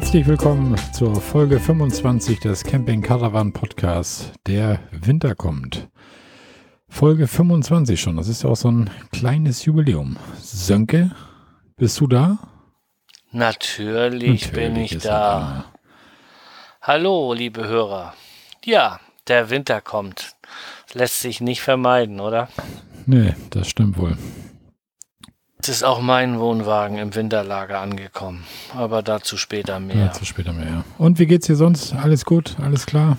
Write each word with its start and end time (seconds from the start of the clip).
Herzlich 0.00 0.28
willkommen 0.28 0.76
zur 0.92 1.20
Folge 1.20 1.58
25 1.58 2.38
des 2.38 2.62
Camping 2.62 3.02
Caravan 3.02 3.52
Podcasts. 3.52 4.30
Der 4.46 4.78
Winter 4.92 5.34
kommt. 5.34 5.88
Folge 6.88 7.26
25 7.26 8.00
schon. 8.00 8.16
Das 8.16 8.28
ist 8.28 8.44
ja 8.44 8.50
auch 8.50 8.56
so 8.56 8.70
ein 8.70 8.90
kleines 9.10 9.64
Jubiläum. 9.64 10.16
Sönke, 10.40 11.10
bist 11.76 11.98
du 11.98 12.06
da? 12.06 12.38
Natürlich, 13.32 14.46
Natürlich 14.46 14.52
bin 14.52 14.76
ich 14.76 14.98
da. 14.98 15.08
da. 15.10 15.64
Hallo, 16.80 17.32
liebe 17.32 17.66
Hörer. 17.66 18.14
Ja, 18.64 19.00
der 19.26 19.50
Winter 19.50 19.80
kommt. 19.80 20.36
lässt 20.92 21.18
sich 21.18 21.40
nicht 21.40 21.60
vermeiden, 21.60 22.20
oder? 22.20 22.48
Nee, 23.06 23.34
das 23.50 23.68
stimmt 23.68 23.98
wohl. 23.98 24.16
Es 25.60 25.68
ist 25.68 25.82
auch 25.82 26.00
mein 26.00 26.38
Wohnwagen 26.38 26.98
im 26.98 27.14
Winterlager 27.14 27.80
angekommen, 27.80 28.44
aber 28.74 29.02
dazu 29.02 29.36
später 29.36 29.80
mehr. 29.80 30.06
Dazu 30.06 30.24
später 30.24 30.52
mehr, 30.52 30.66
ja. 30.66 30.84
Und 30.98 31.18
wie 31.18 31.26
geht's 31.26 31.46
dir 31.46 31.56
sonst? 31.56 31.94
Alles 31.94 32.24
gut? 32.24 32.56
Alles 32.62 32.86
klar? 32.86 33.18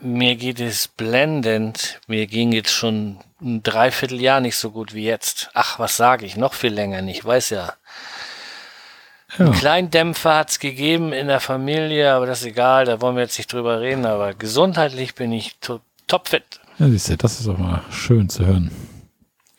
Mir 0.00 0.36
geht 0.36 0.60
es 0.60 0.88
blendend. 0.88 2.00
Mir 2.06 2.26
ging 2.26 2.52
jetzt 2.52 2.72
schon 2.72 3.18
ein 3.40 3.62
Dreivierteljahr 3.62 4.40
nicht 4.40 4.56
so 4.56 4.70
gut 4.70 4.94
wie 4.94 5.04
jetzt. 5.04 5.50
Ach, 5.54 5.78
was 5.78 5.96
sage 5.96 6.24
ich? 6.24 6.36
Noch 6.36 6.54
viel 6.54 6.72
länger 6.72 7.02
nicht. 7.02 7.24
Weiß 7.24 7.50
ja. 7.50 7.72
ja. 9.38 9.44
Einen 9.44 9.52
kleinen 9.52 9.90
Dämpfer 9.90 10.36
hat's 10.36 10.58
gegeben 10.60 11.12
in 11.12 11.26
der 11.26 11.40
Familie, 11.40 12.12
aber 12.12 12.26
das 12.26 12.40
ist 12.40 12.46
egal. 12.46 12.84
Da 12.84 13.00
wollen 13.00 13.16
wir 13.16 13.22
jetzt 13.22 13.38
nicht 13.38 13.52
drüber 13.52 13.80
reden. 13.80 14.06
Aber 14.06 14.34
gesundheitlich 14.34 15.14
bin 15.14 15.32
ich 15.32 15.56
to 15.60 15.80
topfit. 16.06 16.60
Ja, 16.78 16.88
siehst 16.88 17.10
du, 17.10 17.16
das 17.16 17.38
ist 17.40 17.48
auch 17.48 17.58
mal 17.58 17.82
schön 17.90 18.28
zu 18.28 18.46
hören. 18.46 18.70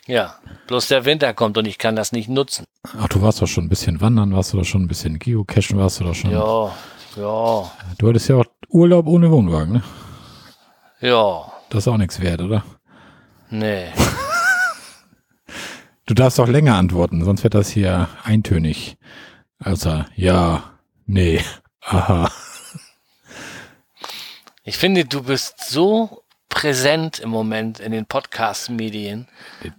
Ja, 0.05 0.35
bloß 0.67 0.89
der 0.89 1.05
Winter 1.05 1.33
kommt 1.33 1.57
und 1.57 1.65
ich 1.65 1.77
kann 1.77 1.95
das 1.95 2.11
nicht 2.11 2.27
nutzen. 2.27 2.65
Ach, 2.99 3.07
du 3.07 3.21
warst 3.21 3.41
doch 3.41 3.47
schon 3.47 3.65
ein 3.65 3.69
bisschen 3.69 4.01
wandern, 4.01 4.35
warst 4.35 4.51
du 4.51 4.57
doch 4.57 4.65
schon 4.65 4.83
ein 4.83 4.87
bisschen 4.87 5.17
Geocachen, 5.17 5.77
warst 5.77 5.99
du 5.99 6.03
doch 6.03 6.13
schon. 6.15 6.31
Ja, 6.31 6.75
ja. 7.15 7.71
Du 7.97 8.09
hattest 8.09 8.27
ja 8.27 8.35
auch 8.35 8.45
Urlaub 8.67 9.07
ohne 9.07 9.31
Wohnwagen, 9.31 9.73
ne? 9.73 9.83
Ja. 10.99 11.51
Das 11.69 11.83
ist 11.83 11.87
auch 11.87 11.97
nichts 11.97 12.19
wert, 12.19 12.41
oder? 12.41 12.63
Nee. 13.49 13.87
Du 16.05 16.13
darfst 16.13 16.37
auch 16.41 16.49
länger 16.49 16.75
antworten, 16.75 17.23
sonst 17.23 17.45
wird 17.45 17.53
das 17.53 17.69
hier 17.69 18.09
eintönig. 18.25 18.97
Also, 19.57 20.03
ja, 20.15 20.73
nee, 21.05 21.39
aha. 21.79 22.29
Ich 24.65 24.77
finde, 24.77 25.05
du 25.05 25.23
bist 25.23 25.63
so 25.69 26.22
präsent 26.53 27.19
im 27.19 27.31
Moment 27.31 27.79
in 27.79 27.91
den 27.91 28.05
Podcast-Medien. 28.05 29.27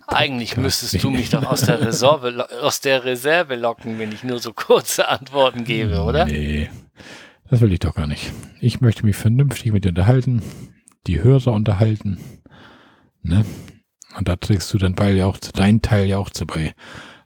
Eigentlich 0.09 0.57
müsstest 0.57 1.03
du 1.05 1.11
mich 1.11 1.31
doch 1.31 1.45
aus 1.45 1.61
der, 1.61 1.81
Reserve, 1.81 2.49
aus 2.63 2.81
der 2.81 3.05
Reserve 3.05 3.55
locken, 3.55 4.01
wenn 4.01 4.11
ich 4.11 4.25
nur 4.25 4.41
so 4.41 4.53
kurze 4.53 5.09
Antworten 5.09 5.63
gebe, 5.65 6.03
oder? 6.03 6.25
Nee, 6.25 6.69
das 7.49 7.61
will 7.61 7.73
ich 7.73 7.79
doch 7.79 7.95
gar 7.95 8.09
nicht. 8.09 8.33
Ich 8.61 8.81
möchte 8.81 9.07
mich 9.07 9.15
vernünftig 9.15 9.73
mit 9.73 9.85
dir 9.85 9.91
unterhalten, 9.91 10.43
die 11.07 11.23
Hörer 11.23 11.53
unterhalten. 11.53 12.19
Ne? 13.23 13.45
Und 14.19 14.29
da 14.29 14.35
trägst 14.35 14.73
du 14.75 14.79
dein 14.79 14.97
Teil 14.97 15.17
ja 15.17 15.27
auch, 15.27 15.39
dein 15.39 15.81
Teil 15.81 16.07
ja 16.07 16.19
auch 16.19 16.31
zu 16.31 16.45
bei. 16.45 16.75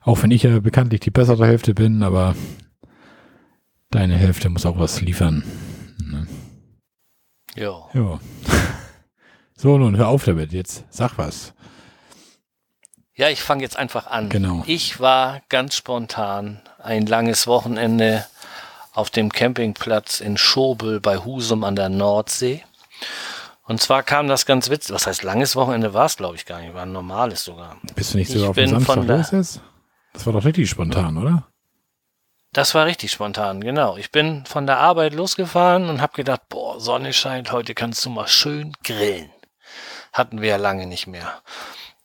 Auch 0.01 0.21
wenn 0.21 0.31
ich 0.31 0.43
ja 0.43 0.59
bekanntlich 0.59 0.99
die 1.01 1.11
bessere 1.11 1.47
Hälfte 1.47 1.73
bin, 1.73 2.03
aber 2.03 2.35
deine 3.89 4.15
Hälfte 4.15 4.49
muss 4.49 4.67
auch 4.67 4.77
was 4.77 5.01
liefern. 5.01 5.43
Ne? 5.97 6.27
Ja. 7.55 7.89
Ja. 7.95 8.19
So, 9.61 9.77
nun 9.77 9.97
hör 9.97 10.07
auf 10.07 10.23
damit. 10.23 10.53
Jetzt 10.53 10.85
sag 10.89 11.17
was. 11.17 11.53
Ja, 13.13 13.27
ich 13.27 13.41
fange 13.41 13.61
jetzt 13.61 13.75
einfach 13.75 14.07
an. 14.07 14.29
Genau. 14.29 14.63
Ich 14.65 15.01
war 15.01 15.41
ganz 15.49 15.75
spontan 15.75 16.61
ein 16.81 17.05
langes 17.05 17.45
Wochenende 17.45 18.25
auf 18.93 19.09
dem 19.09 19.33
Campingplatz 19.33 20.21
in 20.21 20.37
Schobel 20.37 21.01
bei 21.01 21.17
Husum 21.17 21.65
an 21.65 21.75
der 21.75 21.89
Nordsee. 21.89 22.63
Und 23.63 23.81
zwar 23.81 24.01
kam 24.03 24.29
das 24.29 24.45
ganz 24.45 24.69
witzig. 24.69 24.95
Was 24.95 25.07
heißt 25.07 25.23
langes 25.23 25.57
Wochenende 25.57 25.93
war 25.93 26.05
es, 26.05 26.15
glaube 26.15 26.37
ich, 26.37 26.45
gar 26.45 26.61
nicht. 26.61 26.73
War 26.73 26.83
ein 26.83 26.93
normales 26.93 27.43
sogar. 27.43 27.75
Bist 27.95 28.13
du 28.13 28.17
nicht 28.17 28.31
sogar 28.31 28.51
auf 28.51 28.55
dem 28.55 28.69
Samstag 28.69 29.05
los 29.05 29.31
jetzt? 29.31 29.61
Das 30.13 30.25
war 30.25 30.31
doch 30.31 30.45
richtig 30.45 30.69
spontan, 30.69 31.17
oder? 31.17 31.49
Das 32.53 32.73
war 32.75 32.85
richtig 32.85 33.11
spontan, 33.11 33.59
genau. 33.59 33.97
Ich 33.97 34.09
bin 34.09 34.45
von 34.45 34.67
der 34.67 34.77
Arbeit 34.77 35.13
losgefahren 35.13 35.89
und 35.89 35.99
habe 35.99 36.13
gedacht, 36.13 36.43
boah, 36.47 36.79
Sonne 36.79 37.11
scheint, 37.11 37.51
heute 37.51 37.75
kannst 37.75 38.05
du 38.05 38.09
mal 38.09 38.29
schön 38.29 38.71
grillen. 38.85 39.29
Hatten 40.13 40.41
wir 40.41 40.49
ja 40.49 40.57
lange 40.57 40.87
nicht 40.87 41.07
mehr. 41.07 41.41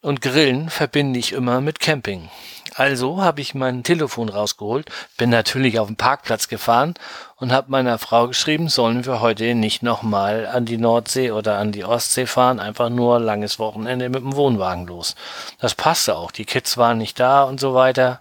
Und 0.01 0.21
Grillen 0.21 0.69
verbinde 0.69 1.19
ich 1.19 1.33
immer 1.33 1.61
mit 1.61 1.81
Camping. 1.81 2.29
Also 2.75 3.23
habe 3.23 3.41
ich 3.41 3.55
mein 3.55 3.85
Telefon 3.85 4.29
rausgeholt, 4.29 4.91
bin 5.17 5.31
natürlich 5.31 5.79
auf 5.79 5.87
den 5.87 5.97
Parkplatz 5.97 6.49
gefahren 6.49 6.95
und 7.37 7.53
habe 7.53 7.71
meiner 7.71 7.99
Frau 7.99 8.27
geschrieben, 8.27 8.69
sollen 8.69 9.07
wir 9.07 9.21
heute 9.21 9.55
nicht 9.55 9.85
nochmal 9.85 10.47
an 10.47 10.65
die 10.65 10.77
Nordsee 10.77 11.31
oder 11.31 11.59
an 11.59 11.71
die 11.71 11.85
Ostsee 11.85 12.27
fahren, 12.27 12.59
einfach 12.59 12.91
nur 12.91 13.21
langes 13.21 13.61
Wochenende 13.61 14.09
mit 14.09 14.23
dem 14.23 14.35
Wohnwagen 14.35 14.87
los. 14.87 15.15
Das 15.61 15.77
passte 15.77 16.17
auch, 16.17 16.33
die 16.33 16.45
Kids 16.45 16.77
waren 16.77 16.99
nicht 16.99 17.21
da 17.21 17.45
und 17.45 17.61
so 17.61 17.75
weiter. 17.75 18.21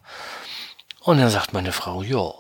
Und 1.02 1.18
dann 1.18 1.30
sagt 1.30 1.52
meine 1.52 1.72
Frau, 1.72 2.04
ja, 2.04 2.32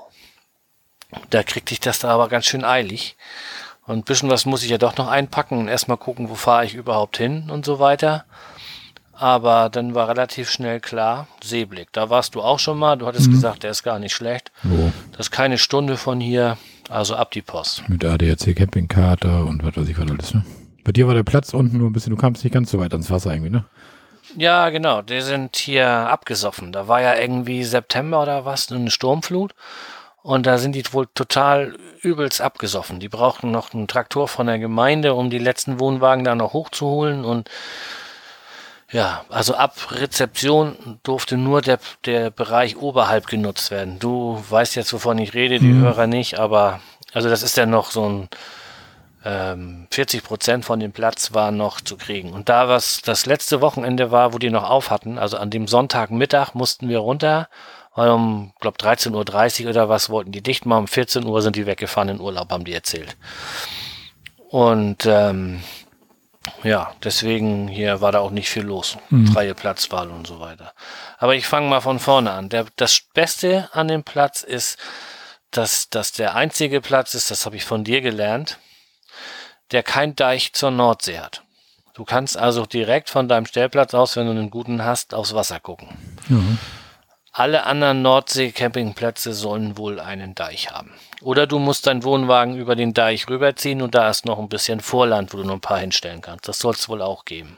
da 1.31 1.41
kriegte 1.41 1.73
ich 1.73 1.79
das 1.79 1.99
da 1.99 2.09
aber 2.09 2.29
ganz 2.29 2.45
schön 2.45 2.63
eilig. 2.63 3.17
Und 3.85 3.97
ein 3.97 4.03
bisschen 4.03 4.29
was 4.29 4.45
muss 4.45 4.63
ich 4.63 4.69
ja 4.69 4.77
doch 4.77 4.97
noch 4.97 5.07
einpacken 5.07 5.57
und 5.57 5.67
erstmal 5.67 5.97
gucken, 5.97 6.29
wo 6.29 6.35
fahre 6.35 6.65
ich 6.65 6.73
überhaupt 6.73 7.17
hin 7.17 7.49
und 7.49 7.65
so 7.65 7.79
weiter. 7.79 8.25
Aber 9.13 9.69
dann 9.69 9.93
war 9.93 10.09
relativ 10.09 10.49
schnell 10.49 10.79
klar, 10.79 11.27
Seeblick. 11.43 11.89
Da 11.91 12.09
warst 12.09 12.35
du 12.35 12.41
auch 12.41 12.59
schon 12.59 12.79
mal. 12.79 12.97
Du 12.97 13.05
hattest 13.05 13.27
mhm. 13.27 13.33
gesagt, 13.33 13.63
der 13.63 13.71
ist 13.71 13.83
gar 13.83 13.99
nicht 13.99 14.13
schlecht. 14.13 14.51
Wo? 14.63 14.91
Das 15.11 15.27
ist 15.27 15.31
keine 15.31 15.57
Stunde 15.57 15.97
von 15.97 16.19
hier, 16.19 16.57
also 16.89 17.15
ab 17.15 17.31
die 17.31 17.41
Post. 17.41 17.87
Mit 17.89 18.03
ADAC 18.03 18.55
Campingkarte 18.55 19.43
und 19.43 19.63
was 19.63 19.77
weiß 19.77 19.87
ich 19.87 19.97
was 19.97 20.09
alles, 20.09 20.33
ne? 20.33 20.43
Bei 20.83 20.91
dir 20.91 21.07
war 21.07 21.13
der 21.13 21.23
Platz 21.23 21.53
unten 21.53 21.77
nur 21.77 21.89
ein 21.89 21.93
bisschen, 21.93 22.09
du 22.09 22.17
kamst 22.17 22.43
nicht 22.43 22.53
ganz 22.53 22.71
so 22.71 22.79
weit 22.79 22.91
ans 22.91 23.09
Wasser 23.09 23.31
irgendwie, 23.31 23.51
ne? 23.51 23.65
Ja, 24.35 24.69
genau. 24.69 25.01
Die 25.01 25.21
sind 25.21 25.55
hier 25.55 25.87
abgesoffen. 25.87 26.71
Da 26.71 26.87
war 26.87 27.01
ja 27.01 27.15
irgendwie 27.15 27.63
September 27.63 28.21
oder 28.21 28.45
was, 28.45 28.71
eine 28.71 28.89
Sturmflut. 28.89 29.53
Und 30.23 30.45
da 30.45 30.57
sind 30.57 30.73
die 30.73 30.83
wohl 30.93 31.07
total 31.13 31.75
übelst 32.01 32.41
abgesoffen. 32.41 33.01
Die 33.01 33.09
brauchten 33.09 33.51
noch 33.51 33.73
einen 33.73 33.89
Traktor 33.89 34.29
von 34.29 34.47
der 34.47 34.57
Gemeinde, 34.57 35.13
um 35.13 35.29
die 35.29 35.37
letzten 35.37 35.79
Wohnwagen 35.79 36.23
da 36.23 36.33
noch 36.33 36.53
hochzuholen. 36.53 37.25
Und 37.25 37.49
ja, 38.89 39.25
also 39.29 39.55
ab 39.55 39.75
Rezeption 39.91 40.99
durfte 41.03 41.35
nur 41.35 41.61
der, 41.61 41.79
der 42.05 42.29
Bereich 42.29 42.77
oberhalb 42.77 43.27
genutzt 43.27 43.69
werden. 43.69 43.99
Du 43.99 44.41
weißt 44.49 44.75
jetzt, 44.75 44.93
wovon 44.93 45.17
ich 45.17 45.33
rede, 45.33 45.59
die 45.59 45.67
mhm. 45.67 45.83
Hörer 45.83 46.07
nicht, 46.07 46.39
aber 46.39 46.79
also 47.13 47.27
das 47.27 47.43
ist 47.43 47.57
ja 47.57 47.65
noch 47.65 47.91
so 47.91 48.07
ein 48.07 48.29
ähm, 49.25 49.87
40 49.91 50.23
Prozent 50.23 50.65
von 50.65 50.79
dem 50.79 50.91
Platz 50.91 51.33
war 51.33 51.51
noch 51.51 51.81
zu 51.81 51.97
kriegen. 51.97 52.31
Und 52.31 52.49
da 52.49 52.69
was 52.69 53.01
das 53.01 53.25
letzte 53.25 53.61
Wochenende 53.61 54.11
war, 54.11 54.33
wo 54.33 54.37
die 54.37 54.49
noch 54.49 54.69
auf 54.69 54.89
hatten, 54.89 55.17
also 55.17 55.37
an 55.37 55.49
dem 55.49 55.67
Sonntagmittag 55.67 56.53
mussten 56.53 56.87
wir 56.87 56.99
runter 56.99 57.49
weil 57.95 58.09
um, 58.09 58.53
glaube 58.59 58.77
13.30 58.77 59.63
Uhr 59.63 59.69
oder 59.69 59.89
was 59.89 60.09
wollten 60.09 60.31
die 60.31 60.41
dicht 60.41 60.65
machen. 60.65 60.81
Um 60.81 60.87
14 60.87 61.25
Uhr 61.25 61.41
sind 61.41 61.55
die 61.55 61.65
weggefahren 61.65 62.09
in 62.09 62.19
Urlaub, 62.19 62.51
haben 62.51 62.65
die 62.65 62.73
erzählt. 62.73 63.15
Und 64.49 65.05
ähm, 65.05 65.63
ja, 66.63 66.93
deswegen 67.03 67.67
hier 67.67 68.01
war 68.01 68.11
da 68.11 68.19
auch 68.19 68.31
nicht 68.31 68.49
viel 68.49 68.63
los. 68.63 68.97
Mhm. 69.09 69.27
Freie 69.27 69.53
Platzwahl 69.53 70.09
und 70.09 70.27
so 70.27 70.39
weiter. 70.39 70.73
Aber 71.17 71.35
ich 71.35 71.45
fange 71.45 71.67
mal 71.67 71.81
von 71.81 71.99
vorne 71.99 72.31
an. 72.31 72.49
Der, 72.49 72.65
das 72.75 73.01
Beste 73.13 73.69
an 73.73 73.87
dem 73.87 74.03
Platz 74.03 74.43
ist, 74.43 74.77
dass 75.51 75.89
das 75.89 76.11
der 76.11 76.35
einzige 76.35 76.81
Platz 76.81 77.13
ist, 77.13 77.31
das 77.31 77.45
habe 77.45 77.55
ich 77.55 77.63
von 77.63 77.83
dir 77.83 78.01
gelernt, 78.01 78.57
der 79.71 79.83
kein 79.83 80.15
Deich 80.15 80.53
zur 80.53 80.71
Nordsee 80.71 81.19
hat. 81.19 81.43
Du 81.93 82.05
kannst 82.05 82.37
also 82.37 82.65
direkt 82.65 83.09
von 83.11 83.27
deinem 83.27 83.45
Stellplatz 83.45 83.93
aus, 83.93 84.15
wenn 84.15 84.25
du 84.25 84.31
einen 84.31 84.49
guten 84.49 84.83
hast, 84.83 85.13
aufs 85.13 85.35
Wasser 85.35 85.59
gucken. 85.59 85.89
Mhm. 86.27 86.57
Alle 87.35 87.65
anderen 87.65 88.03
Nordsee-Campingplätze 88.03 89.33
sollen 89.33 89.75
wohl 89.75 89.99
einen 89.99 90.35
Deich 90.35 90.69
haben. 90.69 90.93
Oder 91.19 91.47
du 91.47 91.57
musst 91.57 91.87
deinen 91.87 92.03
Wohnwagen 92.03 92.55
über 92.55 92.75
den 92.75 92.93
Deich 92.93 93.27
rüberziehen 93.27 93.81
und 93.81 93.95
da 93.95 94.07
ist 94.11 94.27
noch 94.27 94.37
ein 94.37 94.49
bisschen 94.49 94.81
Vorland, 94.81 95.33
wo 95.33 95.37
du 95.37 95.43
noch 95.43 95.55
ein 95.55 95.59
paar 95.59 95.79
hinstellen 95.79 96.21
kannst. 96.21 96.47
Das 96.47 96.59
soll 96.59 96.75
es 96.75 96.87
wohl 96.89 97.01
auch 97.01 97.25
geben. 97.25 97.57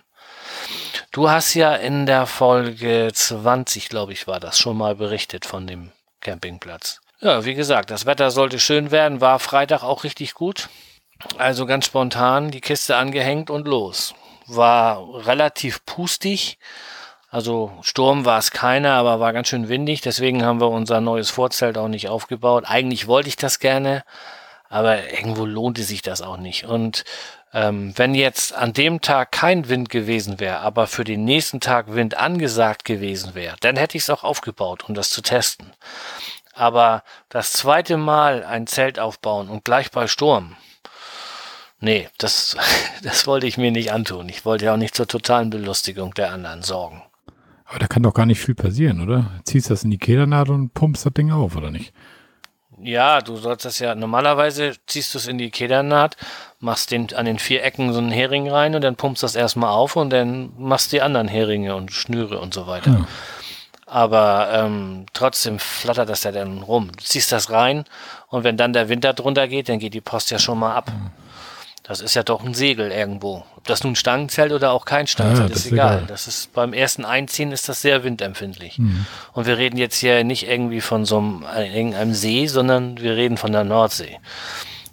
Du 1.11 1.29
hast 1.29 1.53
ja 1.55 1.75
in 1.75 2.05
der 2.05 2.25
Folge 2.25 3.11
20, 3.13 3.89
glaube 3.89 4.13
ich, 4.13 4.27
war 4.27 4.39
das 4.39 4.57
schon 4.57 4.77
mal 4.77 4.95
berichtet 4.95 5.43
von 5.45 5.67
dem 5.67 5.91
Campingplatz. 6.21 7.01
Ja, 7.19 7.43
wie 7.43 7.53
gesagt, 7.53 7.91
das 7.91 8.05
Wetter 8.05 8.31
sollte 8.31 8.59
schön 8.59 8.91
werden, 8.91 9.19
war 9.19 9.39
Freitag 9.39 9.83
auch 9.83 10.05
richtig 10.05 10.35
gut. 10.35 10.69
Also 11.37 11.65
ganz 11.65 11.87
spontan 11.87 12.49
die 12.49 12.61
Kiste 12.61 12.95
angehängt 12.95 13.49
und 13.49 13.67
los. 13.67 14.15
War 14.47 15.25
relativ 15.25 15.85
pustig 15.85 16.59
also 17.29 17.71
Sturm 17.81 18.25
war 18.25 18.39
es 18.39 18.51
keiner, 18.51 18.93
aber 18.93 19.19
war 19.19 19.33
ganz 19.33 19.49
schön 19.49 19.67
windig. 19.67 20.01
Deswegen 20.01 20.45
haben 20.45 20.61
wir 20.61 20.69
unser 20.69 21.01
neues 21.01 21.29
Vorzelt 21.29 21.77
auch 21.77 21.87
nicht 21.87 22.07
aufgebaut. 22.07 22.63
Eigentlich 22.67 23.07
wollte 23.07 23.29
ich 23.29 23.35
das 23.35 23.59
gerne, 23.59 24.03
aber 24.69 25.11
irgendwo 25.11 25.45
lohnte 25.45 25.83
sich 25.83 26.01
das 26.01 26.21
auch 26.21 26.37
nicht. 26.37 26.65
Und 26.65 27.03
ähm, 27.53 27.93
wenn 27.95 28.15
jetzt 28.15 28.53
an 28.53 28.73
dem 28.73 29.01
Tag 29.01 29.31
kein 29.31 29.69
Wind 29.69 29.89
gewesen 29.89 30.39
wäre, 30.41 30.59
aber 30.59 30.87
für 30.87 31.05
den 31.05 31.23
nächsten 31.23 31.61
Tag 31.61 31.93
Wind 31.93 32.17
angesagt 32.17 32.83
gewesen 32.83 33.33
wäre, 33.33 33.55
dann 33.61 33.77
hätte 33.77 33.97
ich 33.97 34.03
es 34.03 34.09
auch 34.09 34.23
aufgebaut, 34.23 34.83
um 34.87 34.93
das 34.93 35.09
zu 35.09 35.21
testen. 35.21 35.71
Aber 36.53 37.03
das 37.29 37.53
zweite 37.53 37.97
Mal 37.97 38.43
ein 38.43 38.67
Zelt 38.67 38.99
aufbauen 38.99 39.49
und 39.49 39.65
gleich 39.65 39.91
bei 39.91 40.07
Sturm, 40.07 40.57
nee, 41.79 42.09
das, 42.17 42.57
das 43.03 43.25
wollte 43.25 43.47
ich 43.47 43.57
mir 43.57 43.71
nicht 43.71 43.91
antun. 43.91 44.29
Ich 44.29 44.45
wollte 44.45 44.65
ja 44.65 44.73
auch 44.73 44.77
nicht 44.77 44.95
zur 44.95 45.07
totalen 45.07 45.49
Belustigung 45.49 46.13
der 46.13 46.31
anderen 46.31 46.61
sorgen. 46.61 47.03
Aber 47.65 47.79
da 47.79 47.87
kann 47.87 48.03
doch 48.03 48.13
gar 48.13 48.25
nicht 48.25 48.39
viel 48.39 48.55
passieren, 48.55 49.01
oder? 49.01 49.31
Ziehst 49.43 49.69
das 49.69 49.83
in 49.83 49.91
die 49.91 49.97
Kedernaht 49.97 50.49
und 50.49 50.73
pumpst 50.73 51.05
das 51.05 51.13
Ding 51.13 51.31
auf, 51.31 51.55
oder 51.55 51.71
nicht? 51.71 51.93
Ja, 52.81 53.21
du 53.21 53.37
sollst 53.37 53.65
das 53.65 53.79
ja, 53.79 53.95
normalerweise 53.95 54.73
ziehst 54.85 55.13
du 55.13 55.17
es 55.17 55.27
in 55.27 55.37
die 55.37 55.49
Kedernaht, 55.49 56.17
machst 56.59 56.91
den, 56.91 57.13
an 57.15 57.25
den 57.25 57.39
vier 57.39 57.63
Ecken 57.63 57.93
so 57.93 57.99
einen 57.99 58.11
Hering 58.11 58.49
rein 58.49 58.75
und 58.75 58.83
dann 58.83 58.95
pumpst 58.95 59.23
das 59.23 59.35
erstmal 59.35 59.71
auf 59.71 59.95
und 59.95 60.09
dann 60.11 60.51
machst 60.57 60.91
die 60.91 61.01
anderen 61.01 61.27
Heringe 61.27 61.75
und 61.75 61.91
Schnüre 61.91 62.39
und 62.39 62.53
so 62.53 62.67
weiter. 62.67 62.91
Ja. 62.91 63.07
Aber 63.87 64.49
ähm, 64.51 65.05
trotzdem 65.13 65.57
flattert 65.59 66.09
das 66.09 66.23
ja 66.23 66.31
dann 66.31 66.63
rum. 66.63 66.91
Du 66.91 67.03
ziehst 67.03 67.31
das 67.31 67.49
rein 67.49 67.85
und 68.27 68.43
wenn 68.43 68.57
dann 68.57 68.73
der 68.73 68.89
Winter 68.89 69.13
drunter 69.13 69.47
geht, 69.47 69.69
dann 69.69 69.79
geht 69.79 69.93
die 69.93 70.01
Post 70.01 70.31
ja 70.31 70.39
schon 70.39 70.59
mal 70.59 70.75
ab. 70.75 70.91
Mhm. 70.91 71.24
Das 71.87 72.01
ist 72.01 72.15
ja 72.15 72.23
doch 72.23 72.43
ein 72.43 72.55
Segel 72.55 72.91
irgendwo. 72.91 73.45
Ob 73.55 73.63
das 73.65 73.83
nun 73.83 73.95
Stangenzelt 73.95 74.51
oder 74.51 74.71
auch 74.71 74.85
kein 74.85 75.05
Stangenzelt, 75.05 75.49
ja, 75.49 75.55
ist, 75.55 75.65
ist 75.65 75.71
egal. 75.71 75.97
egal. 75.97 76.07
Das 76.07 76.27
ist 76.27 76.51
beim 76.53 76.73
ersten 76.73 77.05
Einziehen 77.05 77.51
ist 77.51 77.69
das 77.69 77.81
sehr 77.81 78.03
windempfindlich. 78.03 78.79
Mhm. 78.79 79.05
Und 79.33 79.45
wir 79.45 79.59
reden 79.59 79.77
jetzt 79.77 79.97
hier 79.97 80.23
nicht 80.23 80.47
irgendwie 80.47 80.81
von 80.81 81.05
so 81.05 81.19
einem, 81.19 81.45
irgendeinem 81.55 82.13
See, 82.13 82.47
sondern 82.47 82.99
wir 82.99 83.15
reden 83.15 83.37
von 83.37 83.51
der 83.51 83.63
Nordsee. 83.63 84.17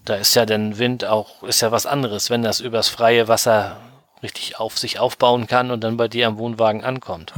Da 0.05 0.17
ist 0.17 0.35
ja 0.35 0.45
der 0.45 0.79
Wind 0.79 1.07
auch, 1.07 1.43
ist 1.45 1.63
ja 1.63 1.73
was 1.73 1.87
anderes, 1.87 2.29
wenn 2.29 2.43
das 2.43 2.61
übers 2.61 2.91
freie 2.91 3.27
Wasser 3.27 3.79
richtig 4.23 4.61
auf 4.61 4.79
sich 4.79 4.99
aufbauen 4.99 5.47
kann 5.47 5.71
und 5.71 5.83
dann 5.83 5.97
bei 5.97 6.09
dir 6.09 6.27
am 6.27 6.37
Wohnwagen 6.37 6.85
ankommt. 6.85 7.33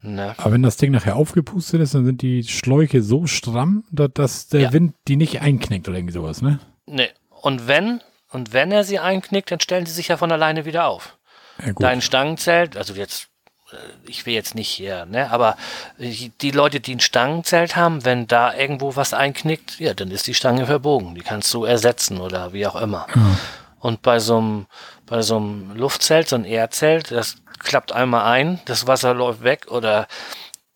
Ne? 0.00 0.34
Aber 0.36 0.52
wenn 0.52 0.62
das 0.62 0.76
Ding 0.76 0.92
nachher 0.92 1.16
aufgepustet 1.16 1.80
ist, 1.80 1.94
dann 1.94 2.04
sind 2.04 2.22
die 2.22 2.44
Schläuche 2.44 3.02
so 3.02 3.26
stramm, 3.26 3.84
dass 3.90 4.48
der 4.48 4.60
ja. 4.60 4.72
Wind 4.72 4.94
die 5.08 5.16
nicht 5.16 5.40
einknickt 5.40 5.88
oder 5.88 5.96
irgendwie 5.96 6.14
sowas, 6.14 6.42
ne? 6.42 6.60
Ne. 6.86 7.08
Und 7.40 7.66
wenn, 7.66 8.00
und 8.30 8.52
wenn 8.52 8.72
er 8.72 8.84
sie 8.84 8.98
einknickt, 8.98 9.50
dann 9.50 9.60
stellen 9.60 9.86
sie 9.86 9.92
sich 9.92 10.08
ja 10.08 10.16
von 10.16 10.30
alleine 10.30 10.64
wieder 10.64 10.86
auf. 10.86 11.16
Ja, 11.64 11.72
Dein 11.78 12.02
Stangenzelt, 12.02 12.76
also 12.76 12.94
jetzt, 12.94 13.28
äh, 13.72 13.76
ich 14.06 14.26
will 14.26 14.34
jetzt 14.34 14.54
nicht 14.54 14.68
hier, 14.68 15.06
ne, 15.06 15.30
aber 15.30 15.56
die 15.98 16.50
Leute, 16.50 16.80
die 16.80 16.94
ein 16.94 17.00
Stangenzelt 17.00 17.74
haben, 17.74 18.04
wenn 18.04 18.26
da 18.26 18.54
irgendwo 18.54 18.96
was 18.96 19.14
einknickt, 19.14 19.80
ja, 19.80 19.94
dann 19.94 20.10
ist 20.10 20.26
die 20.26 20.34
Stange 20.34 20.66
verbogen. 20.66 21.14
Die 21.14 21.22
kannst 21.22 21.52
du 21.54 21.64
ersetzen 21.64 22.20
oder 22.20 22.52
wie 22.52 22.66
auch 22.66 22.76
immer. 22.76 23.06
Ja. 23.14 23.22
Und 23.80 24.02
bei 24.02 24.18
so 24.18 24.38
einem, 24.38 24.66
bei 25.06 25.22
so 25.22 25.36
einem 25.36 25.74
Luftzelt, 25.74 26.28
so 26.28 26.36
ein 26.36 26.44
Erdzelt, 26.44 27.10
das 27.10 27.36
klappt 27.58 27.92
einmal 27.92 28.24
ein, 28.24 28.60
das 28.66 28.86
Wasser 28.86 29.14
läuft 29.14 29.42
weg 29.42 29.66
oder 29.70 30.06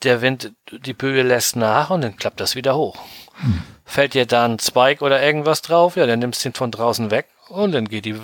der 0.02 0.20
Wind, 0.20 0.52
die 0.70 0.94
Böe 0.94 1.22
lässt 1.22 1.54
nach 1.54 1.90
und 1.90 2.00
dann 2.00 2.16
klappt 2.16 2.40
das 2.40 2.56
wieder 2.56 2.76
hoch. 2.76 2.96
Hm. 3.40 3.62
Fällt 3.84 4.14
dir 4.14 4.26
da 4.26 4.44
ein 4.44 4.58
Zweig 4.58 5.02
oder 5.02 5.22
irgendwas 5.22 5.62
drauf, 5.62 5.96
ja, 5.96 6.06
dann 6.06 6.20
nimmst 6.20 6.44
du 6.44 6.48
ihn 6.48 6.54
von 6.54 6.70
draußen 6.70 7.10
weg 7.10 7.26
und 7.48 7.72
dann 7.72 7.86
geht 7.86 8.04
die, 8.04 8.16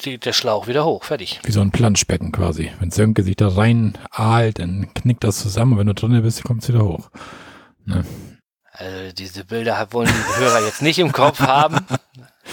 die, 0.00 0.18
der 0.18 0.32
Schlauch 0.32 0.66
wieder 0.66 0.84
hoch. 0.84 1.04
Fertig. 1.04 1.40
Wie 1.44 1.52
so 1.52 1.60
ein 1.60 1.70
Planschbecken 1.70 2.32
quasi. 2.32 2.72
Wenn 2.80 2.90
Sönke 2.90 3.22
sich 3.22 3.36
da 3.36 3.48
rein 3.48 3.98
ahlt, 4.10 4.58
dann 4.58 4.92
knickt 4.94 5.24
das 5.24 5.38
zusammen 5.38 5.72
und 5.72 5.78
wenn 5.78 5.86
du 5.86 5.94
drinnen 5.94 6.22
bist, 6.22 6.44
kommt 6.44 6.62
es 6.62 6.68
wieder 6.68 6.84
hoch. 6.84 7.10
Ne? 7.84 8.04
Also 8.72 9.12
diese 9.12 9.44
Bilder 9.44 9.86
wollen 9.92 10.08
die 10.08 10.40
Hörer 10.40 10.64
jetzt 10.64 10.82
nicht 10.82 10.98
im 10.98 11.12
Kopf 11.12 11.40
haben, 11.40 11.86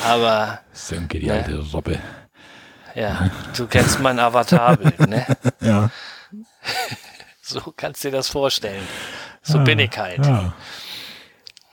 aber. 0.05 0.59
Sönke, 0.73 1.19
die 1.19 1.27
ne? 1.27 1.33
alte 1.33 1.57
Robbe. 1.71 1.99
Ja, 2.95 3.31
du 3.55 3.67
kennst 3.67 3.99
mein 3.99 4.19
Avatarbild, 4.19 4.99
ne? 5.07 5.25
ja. 5.61 5.89
So 7.41 7.73
kannst 7.75 8.03
du 8.03 8.09
dir 8.09 8.17
das 8.17 8.29
vorstellen. 8.29 8.85
So 9.41 9.59
ja, 9.59 9.63
bin 9.63 9.79
ich 9.79 9.97
halt. 9.97 10.25
Ja. 10.25 10.53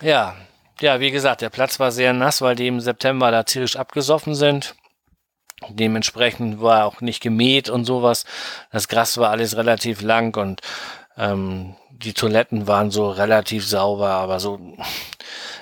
ja. 0.01 0.37
Ja, 0.81 1.01
wie 1.01 1.11
gesagt, 1.11 1.41
der 1.41 1.51
Platz 1.51 1.81
war 1.81 1.91
sehr 1.91 2.13
nass, 2.13 2.43
weil 2.43 2.55
die 2.55 2.67
im 2.67 2.81
September 2.81 3.31
da 3.31 3.45
tierisch 3.45 3.77
abgesoffen 3.77 4.35
sind. 4.35 4.75
Dementsprechend 5.71 6.61
war 6.61 6.85
auch 6.85 7.01
nicht 7.01 7.23
gemäht 7.23 7.71
und 7.71 7.87
sowas. 7.87 8.27
Das 8.71 8.89
Gras 8.89 9.17
war 9.17 9.31
alles 9.31 9.57
relativ 9.57 10.03
lang 10.03 10.37
und 10.37 10.61
ähm, 11.17 11.77
die 11.91 12.13
Toiletten 12.13 12.67
waren 12.67 12.91
so 12.91 13.11
relativ 13.11 13.67
sauber, 13.67 14.11
aber 14.11 14.39
so, 14.39 14.61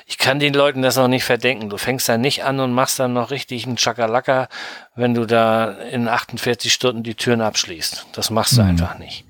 ich 0.05 0.19
kann 0.19 0.41
den 0.41 0.53
Leuten 0.53 0.83
das 0.83 0.97
noch 0.97 1.07
nicht 1.07 1.23
verdenken. 1.23 1.71
Du 1.71 1.77
fängst 1.77 2.09
da 2.09 2.19
nicht 2.19 2.43
an 2.43 2.59
und 2.59 2.73
machst 2.73 2.99
dann 2.99 3.13
noch 3.13 3.31
richtig 3.31 3.67
einen 3.67 3.77
Chakalaka, 3.77 4.49
wenn 4.97 5.15
du 5.15 5.27
da 5.27 5.71
in 5.71 6.09
48 6.09 6.73
Stunden 6.73 7.05
die 7.05 7.15
Türen 7.15 7.41
abschließt. 7.41 8.07
Das 8.13 8.31
machst 8.31 8.57
du 8.57 8.63
mhm. 8.63 8.71
einfach 8.71 8.99
nicht. 8.99 9.25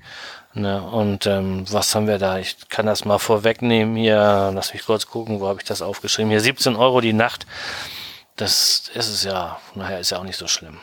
Ne? 0.55 0.81
Und 0.81 1.27
ähm, 1.27 1.65
was 1.69 1.93
haben 1.93 2.07
wir 2.07 2.17
da? 2.17 2.39
Ich 2.39 2.69
kann 2.69 2.85
das 2.85 3.03
mal 3.03 3.19
vorwegnehmen 3.19 3.95
hier. 3.95 4.51
Lass 4.53 4.73
mich 4.73 4.85
kurz 4.85 5.05
gucken, 5.05 5.41
wo 5.41 5.47
habe 5.47 5.59
ich 5.59 5.67
das 5.67 5.81
aufgeschrieben? 5.81 6.31
Hier 6.31 6.39
17 6.39 6.75
Euro 6.77 7.01
die 7.01 7.13
Nacht. 7.13 7.45
Das 8.37 8.89
ist 8.93 9.07
es 9.09 9.23
ja, 9.23 9.59
nachher 9.75 9.99
ist 9.99 10.11
ja 10.11 10.19
auch 10.19 10.23
nicht 10.23 10.37
so 10.37 10.47
schlimm. 10.47 10.79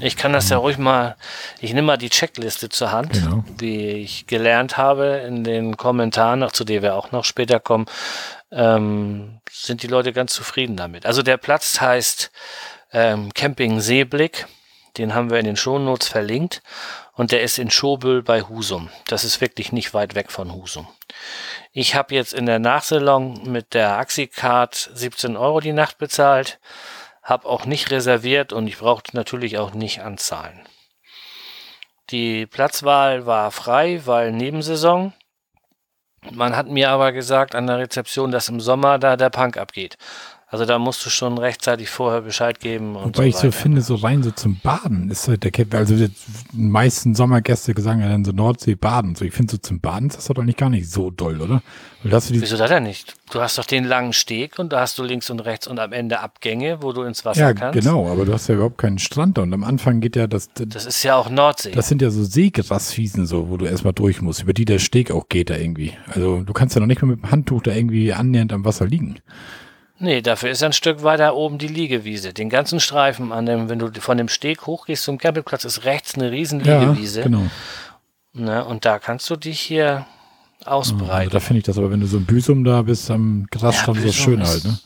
Ich 0.00 0.16
kann 0.16 0.32
das 0.32 0.48
ja 0.48 0.56
ruhig 0.56 0.78
mal, 0.78 1.16
ich 1.60 1.72
nehme 1.72 1.86
mal 1.86 1.96
die 1.96 2.10
Checkliste 2.10 2.68
zur 2.68 2.90
Hand, 2.90 3.12
genau. 3.12 3.44
wie 3.58 3.90
ich 3.90 4.26
gelernt 4.26 4.76
habe 4.76 5.22
in 5.26 5.44
den 5.44 5.76
Kommentaren, 5.76 6.44
zu 6.52 6.64
der 6.64 6.82
wir 6.82 6.94
auch 6.94 7.12
noch 7.12 7.24
später 7.24 7.60
kommen, 7.60 7.86
ähm, 8.50 9.40
sind 9.50 9.82
die 9.82 9.86
Leute 9.86 10.12
ganz 10.12 10.34
zufrieden 10.34 10.76
damit. 10.76 11.06
Also 11.06 11.22
der 11.22 11.36
Platz 11.36 11.80
heißt 11.80 12.32
ähm, 12.92 13.32
Camping 13.34 13.80
Seeblick, 13.80 14.46
den 14.98 15.14
haben 15.14 15.30
wir 15.30 15.38
in 15.38 15.46
den 15.46 15.56
Shownotes 15.56 16.08
verlinkt 16.08 16.62
und 17.16 17.32
der 17.32 17.42
ist 17.42 17.58
in 17.58 17.70
Schobel 17.70 18.22
bei 18.22 18.42
Husum. 18.42 18.90
Das 19.08 19.24
ist 19.24 19.40
wirklich 19.40 19.72
nicht 19.72 19.94
weit 19.94 20.14
weg 20.14 20.30
von 20.30 20.52
Husum. 20.52 20.86
Ich 21.72 21.94
habe 21.94 22.14
jetzt 22.14 22.34
in 22.34 22.46
der 22.46 22.58
Nachsalon 22.58 23.50
mit 23.50 23.74
der 23.74 23.98
Axicard 23.98 24.90
17 24.94 25.36
Euro 25.36 25.60
die 25.60 25.72
Nacht 25.72 25.98
bezahlt, 25.98 26.60
habe 27.22 27.48
auch 27.48 27.64
nicht 27.64 27.90
reserviert 27.90 28.52
und 28.52 28.66
ich 28.68 28.78
brauchte 28.78 29.16
natürlich 29.16 29.58
auch 29.58 29.72
nicht 29.72 30.02
anzahlen. 30.02 30.60
Die 32.10 32.46
Platzwahl 32.46 33.26
war 33.26 33.50
frei, 33.50 34.02
weil 34.04 34.30
Nebensaison. 34.30 35.12
Man 36.30 36.54
hat 36.54 36.68
mir 36.68 36.90
aber 36.90 37.12
gesagt 37.12 37.54
an 37.54 37.66
der 37.66 37.78
Rezeption, 37.78 38.30
dass 38.30 38.48
im 38.48 38.60
Sommer 38.60 38.98
da 38.98 39.16
der 39.16 39.30
Punk 39.30 39.56
abgeht. 39.56 39.96
Also 40.56 40.64
da 40.64 40.78
musst 40.78 41.04
du 41.04 41.10
schon 41.10 41.36
rechtzeitig 41.36 41.90
vorher 41.90 42.22
Bescheid 42.22 42.60
geben. 42.60 42.96
Und 42.96 43.18
Wobei 43.18 43.24
so 43.24 43.28
ich 43.28 43.36
so 43.36 43.50
finde, 43.50 43.82
so 43.82 43.96
rein 43.96 44.22
so 44.22 44.30
zum 44.30 44.58
Baden 44.62 45.10
ist 45.10 45.28
halt 45.28 45.44
der 45.44 45.50
Cap, 45.50 45.74
also 45.74 45.94
die 45.94 46.10
meisten 46.54 47.14
Sommergäste 47.14 47.78
sagen 47.78 48.00
ja 48.00 48.08
dann 48.08 48.24
so 48.24 48.32
Nordsee 48.32 48.74
baden. 48.74 49.16
So, 49.16 49.26
ich 49.26 49.34
finde 49.34 49.52
so 49.52 49.58
zum 49.58 49.80
Baden 49.80 50.08
ist 50.08 50.16
das 50.16 50.24
doch 50.24 50.38
eigentlich 50.38 50.56
gar 50.56 50.70
nicht 50.70 50.88
so 50.88 51.10
doll, 51.10 51.42
oder? 51.42 51.60
Wieso 52.02 52.56
das 52.56 52.70
denn 52.70 52.84
nicht? 52.84 53.14
Du 53.30 53.40
hast 53.40 53.58
doch 53.58 53.66
den 53.66 53.84
langen 53.84 54.14
Steg 54.14 54.58
und 54.58 54.72
da 54.72 54.80
hast 54.80 54.96
du 54.98 55.02
links 55.02 55.28
und 55.28 55.40
rechts 55.40 55.66
und 55.66 55.78
am 55.78 55.92
Ende 55.92 56.20
Abgänge, 56.20 56.82
wo 56.82 56.92
du 56.92 57.02
ins 57.02 57.26
Wasser 57.26 57.40
ja, 57.40 57.52
kannst. 57.52 57.74
Ja, 57.74 57.80
genau, 57.82 58.10
aber 58.10 58.24
du 58.24 58.32
hast 58.32 58.48
ja 58.48 58.54
überhaupt 58.54 58.78
keinen 58.78 58.98
Strand 58.98 59.36
da 59.36 59.42
und 59.42 59.52
am 59.52 59.62
Anfang 59.64 60.00
geht 60.00 60.16
ja 60.16 60.26
das. 60.26 60.48
Das 60.54 60.86
ist 60.86 61.02
ja 61.02 61.16
auch 61.16 61.28
Nordsee. 61.28 61.72
Das 61.72 61.88
sind 61.88 62.00
ja 62.00 62.08
so 62.08 62.24
Seegraswiesen, 62.24 63.26
so, 63.26 63.50
wo 63.50 63.58
du 63.58 63.66
erstmal 63.66 63.92
durch 63.92 64.22
musst, 64.22 64.42
über 64.42 64.54
die 64.54 64.64
der 64.64 64.78
Steg 64.78 65.10
auch 65.10 65.28
geht 65.28 65.50
da 65.50 65.56
irgendwie. 65.56 65.92
Also 66.06 66.42
du 66.42 66.52
kannst 66.54 66.76
ja 66.76 66.80
noch 66.80 66.86
nicht 66.86 67.02
mal 67.02 67.08
mit 67.08 67.22
dem 67.22 67.30
Handtuch 67.30 67.62
da 67.62 67.72
irgendwie 67.72 68.14
annähernd 68.14 68.54
am 68.54 68.64
Wasser 68.64 68.86
liegen. 68.86 69.18
Nee, 69.98 70.20
dafür 70.20 70.50
ist 70.50 70.62
ein 70.62 70.72
Stück 70.72 71.02
weiter 71.02 71.34
oben 71.34 71.58
die 71.58 71.68
Liegewiese. 71.68 72.32
Den 72.32 72.50
ganzen 72.50 72.80
Streifen 72.80 73.32
an 73.32 73.46
dem, 73.46 73.68
wenn 73.68 73.78
du 73.78 73.90
von 74.00 74.18
dem 74.18 74.28
Steg 74.28 74.66
hochgehst 74.66 75.04
zum 75.04 75.18
Campingplatz, 75.18 75.64
ist 75.64 75.84
rechts 75.84 76.14
eine 76.14 76.30
riesen 76.30 76.60
Liegewiese. 76.60 77.20
Ja, 77.20 77.26
genau. 77.26 77.46
Ne, 78.34 78.64
und 78.64 78.84
da 78.84 78.98
kannst 78.98 79.30
du 79.30 79.36
dich 79.36 79.60
hier 79.60 80.04
ausbreiten. 80.66 81.10
Also 81.10 81.30
da 81.30 81.40
finde 81.40 81.58
ich 81.58 81.64
das 81.64 81.78
aber, 81.78 81.90
wenn 81.90 82.00
du 82.00 82.06
so 82.06 82.18
ein 82.18 82.26
Büsum 82.26 82.64
da 82.64 82.82
bist 82.82 83.10
am 83.10 83.46
Grasstrand, 83.50 83.98
ja, 83.98 84.06
so 84.06 84.12
schön 84.12 84.40
ist, 84.42 84.50
halt, 84.50 84.64
ne? 84.64 84.78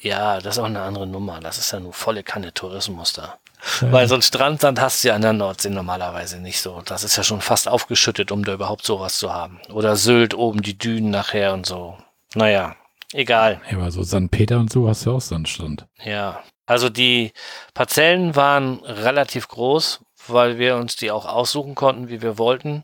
Ja, 0.00 0.40
das 0.40 0.56
ist 0.56 0.58
auch 0.60 0.66
eine 0.66 0.82
andere 0.82 1.06
Nummer. 1.06 1.40
Das 1.40 1.58
ist 1.58 1.72
ja 1.72 1.80
nur 1.80 1.92
volle 1.92 2.22
Kanne 2.22 2.54
Tourismus 2.54 3.12
da. 3.12 3.38
Ja. 3.80 3.90
Weil 3.90 4.06
so 4.06 4.14
ein 4.14 4.22
Strandsand 4.22 4.80
hast 4.80 5.02
du 5.02 5.08
ja 5.08 5.14
an 5.16 5.22
der 5.22 5.32
Nordsee 5.32 5.70
normalerweise 5.70 6.38
nicht 6.38 6.60
so. 6.60 6.82
Das 6.84 7.02
ist 7.02 7.16
ja 7.16 7.24
schon 7.24 7.40
fast 7.40 7.68
aufgeschüttet, 7.68 8.30
um 8.30 8.44
da 8.44 8.52
überhaupt 8.52 8.84
sowas 8.84 9.18
zu 9.18 9.32
haben. 9.32 9.60
Oder 9.72 9.96
Sylt 9.96 10.34
oben 10.34 10.62
die 10.62 10.78
Dünen 10.78 11.10
nachher 11.10 11.54
und 11.54 11.66
so. 11.66 11.96
Naja, 12.34 12.76
Egal. 13.12 13.60
Ja, 13.70 13.78
aber 13.78 13.90
so 13.90 14.02
St. 14.02 14.30
Peter 14.30 14.58
und 14.58 14.72
so 14.72 14.88
hast 14.88 15.06
du 15.06 15.14
auch 15.14 15.20
Sandstrand. 15.20 15.86
Ja. 16.04 16.42
Also 16.66 16.88
die 16.88 17.32
Parzellen 17.74 18.34
waren 18.34 18.80
relativ 18.84 19.48
groß, 19.48 20.00
weil 20.26 20.58
wir 20.58 20.76
uns 20.76 20.96
die 20.96 21.12
auch 21.12 21.26
aussuchen 21.26 21.74
konnten, 21.74 22.08
wie 22.08 22.22
wir 22.22 22.38
wollten. 22.38 22.82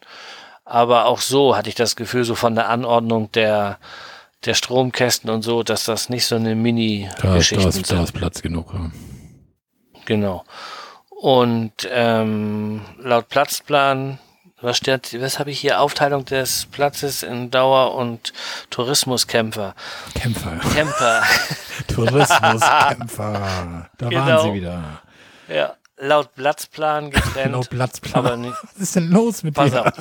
Aber 0.65 1.07
auch 1.07 1.19
so 1.19 1.57
hatte 1.57 1.69
ich 1.69 1.75
das 1.75 1.97
Gefühl, 1.97 2.25
so 2.25 2.37
von 2.37 2.55
der 2.55 2.69
Anordnung 2.69 3.33
der, 3.33 3.79
der 4.45 4.55
Stromkästen 4.55 5.29
und 5.31 5.43
so, 5.43 5.65
dass 5.65 5.85
das 5.85 6.09
nicht 6.09 6.27
so 6.27 6.37
eine 6.37 6.55
Mini-Geschichte 6.55 7.69
ist. 7.69 7.91
Da 7.91 8.03
ist 8.03 8.13
Platz 8.13 8.43
genug. 8.43 8.73
Ja. 8.73 8.91
Genau. 10.05 10.45
Und 11.11 11.73
ähm, 11.91 12.83
laut 12.99 13.29
Platzplan 13.29 14.19
was 14.63 14.77
steht, 14.77 15.21
was 15.21 15.39
habe 15.39 15.51
ich 15.51 15.61
hier? 15.61 15.81
Aufteilung 15.81 16.25
des 16.25 16.67
Platzes 16.67 17.23
in 17.23 17.51
Dauer- 17.51 17.95
und 17.95 18.33
Tourismuskämpfer. 18.71 19.75
Kämpfer. 20.15 20.61
Kämpfer. 20.75 21.23
Tourismuskämpfer. 21.89 23.89
Da 23.99 24.09
genau. 24.09 24.27
waren 24.27 24.43
sie 24.43 24.55
wieder. 24.55 25.03
Ja, 25.49 25.75
laut 25.97 26.35
Platzplan 26.35 27.11
getrennt. 27.11 27.53
laut 27.53 27.71
Platzplan. 27.71 28.27
Aber 28.27 28.37
nicht, 28.37 28.57
was 28.63 28.77
ist 28.77 28.97
denn 28.97 29.11
los 29.11 29.43
mit 29.43 29.55
Pass 29.55 29.71
dir? 29.71 29.87
Auf, 29.87 29.93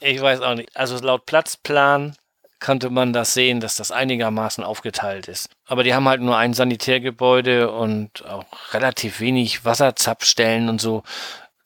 ich 0.00 0.20
weiß 0.20 0.40
auch 0.40 0.54
nicht. 0.54 0.76
Also 0.76 0.98
laut 0.98 1.26
Platzplan 1.26 2.16
konnte 2.60 2.90
man 2.90 3.12
das 3.12 3.34
sehen, 3.34 3.60
dass 3.60 3.76
das 3.76 3.90
einigermaßen 3.90 4.62
aufgeteilt 4.62 5.28
ist. 5.28 5.48
Aber 5.66 5.82
die 5.82 5.94
haben 5.94 6.08
halt 6.08 6.20
nur 6.20 6.36
ein 6.36 6.52
Sanitärgebäude 6.52 7.72
und 7.72 8.24
auch 8.26 8.44
relativ 8.72 9.20
wenig 9.20 9.64
Wasserzapfstellen 9.64 10.68
und 10.68 10.80
so. 10.80 11.02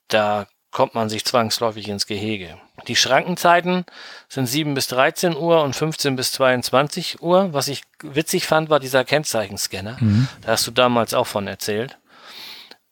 Da 0.08 0.46
kommt 0.74 0.94
man 0.94 1.08
sich 1.08 1.24
zwangsläufig 1.24 1.88
ins 1.88 2.06
Gehege. 2.06 2.58
Die 2.88 2.96
Schrankenzeiten 2.96 3.86
sind 4.28 4.46
7 4.46 4.74
bis 4.74 4.88
13 4.88 5.36
Uhr 5.36 5.62
und 5.62 5.74
15 5.74 6.16
bis 6.16 6.32
22 6.32 7.22
Uhr. 7.22 7.52
Was 7.52 7.68
ich 7.68 7.84
witzig 8.02 8.46
fand, 8.46 8.68
war 8.68 8.80
dieser 8.80 9.04
Kennzeichenscanner. 9.04 9.96
Mhm. 10.00 10.28
Da 10.42 10.48
hast 10.48 10.66
du 10.66 10.72
damals 10.72 11.14
auch 11.14 11.28
von 11.28 11.46
erzählt. 11.46 11.96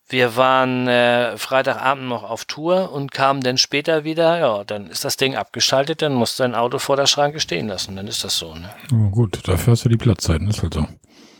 Wir 0.07 0.37
waren 0.37 0.87
äh, 0.87 1.37
Freitagabend 1.37 2.07
noch 2.07 2.23
auf 2.23 2.45
Tour 2.45 2.91
und 2.91 3.11
kamen 3.11 3.41
dann 3.41 3.57
später 3.57 4.05
wieder. 4.05 4.39
Ja, 4.39 4.63
dann 4.63 4.87
ist 4.87 5.03
das 5.03 5.17
Ding 5.17 5.35
abgeschaltet, 5.35 6.01
dann 6.01 6.13
musst 6.13 6.39
du 6.39 6.43
dein 6.43 6.55
Auto 6.55 6.79
vor 6.79 6.95
der 6.95 7.07
Schranke 7.07 7.41
stehen 7.41 7.67
lassen. 7.67 7.97
Dann 7.97 8.07
ist 8.07 8.23
das 8.23 8.37
so. 8.37 8.55
Ne? 8.55 8.69
Oh, 8.93 9.09
gut, 9.09 9.45
dafür 9.45 9.73
hast 9.73 9.83
du 9.83 9.89
die 9.89 9.97
Platzzeiten, 9.97 10.49
ist 10.49 10.61
halt 10.61 10.73
so. 10.73 10.87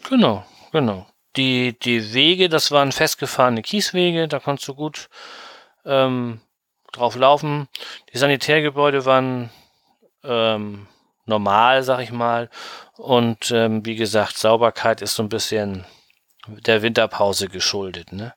Genau, 0.10 0.46
genau. 0.74 1.08
Die, 1.38 1.78
die 1.80 2.14
Wege, 2.14 2.50
das 2.50 2.70
waren 2.72 2.92
festgefahrene 2.92 3.62
Kieswege, 3.62 4.28
da 4.28 4.40
konntest 4.40 4.68
du 4.68 4.76
gut 4.76 5.10
ähm, 5.86 6.42
drauf 6.92 7.16
laufen. 7.16 7.68
Die 8.13 8.18
Sanitärgebäude 8.18 9.06
waren 9.06 9.50
ähm, 10.24 10.88
normal, 11.25 11.84
sag 11.84 12.00
ich 12.02 12.12
mal. 12.12 12.50
Und 12.98 13.52
ähm, 13.52 13.86
wie 13.86 13.96
gesagt, 13.96 14.38
Sauberkeit 14.38 15.02
ist 15.02 15.16
so 15.16 15.24
ein 15.24 15.30
bisschen 15.30 15.86
der 16.48 16.82
Winterpause 16.82 17.50
geschuldet. 17.50 18.12
Ne? 18.12 18.34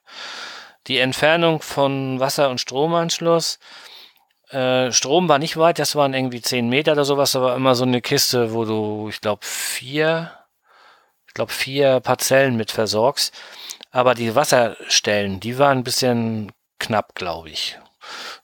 Die 0.87 0.99
Entfernung 0.99 1.61
von 1.61 2.19
Wasser- 2.19 2.49
und 2.49 2.61
Stromanschluss. 2.61 3.59
Äh, 4.49 4.91
Strom 4.91 5.27
war 5.27 5.39
nicht 5.39 5.57
weit, 5.57 5.77
das 5.77 5.95
waren 5.95 6.13
irgendwie 6.13 6.41
10 6.41 6.69
Meter 6.69 6.93
oder 6.93 7.03
sowas, 7.03 7.35
aber 7.35 7.55
immer 7.55 7.75
so 7.75 7.83
eine 7.83 8.01
Kiste, 8.01 8.53
wo 8.53 8.63
du, 8.63 9.09
ich 9.09 9.19
glaube, 9.19 9.41
vier, 9.45 10.31
ich 11.27 11.33
glaube, 11.33 11.51
vier 11.51 11.99
Parzellen 11.99 12.55
mit 12.55 12.71
versorgst. 12.71 13.33
Aber 13.91 14.13
die 14.13 14.35
Wasserstellen, 14.35 15.39
die 15.41 15.57
waren 15.57 15.79
ein 15.79 15.83
bisschen 15.83 16.53
knapp, 16.79 17.15
glaube 17.15 17.49
ich. 17.49 17.79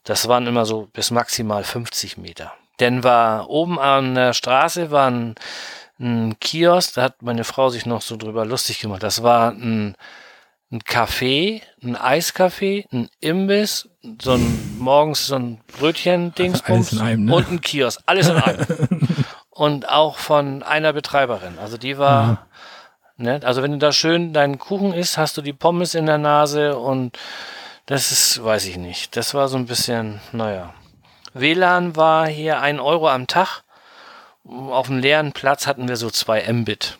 Das 0.03 0.27
waren 0.27 0.47
immer 0.47 0.65
so 0.65 0.87
bis 0.91 1.11
maximal 1.11 1.63
50 1.63 2.17
Meter. 2.17 2.53
Denn 2.79 3.03
war 3.03 3.49
oben 3.49 3.79
an 3.79 4.15
der 4.15 4.33
Straße 4.33 4.91
war 4.91 5.09
ein, 5.09 5.35
ein 5.99 6.37
Kiosk, 6.39 6.95
da 6.95 7.03
hat 7.03 7.21
meine 7.21 7.43
Frau 7.43 7.69
sich 7.69 7.85
noch 7.85 8.01
so 8.01 8.17
drüber 8.17 8.45
lustig 8.45 8.79
gemacht. 8.79 9.03
Das 9.03 9.23
war 9.23 9.51
ein, 9.51 9.95
ein 10.71 10.81
Café, 10.81 11.61
ein 11.83 11.95
Eiscafé, 11.95 12.85
ein 12.91 13.09
Imbiss, 13.21 13.89
so 14.21 14.33
ein 14.33 14.77
morgens 14.79 15.27
so 15.27 15.35
ein 15.35 15.61
Brötchen-Dingsbums 15.79 16.99
also 16.99 17.15
ne? 17.15 17.33
und 17.33 17.51
ein 17.51 17.61
Kiosk. 17.61 18.01
Alles 18.05 18.27
in 18.27 18.37
einem. 18.37 18.65
und 19.51 19.87
auch 19.87 20.17
von 20.17 20.63
einer 20.63 20.93
Betreiberin. 20.93 21.59
Also 21.59 21.77
die 21.77 21.99
war, 21.99 22.47
ja. 23.17 23.37
ne, 23.37 23.39
also 23.43 23.61
wenn 23.61 23.71
du 23.71 23.77
da 23.77 23.91
schön 23.91 24.33
deinen 24.33 24.57
Kuchen 24.57 24.93
isst, 24.93 25.17
hast 25.17 25.37
du 25.37 25.41
die 25.41 25.53
Pommes 25.53 25.93
in 25.93 26.07
der 26.07 26.17
Nase 26.17 26.77
und 26.77 27.17
das 27.85 28.11
ist, 28.11 28.43
weiß 28.43 28.65
ich 28.65 28.77
nicht. 28.77 29.15
Das 29.15 29.33
war 29.33 29.47
so 29.47 29.57
ein 29.57 29.65
bisschen, 29.65 30.21
naja. 30.31 30.73
WLAN 31.33 31.95
war 31.95 32.27
hier 32.27 32.61
ein 32.61 32.79
Euro 32.79 33.09
am 33.09 33.27
Tag. 33.27 33.63
Auf 34.45 34.87
dem 34.87 34.99
leeren 34.99 35.31
Platz 35.31 35.67
hatten 35.67 35.87
wir 35.87 35.97
so 35.97 36.09
zwei 36.09 36.51
Mbit. 36.51 36.97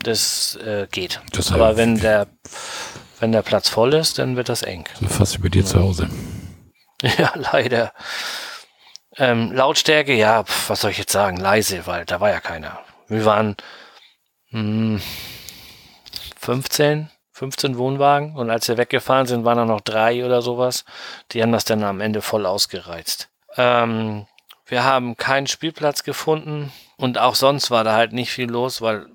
Das 0.00 0.56
äh, 0.56 0.86
geht. 0.90 1.20
Das 1.32 1.52
Aber 1.52 1.76
wenn 1.76 1.98
der, 1.98 2.26
wenn 3.20 3.32
der 3.32 3.42
Platz 3.42 3.68
voll 3.68 3.94
ist, 3.94 4.18
dann 4.18 4.36
wird 4.36 4.48
das 4.48 4.62
eng. 4.62 4.84
So 5.00 5.06
fast 5.08 5.38
wie 5.38 5.42
bei 5.42 5.48
dir 5.48 5.62
ja. 5.62 5.66
zu 5.66 5.80
Hause. 5.80 6.08
Ja, 7.18 7.32
leider. 7.34 7.92
Ähm, 9.18 9.52
Lautstärke, 9.52 10.14
ja, 10.14 10.42
pf, 10.42 10.70
was 10.70 10.80
soll 10.80 10.90
ich 10.90 10.96
jetzt 10.96 11.12
sagen? 11.12 11.36
Leise, 11.36 11.86
weil 11.86 12.06
da 12.06 12.20
war 12.20 12.30
ja 12.30 12.40
keiner. 12.40 12.80
Wir 13.08 13.26
waren 13.26 13.56
mh, 14.50 14.60
hm, 14.60 15.02
15, 16.40 17.10
15 17.34 17.78
Wohnwagen 17.78 18.36
und 18.36 18.48
als 18.48 18.68
wir 18.68 18.78
weggefahren 18.78 19.26
sind, 19.26 19.44
waren 19.44 19.58
da 19.58 19.64
noch 19.64 19.80
drei 19.80 20.24
oder 20.24 20.40
sowas. 20.40 20.84
Die 21.32 21.42
haben 21.42 21.50
das 21.50 21.64
dann 21.64 21.82
am 21.82 22.00
Ende 22.00 22.22
voll 22.22 22.46
ausgereizt. 22.46 23.28
Ähm, 23.56 24.26
wir 24.66 24.84
haben 24.84 25.16
keinen 25.16 25.48
Spielplatz 25.48 26.04
gefunden 26.04 26.72
und 26.96 27.18
auch 27.18 27.34
sonst 27.34 27.72
war 27.72 27.82
da 27.82 27.94
halt 27.94 28.12
nicht 28.12 28.30
viel 28.30 28.48
los, 28.48 28.80
weil 28.80 29.06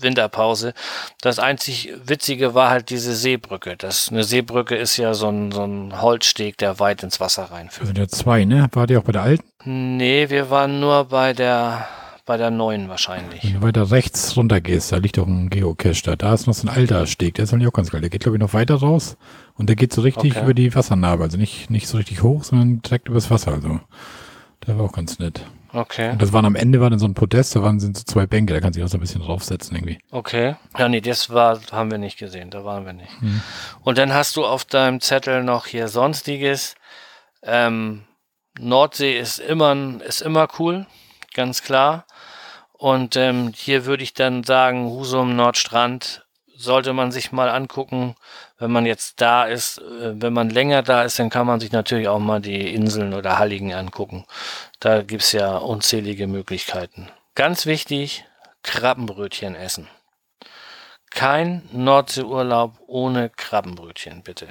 Winterpause. 0.00 0.74
Das 1.20 1.38
einzig 1.38 1.92
Witzige 2.04 2.54
war 2.54 2.68
halt 2.68 2.90
diese 2.90 3.14
Seebrücke. 3.14 3.76
Das, 3.76 4.10
eine 4.10 4.24
Seebrücke 4.24 4.74
ist 4.74 4.96
ja 4.96 5.14
so 5.14 5.28
ein, 5.28 5.52
so 5.52 5.64
ein 5.64 6.02
Holzsteg, 6.02 6.58
der 6.58 6.80
weit 6.80 7.04
ins 7.04 7.20
Wasser 7.20 7.44
reinführt. 7.44 7.82
Also 7.82 7.92
der 7.92 8.08
zwei, 8.08 8.44
ne? 8.44 8.68
War 8.72 8.88
die 8.88 8.96
auch 8.96 9.04
bei 9.04 9.12
der 9.12 9.22
alten? 9.22 9.44
Nee, 9.64 10.30
wir 10.30 10.50
waren 10.50 10.80
nur 10.80 11.04
bei 11.04 11.32
der 11.32 11.86
bei 12.26 12.36
der 12.36 12.50
neuen 12.50 12.88
wahrscheinlich. 12.88 13.44
Wenn 13.44 13.54
du 13.54 13.62
weiter 13.62 13.90
rechts 13.90 14.36
runter 14.36 14.60
gehst, 14.60 14.92
da 14.92 14.96
liegt 14.96 15.16
doch 15.16 15.26
ein 15.26 15.48
Geocache 15.48 16.02
da. 16.04 16.16
Da 16.16 16.34
ist 16.34 16.46
noch 16.46 16.54
so 16.54 16.66
ein 16.66 16.74
alter 16.74 17.06
Steg, 17.06 17.36
der 17.36 17.44
ist 17.44 17.54
eigentlich 17.54 17.68
auch 17.68 17.72
ganz 17.72 17.90
geil. 17.90 18.00
Der 18.00 18.10
geht, 18.10 18.22
glaube 18.22 18.36
ich, 18.36 18.40
noch 18.40 18.52
weiter 18.52 18.74
raus 18.74 19.16
und 19.54 19.68
der 19.68 19.76
geht 19.76 19.92
so 19.92 20.02
richtig 20.02 20.32
okay. 20.32 20.42
über 20.42 20.52
die 20.52 20.74
Wassernarbe. 20.74 21.22
Also 21.22 21.38
nicht, 21.38 21.70
nicht 21.70 21.86
so 21.86 21.96
richtig 21.96 22.22
hoch, 22.22 22.44
sondern 22.44 22.82
direkt 22.82 23.08
übers 23.08 23.30
Wasser. 23.30 23.52
Also 23.52 23.80
der 24.66 24.78
war 24.78 24.86
auch 24.86 24.92
ganz 24.92 25.20
nett. 25.20 25.46
Okay. 25.72 26.10
Und 26.10 26.22
das 26.22 26.32
waren 26.32 26.46
am 26.46 26.56
Ende 26.56 26.80
war 26.80 26.90
dann 26.90 26.98
so 26.98 27.06
ein 27.06 27.14
Podest, 27.14 27.54
da 27.54 27.62
waren 27.62 27.78
sind 27.80 27.98
so 27.98 28.04
zwei 28.04 28.26
Bänke, 28.26 28.54
da 28.54 28.60
kannst 28.60 28.78
du 28.78 28.84
auch 28.84 28.88
so 28.88 28.96
ein 28.96 29.00
bisschen 29.00 29.22
draufsetzen 29.22 29.76
irgendwie. 29.76 29.98
Okay. 30.10 30.56
Ja, 30.78 30.88
nee, 30.88 31.00
das 31.00 31.30
war, 31.30 31.60
haben 31.70 31.90
wir 31.90 31.98
nicht 31.98 32.18
gesehen, 32.18 32.50
da 32.50 32.64
waren 32.64 32.86
wir 32.86 32.92
nicht. 32.92 33.22
Mhm. 33.22 33.42
Und 33.82 33.98
dann 33.98 34.12
hast 34.14 34.36
du 34.36 34.46
auf 34.46 34.64
deinem 34.64 35.00
Zettel 35.00 35.44
noch 35.44 35.66
hier 35.66 35.88
Sonstiges. 35.88 36.76
Ähm, 37.42 38.04
Nordsee 38.58 39.18
ist 39.18 39.38
immer, 39.38 40.00
ist 40.02 40.22
immer 40.22 40.48
cool, 40.58 40.86
ganz 41.34 41.62
klar. 41.62 42.06
Und 42.78 43.16
ähm, 43.16 43.52
hier 43.54 43.86
würde 43.86 44.02
ich 44.02 44.14
dann 44.14 44.44
sagen, 44.44 44.90
Husum 44.90 45.34
Nordstrand 45.34 46.26
sollte 46.56 46.92
man 46.92 47.12
sich 47.12 47.32
mal 47.32 47.48
angucken, 47.48 48.16
wenn 48.58 48.70
man 48.70 48.86
jetzt 48.86 49.20
da 49.20 49.44
ist. 49.44 49.78
Äh, 49.78 50.20
wenn 50.20 50.32
man 50.32 50.50
länger 50.50 50.82
da 50.82 51.02
ist, 51.02 51.18
dann 51.18 51.30
kann 51.30 51.46
man 51.46 51.60
sich 51.60 51.72
natürlich 51.72 52.08
auch 52.08 52.18
mal 52.18 52.40
die 52.40 52.74
Inseln 52.74 53.14
oder 53.14 53.38
Halligen 53.38 53.72
angucken. 53.72 54.26
Da 54.80 55.02
gibt's 55.02 55.32
ja 55.32 55.56
unzählige 55.56 56.26
Möglichkeiten. 56.26 57.08
Ganz 57.34 57.66
wichtig, 57.66 58.24
Krabbenbrötchen 58.62 59.54
essen. 59.54 59.88
Kein 61.10 61.66
Nordseeurlaub 61.72 62.74
ohne 62.86 63.30
Krabbenbrötchen, 63.30 64.22
bitte. 64.22 64.48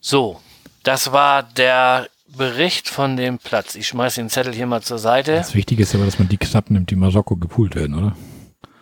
So, 0.00 0.40
das 0.82 1.12
war 1.12 1.42
der 1.42 2.08
Bericht 2.36 2.88
von 2.88 3.16
dem 3.16 3.38
Platz. 3.38 3.74
Ich 3.74 3.88
schmeiße 3.88 4.20
den 4.20 4.30
Zettel 4.30 4.54
hier 4.54 4.66
mal 4.66 4.82
zur 4.82 4.98
Seite. 4.98 5.36
Das 5.36 5.54
Wichtige 5.54 5.82
ist 5.82 5.94
aber, 5.94 6.06
dass 6.06 6.18
man 6.18 6.28
die 6.28 6.38
Knappen 6.38 6.74
nimmt, 6.74 6.90
die 6.90 6.96
Marokko 6.96 7.36
gepult 7.36 7.74
werden, 7.74 7.94
oder? 7.94 8.16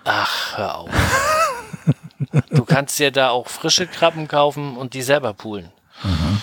Ach, 0.04 0.56
hör 0.56 0.78
auf. 0.78 0.90
du 2.50 2.64
kannst 2.64 2.98
dir 2.98 3.10
da 3.10 3.30
auch 3.30 3.48
frische 3.48 3.86
Krabben 3.86 4.28
kaufen 4.28 4.76
und 4.76 4.94
die 4.94 5.02
selber 5.02 5.34
poolen. 5.34 5.72
Mhm. 6.02 6.40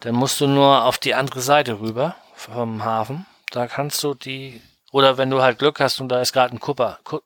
Dann 0.00 0.14
musst 0.14 0.40
du 0.40 0.46
nur 0.46 0.84
auf 0.84 0.98
die 0.98 1.14
andere 1.14 1.40
Seite 1.40 1.80
rüber 1.80 2.16
vom 2.34 2.84
Hafen. 2.84 3.26
Da 3.50 3.66
kannst 3.66 4.02
du 4.02 4.14
die, 4.14 4.60
oder 4.92 5.18
wenn 5.18 5.30
du 5.30 5.42
halt 5.42 5.58
Glück 5.58 5.80
hast 5.80 6.00
und 6.00 6.08
da 6.08 6.20
ist 6.20 6.32
gerade 6.32 6.54
ein 6.54 6.60
Kupper, 6.60 6.98
Kut 7.04 7.22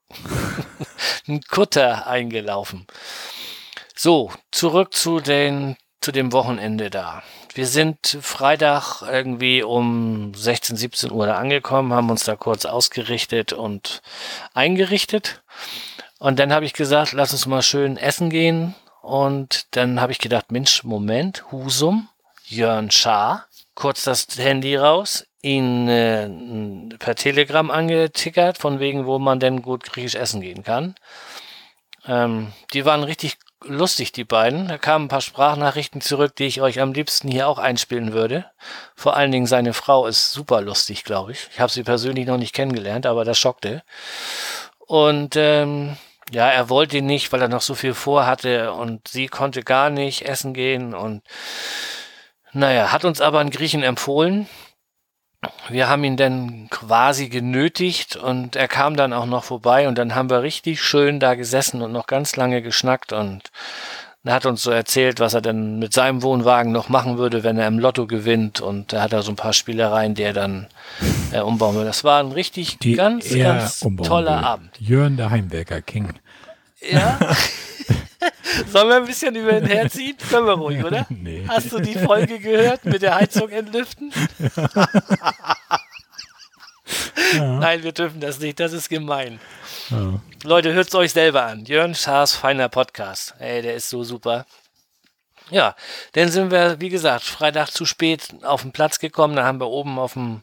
ein 1.28 1.42
Kutter 1.42 2.06
eingelaufen. 2.06 2.86
So, 3.96 4.32
zurück 4.50 4.94
zu 4.94 5.20
den, 5.20 5.76
zu 6.00 6.12
dem 6.12 6.32
Wochenende 6.32 6.90
da. 6.90 7.22
Wir 7.54 7.68
sind 7.68 8.18
Freitag 8.20 9.02
irgendwie 9.02 9.62
um 9.62 10.34
16, 10.34 10.76
17 10.76 11.12
Uhr 11.12 11.26
da 11.26 11.36
angekommen, 11.36 11.92
haben 11.92 12.10
uns 12.10 12.24
da 12.24 12.34
kurz 12.34 12.64
ausgerichtet 12.64 13.52
und 13.52 14.02
eingerichtet. 14.54 15.44
Und 16.18 16.40
dann 16.40 16.52
habe 16.52 16.64
ich 16.64 16.72
gesagt, 16.72 17.12
lass 17.12 17.32
uns 17.32 17.46
mal 17.46 17.62
schön 17.62 17.96
essen 17.96 18.28
gehen. 18.28 18.74
Und 19.02 19.76
dann 19.76 20.00
habe 20.00 20.10
ich 20.10 20.18
gedacht, 20.18 20.50
Mensch, 20.50 20.82
Moment, 20.82 21.44
Husum, 21.52 22.08
Jörn 22.44 22.90
Schaar, 22.90 23.46
kurz 23.76 24.02
das 24.02 24.26
Handy 24.36 24.74
raus, 24.74 25.24
ihn 25.40 25.86
äh, 25.88 26.28
per 26.98 27.14
Telegram 27.14 27.70
angetickert, 27.70 28.58
von 28.58 28.80
wegen, 28.80 29.06
wo 29.06 29.20
man 29.20 29.38
denn 29.38 29.62
gut 29.62 29.84
griechisch 29.84 30.16
essen 30.16 30.40
gehen 30.40 30.64
kann. 30.64 30.96
Ähm, 32.06 32.52
die 32.72 32.84
waren 32.84 33.04
richtig 33.04 33.36
lustig, 33.66 34.12
die 34.12 34.24
beiden. 34.24 34.68
Da 34.68 34.78
kamen 34.78 35.06
ein 35.06 35.08
paar 35.08 35.20
Sprachnachrichten 35.20 36.00
zurück, 36.00 36.36
die 36.36 36.44
ich 36.44 36.60
euch 36.60 36.80
am 36.80 36.92
liebsten 36.92 37.28
hier 37.28 37.48
auch 37.48 37.58
einspielen 37.58 38.12
würde. 38.12 38.46
Vor 38.94 39.16
allen 39.16 39.32
Dingen 39.32 39.46
seine 39.46 39.72
Frau 39.72 40.06
ist 40.06 40.32
super 40.32 40.60
lustig, 40.60 41.04
glaube 41.04 41.32
ich. 41.32 41.48
Ich 41.52 41.60
habe 41.60 41.72
sie 41.72 41.82
persönlich 41.82 42.26
noch 42.26 42.38
nicht 42.38 42.54
kennengelernt, 42.54 43.06
aber 43.06 43.24
das 43.24 43.38
schockte. 43.38 43.82
Und 44.78 45.36
ähm, 45.36 45.96
ja, 46.30 46.48
er 46.48 46.68
wollte 46.68 47.02
nicht, 47.02 47.32
weil 47.32 47.42
er 47.42 47.48
noch 47.48 47.62
so 47.62 47.74
viel 47.74 47.94
vorhatte 47.94 48.72
und 48.72 49.08
sie 49.08 49.28
konnte 49.28 49.62
gar 49.62 49.90
nicht 49.90 50.22
essen 50.22 50.54
gehen 50.54 50.94
und 50.94 51.22
naja, 52.52 52.92
hat 52.92 53.04
uns 53.04 53.20
aber 53.20 53.40
einen 53.40 53.50
Griechen 53.50 53.82
empfohlen. 53.82 54.48
Wir 55.68 55.88
haben 55.88 56.04
ihn 56.04 56.16
dann 56.16 56.68
quasi 56.70 57.28
genötigt 57.28 58.16
und 58.16 58.56
er 58.56 58.68
kam 58.68 58.96
dann 58.96 59.12
auch 59.12 59.26
noch 59.26 59.44
vorbei 59.44 59.88
und 59.88 59.96
dann 59.96 60.14
haben 60.14 60.30
wir 60.30 60.42
richtig 60.42 60.82
schön 60.82 61.20
da 61.20 61.34
gesessen 61.34 61.82
und 61.82 61.92
noch 61.92 62.06
ganz 62.06 62.36
lange 62.36 62.62
geschnackt 62.62 63.12
und 63.12 63.50
er 64.26 64.32
hat 64.32 64.46
uns 64.46 64.62
so 64.62 64.70
erzählt, 64.70 65.20
was 65.20 65.34
er 65.34 65.42
denn 65.42 65.78
mit 65.78 65.92
seinem 65.92 66.22
Wohnwagen 66.22 66.72
noch 66.72 66.88
machen 66.88 67.18
würde, 67.18 67.44
wenn 67.44 67.58
er 67.58 67.68
im 67.68 67.78
Lotto 67.78 68.06
gewinnt. 68.06 68.58
Und 68.58 68.94
er 68.94 69.02
hat 69.02 69.12
da 69.12 69.20
so 69.20 69.30
ein 69.30 69.36
paar 69.36 69.52
Spielereien, 69.52 70.14
die 70.14 70.22
er 70.22 70.32
dann 70.32 70.66
äh, 71.30 71.40
umbauen 71.40 71.76
will. 71.76 71.84
Das 71.84 72.04
war 72.04 72.20
ein 72.20 72.32
richtig 72.32 72.78
Die 72.78 72.94
ganz, 72.94 73.30
er 73.30 73.54
ganz 73.56 73.80
toller 73.80 74.38
will. 74.38 74.44
Abend. 74.44 74.70
Jörn, 74.80 75.18
der 75.18 75.28
Heimwerker 75.28 75.82
King. 75.82 76.14
Ja. 76.90 77.18
Sollen 78.70 78.88
wir 78.88 78.96
ein 78.96 79.06
bisschen 79.06 79.34
über 79.34 79.56
ihn 79.56 79.66
herziehen? 79.66 80.16
Können 80.30 80.46
wir 80.46 80.54
ruhig, 80.54 80.84
oder? 80.84 81.06
Nee. 81.24 81.44
Hast 81.48 81.72
du 81.72 81.78
die 81.80 81.94
Folge 81.94 82.38
gehört 82.38 82.84
mit 82.84 83.02
der 83.02 83.14
Heizung 83.14 83.48
entlüften? 83.48 84.12
Nein, 87.34 87.82
wir 87.82 87.92
dürfen 87.92 88.20
das 88.20 88.38
nicht. 88.38 88.60
Das 88.60 88.72
ist 88.72 88.88
gemein. 88.88 89.40
Ja. 89.90 90.20
Leute, 90.42 90.72
hört 90.72 90.88
es 90.88 90.94
euch 90.94 91.12
selber 91.12 91.44
an. 91.44 91.64
Jörn 91.64 91.94
Schaas 91.94 92.34
feiner 92.34 92.68
Podcast. 92.68 93.34
Ey, 93.38 93.62
der 93.62 93.74
ist 93.74 93.88
so 93.88 94.04
super. 94.04 94.44
Ja, 95.50 95.74
dann 96.12 96.30
sind 96.30 96.50
wir, 96.50 96.80
wie 96.80 96.88
gesagt, 96.88 97.24
Freitag 97.24 97.70
zu 97.70 97.84
spät 97.84 98.28
auf 98.42 98.62
den 98.62 98.72
Platz 98.72 98.98
gekommen. 98.98 99.36
Da 99.36 99.44
haben 99.44 99.60
wir 99.60 99.68
oben 99.68 99.98
auf 99.98 100.14
dem, 100.14 100.42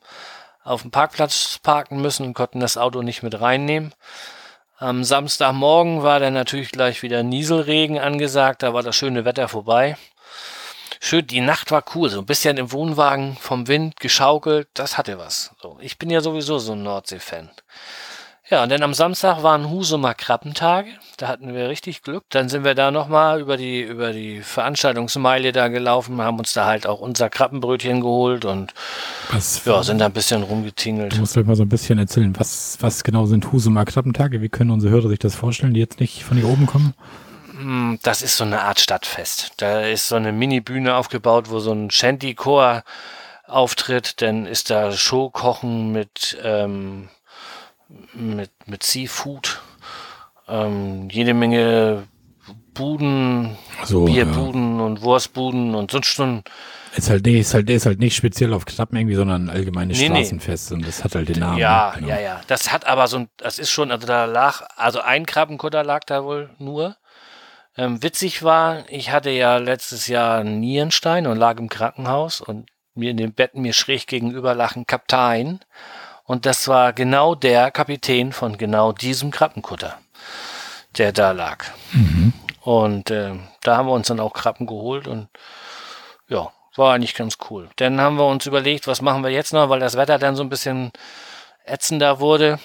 auf 0.64 0.82
dem 0.84 0.92
Parkplatz 0.92 1.60
parken 1.62 2.02
müssen 2.02 2.26
und 2.26 2.34
konnten 2.34 2.60
das 2.60 2.78
Auto 2.78 3.02
nicht 3.02 3.24
mit 3.24 3.40
reinnehmen. 3.40 3.94
Am 4.82 5.04
Samstagmorgen 5.04 6.02
war 6.02 6.20
dann 6.20 6.34
natürlich 6.34 6.72
gleich 6.72 7.04
wieder 7.04 7.22
Nieselregen 7.22 8.00
angesagt. 8.00 8.64
Da 8.64 8.74
war 8.74 8.82
das 8.82 8.96
schöne 8.96 9.26
Wetter 9.26 9.48
vorbei. 9.48 9.96
Schön, 11.00 11.28
die 11.28 11.40
Nacht 11.40 11.70
war 11.70 11.84
cool. 11.94 12.10
So 12.10 12.18
ein 12.18 12.26
bisschen 12.26 12.58
im 12.58 12.72
Wohnwagen 12.72 13.38
vom 13.40 13.68
Wind 13.68 14.00
geschaukelt. 14.00 14.70
Das 14.74 14.98
hatte 14.98 15.20
was. 15.20 15.52
So, 15.62 15.78
ich 15.82 16.00
bin 16.00 16.10
ja 16.10 16.22
sowieso 16.22 16.58
so 16.58 16.72
ein 16.72 16.82
Nordsee-Fan. 16.82 17.52
Ja, 18.52 18.64
und 18.64 18.70
dann 18.70 18.84
am 18.84 18.94
Samstag 18.94 19.44
waren 19.44 19.70
Husumer 19.70 20.14
Krabbentage. 20.14 20.90
Da 21.16 21.30
hatten 21.30 21.54
wir 21.56 21.70
richtig 21.70 22.02
Glück. 22.02 22.26
Dann 22.32 22.50
sind 22.50 22.66
wir 22.66 22.76
da 22.76 22.92
nochmal 22.92 23.40
über 23.40 23.56
die, 23.56 23.82
über 23.82 24.12
die 24.12 24.42
Veranstaltungsmeile 24.42 25.54
da 25.54 25.70
gelaufen, 25.70 26.22
haben 26.22 26.38
uns 26.38 26.52
da 26.52 26.66
halt 26.66 26.86
auch 26.86 27.00
unser 27.00 27.30
Krabbenbrötchen 27.30 28.02
geholt 28.02 28.44
und 28.44 28.74
Was, 29.32 29.64
ja, 29.64 29.82
sind 29.84 30.00
da 30.00 30.08
ein 30.08 30.12
bisschen 30.12 30.44
rumgetingelt. 30.44 31.14
Du 31.14 31.20
musst 31.20 31.38
euch 31.38 31.46
mal 31.46 31.56
so 31.56 31.64
ein 31.64 31.70
bisschen 31.70 31.98
erzählen, 31.98 32.38
was, 32.38 32.78
was 32.82 33.06
genau 33.06 33.26
sind 33.26 33.54
Husumer 33.54 33.86
Krabbentage? 33.86 34.42
Wie 34.42 34.50
können 34.50 34.72
unsere 34.72 34.92
Hörer 34.92 35.08
sich 35.08 35.20
das 35.20 35.34
vorstellen, 35.34 35.74
die 35.74 35.80
jetzt 35.80 36.02
nicht 36.02 36.26
von 36.26 36.36
hier 36.36 36.50
oben 36.50 36.66
kommen? 36.66 36.94
Hm, 37.58 38.00
Das 38.04 38.22
ist 38.22 38.36
so 38.36 38.44
eine 38.44 38.64
Art 38.64 38.82
Stadtfest. 38.82 39.54
Da 39.58 39.80
ist 39.80 40.10
so 40.10 40.16
eine 40.16 40.34
Mini-Bühne 40.34 40.96
aufgebaut, 40.96 41.50
wo 41.50 41.60
so 41.60 41.72
ein 41.72 41.90
Shanty-Chor 41.90 42.84
auftritt. 43.48 44.22
Dann 44.22 44.46
ist 44.46 44.70
da 44.70 44.92
Showkochen 44.92 45.94
mit, 45.94 46.38
ähm, 46.44 47.08
mit, 48.14 48.52
mit 48.68 48.84
Seafood. 48.84 49.62
Ähm, 50.48 51.10
jede 51.10 51.34
Menge 51.34 52.04
Buden, 52.74 53.58
So, 53.84 54.06
Bierbuden 54.06 54.80
und 54.80 55.02
Wurstbuden 55.02 55.76
und 55.76 55.92
sonst 55.92 56.08
schon. 56.08 56.44
Ist 56.96 57.10
halt, 57.10 57.26
nee, 57.26 57.40
ist 57.40 57.54
halt, 57.54 57.70
ist 57.70 57.86
halt 57.86 58.00
nicht 58.00 58.16
speziell 58.16 58.54
auf 58.54 58.66
Krabben 58.66 58.98
irgendwie, 58.98 59.16
sondern 59.16 59.46
ein 59.46 59.50
allgemeines 59.50 59.98
Nee, 59.98 60.10
nee. 60.10 60.16
Straßenfest 60.16 60.72
und 60.74 60.86
das 60.86 61.04
hat 61.04 61.16
halt 61.16 61.30
den 61.30 61.40
Namen. 61.40 61.58
ja? 61.58 61.94
Genau. 61.96 62.08
ja, 62.10 62.20
ja. 62.20 62.42
Das 62.48 62.72
hat 62.72 62.86
aber 62.86 63.08
so 63.08 63.20
ein, 63.20 63.30
das 63.38 63.60
ist 63.60 63.70
schon, 63.70 63.92
also 63.92 64.08
da 64.08 64.26
lag, 64.26 64.62
also 64.76 65.00
ein 65.00 65.26
Krabbenkutter 65.26 65.84
lag 65.84 66.02
da 66.06 66.24
wohl 66.24 66.50
nur. 66.60 66.98
Ähm, 67.78 68.04
witzig 68.04 68.44
war, 68.44 68.84
ich 68.90 69.12
hatte 69.12 69.30
ja 69.30 69.58
letztes 69.58 70.08
Jahr 70.08 70.40
einen 70.40 70.60
Nierenstein 70.60 71.28
und 71.28 71.38
lag 71.38 71.58
im 71.60 71.70
Krankenhaus 71.70 72.42
und 72.42 72.70
mir 72.94 73.12
in 73.12 73.18
dem 73.18 73.34
Bett 73.34 73.56
mir 73.56 73.72
schräg 73.72 74.08
gegenüber 74.08 74.54
lag 74.54 74.76
ein 74.76 74.86
Kaptein. 74.86 75.62
Und 76.24 76.46
das 76.46 76.68
war 76.68 76.94
genau 76.94 77.36
der 77.36 77.72
Kapitän 77.72 78.32
von 78.32 78.58
genau 78.58 78.92
diesem 78.92 79.32
Krabbenkutter, 79.32 79.98
der 80.98 81.12
da 81.12 81.32
lag. 81.32 81.66
Und 82.62 83.12
ähm, 83.12 83.48
da 83.64 83.78
haben 83.78 83.88
wir 83.88 83.94
uns 83.94 84.08
dann 84.08 84.20
auch 84.20 84.34
Krabben 84.34 84.68
geholt 84.68 85.08
und 85.08 85.28
ja, 86.28 86.52
war 86.76 86.94
eigentlich 86.94 87.16
ganz 87.16 87.38
cool. 87.50 87.70
Dann 87.78 88.00
haben 88.00 88.18
wir 88.18 88.26
uns 88.26 88.46
überlegt, 88.46 88.88
was 88.88 89.02
machen 89.02 89.24
wir 89.24 89.32
jetzt 89.32 89.52
noch, 89.52 89.70
weil 89.70 89.80
das 89.80 89.98
Wetter 89.98 90.20
dann 90.20 90.36
so 90.36 90.44
ein 90.44 90.50
bisschen 90.50 90.92
ätzender 91.66 92.20
wurde. 92.20 92.60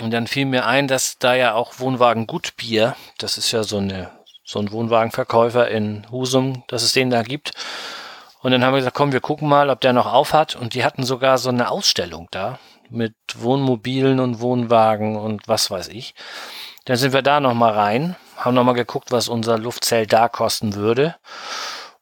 Und 0.00 0.10
dann 0.10 0.26
fiel 0.26 0.46
mir 0.46 0.66
ein, 0.66 0.88
dass 0.88 1.18
da 1.18 1.34
ja 1.34 1.54
auch 1.54 1.78
Wohnwagen 1.78 2.26
Gutbier, 2.26 2.96
das 3.18 3.38
ist 3.38 3.52
ja 3.52 3.62
so 3.62 3.78
eine 3.78 4.10
so 4.46 4.60
ein 4.60 4.70
Wohnwagenverkäufer 4.70 5.68
in 5.68 6.06
Husum, 6.10 6.62
dass 6.68 6.84
es 6.84 6.92
den 6.92 7.10
da 7.10 7.22
gibt. 7.22 7.50
Und 8.46 8.52
dann 8.52 8.62
haben 8.62 8.74
wir 8.74 8.78
gesagt, 8.78 8.94
komm, 8.94 9.10
wir 9.10 9.20
gucken 9.20 9.48
mal, 9.48 9.70
ob 9.70 9.80
der 9.80 9.92
noch 9.92 10.06
auf 10.06 10.32
hat. 10.32 10.54
Und 10.54 10.74
die 10.74 10.84
hatten 10.84 11.02
sogar 11.02 11.36
so 11.36 11.48
eine 11.48 11.68
Ausstellung 11.68 12.28
da 12.30 12.60
mit 12.88 13.16
Wohnmobilen 13.34 14.20
und 14.20 14.38
Wohnwagen 14.38 15.16
und 15.16 15.48
was 15.48 15.68
weiß 15.68 15.88
ich. 15.88 16.14
Dann 16.84 16.96
sind 16.96 17.12
wir 17.12 17.22
da 17.22 17.40
noch 17.40 17.54
mal 17.54 17.72
rein, 17.72 18.14
haben 18.36 18.54
noch 18.54 18.62
mal 18.62 18.74
geguckt, 18.74 19.10
was 19.10 19.26
unser 19.26 19.58
Luftzelt 19.58 20.12
da 20.12 20.28
kosten 20.28 20.76
würde 20.76 21.16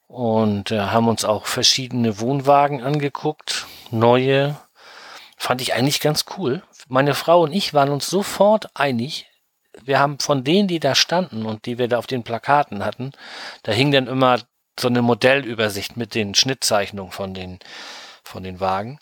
und 0.05 0.69
äh, 0.69 0.81
haben 0.81 1.07
uns 1.07 1.25
auch 1.25 1.47
verschiedene 1.47 2.19
Wohnwagen 2.19 2.83
angeguckt, 2.83 3.65
neue. 3.89 4.55
Fand 5.37 5.61
ich 5.61 5.73
eigentlich 5.73 5.99
ganz 5.99 6.25
cool. 6.37 6.61
Meine 6.87 7.15
Frau 7.15 7.41
und 7.41 7.53
ich 7.53 7.73
waren 7.73 7.89
uns 7.89 8.05
sofort 8.05 8.69
einig. 8.75 9.25
Wir 9.83 9.97
haben 9.97 10.19
von 10.19 10.43
denen, 10.43 10.67
die 10.67 10.79
da 10.79 10.93
standen 10.93 11.43
und 11.43 11.65
die 11.65 11.79
wir 11.79 11.87
da 11.87 11.97
auf 11.97 12.05
den 12.05 12.21
Plakaten 12.21 12.85
hatten, 12.85 13.13
da 13.63 13.71
hing 13.71 13.91
dann 13.91 14.05
immer 14.05 14.37
so 14.79 14.87
eine 14.87 15.01
Modellübersicht 15.01 15.97
mit 15.97 16.15
den 16.15 16.35
Schnittzeichnungen 16.35 17.11
von 17.11 17.33
den, 17.33 17.59
von 18.23 18.43
den 18.43 18.59
Wagen. 18.59 18.99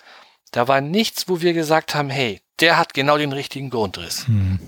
Da 0.51 0.67
war 0.67 0.81
nichts, 0.81 1.27
wo 1.27 1.41
wir 1.41 1.53
gesagt 1.53 1.95
haben, 1.95 2.09
hey, 2.09 2.41
der 2.59 2.77
hat 2.77 2.93
genau 2.93 3.17
den 3.17 3.33
richtigen 3.33 3.69
Grundriss. 3.69 4.27
Hm. 4.27 4.59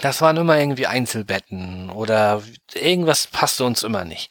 Das 0.00 0.20
waren 0.20 0.36
immer 0.36 0.58
irgendwie 0.58 0.88
Einzelbetten 0.88 1.88
oder 1.90 2.42
irgendwas 2.74 3.28
passte 3.28 3.64
uns 3.64 3.84
immer 3.84 4.04
nicht. 4.04 4.30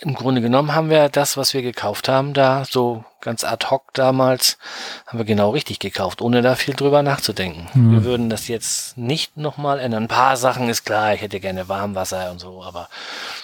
Im 0.00 0.14
Grunde 0.14 0.40
genommen 0.40 0.74
haben 0.74 0.90
wir 0.90 1.08
das, 1.08 1.36
was 1.36 1.54
wir 1.54 1.62
gekauft 1.62 2.08
haben, 2.08 2.34
da 2.34 2.64
so 2.68 3.04
ganz 3.20 3.44
ad 3.44 3.68
hoc 3.70 3.94
damals, 3.94 4.58
haben 5.06 5.18
wir 5.18 5.24
genau 5.24 5.50
richtig 5.50 5.78
gekauft, 5.78 6.20
ohne 6.20 6.42
da 6.42 6.56
viel 6.56 6.74
drüber 6.74 7.04
nachzudenken. 7.04 7.68
Mhm. 7.72 7.92
Wir 7.92 8.04
würden 8.04 8.28
das 8.28 8.48
jetzt 8.48 8.98
nicht 8.98 9.36
nochmal 9.36 9.78
ändern. 9.78 10.04
Ein 10.04 10.08
paar 10.08 10.36
Sachen 10.36 10.68
ist 10.68 10.84
klar, 10.84 11.14
ich 11.14 11.20
hätte 11.20 11.38
gerne 11.38 11.68
Warmwasser 11.68 12.32
und 12.32 12.40
so, 12.40 12.64
aber 12.64 12.88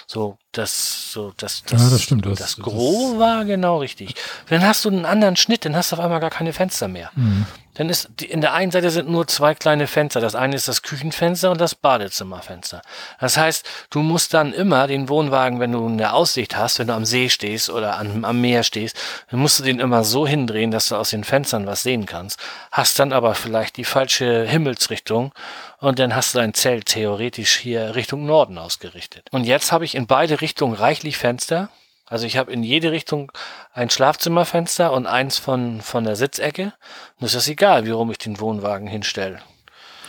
so 0.07 0.37
das, 0.51 1.11
so 1.11 1.33
das, 1.37 1.63
das, 1.63 1.81
Ja, 1.81 1.89
das 1.89 2.01
stimmt, 2.01 2.25
das- 2.25 2.39
das 2.39 2.55
das- 2.55 2.63
Gros 2.63 3.17
war 3.17 3.45
genau 3.45 3.79
richtig. 3.79 4.15
Dann 4.49 4.63
hast 4.65 4.85
du 4.85 4.89
einen 4.89 5.05
anderen 5.05 5.35
Schnitt, 5.35 5.65
dann 5.65 5.75
hast 5.75 5.91
du 5.91 5.95
auf 5.95 6.01
einmal 6.01 6.19
gar 6.19 6.29
keine 6.29 6.53
Fenster 6.53 6.87
mehr. 6.87 7.11
Hm. 7.15 7.45
Dann 7.75 7.89
ist 7.89 8.09
die, 8.19 8.25
in 8.25 8.41
der 8.41 8.53
einen 8.53 8.71
Seite 8.71 8.89
sind 8.91 9.09
nur 9.09 9.27
zwei 9.27 9.55
kleine 9.55 9.87
Fenster. 9.87 10.21
Das 10.21 10.35
eine 10.35 10.55
ist 10.55 10.67
das 10.67 10.83
Küchenfenster 10.83 11.51
und 11.51 11.59
das 11.59 11.75
Badezimmerfenster. 11.75 12.81
Das 13.19 13.37
heißt, 13.37 13.67
du 13.89 13.99
musst 13.99 14.33
dann 14.33 14.53
immer 14.53 14.87
den 14.87 15.09
Wohnwagen, 15.09 15.59
wenn 15.59 15.71
du 15.71 15.85
eine 15.85 16.13
Aussicht 16.13 16.55
hast, 16.55 16.79
wenn 16.79 16.87
du 16.87 16.93
am 16.93 17.05
See 17.05 17.29
stehst 17.29 17.69
oder 17.69 17.97
am, 17.97 18.25
am 18.25 18.41
Meer 18.41 18.63
stehst, 18.63 18.97
dann 19.31 19.39
musst 19.39 19.59
du 19.59 19.63
den 19.63 19.79
immer 19.79 20.03
so 20.03 20.27
hindrehen, 20.27 20.71
dass 20.71 20.89
du 20.89 20.95
aus 20.95 21.09
den 21.09 21.23
Fenstern 21.23 21.65
was 21.65 21.83
sehen 21.83 22.05
kannst. 22.05 22.39
Hast 22.71 22.99
dann 22.99 23.13
aber 23.13 23.35
vielleicht 23.35 23.77
die 23.77 23.85
falsche 23.85 24.45
Himmelsrichtung 24.45 25.31
und 25.79 25.99
dann 25.99 26.15
hast 26.15 26.33
du 26.33 26.39
dein 26.39 26.53
Zelt 26.53 26.85
theoretisch 26.85 27.57
hier 27.57 27.95
Richtung 27.95 28.25
Norden 28.25 28.57
ausgerichtet. 28.57 29.27
Und 29.31 29.45
jetzt 29.45 29.71
habe 29.71 29.85
ich 29.85 29.95
in 29.95 30.07
beide 30.07 30.41
Richtungen 30.41 30.75
reichlich 30.75 31.17
Fenster. 31.17 31.69
Also 32.13 32.27
ich 32.27 32.37
habe 32.37 32.51
in 32.53 32.61
jede 32.61 32.91
Richtung 32.91 33.31
ein 33.73 33.89
Schlafzimmerfenster 33.89 34.93
und 34.93 35.07
eins 35.07 35.39
von, 35.39 35.81
von 35.81 36.03
der 36.03 36.15
Sitzecke. 36.15 36.71
Und 37.19 37.25
es 37.25 37.33
ist 37.33 37.47
egal, 37.47 37.87
wie 37.87 37.89
rum 37.89 38.11
ich 38.11 38.19
den 38.19 38.39
Wohnwagen 38.39 38.85
hinstelle. 38.87 39.39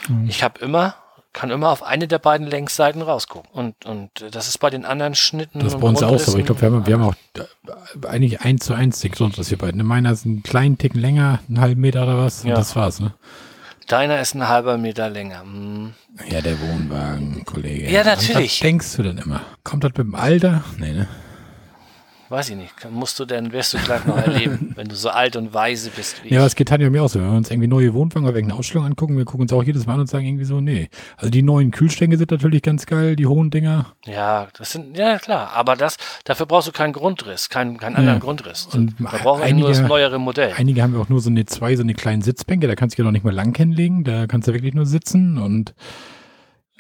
Mhm. 0.09 0.29
Ich 0.29 0.43
habe 0.43 0.61
immer, 0.61 0.97
kann 1.33 1.49
immer 1.49 1.71
auf 1.71 1.83
eine 1.83 2.07
der 2.07 2.19
beiden 2.19 2.47
Längsseiten 2.47 3.01
rausgucken. 3.01 3.49
Und, 3.55 3.87
und 3.87 4.11
das 4.33 4.49
ist 4.49 4.59
bei 4.59 4.69
den 4.69 4.85
anderen 4.85 5.15
Schnitten. 5.15 5.61
Das 5.61 5.73
ist 5.73 5.81
bei 5.81 5.89
uns 5.89 6.03
auch 6.03 6.19
so, 6.19 6.33
aber 6.33 6.41
ich 6.41 6.45
glaube, 6.45 6.61
wir 6.61 6.71
haben, 6.71 6.87
wir 6.87 6.95
haben 6.95 7.05
auch 7.05 8.07
eigentlich 8.07 8.43
eins 8.43 8.67
zu 8.67 8.75
eins 8.75 9.01
den 9.01 9.13
Grundriss 9.13 9.49
hier 9.49 9.57
beiden. 9.57 9.83
Meiner 9.87 10.13
ist 10.13 10.27
einen 10.27 10.43
kleinen 10.43 10.77
Ticken 10.77 11.01
länger, 11.01 11.39
einen 11.49 11.63
halben 11.63 11.81
Meter 11.81 12.03
oder 12.03 12.19
was, 12.19 12.43
und 12.43 12.51
Ja. 12.51 12.57
das 12.57 12.77
war's, 12.77 13.01
ne? 13.01 13.15
Deiner 13.87 14.21
ist 14.21 14.35
ein 14.35 14.47
halber 14.47 14.77
Meter 14.77 15.09
länger. 15.09 15.41
Hm. 15.41 15.95
Ja, 16.29 16.43
der 16.43 16.61
Wohnwagen, 16.61 17.47
Kollege. 17.47 17.91
Ja, 17.91 18.05
natürlich. 18.05 18.57
Was 18.57 18.61
denkst 18.61 18.97
du 18.97 19.03
denn 19.05 19.17
immer? 19.17 19.41
Kommt 19.63 19.85
das 19.85 19.93
mit 19.93 20.07
dem 20.07 20.15
Alter? 20.15 20.65
Nee, 20.77 20.93
ne? 20.93 21.09
Weiß 22.31 22.49
ich 22.51 22.57
nicht. 22.57 22.73
Musst 22.91 23.19
du 23.21 23.25
denn, 23.27 23.53
wirst 23.53 23.75
du 23.75 23.79
gleich 23.79 24.05
noch 24.07 24.17
erleben, 24.17 24.73
wenn 24.77 24.89
du 24.89 24.95
so 24.97 25.11
alt 25.11 25.37
und 25.37 25.53
weise 25.53 25.91
bist 25.91 26.25
wie 26.25 26.29
Ja, 26.31 26.39
aber 26.41 26.47
ich. 26.47 26.53
es 26.53 26.57
geht 26.57 26.69
Tanja 26.69 26.87
und 26.87 26.93
mir 26.93 27.03
auch 27.03 27.09
so. 27.09 27.21
Wenn 27.21 27.31
wir 27.31 27.37
uns 27.37 27.51
irgendwie 27.51 27.69
neue 27.69 27.93
Wohnwagen 27.95 28.25
oder 28.27 28.37
irgendeine 28.37 28.59
Ausstellung 28.59 28.87
angucken, 28.87 29.17
wir 29.17 29.25
gucken 29.25 29.43
uns 29.43 29.53
auch 29.53 29.63
jedes 29.63 29.87
Mal 29.87 29.95
an 29.95 30.01
und 30.01 30.07
sagen 30.09 30.25
irgendwie 30.25 30.45
so, 30.45 30.61
nee. 30.61 30.89
Also 31.17 31.31
die 31.31 31.43
neuen 31.43 31.71
Kühlschränke 31.71 32.17
sind 32.17 32.31
natürlich 32.31 32.63
ganz 32.63 32.87
geil, 32.87 33.15
die 33.17 33.27
hohen 33.27 33.51
Dinger. 33.51 33.95
Ja, 34.07 34.49
das 34.57 34.73
sind, 34.73 34.97
ja 34.97 35.19
klar, 35.19 35.51
aber 35.55 35.77
das, 35.77 35.97
dafür 36.25 36.47
brauchst 36.47 36.69
du 36.69 36.73
keinen 36.73 36.93
Grundriss, 36.95 37.49
keinen, 37.51 37.77
keinen 37.79 37.97
anderen 37.97 38.19
Ja. 38.19 38.25
Grundriss. 38.25 38.69
Und 38.73 38.95
da 38.99 39.19
brauchen 39.19 39.45
wir 39.45 39.55
nur 39.55 39.69
das 39.69 39.81
neuere 39.83 40.19
Modell. 40.19 40.53
Einige 40.57 40.83
haben 40.83 40.95
ja 40.95 41.01
auch 41.01 41.09
nur 41.09 41.21
so 41.21 41.31
eine 41.31 41.45
zwei, 41.47 41.77
so 41.77 41.83
eine 41.83 41.95
kleinen 41.95 42.23
Sitzbänke, 42.23 42.67
da 42.67 42.75
kannst 42.75 42.97
du 42.99 43.03
ja 43.03 43.05
noch 43.05 43.13
nicht 43.13 43.25
mal 43.25 43.35
lang 43.35 43.57
hinlegen, 43.57 44.03
da 44.05 44.27
kannst 44.27 44.49
du 44.49 44.53
wirklich 44.55 44.75
nur 44.75 44.87
sitzen 44.87 45.39
und 45.39 45.75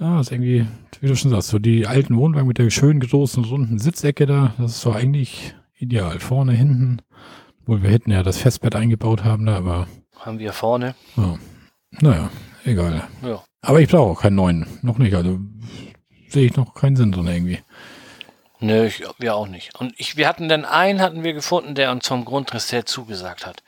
ja, 0.00 0.20
ist 0.20 0.32
irgendwie, 0.32 0.66
wie 1.02 1.08
du 1.08 1.16
schon 1.16 1.30
sagst, 1.30 1.48
so 1.48 1.58
die 1.58 1.86
alten 1.86 2.16
Wohnwagen 2.16 2.48
mit 2.48 2.58
der 2.58 2.70
schönen 2.70 3.00
großen 3.00 3.44
runden 3.44 3.78
Sitzecke 3.78 4.26
da, 4.26 4.54
das 4.58 4.72
ist 4.72 4.80
so 4.80 4.92
eigentlich 4.92 5.54
ideal. 5.76 6.20
Vorne, 6.20 6.52
hinten, 6.52 7.02
obwohl 7.62 7.82
wir 7.82 7.90
hinten 7.90 8.10
ja 8.10 8.22
das 8.22 8.38
Festbett 8.38 8.76
eingebaut 8.76 9.24
haben 9.24 9.46
da, 9.46 9.56
aber 9.56 9.88
Haben 10.20 10.38
wir 10.38 10.52
vorne. 10.52 10.94
ja, 11.16 11.38
naja, 12.00 12.30
egal. 12.64 13.04
Ja. 13.22 13.42
Aber 13.62 13.80
ich 13.80 13.88
brauche 13.88 14.12
auch 14.12 14.20
keinen 14.20 14.36
neuen, 14.36 14.66
noch 14.82 14.98
nicht, 14.98 15.14
also 15.14 15.38
sehe 16.28 16.46
ich 16.46 16.56
noch 16.56 16.74
keinen 16.74 16.96
Sinn 16.96 17.12
drin 17.12 17.26
irgendwie. 17.26 17.58
Nö, 18.60 18.86
ich, 18.86 19.02
wir 19.18 19.34
auch 19.34 19.46
nicht. 19.46 19.78
Und 19.78 19.94
ich, 19.98 20.16
wir 20.16 20.28
hatten 20.28 20.48
dann 20.48 20.64
einen, 20.64 21.00
hatten 21.00 21.22
wir 21.22 21.32
gefunden, 21.34 21.74
der 21.74 21.92
uns 21.92 22.06
vom 22.08 22.24
Grundriss 22.24 22.72
her 22.72 22.86
zugesagt 22.86 23.46
hat. 23.46 23.62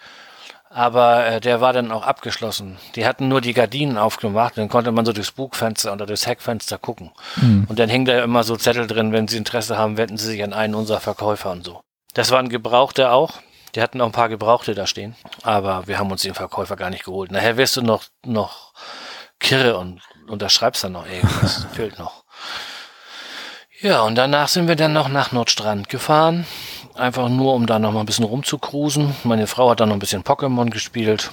Aber 0.77 1.25
äh, 1.25 1.41
der 1.41 1.63
war 1.63 1.73
dann 1.73 1.91
auch 1.91 2.03
abgeschlossen. 2.03 2.77
Die 2.97 3.07
hatten 3.07 3.29
nur 3.29 3.41
die 3.41 3.55
Gardinen 3.55 3.97
aufgemacht, 3.97 4.59
dann 4.59 4.69
konnte 4.69 4.93
man 4.93 5.07
so 5.07 5.15
durchs 5.15 5.33
Bugfenster 5.33 5.91
oder 5.91 6.05
durchs 6.05 6.27
Heckfenster 6.27 6.77
gucken. 6.77 7.13
Mhm. 7.37 7.65
Und 7.67 7.79
dann 7.79 7.89
hing 7.89 8.05
da 8.05 8.23
immer 8.23 8.45
so 8.45 8.57
Zettel 8.57 8.87
drin, 8.87 9.11
wenn 9.11 9.27
sie 9.27 9.39
Interesse 9.39 9.79
haben, 9.79 9.97
wenden 9.97 10.19
sie 10.19 10.27
sich 10.27 10.45
an 10.45 10.53
einen 10.53 10.75
unserer 10.75 11.01
Verkäufer 11.01 11.51
und 11.51 11.65
so. 11.65 11.81
Das 12.13 12.31
waren 12.31 12.51
Gebrauchte 12.51 13.11
auch. 13.11 13.41
Die 13.75 13.81
hatten 13.81 14.03
auch 14.03 14.07
ein 14.07 14.13
paar 14.13 14.29
Gebrauchte 14.29 14.75
da 14.75 14.87
stehen. 14.87 15.17
Aber 15.45 15.87
wir 15.87 15.99
haben 15.99 16.11
uns 16.11 16.21
den 16.21 16.35
Verkäufer 16.35 16.77
gar 16.77 16.91
nicht 16.91 17.07
geholt. 17.07 17.33
Nachher 17.33 17.57
wirst 17.57 17.79
du 17.79 17.81
noch, 17.81 18.05
noch 18.27 18.75
kirre 19.41 19.79
und 19.79 20.03
unterschreibst 20.29 20.85
dann 20.85 20.93
noch 20.93 21.07
irgendwas. 21.07 21.67
Fehlt 21.73 21.99
noch. 21.99 22.25
Ja, 23.81 24.03
und 24.03 24.15
danach 24.17 24.49
sind 24.49 24.69
wir 24.69 24.77
dann 24.77 24.93
noch 24.93 25.09
nach 25.09 25.33
Nordstrand 25.33 25.89
gefahren. 25.89 26.47
Einfach 26.97 27.29
nur, 27.29 27.55
um 27.55 27.67
da 27.67 27.79
noch 27.79 27.93
mal 27.93 28.01
ein 28.01 28.07
bisschen 28.07 28.25
rumzukrusen. 28.25 29.15
Meine 29.25 29.47
Frau 29.47 29.71
hat 29.71 29.81
dann 29.81 29.91
noch 29.91 29.97
ein 29.97 30.01
bisschen 30.01 30.23
Pokémon 30.23 30.71
gespielt. 30.71 31.31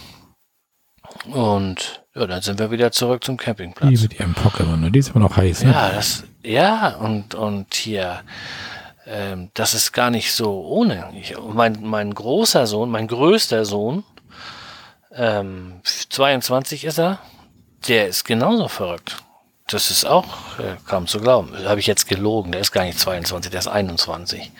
Und 1.31 2.03
ja, 2.15 2.27
dann 2.27 2.41
sind 2.41 2.59
wir 2.59 2.71
wieder 2.71 2.91
zurück 2.91 3.23
zum 3.23 3.37
Campingplatz. 3.37 3.89
Die 3.89 4.01
mit 4.01 4.19
ihrem 4.19 4.33
Pokémon, 4.33 4.77
ne? 4.77 4.91
die 4.91 4.99
ist 4.99 5.09
immer 5.09 5.19
noch 5.19 5.37
heiß, 5.37 5.63
ne? 5.63 5.71
Ja, 5.71 5.89
das, 5.89 6.23
ja, 6.43 6.95
und, 6.95 7.35
und 7.35 7.73
hier, 7.73 8.21
ähm, 9.05 9.49
das 9.53 9.73
ist 9.73 9.93
gar 9.93 10.09
nicht 10.09 10.33
so 10.33 10.65
ohne. 10.65 11.11
Ich, 11.15 11.35
mein, 11.53 11.77
mein 11.81 12.13
großer 12.13 12.67
Sohn, 12.67 12.89
mein 12.89 13.07
größter 13.07 13.65
Sohn, 13.65 14.03
ähm, 15.13 15.81
22 15.83 16.85
ist 16.85 16.99
er, 16.99 17.19
der 17.87 18.07
ist 18.07 18.25
genauso 18.25 18.67
verrückt. 18.67 19.23
Das 19.67 19.91
ist 19.91 20.05
auch 20.05 20.59
äh, 20.59 20.75
kaum 20.87 21.07
zu 21.07 21.19
glauben. 21.19 21.51
Habe 21.65 21.79
ich 21.79 21.87
jetzt 21.87 22.07
gelogen. 22.07 22.51
Der 22.51 22.61
ist 22.61 22.71
gar 22.71 22.83
nicht 22.83 22.99
22, 22.99 23.49
der 23.49 23.59
ist 23.59 23.67
21. 23.67 24.51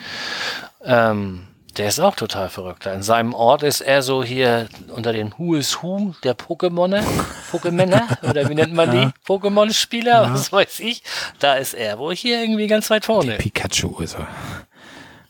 Ähm, 0.83 1.47
der 1.77 1.87
ist 1.87 1.99
auch 1.99 2.15
total 2.15 2.49
verrückt. 2.49 2.85
In 2.85 3.01
seinem 3.01 3.33
Ort 3.33 3.63
ist 3.63 3.81
er 3.81 4.03
so 4.03 4.23
hier 4.23 4.67
unter 4.89 5.11
den 5.11 5.33
Who 5.37 5.55
is 5.55 5.81
Who 5.81 6.13
der 6.23 6.37
Pokémoner, 6.37 7.03
Pokémoner, 7.51 8.03
oder 8.29 8.47
wie 8.47 8.53
nennt 8.53 8.73
man 8.73 8.91
die? 8.91 9.09
Pokémon-Spieler, 9.25 10.23
ja. 10.23 10.33
was 10.33 10.51
weiß 10.51 10.79
ich. 10.81 11.01
Da 11.39 11.55
ist 11.55 11.73
er, 11.73 11.97
wo 11.97 12.11
ich 12.11 12.21
hier 12.21 12.41
irgendwie 12.41 12.67
ganz 12.67 12.91
weit 12.91 13.05
vorne. 13.05 13.37
Die 13.37 13.49
Pikachu 13.49 13.99
ist 14.01 14.15
er. 14.15 14.27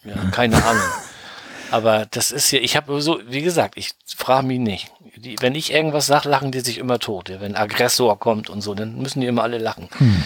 Ja, 0.03 0.15
keine 0.31 0.57
Ahnung. 0.57 0.83
Aber 1.71 2.05
das 2.11 2.31
ist 2.31 2.49
hier, 2.49 2.61
ich 2.61 2.75
habe 2.75 3.01
so, 3.01 3.21
wie 3.25 3.41
gesagt, 3.41 3.77
ich 3.77 3.91
frage 4.05 4.45
mich 4.45 4.59
nicht. 4.59 4.91
Die, 5.15 5.37
wenn 5.39 5.55
ich 5.55 5.71
irgendwas 5.71 6.07
sage, 6.07 6.27
lachen 6.27 6.51
die 6.51 6.59
sich 6.59 6.77
immer 6.77 6.99
tot. 6.99 7.29
Ja, 7.29 7.39
wenn 7.39 7.55
Aggressor 7.55 8.19
kommt 8.19 8.49
und 8.49 8.59
so, 8.59 8.73
dann 8.73 8.97
müssen 8.97 9.21
die 9.21 9.27
immer 9.27 9.43
alle 9.43 9.59
lachen. 9.59 9.87
Hm. 9.97 10.23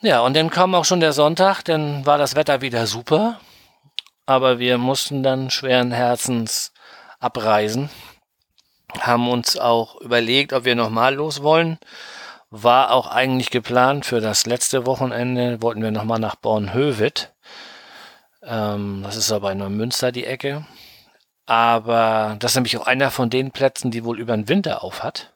Ja, 0.00 0.20
und 0.20 0.34
dann 0.34 0.48
kam 0.48 0.74
auch 0.74 0.86
schon 0.86 1.00
der 1.00 1.12
Sonntag, 1.12 1.62
dann 1.64 2.06
war 2.06 2.16
das 2.16 2.34
Wetter 2.34 2.62
wieder 2.62 2.86
super 2.86 3.38
aber 4.28 4.58
wir 4.58 4.76
mussten 4.76 5.22
dann 5.22 5.48
schweren 5.48 5.90
Herzens 5.90 6.74
abreisen. 7.18 7.88
Haben 9.00 9.30
uns 9.30 9.56
auch 9.56 9.98
überlegt, 10.02 10.52
ob 10.52 10.66
wir 10.66 10.74
nochmal 10.74 11.14
los 11.14 11.42
wollen. 11.42 11.78
War 12.50 12.92
auch 12.92 13.06
eigentlich 13.06 13.48
geplant 13.48 14.04
für 14.04 14.20
das 14.20 14.44
letzte 14.44 14.84
Wochenende, 14.84 15.62
wollten 15.62 15.82
wir 15.82 15.92
nochmal 15.92 16.18
nach 16.18 16.34
Bornhöved. 16.34 17.32
Ähm, 18.42 19.00
das 19.02 19.16
ist 19.16 19.32
aber 19.32 19.52
in 19.52 19.58
Neumünster 19.58 20.12
die 20.12 20.26
Ecke. 20.26 20.66
Aber 21.46 22.36
das 22.38 22.50
ist 22.50 22.56
nämlich 22.56 22.76
auch 22.76 22.86
einer 22.86 23.10
von 23.10 23.30
den 23.30 23.50
Plätzen, 23.50 23.90
die 23.90 24.04
wohl 24.04 24.20
über 24.20 24.36
den 24.36 24.46
Winter 24.46 24.84
auf 24.84 25.02
hat. 25.02 25.32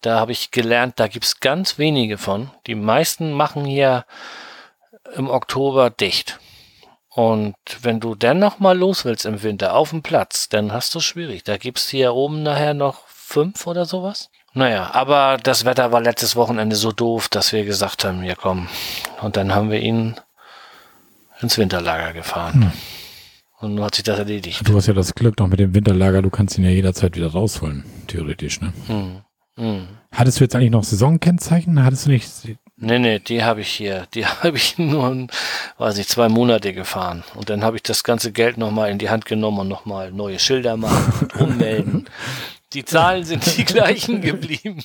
Da 0.00 0.20
habe 0.20 0.30
ich 0.30 0.52
gelernt, 0.52 1.00
da 1.00 1.08
gibt 1.08 1.24
es 1.24 1.40
ganz 1.40 1.76
wenige 1.76 2.18
von. 2.18 2.52
Die 2.68 2.76
meisten 2.76 3.32
machen 3.32 3.64
hier 3.64 4.06
im 5.16 5.28
Oktober 5.28 5.90
dicht. 5.90 6.38
Und 7.16 7.56
wenn 7.80 7.98
du 7.98 8.14
dann 8.14 8.38
noch 8.38 8.58
mal 8.58 8.76
los 8.76 9.06
willst 9.06 9.24
im 9.24 9.42
Winter 9.42 9.74
auf 9.74 9.88
dem 9.88 10.02
Platz, 10.02 10.50
dann 10.50 10.74
hast 10.74 10.94
du 10.94 10.98
es 10.98 11.06
schwierig. 11.06 11.44
Da 11.44 11.56
gibt's 11.56 11.88
hier 11.88 12.12
oben 12.12 12.42
nachher 12.42 12.74
noch 12.74 13.06
fünf 13.08 13.66
oder 13.66 13.86
sowas. 13.86 14.28
Naja, 14.52 14.90
aber 14.92 15.38
das 15.42 15.64
Wetter 15.64 15.92
war 15.92 16.02
letztes 16.02 16.36
Wochenende 16.36 16.76
so 16.76 16.92
doof, 16.92 17.30
dass 17.30 17.54
wir 17.54 17.64
gesagt 17.64 18.04
haben, 18.04 18.22
ja 18.22 18.34
komm. 18.34 18.68
Und 19.22 19.38
dann 19.38 19.54
haben 19.54 19.70
wir 19.70 19.80
ihn 19.80 20.16
ins 21.40 21.56
Winterlager 21.56 22.12
gefahren. 22.12 22.64
Hm. 22.64 22.72
Und 23.60 23.74
nun 23.76 23.84
hat 23.86 23.94
sich 23.94 24.04
das 24.04 24.18
erledigt. 24.18 24.68
Du 24.68 24.76
hast 24.76 24.86
ja 24.86 24.92
das 24.92 25.14
Glück 25.14 25.38
noch 25.38 25.48
mit 25.48 25.58
dem 25.58 25.74
Winterlager, 25.74 26.20
du 26.20 26.28
kannst 26.28 26.58
ihn 26.58 26.64
ja 26.64 26.70
jederzeit 26.70 27.16
wieder 27.16 27.32
rausholen, 27.32 27.86
theoretisch, 28.08 28.60
ne? 28.60 28.74
Hm. 28.88 29.22
Hm. 29.56 29.88
Hattest 30.12 30.38
du 30.38 30.44
jetzt 30.44 30.54
eigentlich 30.54 30.70
noch 30.70 30.84
Saisonkennzeichen? 30.84 31.82
Hattest 31.82 32.04
du 32.04 32.10
nicht 32.10 32.28
Nee, 32.78 32.98
nee, 32.98 33.18
die 33.18 33.42
habe 33.42 33.62
ich 33.62 33.68
hier. 33.68 34.06
Die 34.14 34.26
habe 34.26 34.56
ich 34.56 34.78
nur, 34.78 35.26
weiß 35.78 35.96
nicht, 35.96 36.10
zwei 36.10 36.28
Monate 36.28 36.72
gefahren. 36.72 37.24
Und 37.34 37.48
dann 37.48 37.64
habe 37.64 37.76
ich 37.76 37.82
das 37.82 38.04
ganze 38.04 38.32
Geld 38.32 38.58
nochmal 38.58 38.90
in 38.90 38.98
die 38.98 39.10
Hand 39.10 39.24
genommen 39.24 39.60
und 39.60 39.68
nochmal 39.68 40.12
neue 40.12 40.38
Schilder 40.38 40.76
machen 40.76 41.28
und 41.34 41.40
ummelden. 41.40 42.08
Die 42.72 42.84
Zahlen 42.84 43.24
sind 43.24 43.56
die 43.56 43.64
gleichen 43.64 44.20
geblieben. 44.20 44.84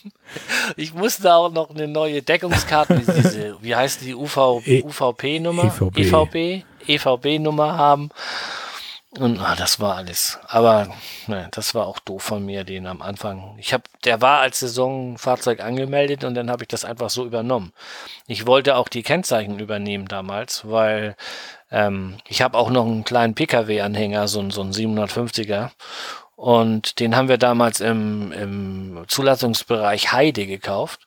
Ich 0.77 0.93
musste 0.93 1.34
auch 1.34 1.51
noch 1.51 1.71
eine 1.71 1.88
neue 1.88 2.21
Deckungskarte, 2.21 2.99
diese, 2.99 3.58
wie 3.62 3.75
heißt 3.75 4.01
die 4.01 4.15
UV, 4.15 4.62
e 4.65 4.84
UVP-Nummer? 4.84 5.65
EVP. 5.65 6.01
EVP, 6.01 6.65
EVP-Nummer 6.88 7.77
haben. 7.77 8.10
Und 9.19 9.39
ah, 9.41 9.56
das 9.58 9.82
war 9.82 9.97
alles. 9.97 10.39
Aber 10.47 10.88
ne, 11.28 11.50
das 11.52 11.76
war 11.76 11.86
auch 11.86 12.00
doof 12.00 12.24
von 12.24 12.45
mir, 12.45 12.63
den 12.63 12.88
am 12.88 13.02
Anfang. 13.02 13.56
Ich 13.58 13.74
habe, 13.74 13.84
der 14.06 14.21
war 14.21 14.39
als 14.39 14.62
Saisonfahrzeug 14.62 15.60
angemeldet 15.60 16.24
und 16.24 16.34
dann 16.34 16.50
habe 16.50 16.63
ich 16.63 16.69
das 16.69 16.86
einfach 16.86 17.10
so 17.10 17.26
übernommen. 17.26 17.74
Ich 18.28 18.47
wollte 18.47 18.78
auch 18.78 18.88
die 18.88 19.04
Kennzeichen 19.04 19.60
übernehmen 19.60 20.08
damals, 20.08 20.69
weil 20.69 21.17
ähm, 21.71 22.17
ich 22.26 22.41
habe 22.41 22.58
auch 22.58 22.69
noch 22.69 22.86
einen 22.86 23.04
kleinen 23.04 23.36
PKW-Anhänger, 23.36 24.30
so, 24.30 24.50
so 24.50 24.62
einen 24.62 24.71
750er. 24.71 25.71
Und 26.38 27.02
den 27.02 27.15
haben 27.17 27.28
wir 27.28 27.38
damals 27.38 27.82
im, 27.82 28.32
im 28.32 29.04
Zulassungsbereich 29.08 30.13
Heide 30.13 30.47
gekauft. 30.47 31.06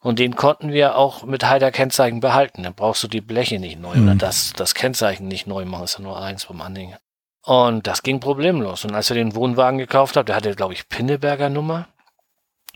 Und 0.00 0.18
den 0.18 0.36
konnten 0.36 0.72
wir 0.72 0.96
auch 0.96 1.24
mit 1.24 1.44
Heider 1.44 1.70
Kennzeichen 1.70 2.20
behalten. 2.20 2.62
Dann 2.62 2.74
brauchst 2.74 3.02
du 3.02 3.08
die 3.08 3.20
Bleche 3.20 3.60
nicht 3.60 3.78
neu 3.78 3.94
mhm. 3.96 4.04
oder 4.04 4.14
das, 4.16 4.54
das 4.54 4.74
Kennzeichen 4.74 5.28
nicht 5.28 5.46
neu 5.46 5.66
machen. 5.66 5.84
ist 5.84 5.98
ja 5.98 6.02
nur 6.02 6.20
eins 6.20 6.44
vom 6.44 6.62
Anhänger. 6.62 6.98
Und 7.44 7.86
das 7.86 8.02
ging 8.02 8.20
problemlos. 8.20 8.84
Und 8.84 8.94
als 8.94 9.10
wir 9.10 9.16
den 9.16 9.34
Wohnwagen 9.34 9.78
gekauft 9.78 10.16
haben, 10.16 10.26
der 10.26 10.36
hatte, 10.36 10.54
glaube 10.54 10.74
ich, 10.74 10.88
Pinneberger 10.88 11.48
Nummer. 11.48 11.88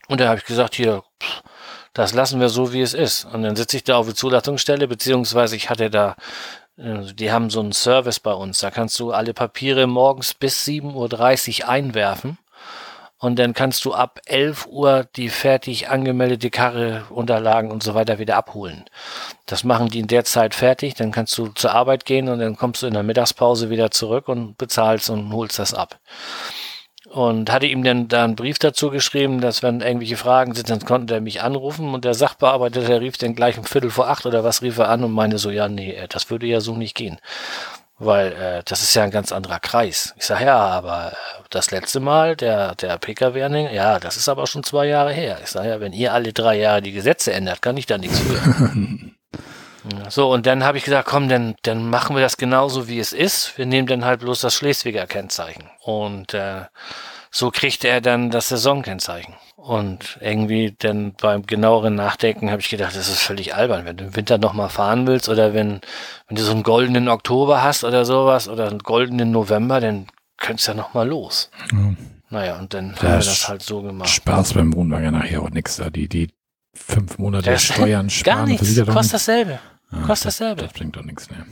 Und 0.08 0.20
da 0.20 0.28
habe 0.28 0.38
ich 0.38 0.44
gesagt, 0.44 0.74
hier, 0.74 1.02
pff, 1.22 1.42
das 1.92 2.14
lassen 2.14 2.40
wir 2.40 2.48
so, 2.48 2.72
wie 2.72 2.82
es 2.82 2.94
ist. 2.94 3.24
Und 3.24 3.42
dann 3.42 3.56
sitze 3.56 3.76
ich 3.76 3.84
da 3.84 3.96
auf 3.96 4.06
der 4.06 4.14
Zulassungsstelle, 4.14 4.88
beziehungsweise 4.88 5.56
ich 5.56 5.70
hatte 5.70 5.88
da, 5.88 6.16
äh, 6.76 7.12
die 7.14 7.32
haben 7.32 7.48
so 7.48 7.60
einen 7.60 7.72
Service 7.72 8.20
bei 8.20 8.32
uns. 8.32 8.58
Da 8.58 8.70
kannst 8.70 8.98
du 8.98 9.12
alle 9.12 9.34
Papiere 9.34 9.86
morgens 9.86 10.34
bis 10.34 10.66
7.30 10.66 11.62
Uhr 11.62 11.68
einwerfen 11.68 12.38
und 13.18 13.38
dann 13.38 13.54
kannst 13.54 13.84
du 13.84 13.94
ab 13.94 14.20
11 14.26 14.66
Uhr 14.66 15.06
die 15.16 15.30
fertig 15.30 15.88
angemeldete 15.88 16.50
Karre, 16.50 17.04
Unterlagen 17.08 17.70
und 17.70 17.82
so 17.82 17.94
weiter 17.94 18.18
wieder 18.18 18.36
abholen. 18.36 18.84
Das 19.46 19.64
machen 19.64 19.88
die 19.88 20.00
in 20.00 20.06
der 20.06 20.24
Zeit 20.24 20.54
fertig, 20.54 20.94
dann 20.94 21.12
kannst 21.12 21.36
du 21.38 21.48
zur 21.48 21.72
Arbeit 21.72 22.04
gehen 22.04 22.28
und 22.28 22.40
dann 22.40 22.56
kommst 22.56 22.82
du 22.82 22.86
in 22.86 22.92
der 22.94 23.02
Mittagspause 23.02 23.70
wieder 23.70 23.90
zurück 23.90 24.28
und 24.28 24.58
bezahlst 24.58 25.08
und 25.08 25.32
holst 25.32 25.58
das 25.58 25.72
ab. 25.72 25.98
Und 27.08 27.50
hatte 27.50 27.66
ihm 27.66 27.84
dann 27.84 28.08
da 28.08 28.24
einen 28.24 28.36
Brief 28.36 28.58
dazu 28.58 28.90
geschrieben, 28.90 29.40
dass 29.40 29.62
wenn 29.62 29.80
irgendwelche 29.80 30.16
Fragen 30.16 30.54
sind, 30.54 30.68
dann 30.68 30.80
konnte 30.80 31.14
er 31.14 31.20
mich 31.20 31.40
anrufen 31.40 31.94
und 31.94 32.04
der 32.04 32.14
Sachbearbeiter, 32.14 32.82
der 32.82 33.00
rief 33.00 33.16
dann 33.16 33.34
gleich 33.34 33.56
um 33.56 33.64
Viertel 33.64 33.90
vor 33.90 34.08
acht 34.08 34.26
oder 34.26 34.44
was 34.44 34.60
rief 34.60 34.76
er 34.76 34.90
an 34.90 35.04
und 35.04 35.12
meinte 35.12 35.38
so, 35.38 35.50
ja, 35.50 35.68
nee, 35.68 35.96
das 36.08 36.28
würde 36.30 36.46
ja 36.46 36.60
so 36.60 36.76
nicht 36.76 36.96
gehen 36.96 37.18
weil 37.98 38.32
äh, 38.32 38.62
das 38.64 38.82
ist 38.82 38.94
ja 38.94 39.02
ein 39.04 39.10
ganz 39.10 39.32
anderer 39.32 39.58
Kreis. 39.58 40.14
Ich 40.16 40.26
sage, 40.26 40.44
ja, 40.44 40.58
aber 40.58 41.12
äh, 41.12 41.42
das 41.50 41.70
letzte 41.70 42.00
Mal, 42.00 42.36
der, 42.36 42.74
der 42.74 42.98
Pkw-Anhänger, 42.98 43.72
ja, 43.72 43.98
das 43.98 44.16
ist 44.16 44.28
aber 44.28 44.46
schon 44.46 44.62
zwei 44.62 44.86
Jahre 44.86 45.12
her. 45.12 45.38
Ich 45.42 45.50
sage, 45.50 45.68
ja, 45.68 45.80
wenn 45.80 45.92
ihr 45.92 46.12
alle 46.12 46.32
drei 46.32 46.58
Jahre 46.58 46.82
die 46.82 46.92
Gesetze 46.92 47.32
ändert, 47.32 47.62
kann 47.62 47.76
ich 47.76 47.86
da 47.86 47.96
nichts 47.96 48.18
für. 48.18 48.40
so, 50.10 50.30
und 50.30 50.46
dann 50.46 50.64
habe 50.64 50.78
ich 50.78 50.84
gesagt, 50.84 51.08
komm, 51.08 51.28
dann, 51.28 51.54
dann 51.62 51.88
machen 51.88 52.16
wir 52.16 52.22
das 52.22 52.36
genauso, 52.36 52.88
wie 52.88 52.98
es 52.98 53.12
ist. 53.12 53.56
Wir 53.56 53.66
nehmen 53.66 53.88
dann 53.88 54.04
halt 54.04 54.20
bloß 54.20 54.40
das 54.40 54.54
Schleswiger 54.54 55.06
Kennzeichen. 55.06 55.70
Und 55.80 56.34
äh, 56.34 56.62
so 57.36 57.50
kriegt 57.50 57.84
er 57.84 58.00
dann 58.00 58.30
das 58.30 58.48
Saisonkennzeichen. 58.48 59.34
Und 59.56 60.18
irgendwie 60.22 60.74
dann 60.78 61.12
beim 61.20 61.44
genaueren 61.44 61.94
Nachdenken 61.94 62.50
habe 62.50 62.60
ich 62.60 62.70
gedacht, 62.70 62.96
das 62.96 63.08
ist 63.08 63.20
völlig 63.20 63.54
albern, 63.54 63.84
wenn 63.84 63.96
du 63.96 64.04
im 64.04 64.16
Winter 64.16 64.38
nochmal 64.38 64.70
fahren 64.70 65.06
willst 65.06 65.28
oder 65.28 65.52
wenn, 65.52 65.80
wenn 66.28 66.36
du 66.36 66.42
so 66.42 66.52
einen 66.52 66.62
goldenen 66.62 67.08
Oktober 67.08 67.62
hast 67.62 67.84
oder 67.84 68.04
sowas 68.04 68.48
oder 68.48 68.68
einen 68.68 68.78
goldenen 68.78 69.32
November, 69.32 69.80
dann 69.80 70.06
könntest 70.38 70.68
du 70.68 70.72
ja 70.72 70.76
nochmal 70.78 71.08
los. 71.08 71.50
Ja. 71.72 71.94
Naja, 72.30 72.58
und 72.58 72.72
dann 72.72 72.94
da 72.94 73.02
haben 73.02 73.10
wir 73.10 73.16
das 73.18 73.48
halt 73.48 73.62
so 73.62 73.82
gemacht. 73.82 74.08
Spaß 74.08 74.54
beim 74.54 74.72
Wohnwagen 74.74 75.12
nachher 75.12 75.42
auch 75.42 75.50
nichts 75.50 75.76
da. 75.76 75.90
Die, 75.90 76.08
die 76.08 76.30
fünf 76.72 77.18
Monate 77.18 77.50
das 77.50 77.64
Steuern 77.64 78.08
sparen. 78.10 78.36
Gar 78.38 78.46
nichts, 78.46 78.82
kostet 78.86 79.14
dasselbe. 79.14 79.58
Ja, 79.92 79.98
kostet 80.06 80.28
dasselbe. 80.28 80.62
Das 80.62 80.72
bringt 80.72 80.96
doch 80.96 81.04
nichts 81.04 81.30
mehr. 81.30 81.44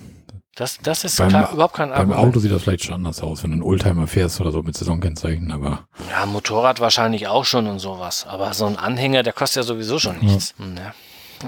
Das, 0.57 0.79
das 0.83 1.03
ist 1.03 1.19
beim, 1.19 1.31
klar, 1.31 1.53
überhaupt 1.53 1.75
kein 1.75 1.91
Argument. 1.91 2.17
Beim 2.17 2.29
Auto 2.29 2.39
sieht 2.39 2.53
das 2.53 2.63
vielleicht 2.63 2.85
schon 2.85 2.95
anders 2.95 3.21
aus, 3.21 3.43
wenn 3.43 3.51
du 3.51 3.55
einen 3.55 3.63
Oldtimer 3.63 4.07
fährst 4.07 4.41
oder 4.41 4.53
so 4.53 4.63
mit 4.63 4.77
Saisonkennzeichen, 4.77 5.51
aber. 5.51 5.89
Ja, 6.11 6.27
Motorrad 6.27 6.79
wahrscheinlich 6.79 7.27
auch 7.27 7.45
schon 7.45 7.67
und 7.67 7.81
sowas. 7.81 8.25
Aber 8.29 8.55
so 8.55 8.67
ein 8.67 8.77
Anhänger, 8.79 9.25
der 9.25 9.33
kostet 9.33 9.57
ja 9.57 9.63
sowieso 9.65 9.99
schon 9.99 10.19
nichts. 10.21 10.55
Ja. 10.59 10.65
Hm, 10.65 10.77
ja. 10.77 10.95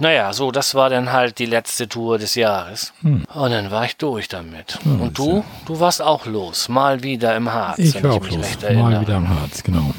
naja, 0.00 0.32
so, 0.32 0.50
das 0.50 0.74
war 0.74 0.90
dann 0.90 1.12
halt 1.12 1.38
die 1.38 1.46
letzte 1.46 1.88
Tour 1.88 2.18
des 2.18 2.34
Jahres. 2.34 2.92
Hm. 3.02 3.24
Und 3.32 3.50
dann 3.52 3.70
war 3.70 3.84
ich 3.84 3.96
durch 3.96 4.26
damit. 4.26 4.78
Ja, 4.84 5.04
Und 5.04 5.16
du? 5.16 5.44
Du 5.66 5.78
warst 5.78 6.02
auch 6.02 6.26
los. 6.26 6.68
Mal 6.68 7.04
wieder 7.04 7.36
im 7.36 7.52
Harz. 7.52 7.78
Ich 7.78 8.02
war 8.02 8.14
auch 8.14 8.28
los. 8.28 8.62
erinnere. 8.62 8.90
Mal 8.90 9.00
wieder 9.02 9.16
am 9.16 9.28
Harz, 9.28 9.62
genau. 9.62 9.94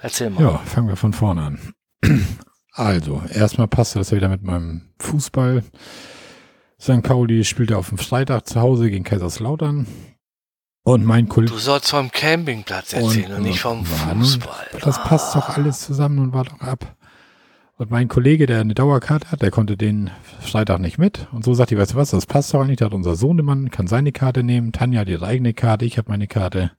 Erzähl 0.00 0.28
mal. 0.30 0.42
Ja, 0.42 0.58
fangen 0.58 0.88
wir 0.88 0.96
von 0.96 1.12
vorne 1.12 1.42
an. 1.42 1.74
Also, 2.76 3.22
erstmal 3.32 3.68
passte 3.68 4.00
das 4.00 4.10
ja 4.10 4.16
wieder 4.16 4.28
mit 4.28 4.42
meinem 4.42 4.82
Fußball. 4.98 5.62
St. 6.84 7.02
Pauli 7.02 7.44
spielte 7.44 7.78
auf 7.78 7.88
dem 7.88 7.96
Freitag 7.96 8.46
zu 8.46 8.60
Hause 8.60 8.90
gegen 8.90 9.04
Kaiserslautern. 9.04 9.86
Und 10.82 11.02
mein 11.02 11.30
Kollege. 11.30 11.54
Du 11.54 11.58
sollst 11.58 11.88
vom 11.88 12.10
Campingplatz 12.10 12.92
erzählen 12.92 13.32
und, 13.32 13.42
nicht 13.44 13.60
vom 13.60 13.86
Mann, 14.06 14.18
Fußball. 14.18 14.66
Das 14.82 15.02
passt 15.02 15.34
doch 15.34 15.48
alles 15.48 15.80
zusammen 15.80 16.18
und 16.18 16.34
war 16.34 16.44
doch 16.44 16.60
ab. 16.60 16.94
Und 17.78 17.90
mein 17.90 18.08
Kollege, 18.08 18.44
der 18.44 18.60
eine 18.60 18.74
Dauerkarte 18.74 19.30
hat, 19.30 19.40
der 19.40 19.50
konnte 19.50 19.78
den 19.78 20.10
Freitag 20.40 20.78
nicht 20.78 20.98
mit. 20.98 21.26
Und 21.32 21.42
so 21.42 21.54
sagt 21.54 21.70
die, 21.70 21.78
weißt 21.78 21.94
du 21.94 21.96
was, 21.96 22.10
das 22.10 22.26
passt 22.26 22.52
doch 22.52 22.60
eigentlich. 22.60 22.76
Da 22.76 22.84
hat 22.84 22.92
unser 22.92 23.16
Sohnemann, 23.16 23.70
kann 23.70 23.86
seine 23.86 24.12
Karte 24.12 24.42
nehmen. 24.42 24.72
Tanja 24.72 25.00
hat 25.00 25.08
ihre 25.08 25.24
eigene 25.24 25.54
Karte, 25.54 25.86
ich 25.86 25.96
habe 25.96 26.10
meine 26.10 26.26
Karte. 26.26 26.70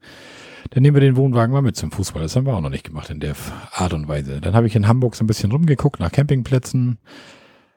Dann 0.69 0.83
nehmen 0.83 0.95
wir 0.95 1.01
den 1.01 1.15
Wohnwagen 1.15 1.51
mal 1.51 1.63
mit 1.63 1.77
zum 1.77 1.91
Fußball. 1.91 2.21
Das 2.21 2.35
haben 2.35 2.45
wir 2.45 2.55
auch 2.55 2.61
noch 2.61 2.69
nicht 2.69 2.85
gemacht 2.85 3.09
in 3.09 3.21
der 3.21 3.33
Art 3.71 3.93
und 3.93 4.07
Weise. 4.07 4.39
Dann 4.39 4.53
habe 4.53 4.67
ich 4.67 4.75
in 4.75 4.87
Hamburg 4.87 5.15
so 5.15 5.23
ein 5.23 5.27
bisschen 5.27 5.51
rumgeguckt 5.51 5.99
nach 5.99 6.11
Campingplätzen. 6.11 6.99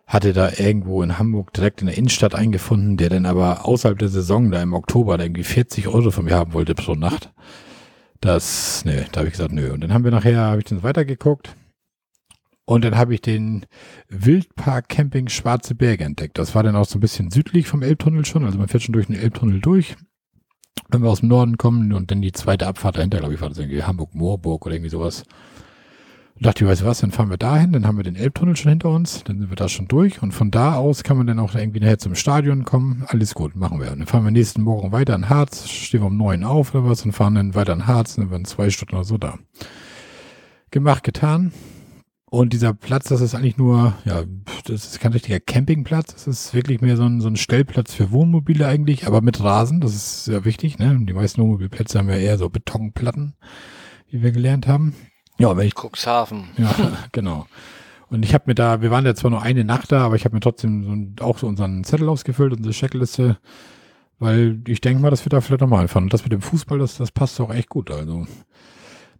Hatte 0.09 0.33
da 0.33 0.51
irgendwo 0.57 1.03
in 1.05 1.19
Hamburg 1.19 1.53
direkt 1.53 1.83
in 1.83 1.87
der 1.87 1.97
Innenstadt 1.97 2.35
eingefunden, 2.35 2.97
der 2.97 3.11
dann 3.11 3.27
aber 3.27 3.65
außerhalb 3.67 3.99
der 3.99 4.09
Saison, 4.09 4.51
da 4.51 4.61
im 4.61 4.73
Oktober, 4.73 5.19
da 5.19 5.25
irgendwie 5.25 5.45
40 5.45 5.87
Euro 5.87 6.11
von 6.11 6.25
mir 6.25 6.35
haben 6.35 6.55
wollte 6.55 6.75
pro 6.75 6.95
Nacht. 6.95 7.31
Das, 8.21 8.85
ne, 8.85 9.07
da 9.13 9.21
habe 9.21 9.29
ich 9.29 9.35
gesagt, 9.35 9.53
nö. 9.53 9.71
Und 9.73 9.83
dann 9.83 9.93
haben 9.93 10.05
wir 10.05 10.11
nachher, 10.11 10.41
habe 10.41 10.59
ich 10.59 10.65
dann 10.65 10.83
weitergeguckt. 10.83 11.55
Und 12.65 12.85
dann 12.85 12.99
habe 12.99 13.15
ich 13.15 13.23
den 13.23 13.65
Wildpark 14.09 14.89
Camping 14.91 15.29
Schwarze 15.29 15.75
Berge 15.75 16.05
entdeckt. 16.05 16.37
Das 16.37 16.55
war 16.55 16.63
dann 16.63 16.77
auch 16.77 16.85
so 16.85 16.99
ein 16.99 17.01
bisschen 17.01 17.31
südlich 17.31 17.67
vom 17.67 17.83
Elbtunnel 17.83 18.27
schon. 18.27 18.45
Also 18.45 18.59
man 18.59 18.69
fährt 18.69 18.83
schon 18.83 18.93
durch 18.93 19.07
den 19.07 19.17
Elbtunnel 19.17 19.61
durch. 19.61 19.97
Wenn 20.89 21.03
wir 21.03 21.09
aus 21.11 21.21
dem 21.21 21.29
Norden 21.29 21.57
kommen 21.57 21.93
und 21.93 22.11
dann 22.11 22.21
die 22.21 22.33
zweite 22.33 22.67
Abfahrt 22.67 22.99
dahinter, 22.99 23.21
glaube 23.21 23.35
ich, 23.35 23.41
war 23.41 23.49
das 23.49 23.59
irgendwie 23.59 23.83
Hamburg-Moorburg 23.83 24.67
oder 24.67 24.75
irgendwie 24.75 24.91
sowas. 24.91 25.25
Und 26.39 26.47
dachte 26.47 26.65
ich, 26.65 26.71
weißt 26.71 26.83
du 26.83 26.87
was, 26.87 27.01
dann 27.01 27.11
fahren 27.11 27.31
wir 27.31 27.37
dahin, 27.37 27.73
dann 27.73 27.85
haben 27.85 27.97
wir 27.97 28.05
den 28.05 28.15
Elbtunnel 28.15 28.55
schon 28.55 28.71
hinter 28.71 28.91
uns, 28.91 29.25
dann 29.25 29.41
sind 29.41 29.51
wir 29.51 29.57
da 29.57 29.69
schon 29.69 29.89
durch 29.89 30.23
und 30.23 30.31
von 30.31 30.53
da 30.53 30.77
aus 30.77 31.03
kann 31.03 31.17
man 31.17 31.27
dann 31.27 31.41
auch 31.41 31.57
irgendwie 31.57 31.81
nachher 31.81 31.99
zum 31.99 32.15
Stadion 32.15 32.65
kommen. 32.65 33.03
Alles 33.09 33.35
gut, 33.35 33.57
machen 33.57 33.81
wir. 33.81 33.91
Und 33.91 33.99
dann 33.99 34.07
fahren 34.07 34.23
wir 34.23 34.31
nächsten 34.31 34.63
Morgen 34.63 34.93
weiter 34.93 35.17
in 35.17 35.29
Harz, 35.29 35.69
stehen 35.69 36.01
wir 36.01 36.07
um 36.07 36.17
neun 36.17 36.45
auf 36.45 36.77
oder 36.77 36.89
was 36.89 37.05
und 37.05 37.11
fahren 37.11 37.35
dann 37.35 37.57
weiter 37.57 37.73
in 37.73 37.89
Harz, 37.89 38.15
dann 38.15 38.31
in 38.31 38.45
zwei 38.45 38.71
Stunden 38.71 38.95
oder 38.95 39.05
so 39.05 39.19
da. 39.19 39.37
Gemacht, 40.71 41.03
getan. 41.03 41.51
Und 42.31 42.53
dieser 42.53 42.73
Platz, 42.73 43.09
das 43.09 43.21
ist 43.21 43.35
eigentlich 43.35 43.57
nur, 43.57 43.95
ja, 44.05 44.23
das 44.67 44.85
ist 44.85 45.01
kein 45.01 45.13
richtiger 45.13 45.41
Campingplatz. 45.41 46.13
Das 46.13 46.29
ist 46.29 46.55
wirklich 46.55 46.81
mehr 46.81 46.97
so 46.97 47.05
ein, 47.05 47.21
so 47.21 47.27
ein 47.27 47.37
Stellplatz 47.37 47.95
für 47.95 48.13
Wohnmobile 48.13 48.65
eigentlich, 48.65 49.09
aber 49.09 49.23
mit 49.23 49.43
Rasen. 49.43 49.81
Das 49.81 49.95
ist 49.95 50.27
sehr 50.27 50.45
wichtig, 50.45 50.79
ne? 50.79 50.97
Die 51.01 51.15
meisten 51.15 51.41
Wohnmobilplätze 51.43 51.99
haben 51.99 52.11
ja 52.11 52.17
eher 52.17 52.39
so 52.39 52.49
Betonplatten, 52.49 53.35
wie 54.11 54.23
wir 54.23 54.31
gelernt 54.31 54.69
haben. 54.69 54.95
Ja, 55.39 55.57
wenn 55.57 55.67
ich 55.67 55.75
Cuxhaven. 55.75 56.49
ja, 56.57 56.75
genau. 57.13 57.47
Und 58.11 58.25
ich 58.25 58.35
habe 58.35 58.45
mir 58.47 58.55
da, 58.55 58.81
wir 58.81 58.91
waren 58.91 59.05
ja 59.05 59.15
zwar 59.15 59.31
nur 59.31 59.43
eine 59.43 59.65
Nacht 59.65 59.93
da, 59.93 60.05
aber 60.05 60.17
ich 60.17 60.25
habe 60.25 60.35
mir 60.35 60.41
trotzdem 60.41 60.85
so 60.85 60.91
ein, 60.91 61.17
auch 61.21 61.39
so 61.39 61.47
unseren 61.47 61.85
Zettel 61.85 62.09
ausgefüllt, 62.09 62.53
unsere 62.53 62.75
Checkliste, 62.75 63.39
weil 64.19 64.61
ich 64.67 64.81
denke 64.81 65.03
mal, 65.03 65.11
dass 65.11 65.25
wir 65.25 65.31
da 65.31 65.41
vielleicht 65.41 65.61
nochmal 65.61 65.89
fahren. 65.89 66.05
Und 66.05 66.13
das 66.13 66.23
mit 66.23 66.33
dem 66.33 66.41
Fußball, 66.41 66.79
das, 66.79 66.97
das 66.97 67.13
passt 67.13 67.41
auch 67.41 67.53
echt 67.53 67.69
gut. 67.69 67.91
Also, 67.91 68.27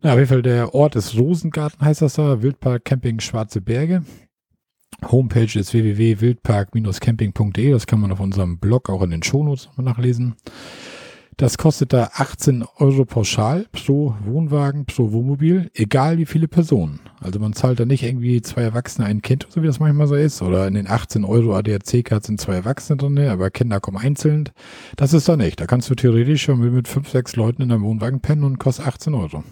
na, 0.01 0.13
auf 0.13 0.17
jeden 0.17 0.29
Fall, 0.29 0.43
der 0.43 0.75
Ort 0.75 0.97
ist 0.97 1.17
Rosengarten, 1.17 1.85
heißt 1.85 2.03
das 2.03 2.15
da, 2.15 2.43
Wildpark 2.43 2.85
Camping 2.85 3.21
Schwarze 3.21 3.61
Berge. 3.61 4.03
Homepage 5.05 5.59
ist 5.59 5.73
www.wildpark-camping.de, 5.75 7.71
das 7.71 7.87
kann 7.87 8.01
man 8.01 8.11
auf 8.11 8.21
unserem 8.21 8.59
Blog 8.59 8.91
auch 8.91 9.03
in 9.03 9.11
den 9.11 9.23
Shownotes 9.23 9.67
nochmal 9.67 9.85
nachlesen. 9.93 10.35
Das 11.39 11.57
kostet 11.57 11.93
da 11.93 12.11
18 12.15 12.65
Euro 12.79 13.05
pauschal 13.05 13.67
pro 13.71 14.13
Wohnwagen, 14.25 14.87
pro 14.87 15.13
Wohnmobil, 15.13 15.71
egal 15.73 16.19
wie 16.19 16.27
viele 16.27 16.49
Personen. 16.49 16.99
Also 17.21 17.39
man 17.39 17.53
zahlt 17.53 17.79
da 17.79 17.85
nicht 17.85 18.03
irgendwie 18.03 18.43
zwei 18.43 18.63
Erwachsene, 18.63 19.07
ein 19.07 19.23
Kind, 19.23 19.47
so 19.49 19.63
wie 19.63 19.69
das 19.69 19.79
manchmal 19.79 20.09
so 20.09 20.17
ist. 20.17 20.43
Oder 20.43 20.67
in 20.67 20.75
den 20.75 20.89
18 20.89 21.25
Euro 21.25 21.55
ADAC-Card 21.57 22.27
sind 22.27 22.41
zwei 22.41 22.55
Erwachsene 22.55 22.97
drin, 22.97 23.19
aber 23.29 23.51
Kinder 23.51 23.79
kommen 23.79 23.99
einzeln. 23.99 24.49
Das 24.97 25.13
ist 25.13 25.29
da 25.29 25.37
nicht. 25.37 25.61
Da 25.61 25.67
kannst 25.67 25.89
du 25.89 25.95
theoretisch 25.95 26.43
schon 26.43 26.59
mit 26.59 26.89
fünf, 26.89 27.09
sechs 27.09 27.37
Leuten 27.37 27.63
in 27.63 27.71
einem 27.71 27.85
Wohnwagen 27.85 28.19
pennen 28.19 28.43
und 28.43 28.59
kostet 28.59 28.89
18 28.89 29.15
Euro. 29.15 29.45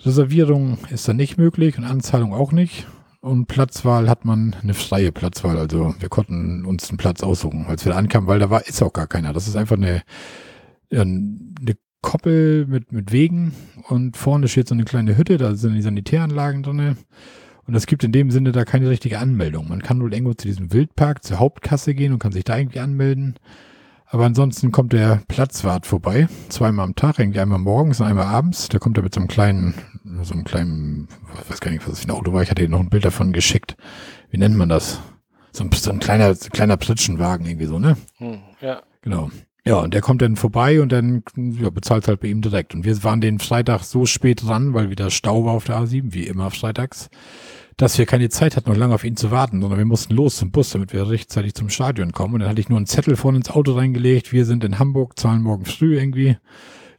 Reservierung 0.00 0.78
ist 0.90 1.06
da 1.06 1.12
nicht 1.12 1.38
möglich 1.38 1.78
und 1.78 1.84
Anzahlung 1.84 2.34
auch 2.34 2.50
nicht. 2.50 2.88
Und 3.20 3.46
Platzwahl 3.46 4.10
hat 4.10 4.24
man 4.24 4.56
eine 4.60 4.74
freie 4.74 5.12
Platzwahl. 5.12 5.58
Also 5.58 5.94
wir 6.00 6.08
konnten 6.08 6.64
uns 6.64 6.88
einen 6.88 6.98
Platz 6.98 7.22
aussuchen, 7.22 7.66
als 7.68 7.84
wir 7.84 7.92
da 7.92 7.98
ankamen, 7.98 8.26
weil 8.26 8.40
da 8.40 8.50
war, 8.50 8.66
ist 8.66 8.82
auch 8.82 8.92
gar 8.92 9.06
keiner. 9.06 9.32
Das 9.32 9.46
ist 9.46 9.54
einfach 9.54 9.76
eine, 9.76 10.02
eine 10.90 11.76
Koppel 12.02 12.66
mit, 12.66 12.92
mit 12.92 13.12
Wegen 13.12 13.52
und 13.88 14.16
vorne 14.16 14.48
steht 14.48 14.68
so 14.68 14.74
eine 14.74 14.84
kleine 14.84 15.16
Hütte, 15.16 15.38
da 15.38 15.54
sind 15.54 15.74
die 15.74 15.82
Sanitäranlagen 15.82 16.62
drinne. 16.62 16.96
Und 17.66 17.74
es 17.74 17.86
gibt 17.86 18.04
in 18.04 18.12
dem 18.12 18.30
Sinne 18.30 18.52
da 18.52 18.64
keine 18.64 18.88
richtige 18.88 19.18
Anmeldung. 19.18 19.68
Man 19.68 19.82
kann 19.82 20.00
wohl 20.00 20.12
irgendwo 20.12 20.34
zu 20.34 20.46
diesem 20.46 20.72
Wildpark, 20.72 21.24
zur 21.24 21.40
Hauptkasse 21.40 21.94
gehen 21.94 22.12
und 22.12 22.20
kann 22.20 22.30
sich 22.30 22.44
da 22.44 22.56
irgendwie 22.56 22.78
anmelden. 22.78 23.34
Aber 24.08 24.24
ansonsten 24.24 24.70
kommt 24.70 24.92
der 24.92 25.22
Platzwart 25.26 25.84
vorbei, 25.84 26.28
zweimal 26.48 26.84
am 26.84 26.94
Tag, 26.94 27.18
irgendwie 27.18 27.40
einmal 27.40 27.58
morgens 27.58 28.00
und 28.00 28.06
einmal 28.06 28.26
abends. 28.26 28.68
Der 28.68 28.78
kommt 28.78 28.96
da 28.96 29.02
mit 29.02 29.12
so 29.12 29.20
einem 29.20 29.28
kleinen, 29.28 29.74
so 30.22 30.32
einem 30.32 30.44
kleinen, 30.44 31.08
ich 31.42 31.50
weiß 31.50 31.60
gar 31.60 31.72
nicht, 31.72 31.82
was 31.82 31.94
das 31.94 32.00
für 32.00 32.08
ein 32.08 32.16
Auto 32.16 32.32
war. 32.32 32.42
Ich 32.42 32.50
hatte 32.50 32.62
dir 32.62 32.68
noch 32.68 32.78
ein 32.78 32.88
Bild 32.88 33.04
davon 33.04 33.32
geschickt. 33.32 33.76
Wie 34.30 34.38
nennt 34.38 34.56
man 34.56 34.68
das? 34.68 35.00
So 35.50 35.64
ein, 35.64 35.72
so 35.72 35.90
ein 35.90 35.98
kleiner, 35.98 36.34
kleiner 36.36 36.76
Pritschenwagen 36.76 37.46
irgendwie 37.46 37.66
so, 37.66 37.80
ne? 37.80 37.96
Hm, 38.18 38.38
ja. 38.60 38.82
Genau. 39.02 39.30
Ja, 39.66 39.80
und 39.80 39.94
der 39.94 40.00
kommt 40.00 40.22
dann 40.22 40.36
vorbei 40.36 40.80
und 40.80 40.92
dann 40.92 41.24
ja, 41.34 41.70
bezahlt 41.70 42.06
halt 42.06 42.20
bei 42.20 42.28
ihm 42.28 42.40
direkt. 42.40 42.72
Und 42.72 42.84
wir 42.84 43.02
waren 43.02 43.20
den 43.20 43.40
Freitag 43.40 43.82
so 43.82 44.06
spät 44.06 44.46
dran, 44.46 44.74
weil 44.74 44.90
wieder 44.90 45.10
Stau 45.10 45.44
war 45.44 45.54
auf 45.54 45.64
der 45.64 45.80
A7, 45.80 46.14
wie 46.14 46.28
immer 46.28 46.52
freitags, 46.52 47.10
dass 47.76 47.98
wir 47.98 48.06
keine 48.06 48.28
Zeit 48.28 48.54
hatten, 48.54 48.70
noch 48.70 48.76
lange 48.76 48.94
auf 48.94 49.02
ihn 49.02 49.16
zu 49.16 49.32
warten, 49.32 49.60
sondern 49.60 49.78
wir 49.78 49.84
mussten 49.84 50.14
los 50.14 50.36
zum 50.36 50.52
Bus, 50.52 50.70
damit 50.70 50.92
wir 50.92 51.10
rechtzeitig 51.10 51.54
zum 51.54 51.68
Stadion 51.68 52.12
kommen. 52.12 52.34
Und 52.34 52.40
dann 52.40 52.48
hatte 52.48 52.60
ich 52.60 52.68
nur 52.68 52.78
einen 52.78 52.86
Zettel 52.86 53.16
vorne 53.16 53.38
ins 53.38 53.50
Auto 53.50 53.72
reingelegt. 53.72 54.32
Wir 54.32 54.44
sind 54.44 54.62
in 54.62 54.78
Hamburg, 54.78 55.18
zahlen 55.18 55.42
morgen 55.42 55.64
früh 55.64 55.98
irgendwie. 55.98 56.36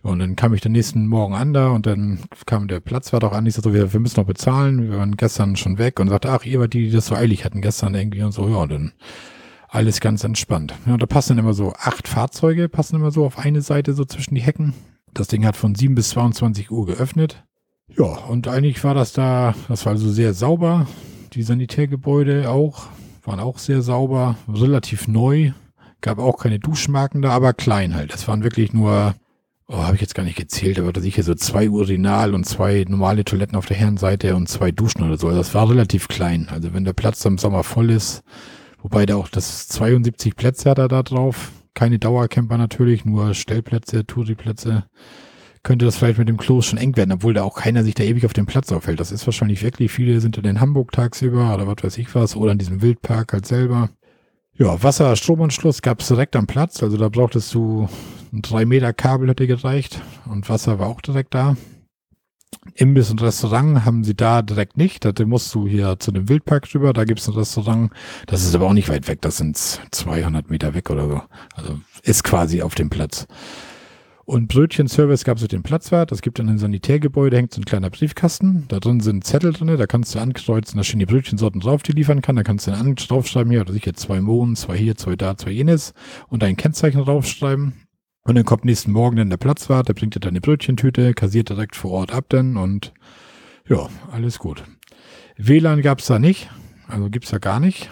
Und 0.04 0.20
dann 0.20 0.36
kam 0.36 0.54
ich 0.54 0.60
den 0.60 0.74
nächsten 0.74 1.08
Morgen 1.08 1.36
an 1.36 1.54
da 1.54 1.70
und 1.70 1.86
dann 1.86 2.20
kam 2.46 2.68
der 2.68 2.82
Platzwart 2.82 3.24
auch 3.24 3.32
an. 3.32 3.46
Ich 3.46 3.54
sagte 3.54 3.70
so, 3.70 3.76
wir, 3.76 3.94
wir 3.94 4.00
müssen 4.02 4.20
noch 4.20 4.28
bezahlen. 4.28 4.92
Wir 4.92 4.98
waren 4.98 5.16
gestern 5.16 5.56
schon 5.56 5.78
weg 5.78 6.02
und 6.02 6.10
sagte, 6.10 6.30
ach, 6.32 6.44
ihr 6.44 6.60
war 6.60 6.68
die, 6.68 6.88
die 6.88 6.92
das 6.92 7.08
so 7.08 7.16
eilig 7.16 7.46
hatten 7.46 7.62
gestern 7.62 7.96
irgendwie 7.96 8.24
und 8.24 8.34
so. 8.34 8.50
Ja, 8.50 8.58
und 8.58 8.72
dann 8.74 8.92
alles 9.78 10.00
ganz 10.00 10.24
entspannt. 10.24 10.74
Ja, 10.88 10.98
da 10.98 11.06
passen 11.06 11.38
dann 11.38 11.46
immer 11.46 11.54
so 11.54 11.72
acht 11.74 12.08
Fahrzeuge, 12.08 12.68
passen 12.68 12.96
immer 12.96 13.12
so 13.12 13.24
auf 13.24 13.38
eine 13.38 13.62
Seite 13.62 13.94
so 13.94 14.06
zwischen 14.06 14.34
die 14.34 14.42
Hecken. 14.42 14.74
Das 15.13 15.28
Ding 15.28 15.46
hat 15.46 15.56
von 15.56 15.76
7 15.76 15.94
bis 15.94 16.10
22 16.10 16.72
Uhr 16.72 16.88
geöffnet. 16.88 17.44
Ja, 17.96 18.06
und 18.06 18.48
eigentlich 18.48 18.84
war 18.84 18.96
das 18.96 19.13
da, 19.13 19.54
das 19.68 19.86
war 19.86 19.94
also 19.94 20.10
sehr 20.10 20.34
sauber. 20.34 20.88
Die 21.34 21.44
Sanitärgebäude 21.44 22.50
auch, 22.50 22.88
waren 23.24 23.40
auch 23.40 23.60
sehr 23.60 23.84
sauber, 23.84 24.36
relativ 24.52 25.08
neu. 25.08 25.52
Gab 26.02 26.18
auch 26.18 26.40
keine 26.40 26.58
Duschmarken 26.58 27.22
da, 27.22 27.30
aber 27.30 27.54
klein 27.54 27.94
halt. 27.94 28.12
Das 28.12 28.28
waren 28.28 28.44
wirklich 28.44 28.74
nur, 28.74 29.13
oh, 29.68 29.78
habe 29.78 29.94
ich 29.94 30.02
jetzt 30.02 30.16
gar 30.16 30.24
nicht 30.24 30.38
gezählt, 30.38 30.80
aber 30.80 30.92
da 30.92 31.02
sicher 31.02 31.22
so 31.22 31.36
zwei 31.36 31.70
Urinal 31.70 32.34
und 32.34 32.46
zwei 32.46 32.84
normale 32.88 33.26
Toiletten 33.26 33.56
auf 33.56 33.68
der 33.68 33.78
Herrenseite 33.78 34.36
und 34.36 34.50
zwei 34.50 34.72
Duschen 34.72 35.04
oder 35.04 35.20
so. 35.20 35.28
Also 35.28 35.38
das 35.38 35.54
war 35.54 35.70
relativ 35.70 36.08
klein. 36.08 36.48
Also 36.50 36.74
wenn 36.74 36.84
der 36.84 36.94
Platz 36.94 37.24
im 37.26 37.38
Sommer 37.38 37.63
voll 37.63 37.92
ist, 37.92 38.24
wobei 38.82 39.06
da 39.06 39.16
auch 39.16 39.30
das 39.30 39.68
72 39.68 40.36
Plätze 40.36 40.70
hat 40.70 40.78
er 40.78 40.88
da 40.88 41.04
drauf. 41.04 41.52
Keine 41.74 42.00
Dauercamper 42.00 42.58
natürlich, 42.58 43.06
nur 43.06 43.34
Stellplätze, 43.34 44.06
Touriplätze 44.06 44.86
könnte 45.63 45.86
das 45.86 45.98
vielleicht 45.98 46.18
mit 46.18 46.30
dem 46.30 46.38
Klo 46.38 46.62
schon 46.62 46.80
eng 46.80 46.96
werden, 46.96 47.12
obwohl 47.12 47.34
da 47.34 47.44
auch 47.44 47.56
keiner 47.56 47.84
sich 47.84 47.94
da 47.94 48.04
ewig 48.04 48.26
auf 48.26 48.34
dem 48.34 48.46
Platz 48.46 48.72
aufhält. 48.72 49.00
Das 49.00 49.12
ist 49.12 49.28
wahrscheinlich 49.28 49.62
wirklich, 49.63 49.92
viele 49.92 50.22
sind 50.22 50.38
dann 50.38 50.46
in 50.46 50.62
Hamburg 50.62 50.94
tagsüber 50.94 51.54
oder 51.54 51.68
was 51.68 51.84
weiß 51.84 51.98
ich 51.98 52.16
was, 52.16 52.36
oder 52.38 52.54
in 52.54 52.58
diesem 52.58 52.82
Wildpark 52.82 53.34
halt 53.34 53.46
selber. 53.46 53.90
Ja, 54.54 54.82
Wasser, 54.82 55.16
Stromanschluss 55.16 55.82
gab 55.82 56.00
es 56.00 56.08
direkt 56.08 56.36
am 56.36 56.48
Platz, 56.48 56.82
also 56.82 56.98
da 56.98 57.10
brauchtest 57.10 57.54
du 57.54 57.90
ein 58.32 58.42
3 58.42 58.66
Meter 58.66 58.94
Kabel 58.94 59.30
hätte 59.30 59.46
gereicht 59.46 60.02
und 60.30 60.50
Wasser 60.50 60.80
war 60.80 60.88
auch 60.88 61.02
direkt 61.02 61.34
da. 61.36 61.58
Imbiss 62.76 63.10
und 63.10 63.22
Restaurant 63.22 63.86
haben 63.86 64.04
sie 64.04 64.16
da 64.16 64.42
direkt 64.42 64.78
nicht. 64.78 65.04
Da 65.04 65.14
musst 65.26 65.54
du 65.56 65.68
hier 65.68 65.98
zu 66.00 66.12
dem 66.12 66.30
Wildpark 66.30 66.74
rüber. 66.74 66.94
Da 66.94 67.06
gibt's 67.06 67.28
ein 67.28 67.34
Restaurant. 67.34 67.92
Das 68.28 68.44
ist 68.44 68.54
aber 68.56 68.68
auch 68.68 68.74
nicht 68.74 68.90
weit 68.90 69.08
weg. 69.08 69.22
Das 69.22 69.38
sind 69.38 69.58
200 69.58 70.50
Meter 70.50 70.74
weg 70.74 70.90
oder 70.90 71.08
so. 71.08 71.22
Also 71.56 71.80
ist 72.04 72.24
quasi 72.24 72.62
auf 72.62 72.76
dem 72.76 72.90
Platz. 72.90 73.28
Und 74.26 74.50
Brötchenservice 74.50 75.24
gab 75.24 75.38
es 75.38 75.44
mit 75.44 75.54
dem 75.54 75.64
Platzwart. 75.64 76.12
Es 76.12 76.22
gibt 76.22 76.38
in 76.40 76.50
einem 76.50 76.58
Sanitärgebäude, 76.58 77.38
hängt 77.38 77.54
so 77.54 77.62
ein 77.62 77.66
kleiner 77.66 77.90
Briefkasten. 77.90 78.66
Da 78.68 78.82
drin 78.82 79.00
sind 79.00 79.24
Zettel 79.24 79.54
drin, 79.54 79.78
da 79.78 79.88
kannst 79.88 80.14
du 80.14 80.20
ankreuzen, 80.20 80.76
da 80.76 80.84
stehen 80.84 81.00
die 81.00 81.06
Brötchensorten 81.06 81.62
drauf, 81.62 81.82
die 81.82 81.94
liefern 81.94 82.22
kann. 82.22 82.36
Da 82.36 82.44
kannst 82.44 82.68
du 82.68 82.72
dann 82.72 82.96
draufschreiben, 82.96 83.52
hier, 83.52 83.62
oder 83.62 83.72
sicher 83.72 83.94
zwei 83.94 84.20
Mohn, 84.20 84.58
zwei 84.58 84.76
hier, 84.76 84.98
zwei 84.98 85.16
da, 85.16 85.38
zwei 85.38 85.52
jenes 85.52 85.94
und 86.28 86.44
ein 86.44 86.58
Kennzeichen 86.58 87.06
draufschreiben. 87.06 87.87
Und 88.28 88.36
dann 88.36 88.44
kommt 88.44 88.66
nächsten 88.66 88.92
Morgen 88.92 89.16
dann 89.16 89.30
der 89.30 89.38
Platzwart, 89.38 89.88
der 89.88 89.94
bringt 89.94 90.13
dir 90.13 90.20
deine 90.20 90.42
Brötchentüte, 90.42 91.13
kassiert 91.13 91.48
direkt 91.48 91.78
vor 91.78 91.92
Ort 91.92 92.12
ab 92.13 92.26
dann 92.28 92.58
und 92.58 92.94
ja, 93.70 93.88
alles 94.12 94.38
gut. 94.38 94.66
WLAN 95.38 95.82
gab's 95.82 96.08
da 96.08 96.20
nicht. 96.20 96.50
Also 96.90 97.10
gibt's 97.10 97.30
da 97.30 97.38
gar 97.38 97.62
nicht. 97.62 97.90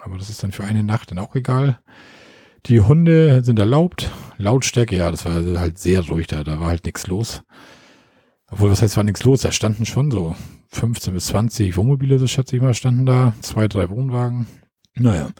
Aber 0.00 0.18
das 0.18 0.28
ist 0.28 0.42
dann 0.42 0.52
für 0.52 0.64
eine 0.64 0.84
Nacht 0.84 1.10
dann 1.10 1.18
auch 1.18 1.34
egal. 1.34 1.78
Die 2.66 2.82
Hunde 2.82 3.42
sind 3.42 3.58
erlaubt. 3.58 4.10
Lautstärke, 4.36 4.94
ja, 4.94 5.10
das 5.10 5.24
war 5.24 5.32
halt 5.58 5.78
sehr 5.78 6.06
ruhig 6.06 6.26
da. 6.26 6.44
Da 6.44 6.60
war 6.60 6.66
halt 6.66 6.84
nichts 6.84 7.06
los. 7.06 7.42
Obwohl, 8.50 8.70
was 8.70 8.82
heißt, 8.82 8.98
war 8.98 9.04
nichts 9.04 9.24
los? 9.24 9.40
Da 9.40 9.52
standen 9.52 9.86
schon 9.86 10.10
so 10.10 10.36
15 10.68 11.14
bis 11.14 11.28
20 11.28 11.78
Wohnmobile, 11.78 12.18
so 12.18 12.26
schätze 12.26 12.56
ich 12.56 12.62
mal, 12.62 12.74
standen 12.74 13.06
da. 13.06 13.32
Zwei, 13.40 13.68
drei 13.68 13.88
Wohnwagen. 13.88 14.46
Naja, 14.98 15.30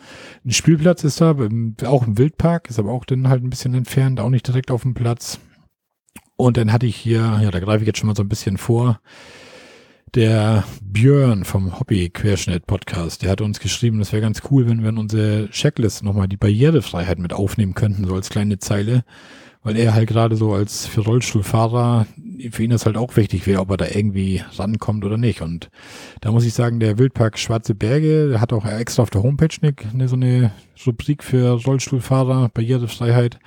ein 0.44 0.52
Spielplatz 0.52 1.04
ist 1.04 1.20
da, 1.20 1.36
auch 1.84 2.06
im 2.06 2.18
Wildpark, 2.18 2.70
ist 2.70 2.78
aber 2.78 2.92
auch 2.92 3.04
dann 3.04 3.28
halt 3.28 3.42
ein 3.42 3.50
bisschen 3.50 3.74
entfernt, 3.74 4.20
auch 4.20 4.30
nicht 4.30 4.46
direkt 4.46 4.70
auf 4.70 4.82
dem 4.82 4.94
Platz. 4.94 5.40
Und 6.36 6.56
dann 6.56 6.72
hatte 6.72 6.86
ich 6.86 6.96
hier, 6.96 7.40
ja, 7.42 7.50
da 7.50 7.58
greife 7.58 7.82
ich 7.82 7.86
jetzt 7.86 7.98
schon 7.98 8.06
mal 8.06 8.16
so 8.16 8.22
ein 8.22 8.28
bisschen 8.28 8.58
vor, 8.58 9.00
der 10.14 10.64
Björn 10.82 11.44
vom 11.44 11.78
Hobby-Querschnitt-Podcast, 11.78 13.22
der 13.22 13.30
hat 13.30 13.40
uns 13.40 13.60
geschrieben, 13.60 13.98
das 13.98 14.12
wäre 14.12 14.22
ganz 14.22 14.42
cool, 14.50 14.68
wenn 14.68 14.82
wir 14.82 14.88
in 14.90 14.98
unsere 14.98 15.50
Checklist 15.50 16.02
nochmal 16.02 16.28
die 16.28 16.36
Barrierefreiheit 16.36 17.18
mit 17.18 17.32
aufnehmen 17.32 17.74
könnten, 17.74 18.06
so 18.06 18.14
als 18.14 18.30
kleine 18.30 18.58
Zeile, 18.58 19.04
weil 19.62 19.76
er 19.76 19.94
halt 19.94 20.08
gerade 20.08 20.36
so 20.36 20.52
als 20.52 20.86
für 20.86 21.00
Rollstuhlfahrer, 21.00 22.06
für 22.50 22.62
ihn 22.62 22.70
das 22.70 22.86
halt 22.86 22.96
auch 22.96 23.16
wichtig 23.16 23.46
wäre, 23.46 23.60
ob 23.60 23.70
er 23.70 23.76
da 23.76 23.86
irgendwie 23.86 24.42
rankommt 24.56 25.04
oder 25.04 25.16
nicht. 25.16 25.42
Und 25.42 25.68
da 26.20 26.30
muss 26.30 26.44
ich 26.44 26.54
sagen, 26.54 26.80
der 26.80 26.98
Wildpark 26.98 27.38
Schwarze 27.38 27.74
Berge, 27.74 28.30
der 28.30 28.40
hat 28.40 28.52
auch 28.52 28.64
extra 28.64 29.02
auf 29.02 29.10
der 29.10 29.22
Homepage 29.22 29.48
eine, 29.92 30.08
so 30.08 30.16
eine 30.16 30.52
Rubrik 30.86 31.24
für 31.24 31.62
Rollstuhlfahrer, 31.64 32.50
Barrierefreiheit. 32.54 33.38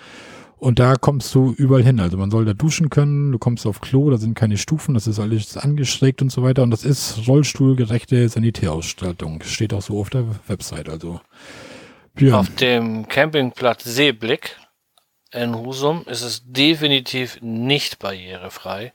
Und 0.58 0.78
da 0.78 0.96
kommst 0.96 1.34
du 1.34 1.56
überall 1.58 1.84
hin. 1.84 2.00
Also 2.00 2.18
man 2.18 2.30
soll 2.30 2.46
da 2.46 2.54
duschen 2.54 2.92
können, 2.92 3.32
du 3.32 3.40
kommst 3.40 3.66
auf 3.66 3.82
Klo, 3.82 4.12
da 4.12 4.18
sind 4.18 4.36
keine 4.36 4.58
Stufen, 4.58 4.94
das 4.94 5.08
ist 5.08 5.18
alles 5.18 5.58
angeschrägt 5.58 6.22
und 6.22 6.32
so 6.32 6.44
weiter. 6.44 6.62
Und 6.62 6.70
das 6.70 6.86
ist 6.86 7.28
rollstuhlgerechte 7.28 8.30
Sanitärausstattung. 8.30 9.42
Steht 9.44 9.74
auch 9.74 9.82
so 9.82 10.00
auf 10.00 10.12
der 10.12 10.26
Website. 10.48 10.88
Also 10.88 11.20
Björn. 12.14 12.36
Auf 12.36 12.56
dem 12.56 13.08
Campingplatz 13.08 13.86
Seeblick 13.86 14.58
in 15.34 15.56
Husum 15.56 16.06
ist 16.08 16.22
es 16.22 16.44
definitiv 16.46 17.40
nicht 17.42 18.00
barrierefrei. 18.00 18.94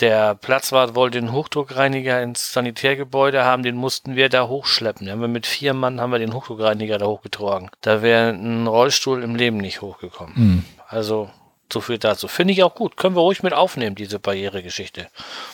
Der 0.00 0.34
Platzwart 0.34 0.96
wollte 0.96 1.20
den 1.20 1.30
Hochdruckreiniger 1.30 2.20
ins 2.20 2.52
Sanitärgebäude 2.52 3.44
haben, 3.44 3.62
den 3.62 3.76
mussten 3.76 4.16
wir 4.16 4.28
da 4.28 4.48
hochschleppen. 4.48 5.08
haben 5.08 5.20
wir 5.20 5.28
mit 5.28 5.46
vier 5.46 5.72
Mann 5.72 6.00
haben 6.00 6.10
wir 6.10 6.18
den 6.18 6.34
Hochdruckreiniger 6.34 6.98
da 6.98 7.06
hochgetragen. 7.06 7.70
Da 7.80 8.02
wäre 8.02 8.30
ein 8.30 8.66
Rollstuhl 8.66 9.22
im 9.22 9.36
Leben 9.36 9.58
nicht 9.58 9.82
hochgekommen. 9.82 10.34
Mhm. 10.36 10.64
Also 10.88 11.30
so 11.72 11.80
viel 11.80 11.98
dazu. 11.98 12.26
Finde 12.26 12.52
ich 12.52 12.62
auch 12.64 12.74
gut. 12.74 12.96
Können 12.96 13.14
wir 13.14 13.20
ruhig 13.20 13.42
mit 13.42 13.52
aufnehmen, 13.52 13.94
diese 13.94 14.18
Barrieregeschichte. 14.18 15.06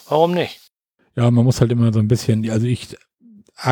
Warum 0.09 0.33
nicht? 0.33 0.59
Ja, 1.16 1.31
man 1.31 1.44
muss 1.44 1.61
halt 1.61 1.70
immer 1.70 1.92
so 1.92 1.99
ein 1.99 2.09
bisschen, 2.09 2.49
also 2.51 2.66
ich 2.66 2.96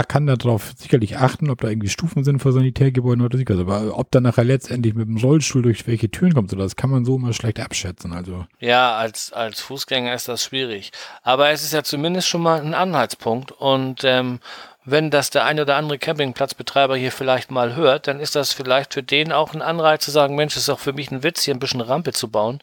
kann 0.07 0.27
darauf 0.27 0.73
sicherlich 0.77 1.17
achten, 1.17 1.49
ob 1.51 1.61
da 1.61 1.69
irgendwie 1.69 1.89
Stufen 1.89 2.23
sind 2.23 2.41
vor 2.41 2.53
Sanitärgebäuden 2.53 3.25
oder 3.25 3.39
sicher. 3.39 3.59
Aber 3.59 3.99
ob 3.99 4.11
da 4.11 4.21
nachher 4.21 4.45
letztendlich 4.45 4.95
mit 4.95 5.09
dem 5.09 5.17
Rollstuhl 5.17 5.63
durch 5.63 5.87
welche 5.87 6.11
Türen 6.11 6.35
kommt, 6.35 6.53
das 6.53 6.77
kann 6.77 6.91
man 6.91 7.05
so 7.05 7.17
immer 7.17 7.33
schlecht 7.33 7.59
abschätzen. 7.61 8.13
Also. 8.13 8.47
Ja, 8.61 8.97
als, 8.97 9.33
als 9.33 9.61
Fußgänger 9.61 10.13
ist 10.15 10.29
das 10.29 10.45
schwierig. 10.45 10.93
Aber 11.23 11.51
es 11.51 11.63
ist 11.63 11.73
ja 11.73 11.83
zumindest 11.83 12.29
schon 12.29 12.43
mal 12.43 12.61
ein 12.61 12.75
Anhaltspunkt. 12.75 13.53
Und 13.53 14.03
ähm, 14.05 14.41
wenn 14.85 15.11
das 15.11 15.31
der 15.31 15.45
eine 15.45 15.63
oder 15.63 15.77
andere 15.77 15.99
Campingplatzbetreiber 15.99 16.97
hier 16.97 17.13
vielleicht 17.13 17.51
mal 17.51 17.75
hört, 17.75 18.09
dann 18.09 18.21
ist 18.21 18.37
das 18.37 18.53
vielleicht 18.53 18.95
für 18.95 19.03
den 19.03 19.33
auch 19.33 19.55
ein 19.55 19.63
Anreiz 19.63 20.05
zu 20.05 20.11
sagen, 20.11 20.35
Mensch, 20.35 20.57
ist 20.57 20.69
auch 20.69 20.79
für 20.79 20.93
mich 20.93 21.11
ein 21.11 21.23
Witz, 21.23 21.43
hier 21.43 21.55
ein 21.55 21.61
bisschen 21.61 21.81
Rampe 21.81 22.13
zu 22.13 22.31
bauen. 22.31 22.61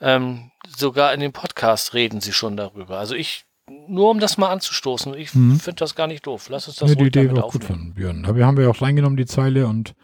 Ähm, 0.00 0.50
sogar 0.76 1.12
in 1.14 1.20
dem 1.20 1.32
Podcast 1.32 1.94
reden 1.94 2.20
sie 2.20 2.32
schon 2.32 2.56
darüber. 2.56 2.98
Also 2.98 3.14
ich, 3.14 3.44
nur 3.88 4.10
um 4.10 4.20
das 4.20 4.38
mal 4.38 4.50
anzustoßen, 4.50 5.14
ich 5.14 5.34
mhm. 5.34 5.58
finde 5.58 5.78
das 5.78 5.94
gar 5.94 6.06
nicht 6.06 6.26
doof. 6.26 6.48
Lass 6.50 6.68
uns 6.68 6.76
das 6.76 6.90
ja, 6.90 6.96
die 6.96 7.06
Idee 7.06 7.32
war 7.32 7.48
gut 7.48 7.64
von 7.64 7.94
Björn. 7.94 8.26
Wir 8.34 8.46
haben 8.46 8.60
ja 8.60 8.68
auch 8.68 8.82
reingenommen, 8.82 9.16
die 9.16 9.26
Zeile 9.26 9.66
und 9.66 9.94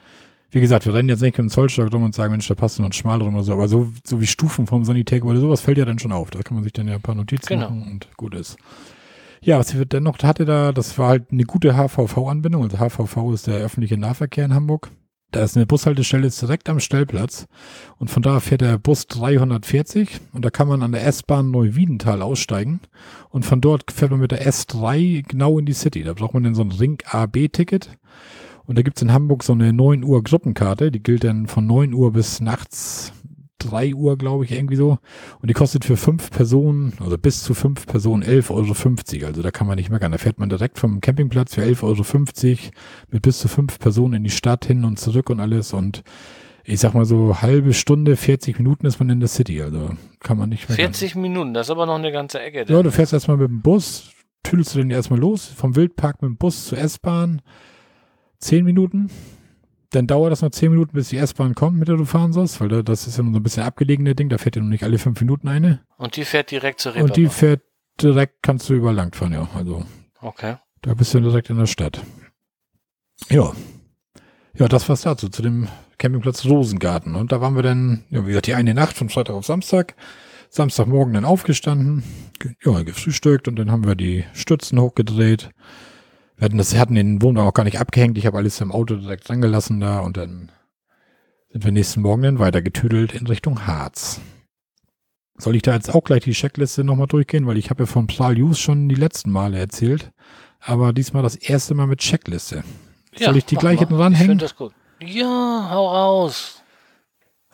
wie 0.52 0.60
gesagt, 0.60 0.84
wir 0.84 0.94
rennen 0.94 1.08
jetzt 1.08 1.20
nicht 1.20 1.38
mit 1.38 1.46
dem 1.46 1.50
Zollstock 1.50 1.92
rum 1.92 2.02
und 2.02 2.14
sagen, 2.14 2.32
Mensch, 2.32 2.48
da 2.48 2.54
passt 2.54 2.78
noch 2.78 2.86
ein 2.86 2.92
Schmal 2.92 3.20
drum 3.20 3.34
oder 3.34 3.44
so, 3.44 3.52
aber 3.52 3.68
so, 3.68 3.92
so 4.04 4.20
wie 4.20 4.26
Stufen 4.26 4.66
vom 4.66 4.84
Sanitärgebäude, 4.84 5.40
sowas 5.40 5.60
fällt 5.60 5.78
ja 5.78 5.84
dann 5.84 5.98
schon 5.98 6.12
auf. 6.12 6.30
Da 6.30 6.40
kann 6.42 6.56
man 6.56 6.64
sich 6.64 6.72
dann 6.72 6.88
ja 6.88 6.94
ein 6.94 7.02
paar 7.02 7.14
Notizen 7.14 7.46
genau. 7.46 7.70
machen 7.70 7.86
und 7.88 8.08
gut 8.16 8.34
ist. 8.34 8.56
Ja, 9.42 9.58
was 9.58 9.76
wir 9.76 9.86
dennoch 9.86 10.18
hatte 10.22 10.44
da, 10.44 10.72
das 10.72 10.98
war 10.98 11.08
halt 11.08 11.30
eine 11.30 11.44
gute 11.44 11.74
HVV-Anbindung. 11.74 12.62
Also 12.62 12.78
HVV 12.78 13.32
ist 13.32 13.46
der 13.46 13.56
öffentliche 13.56 13.96
Nahverkehr 13.96 14.44
in 14.44 14.54
Hamburg. 14.54 14.90
Da 15.32 15.44
ist 15.44 15.56
eine 15.56 15.66
Bushaltestelle 15.66 16.28
direkt 16.28 16.68
am 16.68 16.80
Stellplatz 16.80 17.46
und 17.98 18.10
von 18.10 18.22
da 18.22 18.40
fährt 18.40 18.62
der 18.62 18.78
Bus 18.78 19.06
340 19.06 20.20
und 20.32 20.44
da 20.44 20.50
kann 20.50 20.66
man 20.66 20.82
an 20.82 20.90
der 20.90 21.06
S-Bahn 21.06 21.52
Neuwiedental 21.52 22.20
aussteigen 22.20 22.80
und 23.28 23.44
von 23.44 23.60
dort 23.60 23.92
fährt 23.92 24.10
man 24.10 24.20
mit 24.20 24.32
der 24.32 24.44
S3 24.44 25.22
genau 25.26 25.58
in 25.58 25.66
die 25.66 25.72
City. 25.72 26.02
Da 26.02 26.14
braucht 26.14 26.34
man 26.34 26.42
dann 26.42 26.56
so 26.56 26.62
ein 26.62 26.72
Ring 26.72 26.98
AB-Ticket 27.04 27.90
und 28.66 28.76
da 28.76 28.82
gibt's 28.82 29.02
in 29.02 29.12
Hamburg 29.12 29.44
so 29.44 29.52
eine 29.52 29.72
9 29.72 30.02
Uhr 30.02 30.24
Gruppenkarte, 30.24 30.90
die 30.90 31.02
gilt 31.02 31.22
dann 31.22 31.46
von 31.46 31.64
9 31.64 31.94
Uhr 31.94 32.12
bis 32.12 32.40
nachts 32.40 33.12
3 33.60 33.94
Uhr, 33.94 34.18
glaube 34.18 34.44
ich, 34.44 34.52
irgendwie 34.52 34.76
so. 34.76 34.98
Und 35.40 35.48
die 35.48 35.54
kostet 35.54 35.84
für 35.84 35.96
fünf 35.96 36.30
Personen, 36.30 36.94
also 37.00 37.16
bis 37.16 37.42
zu 37.42 37.54
fünf 37.54 37.86
Personen 37.86 38.22
11,50 38.24 39.20
Euro. 39.20 39.26
Also 39.26 39.42
da 39.42 39.50
kann 39.50 39.66
man 39.66 39.76
nicht 39.76 39.90
meckern. 39.90 40.12
Da 40.12 40.18
fährt 40.18 40.38
man 40.38 40.48
direkt 40.48 40.78
vom 40.78 41.00
Campingplatz 41.00 41.54
für 41.54 41.62
11,50 41.62 41.82
Euro 41.84 42.58
mit 43.10 43.22
bis 43.22 43.38
zu 43.38 43.48
fünf 43.48 43.78
Personen 43.78 44.14
in 44.14 44.24
die 44.24 44.30
Stadt 44.30 44.64
hin 44.64 44.84
und 44.84 44.98
zurück 44.98 45.30
und 45.30 45.40
alles. 45.40 45.72
Und 45.72 46.02
ich 46.64 46.80
sag 46.80 46.94
mal 46.94 47.04
so 47.04 47.40
halbe 47.40 47.72
Stunde, 47.72 48.16
40 48.16 48.58
Minuten 48.58 48.86
ist 48.86 48.98
man 48.98 49.10
in 49.10 49.20
der 49.20 49.28
City. 49.28 49.62
Also 49.62 49.90
kann 50.20 50.38
man 50.38 50.48
nicht 50.48 50.68
meckern. 50.68 50.92
40 50.92 51.14
Minuten, 51.16 51.54
das 51.54 51.66
ist 51.66 51.70
aber 51.70 51.86
noch 51.86 51.96
eine 51.96 52.12
ganze 52.12 52.40
Ecke. 52.40 52.64
Denn. 52.64 52.76
Ja, 52.76 52.82
du 52.82 52.90
fährst 52.90 53.12
erstmal 53.12 53.36
mit 53.36 53.48
dem 53.48 53.62
Bus, 53.62 54.10
tüdelst 54.42 54.74
du 54.74 54.78
den 54.78 54.90
erstmal 54.90 55.18
los, 55.18 55.46
vom 55.46 55.76
Wildpark 55.76 56.22
mit 56.22 56.30
dem 56.30 56.36
Bus 56.36 56.66
zur 56.66 56.78
S-Bahn. 56.78 57.42
Zehn 58.38 58.64
Minuten, 58.64 59.10
dann 59.90 60.06
dauert 60.06 60.32
das 60.32 60.42
noch 60.42 60.50
zehn 60.50 60.70
Minuten, 60.70 60.92
bis 60.92 61.08
die 61.08 61.16
S-Bahn 61.16 61.54
kommt, 61.54 61.78
mit 61.78 61.88
der 61.88 61.96
du 61.96 62.04
fahren 62.04 62.32
sollst, 62.32 62.60
weil 62.60 62.68
das 62.82 63.06
ist 63.06 63.16
ja 63.16 63.24
nur 63.24 63.32
so 63.32 63.40
ein 63.40 63.42
bisschen 63.42 63.64
abgelegene 63.64 64.14
Ding, 64.14 64.28
da 64.28 64.38
fährt 64.38 64.56
ja 64.56 64.62
noch 64.62 64.68
nicht 64.68 64.84
alle 64.84 64.98
fünf 64.98 65.20
Minuten 65.20 65.48
eine. 65.48 65.80
Und 65.96 66.16
die 66.16 66.24
fährt 66.24 66.50
direkt 66.50 66.80
zur 66.80 66.92
Reeperbahn? 66.92 67.10
Und 67.10 67.16
die 67.16 67.28
fährt 67.28 67.62
direkt, 68.00 68.42
kannst 68.42 68.68
du 68.68 68.74
überall 68.74 68.94
lang 68.94 69.14
fahren, 69.14 69.32
ja. 69.32 69.48
Also. 69.54 69.84
Okay. 70.20 70.56
Da 70.82 70.94
bist 70.94 71.12
du 71.12 71.20
direkt 71.20 71.50
in 71.50 71.58
der 71.58 71.66
Stadt. 71.66 72.00
Ja. 73.28 73.52
Ja, 74.54 74.68
das 74.68 74.88
war's 74.88 75.02
dazu, 75.02 75.28
zu 75.28 75.42
dem 75.42 75.68
Campingplatz 75.98 76.44
Rosengarten. 76.46 77.14
Und 77.14 77.32
da 77.32 77.40
waren 77.40 77.54
wir 77.54 77.62
dann, 77.62 78.04
ja, 78.10 78.22
wie 78.24 78.28
gesagt, 78.28 78.46
die 78.46 78.54
eine 78.54 78.74
Nacht 78.74 78.96
von 78.96 79.08
Freitag 79.08 79.34
auf 79.34 79.46
Samstag. 79.46 79.94
Samstagmorgen 80.48 81.14
dann 81.14 81.24
aufgestanden, 81.24 82.02
ja, 82.64 82.82
gefrühstückt 82.82 83.46
und 83.46 83.56
dann 83.56 83.70
haben 83.70 83.86
wir 83.86 83.94
die 83.94 84.24
Stützen 84.32 84.80
hochgedreht 84.80 85.50
wir 86.40 86.46
hatten 86.46 86.56
das, 86.56 86.74
hatten 86.74 86.94
den 86.94 87.20
Wohnwagen 87.20 87.46
auch 87.46 87.54
gar 87.54 87.64
nicht 87.64 87.78
abgehängt. 87.78 88.16
Ich 88.16 88.24
habe 88.24 88.38
alles 88.38 88.62
im 88.62 88.72
Auto 88.72 88.96
direkt 88.96 89.28
dran 89.28 89.42
gelassen 89.42 89.78
da 89.78 90.00
und 90.00 90.16
dann 90.16 90.50
sind 91.50 91.64
wir 91.64 91.70
nächsten 91.70 92.00
Morgen 92.00 92.22
dann 92.22 92.38
weiter 92.38 92.62
getüdelt 92.62 93.12
in 93.12 93.26
Richtung 93.26 93.66
Harz. 93.66 94.22
Soll 95.36 95.54
ich 95.54 95.62
da 95.62 95.74
jetzt 95.74 95.94
auch 95.94 96.02
gleich 96.02 96.24
die 96.24 96.32
Checkliste 96.32 96.82
nochmal 96.82 97.08
durchgehen? 97.08 97.46
Weil 97.46 97.58
ich 97.58 97.68
habe 97.68 97.82
ja 97.82 97.86
von 97.86 98.06
Pral 98.06 98.40
Use 98.40 98.58
schon 98.58 98.88
die 98.88 98.94
letzten 98.94 99.30
Male 99.30 99.58
erzählt. 99.58 100.12
Aber 100.60 100.94
diesmal 100.94 101.22
das 101.22 101.36
erste 101.36 101.74
Mal 101.74 101.86
mit 101.86 101.98
Checkliste. 101.98 102.64
Ja, 103.18 103.26
Soll 103.26 103.36
ich 103.36 103.44
die 103.44 103.56
gleich 103.56 103.78
hinten 103.78 103.96
ranhängen? 103.96 104.22
Ich 104.22 104.28
finde 104.28 104.44
das 104.44 104.56
gut. 104.56 104.72
Ja, 105.02 105.68
hau 105.70 105.88
raus. 105.88 106.62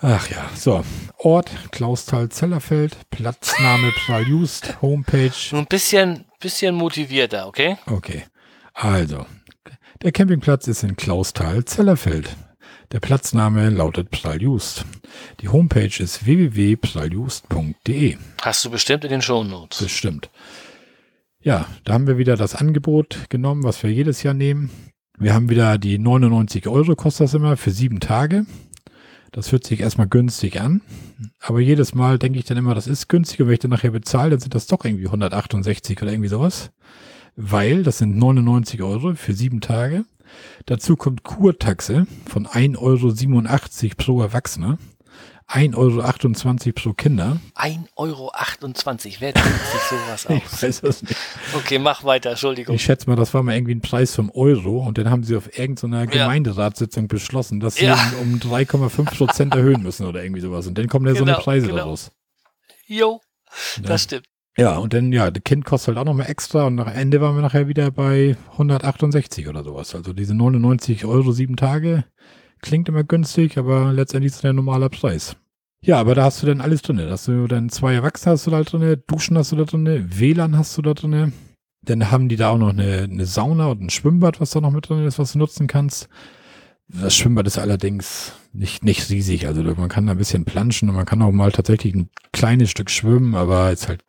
Ach 0.01 0.31
ja, 0.31 0.49
so. 0.55 0.85
Ort, 1.19 1.51
Klausthal-Zellerfeld, 1.73 3.11
Platzname 3.11 3.91
Pral 4.05 4.29
Just, 4.29 4.81
Homepage. 4.81 5.33
Ein 5.51 5.67
bisschen, 5.67 6.25
bisschen 6.39 6.77
motivierter, 6.77 7.49
okay? 7.49 7.79
Okay. 7.87 8.25
Also, 8.79 9.25
der 10.03 10.13
Campingplatz 10.13 10.69
ist 10.69 10.83
in 10.83 10.97
Klausthal-Zellerfeld. 10.97 12.37
Der 12.93 13.01
Platzname 13.01 13.71
lautet 13.71 14.11
Praljust. 14.11 14.85
Die 15.41 15.49
Homepage 15.49 15.99
ist 15.99 16.27
www.praljust.de. 16.27 18.19
Hast 18.43 18.67
du 18.67 18.71
bestimmt 18.71 19.05
in 19.05 19.11
den 19.11 19.23
Shownotes. 19.23 19.83
Bestimmt. 19.83 20.29
Ja, 21.41 21.65
da 21.85 21.95
haben 21.95 22.07
wir 22.07 22.19
wieder 22.19 22.37
das 22.37 22.55
Angebot 22.55 23.31
genommen, 23.31 23.65
was 23.65 23.83
wir 23.83 23.91
jedes 23.91 24.23
Jahr 24.23 24.35
nehmen. 24.35 24.69
Wir 25.19 25.33
haben 25.33 25.49
wieder 25.49 25.79
die 25.79 25.99
99 25.99 26.69
Euro 26.69 26.97
kostet 26.97 27.25
das 27.25 27.35
immer 27.35 27.57
für 27.57 27.71
sieben 27.71 28.01
Tage. 28.01 28.45
Das 29.33 29.53
hört 29.53 29.65
sich 29.65 29.81
erstmal 29.81 30.09
günstig 30.09 30.61
an. 30.61 30.83
Aber 31.41 31.61
jedes 31.61 31.95
Mal 31.95 32.19
denke 32.19 32.39
ich 32.39 32.45
dann 32.45 32.59
immer, 32.59 32.75
das 32.75 32.89
ist 32.89 33.09
günstig. 33.09 33.41
Und 33.41 33.47
wenn 33.47 33.55
ich 33.55 33.61
dann 33.61 33.71
nachher 33.71 33.93
bezahle, 33.93 34.33
dann 34.33 34.41
sind 34.41 34.55
das 34.55 34.67
doch 34.67 34.85
irgendwie 34.85 35.07
168 35.07 36.03
oder 36.03 36.13
irgendwie 36.13 36.29
sowas 36.29 36.73
weil 37.37 37.83
das 37.83 37.99
sind 37.99 38.17
99 38.17 38.83
Euro 38.83 39.15
für 39.15 39.35
sieben 39.35 39.61
Tage. 39.61 40.05
Dazu 40.65 40.97
kommt 40.97 41.23
Kurtaxe 41.23 42.07
von 42.29 42.47
1,87 42.47 42.79
Euro 42.79 43.95
pro 43.97 44.23
Erwachsener. 44.23 44.79
1,28 45.49 45.77
Euro 45.77 46.73
pro 46.75 46.93
Kinder. 46.95 47.41
1,28 47.55 47.87
Euro? 47.97 48.33
Wer 49.21 49.33
denkt 49.33 49.49
sich 49.49 49.81
sowas 49.83 50.27
aus? 50.27 50.37
Ich 50.37 50.63
weiß 50.63 50.83
es 50.83 51.03
nicht. 51.03 51.17
Okay, 51.55 51.79
mach 51.79 52.03
weiter, 52.03 52.31
Entschuldigung. 52.31 52.75
Ich 52.75 52.83
schätze 52.83 53.09
mal, 53.09 53.15
das 53.15 53.33
war 53.33 53.45
mal 53.45 53.55
irgendwie 53.55 53.77
ein 53.77 53.81
Preis 53.81 54.15
vom 54.15 54.31
Euro 54.33 54.85
und 54.85 54.99
dann 54.99 55.09
haben 55.09 55.23
sie 55.23 55.37
auf 55.37 55.57
irgendeiner 55.57 56.09
Gemeinderatssitzung 56.09 57.07
beschlossen, 57.07 57.61
dass 57.61 57.77
sie 57.77 57.85
ja. 57.85 58.13
um 58.21 58.41
3,5 58.41 59.17
Prozent 59.17 59.55
erhöhen 59.55 59.83
müssen 59.83 60.07
oder 60.07 60.25
irgendwie 60.25 60.41
sowas. 60.41 60.67
Und 60.67 60.77
dann 60.79 60.89
kommen 60.89 61.07
ja 61.07 61.13
genau, 61.13 61.19
so 61.19 61.25
eine 61.25 61.33
genau, 61.35 61.45
Preise 61.45 61.67
genau. 61.69 61.79
daraus. 61.79 62.11
Jo, 62.89 63.21
das 63.83 64.03
stimmt. 64.03 64.27
Ja, 64.59 64.79
und 64.79 64.95
dann, 64.95 65.13
ja, 65.13 65.31
das 65.31 65.45
Kind 65.45 65.67
kostet 65.67 65.89
halt 65.89 65.99
auch 65.99 66.11
nochmal 66.11 66.31
extra 66.31 66.65
und 66.65 66.77
nach 66.77 66.93
Ende 66.93 67.21
waren 67.21 67.35
wir 67.35 67.43
nachher 67.43 67.69
wieder 67.69 67.91
bei 67.91 68.37
168 68.53 69.49
oder 69.49 69.63
sowas. 69.63 69.95
Also 69.95 70.15
diese 70.15 70.35
99 70.35 71.05
Euro 71.05 71.33
sieben 71.33 71.57
Tage 71.57 72.05
klingt 72.63 72.89
immer 72.89 73.05
günstig, 73.05 73.59
aber 73.59 73.93
letztendlich 73.93 74.33
ist 74.33 74.39
es 74.39 74.45
ein 74.45 74.57
normaler 74.57 74.89
Preis. 74.89 75.37
Ja, 75.83 75.99
aber 75.99 76.15
da 76.15 76.25
hast 76.25 76.43
du 76.43 76.47
dann 76.47 76.63
alles 76.63 76.81
drin. 76.81 76.99
Hast 76.99 77.29
du 77.29 77.47
dann 77.47 77.69
zwei 77.69 77.95
Erwachsene 77.95 78.33
hast 78.33 78.47
du 78.47 78.51
da 78.51 78.63
drin, 78.63 79.03
Duschen 79.07 79.37
hast 79.37 79.53
du 79.53 79.57
da 79.57 79.65
drin, 79.65 80.07
WLAN 80.09 80.57
hast 80.57 80.77
du 80.79 80.83
da 80.83 80.95
drin. 80.95 81.35
Dann 81.83 82.11
haben 82.11 82.29
die 82.29 82.37
da 82.37 82.49
auch 82.49 82.59
noch 82.59 82.71
eine, 82.71 83.03
eine 83.03 83.27
Sauna 83.27 83.67
und 83.67 83.83
ein 83.83 83.91
Schwimmbad, 83.91 84.41
was 84.41 84.51
da 84.51 84.63
noch 84.63 84.73
mit 84.73 84.89
drin 84.89 85.05
ist, 85.05 85.19
was 85.19 85.33
du 85.33 85.39
nutzen 85.39 85.67
kannst. 85.67 86.09
Das 86.89 87.15
Schwimmbad 87.15 87.47
ist 87.47 87.59
allerdings 87.59 88.33
nicht, 88.53 88.85
nicht 88.85 89.11
riesig. 89.11 89.47
Also 89.47 89.63
man 89.63 89.89
kann 89.89 90.07
da 90.07 90.13
ein 90.13 90.19
bisschen 90.19 90.47
planschen 90.47 90.89
und 90.89 90.97
man 90.97 91.05
kann 91.05 91.21
auch 91.21 91.31
mal 91.31 91.53
tatsächlich 91.53 91.95
ein 91.95 92.09
kleines 92.33 92.71
Stück 92.71 92.91
schwimmen, 92.91 93.35
aber 93.35 93.71
ist 93.71 93.89
halt, 93.89 94.03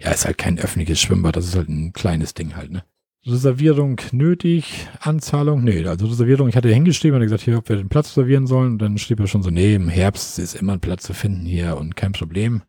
ja, 0.00 0.10
ist 0.10 0.26
halt 0.26 0.38
kein 0.38 0.58
öffentliches 0.58 1.00
Schwimmbad. 1.00 1.36
Das 1.36 1.46
ist 1.46 1.56
halt 1.56 1.68
ein 1.68 1.92
kleines 1.92 2.34
Ding 2.34 2.56
halt, 2.56 2.70
ne? 2.70 2.84
Reservierung 3.26 4.00
nötig, 4.12 4.86
Anzahlung, 5.00 5.62
nee, 5.62 5.84
also 5.84 6.06
Reservierung, 6.06 6.48
ich 6.48 6.56
hatte 6.56 6.72
hingeschrieben 6.72 7.16
und 7.16 7.22
gesagt, 7.22 7.42
hier, 7.42 7.58
ob 7.58 7.68
wir 7.68 7.76
den 7.76 7.88
Platz 7.88 8.10
reservieren 8.12 8.46
sollen 8.46 8.72
und 8.72 8.78
dann 8.78 8.96
schrieb 8.96 9.20
er 9.20 9.26
schon 9.26 9.42
so, 9.42 9.50
nee, 9.50 9.74
im 9.74 9.88
Herbst 9.88 10.38
ist 10.38 10.54
immer 10.54 10.74
ein 10.74 10.80
Platz 10.80 11.02
zu 11.02 11.12
finden 11.12 11.44
hier 11.44 11.76
und 11.76 11.94
kein 11.96 12.12
Problem. 12.12 12.62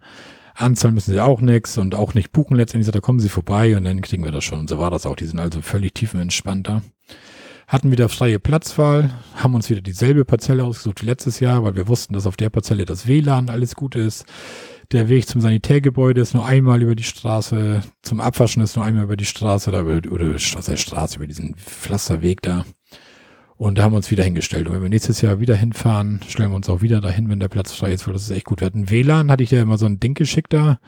Anzahlen 0.56 0.96
müssen 0.96 1.14
sie 1.14 1.24
auch 1.24 1.40
nichts 1.40 1.78
und 1.78 1.96
auch 1.96 2.14
nicht 2.14 2.32
buchen 2.34 2.58
letztendlich, 2.58 2.92
da 2.92 3.00
kommen 3.00 3.20
sie 3.20 3.30
vorbei 3.30 3.78
und 3.78 3.86
dann 3.86 4.02
kriegen 4.02 4.26
wir 4.26 4.32
das 4.32 4.44
schon. 4.44 4.60
Und 4.60 4.70
so 4.70 4.80
war 4.80 4.92
das 4.92 5.06
auch, 5.06 5.16
die 5.16 5.28
sind 5.28 5.40
also 5.40 5.62
völlig 5.62 5.94
tiefenentspannter 5.94 6.82
hatten 7.70 7.92
wieder 7.92 8.10
freie 8.10 8.40
Platzwahl, 8.40 9.12
haben 9.36 9.54
uns 9.54 9.70
wieder 9.70 9.82
dieselbe 9.82 10.26
Parzelle 10.26 10.64
ausgesucht 10.64 11.04
wie 11.04 11.06
letztes 11.06 11.40
Jahr, 11.40 11.64
weil 11.64 11.76
wir 11.76 11.88
wussten, 11.88 12.16
dass 12.16 12.26
auf 12.26 12.36
der 12.36 12.50
Parzelle 12.50 12.84
das 12.84 13.08
WLAN 13.08 13.50
alles 13.50 13.76
gut 13.76 13.96
ist. 13.96 14.26
Der 14.92 15.08
Weg 15.08 15.28
zum 15.28 15.40
Sanitärgebäude 15.40 16.20
ist 16.20 16.34
nur 16.34 16.48
einmal 16.48 16.82
über 16.82 16.96
die 16.96 17.04
Straße, 17.04 17.84
zum 18.02 18.20
Abwaschen 18.20 18.64
ist 18.64 18.76
nur 18.76 18.84
einmal 18.84 19.04
über 19.04 19.18
die 19.18 19.26
Straße, 19.26 19.70
oder, 19.70 19.82
über, 19.82 20.12
oder 20.12 20.40
Straße, 20.40 20.78
Straße, 20.78 21.18
über 21.18 21.28
diesen 21.28 21.54
Pflasterweg 21.56 22.42
da. 22.42 22.66
Und 23.56 23.78
da 23.78 23.84
haben 23.84 23.92
wir 23.92 23.98
uns 23.98 24.10
wieder 24.10 24.24
hingestellt. 24.24 24.68
Und 24.68 24.74
wenn 24.74 24.82
wir 24.82 24.90
nächstes 24.90 25.22
Jahr 25.22 25.40
wieder 25.40 25.56
hinfahren, 25.56 26.22
stellen 26.28 26.50
wir 26.50 26.56
uns 26.56 26.70
auch 26.70 26.82
wieder 26.82 27.02
dahin, 27.02 27.30
wenn 27.30 27.40
der 27.40 27.50
Platz 27.50 27.74
frei 27.74 27.92
ist, 27.92 28.08
weil 28.08 28.14
das 28.14 28.24
ist 28.24 28.32
echt 28.32 28.46
gut. 28.46 28.62
Wir 28.62 28.66
hatten 28.66 28.90
WLAN, 28.90 29.30
hatte 29.30 29.44
ich 29.44 29.52
ja 29.52 29.62
immer 29.62 29.78
so 29.78 29.86
ein 29.86 30.00
Ding 30.00 30.16
geschickt 30.16 30.54
da. 30.54 30.80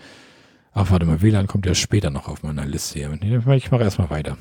Ach, 0.74 0.90
warte 0.90 1.06
mal, 1.06 1.22
WLAN 1.22 1.46
kommt 1.46 1.68
ja 1.68 1.76
später 1.76 2.10
noch 2.10 2.28
auf 2.28 2.42
meiner 2.42 2.66
Liste 2.66 2.98
hier. 2.98 3.54
Ich 3.56 3.70
mache 3.70 3.84
erstmal 3.84 4.10
weiter. 4.10 4.36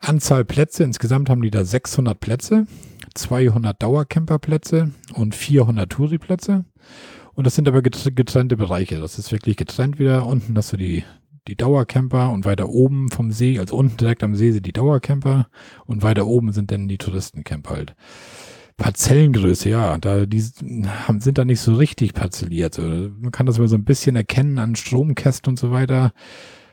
Anzahl 0.00 0.44
Plätze, 0.44 0.84
insgesamt 0.84 1.30
haben 1.30 1.40
die 1.40 1.50
da 1.50 1.64
600 1.64 2.20
Plätze, 2.20 2.66
200 3.14 3.82
Dauercamperplätze 3.82 4.90
und 5.14 5.34
400 5.34 5.90
Touri-Plätze. 5.90 6.66
Und 7.34 7.46
das 7.46 7.54
sind 7.54 7.68
aber 7.68 7.82
getrennte 7.82 8.56
Bereiche. 8.56 9.00
Das 9.00 9.18
ist 9.18 9.32
wirklich 9.32 9.56
getrennt 9.56 9.98
wieder. 9.98 10.26
Unten 10.26 10.56
hast 10.56 10.72
du 10.72 10.76
die, 10.76 11.04
die 11.48 11.56
Dauercamper 11.56 12.30
und 12.30 12.44
weiter 12.44 12.68
oben 12.68 13.10
vom 13.10 13.32
See, 13.32 13.58
also 13.58 13.76
unten 13.76 13.96
direkt 13.96 14.22
am 14.22 14.34
See 14.34 14.52
sind 14.52 14.66
die 14.66 14.72
Dauercamper 14.72 15.48
und 15.86 16.02
weiter 16.02 16.26
oben 16.26 16.52
sind 16.52 16.70
dann 16.70 16.88
die 16.88 16.98
Touristencamper 16.98 17.74
halt. 17.74 17.94
Parzellengröße, 18.76 19.68
ja, 19.68 19.98
da 19.98 20.26
die 20.26 20.40
sind 20.40 21.38
da 21.38 21.44
nicht 21.44 21.60
so 21.60 21.74
richtig 21.74 22.12
parzelliert. 22.12 22.76
Man 22.78 23.30
kann 23.30 23.46
das 23.46 23.58
immer 23.58 23.68
so 23.68 23.76
ein 23.76 23.84
bisschen 23.84 24.16
erkennen 24.16 24.58
an 24.58 24.74
Stromkästen 24.74 25.52
und 25.52 25.58
so 25.58 25.70
weiter. 25.70 26.12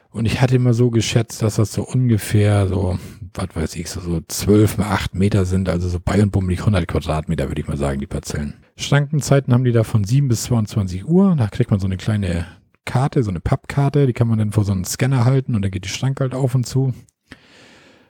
Und 0.09 0.25
ich 0.25 0.41
hatte 0.41 0.55
immer 0.55 0.73
so 0.73 0.89
geschätzt, 0.89 1.41
dass 1.41 1.55
das 1.55 1.71
so 1.71 1.83
ungefähr 1.83 2.67
so, 2.67 2.97
was 3.33 3.49
weiß 3.53 3.75
ich, 3.75 3.89
so, 3.89 4.19
12 4.27 4.79
mal 4.79 4.91
8 4.91 5.15
Meter 5.15 5.45
sind, 5.45 5.69
also 5.69 5.87
so 5.89 5.99
bei 6.03 6.21
und 6.21 6.31
bummelig 6.31 6.61
100 6.61 6.87
Quadratmeter, 6.87 7.49
würde 7.49 7.61
ich 7.61 7.67
mal 7.67 7.77
sagen, 7.77 7.99
die 7.99 8.07
Parzellen. 8.07 8.55
Schrankenzeiten 8.75 9.53
haben 9.53 9.63
die 9.63 9.71
da 9.71 9.83
von 9.83 10.03
7 10.03 10.27
bis 10.27 10.43
22 10.43 11.07
Uhr. 11.07 11.35
Da 11.37 11.47
kriegt 11.47 11.71
man 11.71 11.79
so 11.79 11.87
eine 11.87 11.97
kleine 11.97 12.45
Karte, 12.85 13.23
so 13.23 13.29
eine 13.29 13.39
Pappkarte, 13.39 14.07
die 14.07 14.13
kann 14.13 14.27
man 14.27 14.39
dann 14.39 14.51
vor 14.51 14.63
so 14.63 14.71
einen 14.71 14.85
Scanner 14.85 15.25
halten 15.25 15.55
und 15.55 15.61
dann 15.61 15.71
geht 15.71 15.85
die 15.85 15.89
Schranke 15.89 16.23
halt 16.23 16.33
auf 16.33 16.55
und 16.55 16.65
zu. 16.65 16.93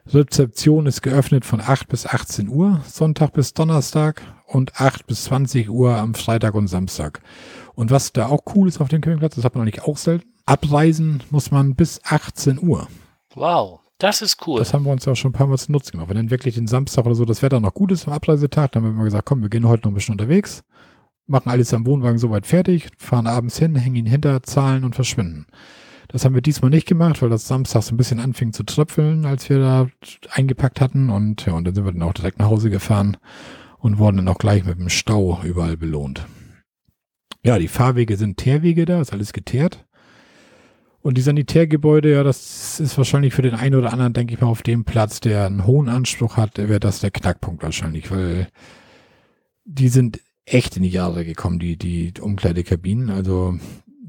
Rezeption 0.08 0.88
ist 0.88 1.02
geöffnet 1.04 1.46
von 1.46 1.62
8 1.62 1.88
bis 1.88 2.06
18 2.08 2.50
Uhr, 2.50 2.82
Sonntag 2.88 3.34
bis 3.34 3.54
Donnerstag 3.54 4.22
und 4.48 4.80
8 4.80 5.06
bis 5.06 5.26
20 5.26 5.70
Uhr 5.70 5.96
am 5.96 6.16
Freitag 6.16 6.56
und 6.56 6.68
Samstag. 6.68 7.22
Und 7.76 7.92
was 7.92 8.12
da 8.12 8.28
auch 8.28 8.42
cool 8.56 8.68
ist 8.68 8.82
auf 8.82 8.88
dem 8.88 9.02
Campingplatz, 9.02 9.36
das 9.36 9.46
hat 9.46 9.56
man 9.56 9.66
nicht 9.66 9.84
auch 9.84 9.98
selten, 9.98 10.28
Abreisen 10.46 11.22
muss 11.30 11.52
man 11.52 11.76
bis 11.76 12.02
18 12.04 12.60
Uhr. 12.60 12.88
Wow, 13.36 13.81
das 14.02 14.22
ist 14.22 14.46
cool. 14.48 14.60
Das 14.60 14.74
haben 14.74 14.86
wir 14.86 14.92
uns 14.92 15.06
ja 15.06 15.12
auch 15.12 15.16
schon 15.16 15.30
ein 15.30 15.34
paar 15.34 15.48
Mal 15.48 15.58
zu 15.58 15.72
Nutzen 15.72 15.92
gemacht. 15.92 16.10
Wenn 16.10 16.18
dann 16.18 16.32
wirklich 16.32 16.56
den 16.56 16.68
Samstag 16.68 17.06
oder 17.06 17.16
so 17.16 17.26
das 17.26 17.42
Wetter 17.42 17.60
noch 17.60 17.74
gut 17.74 17.92
ist 17.92 18.08
am 18.08 18.14
Abreisetag, 18.14 18.72
dann 18.72 18.84
haben 18.84 18.90
wir 18.90 18.96
immer 18.96 19.04
gesagt, 19.06 19.26
komm, 19.26 19.42
wir 19.42 19.50
gehen 19.50 19.68
heute 19.68 19.84
noch 19.84 19.92
ein 19.92 19.96
bisschen 19.96 20.14
unterwegs, 20.14 20.64
machen 21.28 21.50
alles 21.50 21.74
am 21.74 21.86
Wohnwagen 21.86 22.18
soweit 22.18 22.48
fertig, 22.48 22.90
fahren 22.98 23.28
abends 23.28 23.60
hin, 23.60 23.76
hängen 23.76 23.96
ihn 23.96 24.06
hinter, 24.06 24.42
zahlen 24.44 24.84
und 24.84 24.96
verschwinden. 24.96 25.46
Das 26.08 26.26
haben 26.26 26.34
wir 26.36 26.42
diesmal 26.42 26.72
nicht 26.72 26.88
gemacht, 26.88 27.22
weil 27.22 27.30
das 27.30 27.48
Samstag 27.48 27.84
so 27.84 27.94
ein 27.94 27.98
bisschen 27.98 28.20
anfing 28.20 28.52
zu 28.52 28.64
tröpfeln, 28.64 29.26
als 29.26 29.50
wir 29.50 29.60
da 29.60 29.88
eingepackt 30.32 30.82
hatten. 30.82 31.10
Und 31.10 31.46
ja, 31.46 31.54
und 31.54 31.66
dann 31.66 31.74
sind 31.74 31.86
wir 31.86 31.92
dann 31.94 32.02
auch 32.02 32.14
direkt 32.14 32.40
nach 32.40 32.50
Hause 32.50 32.70
gefahren 32.70 33.18
und 33.78 33.98
wurden 33.98 34.18
dann 34.18 34.28
auch 34.28 34.38
gleich 34.38 34.66
mit 34.66 34.78
dem 34.78 34.90
Stau 34.90 35.42
überall 35.44 35.78
belohnt. 35.78 36.26
Ja, 37.44 37.58
die 37.60 37.70
Fahrwege 37.70 38.18
sind 38.18 38.38
Teerwege 38.38 38.86
da, 38.86 39.00
ist 39.00 39.14
alles 39.14 39.32
geteert. 39.32 39.86
Und 41.02 41.18
die 41.18 41.22
Sanitärgebäude, 41.22 42.12
ja, 42.12 42.24
das 42.24 42.80
ist 42.80 42.98
wahrscheinlich 42.98 43.34
für 43.34 43.42
den 43.42 43.56
einen 43.56 43.76
oder 43.76 43.92
anderen, 43.92 44.14
denke 44.14 44.34
ich 44.34 44.42
mal, 44.42 44.48
auf 44.48 44.62
dem 44.62 44.84
Platz, 44.84 45.20
der 45.20 45.48
einen 45.48 45.66
hohen 45.66 45.90
Anspruch 45.90 46.38
hat, 46.38 46.58
wäre 46.58 46.80
das 46.80 47.00
der 47.00 47.12
Knackpunkt 47.12 47.64
wahrscheinlich, 47.64 48.12
weil 48.12 48.48
die 49.66 49.90
sind 49.90 50.20
echt 50.46 50.78
in 50.78 50.84
die 50.84 50.90
Jahre 50.90 51.26
gekommen, 51.26 51.60
die, 51.60 51.78
die 51.78 52.14
Umkleidekabinen. 52.20 53.10
Also 53.10 53.58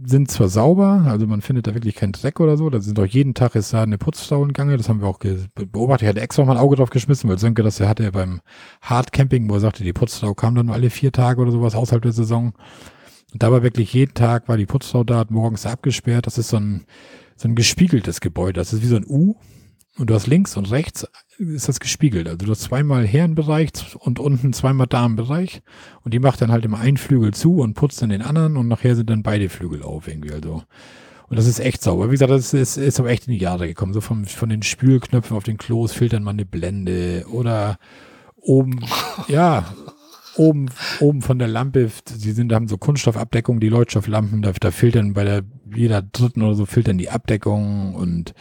sind 0.05 0.31
zwar 0.31 0.49
sauber, 0.49 1.05
also 1.07 1.27
man 1.27 1.43
findet 1.43 1.67
da 1.67 1.75
wirklich 1.75 1.95
keinen 1.95 2.13
Dreck 2.13 2.41
oder 2.41 2.57
so. 2.57 2.69
Da 2.71 2.81
sind 2.81 2.99
auch 2.99 3.07
jeden 3.07 3.35
Tag 3.35 3.55
ist 3.55 3.73
da 3.73 3.83
eine 3.83 3.99
Putzfrau 3.99 4.45
in 4.45 4.53
Gange. 4.53 4.77
Das 4.77 4.89
haben 4.89 5.01
wir 5.01 5.09
auch 5.09 5.19
beobachtet. 5.19 6.03
Ich 6.03 6.09
hatte 6.09 6.21
extra 6.21 6.45
mal 6.45 6.53
ein 6.53 6.59
Auge 6.59 6.77
drauf 6.77 6.91
geschmissen, 6.91 7.31
weil 7.31 7.39
Sönke 7.39 7.63
das 7.63 7.79
ja 7.79 7.89
hatte 7.89 8.11
beim 8.13 8.41
Hardcamping, 8.83 9.49
wo 9.49 9.55
er 9.55 9.61
sagte, 9.61 9.85
die 9.85 9.93
Putzfrau 9.93 10.35
kam 10.35 10.55
dann 10.55 10.67
nur 10.67 10.75
alle 10.75 10.91
vier 10.91 11.13
Tage 11.13 11.41
oder 11.41 11.53
sowas 11.53 11.75
außerhalb 11.75 12.03
der 12.03 12.13
Saison. 12.13 12.53
Und 13.33 13.43
da 13.43 13.51
war 13.51 13.63
wirklich 13.63 13.93
jeden 13.95 14.15
Tag 14.15 14.49
war 14.49 14.57
die 14.57 14.67
Putzfrau 14.67 15.05
da, 15.05 15.19
hat 15.19 15.31
morgens 15.31 15.67
abgesperrt. 15.67 16.27
Das 16.27 16.39
ist 16.39 16.49
so 16.49 16.59
ein, 16.59 16.85
so 17.37 17.49
ein 17.49 17.55
gespiegeltes 17.55 18.21
Gebäude. 18.21 18.55
Das 18.55 18.73
ist 18.73 18.83
wie 18.83 18.87
so 18.87 18.97
ein 18.97 19.07
U. 19.07 19.37
Und 19.99 20.09
du 20.09 20.15
hast 20.15 20.27
links 20.27 20.57
und 20.57 20.71
rechts 20.71 21.07
ist 21.39 21.69
das 21.69 21.81
gespiegelt. 21.81 22.27
Also 22.27 22.39
du 22.39 22.51
hast 22.51 22.63
zweimal 22.63 23.07
Herrenbereich 23.07 23.73
und 23.99 24.19
unten 24.19 24.53
zweimal 24.53 24.87
Damenbereich. 24.87 25.63
Und 26.03 26.15
die 26.15 26.19
macht 26.19 26.41
dann 26.41 26.53
halt 26.53 26.65
immer 26.65 26.79
einen 26.79 26.97
Flügel 26.97 27.35
zu 27.35 27.59
und 27.59 27.75
putzt 27.75 28.01
dann 28.01 28.11
den 28.11 28.23
anderen 28.23 28.57
und 28.57 28.69
nachher 28.69 28.97
sind 28.97 29.11
dann 29.11 29.23
beide 29.23 29.49
Flügel 29.49 29.83
auf 29.83 30.09
irgendwie. 30.09 30.33
Also. 30.33 30.63
Und 31.29 31.39
das 31.39 31.47
ist 31.47 31.61
echt 31.61 31.83
sauber. 31.83 32.09
Wie 32.09 32.13
gesagt, 32.13 32.31
das 32.31 32.55
ist, 32.55 32.77
ist 32.77 33.01
aber 33.01 33.11
echt 33.11 33.27
in 33.27 33.33
die 33.33 33.39
Jahre 33.39 33.67
gekommen. 33.67 33.93
So 33.93 34.01
vom, 34.01 34.25
von 34.25 34.49
den 34.49 34.63
Spülknöpfen 34.63 35.37
auf 35.37 35.45
den 35.45 35.59
Klos 35.59 35.93
fehlt 35.93 36.13
dann 36.13 36.23
mal 36.23 36.33
eine 36.33 36.47
Blende 36.47 37.27
oder 37.31 37.79
oben, 38.37 38.81
ja, 39.29 39.65
oben, 40.37 40.71
oben 41.01 41.23
von 41.23 41.39
der 41.39 41.49
Lampe, 41.49 41.91
sie 42.07 42.33
sind, 42.33 42.53
haben 42.53 42.69
so 42.69 42.79
Kunststoffabdeckung, 42.79 43.61
die 43.61 43.69
Leuchtstofflampen, 43.69 44.43
da, 44.43 44.53
da 44.53 44.71
fehlt 44.71 44.97
dann 44.97 45.15
bei 45.15 45.25
der, 45.25 45.43
jeder 45.75 46.03
dritten 46.03 46.43
oder 46.43 46.55
so 46.55 46.67
fehlt 46.67 46.89
dann 46.89 46.99
die 46.99 47.11
Abdeckung 47.11 47.95
und 47.95 48.35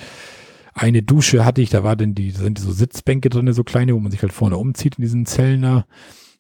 eine 0.74 1.04
Dusche 1.04 1.44
hatte 1.44 1.62
ich, 1.62 1.70
da 1.70 1.84
war 1.84 1.96
dann 1.96 2.16
die, 2.16 2.32
da 2.32 2.40
sind 2.40 2.60
so 2.60 2.72
Sitzbänke 2.72 3.30
drin, 3.30 3.52
so 3.54 3.64
kleine, 3.64 3.94
wo 3.94 4.00
man 4.00 4.12
sich 4.12 4.22
halt 4.22 4.34
vorne 4.34 4.58
umzieht 4.58 4.98
in 4.98 5.02
diesen 5.02 5.26
Zellen 5.26 5.62
da. 5.62 5.86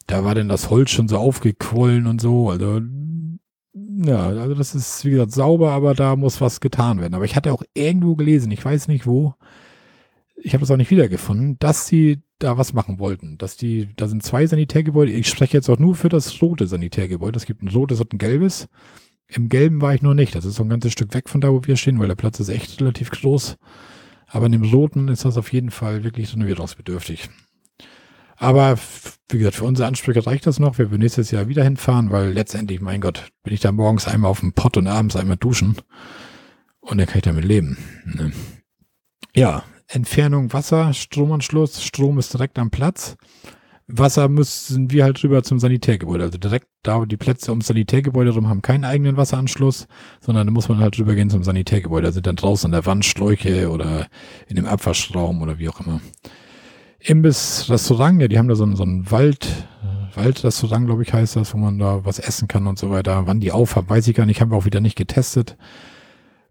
Da 0.07 0.23
war 0.23 0.35
dann 0.35 0.49
das 0.49 0.69
Holz 0.69 0.91
schon 0.91 1.07
so 1.07 1.17
aufgequollen 1.17 2.07
und 2.07 2.21
so, 2.21 2.49
also, 2.49 2.81
ja, 3.73 4.27
also 4.27 4.55
das 4.55 4.73
ist, 4.73 5.05
wie 5.05 5.11
gesagt, 5.11 5.31
sauber, 5.31 5.71
aber 5.71 5.93
da 5.93 6.15
muss 6.15 6.41
was 6.41 6.59
getan 6.59 6.99
werden. 6.99 7.13
Aber 7.13 7.25
ich 7.25 7.35
hatte 7.35 7.53
auch 7.53 7.63
irgendwo 7.73 8.15
gelesen, 8.15 8.51
ich 8.51 8.63
weiß 8.63 8.87
nicht 8.87 9.05
wo, 9.05 9.35
ich 10.43 10.53
habe 10.53 10.61
das 10.61 10.71
auch 10.71 10.77
nicht 10.77 10.91
wiedergefunden, 10.91 11.57
dass 11.59 11.87
sie 11.87 12.21
da 12.39 12.57
was 12.57 12.73
machen 12.73 12.99
wollten. 12.99 13.37
Dass 13.37 13.57
die, 13.57 13.89
da 13.95 14.07
sind 14.07 14.23
zwei 14.23 14.45
Sanitärgebäude. 14.45 15.11
Ich 15.11 15.27
spreche 15.27 15.57
jetzt 15.57 15.69
auch 15.69 15.79
nur 15.79 15.95
für 15.95 16.09
das 16.09 16.41
rote 16.41 16.67
Sanitärgebäude. 16.67 17.37
Es 17.37 17.45
gibt 17.45 17.61
ein 17.61 17.69
rotes 17.69 17.99
und 17.99 18.13
ein 18.13 18.17
gelbes. 18.17 18.67
Im 19.27 19.49
gelben 19.49 19.81
war 19.81 19.93
ich 19.93 20.01
noch 20.01 20.13
nicht. 20.13 20.35
Das 20.35 20.45
ist 20.45 20.55
so 20.55 20.63
ein 20.63 20.69
ganzes 20.69 20.91
Stück 20.91 21.13
weg 21.13 21.29
von 21.29 21.41
da, 21.41 21.51
wo 21.51 21.61
wir 21.63 21.77
stehen, 21.77 21.99
weil 21.99 22.07
der 22.07 22.15
Platz 22.15 22.39
ist 22.39 22.49
echt 22.49 22.81
relativ 22.81 23.11
groß. 23.11 23.57
Aber 24.27 24.45
in 24.45 24.51
dem 24.53 24.63
roten 24.63 25.07
ist 25.07 25.25
das 25.25 25.37
auf 25.37 25.51
jeden 25.53 25.71
Fall 25.71 26.03
wirklich 26.03 26.33
renovierungsbedürftig. 26.33 27.29
Aber 28.35 28.77
wie 29.29 29.37
gesagt, 29.37 29.57
für 29.57 29.65
unsere 29.65 29.87
Ansprüche 29.87 30.25
reicht 30.25 30.47
das 30.47 30.59
noch. 30.59 30.79
Wir 30.79 30.89
werden 30.89 31.01
nächstes 31.01 31.29
Jahr 31.31 31.47
wieder 31.47 31.63
hinfahren, 31.63 32.09
weil 32.09 32.31
letztendlich, 32.31 32.81
mein 32.81 32.99
Gott, 32.99 33.29
bin 33.43 33.53
ich 33.53 33.59
da 33.59 33.71
morgens 33.71 34.07
einmal 34.07 34.31
auf 34.31 34.39
dem 34.39 34.53
Pott 34.53 34.77
und 34.77 34.87
abends 34.87 35.15
einmal 35.15 35.37
duschen. 35.37 35.77
Und 36.79 36.97
dann 36.97 37.05
kann 37.05 37.17
ich 37.17 37.23
damit 37.23 37.45
leben. 37.45 37.77
Ne? 38.05 38.31
Ja, 39.35 39.63
Entfernung 39.93 40.53
Wasser, 40.53 40.93
Stromanschluss, 40.93 41.83
Strom 41.83 42.17
ist 42.17 42.33
direkt 42.33 42.57
am 42.57 42.71
Platz. 42.71 43.17
Wasser 43.87 44.29
müssen 44.29 44.89
wir 44.89 45.03
halt 45.03 45.21
rüber 45.21 45.43
zum 45.43 45.59
Sanitärgebäude. 45.59 46.23
Also 46.23 46.37
direkt 46.37 46.67
da 46.81 47.05
die 47.05 47.17
Plätze 47.17 47.51
ums 47.51 47.67
Sanitärgebäude 47.67 48.31
rum 48.31 48.47
haben 48.47 48.61
keinen 48.61 48.85
eigenen 48.85 49.17
Wasseranschluss, 49.17 49.87
sondern 50.21 50.47
da 50.47 50.53
muss 50.53 50.69
man 50.69 50.79
halt 50.79 50.97
rübergehen 50.97 51.29
zum 51.29 51.43
Sanitärgebäude. 51.43 52.07
Da 52.07 52.13
sind 52.13 52.25
dann 52.25 52.37
draußen 52.37 52.67
an 52.67 52.71
der 52.71 52.85
Wand 52.85 53.03
Schläuche 53.03 53.69
oder 53.69 54.07
in 54.47 54.55
dem 54.55 54.65
Abwaschraum 54.65 55.41
oder 55.41 55.59
wie 55.59 55.67
auch 55.67 55.81
immer. 55.81 55.99
Imbiss, 56.99 57.65
Restaurant, 57.69 58.21
ja, 58.21 58.27
die 58.29 58.37
haben 58.37 58.47
da 58.47 58.55
so 58.55 58.63
ein, 58.63 58.77
so 58.77 58.83
ein 58.83 59.11
Wald, 59.11 59.47
Waldrestaurant, 60.15 60.85
glaube 60.85 61.03
ich, 61.03 61.11
heißt 61.11 61.35
das, 61.35 61.53
wo 61.53 61.57
man 61.57 61.79
da 61.79 62.05
was 62.05 62.19
essen 62.19 62.47
kann 62.47 62.67
und 62.67 62.79
so 62.79 62.91
weiter. 62.91 63.23
Wann 63.25 63.41
die 63.41 63.51
auf 63.51 63.75
haben, 63.75 63.89
weiß 63.89 64.07
ich 64.07 64.15
gar 64.15 64.25
nicht, 64.25 64.39
haben 64.39 64.51
wir 64.51 64.57
auch 64.57 64.65
wieder 64.65 64.79
nicht 64.79 64.95
getestet. 64.95 65.57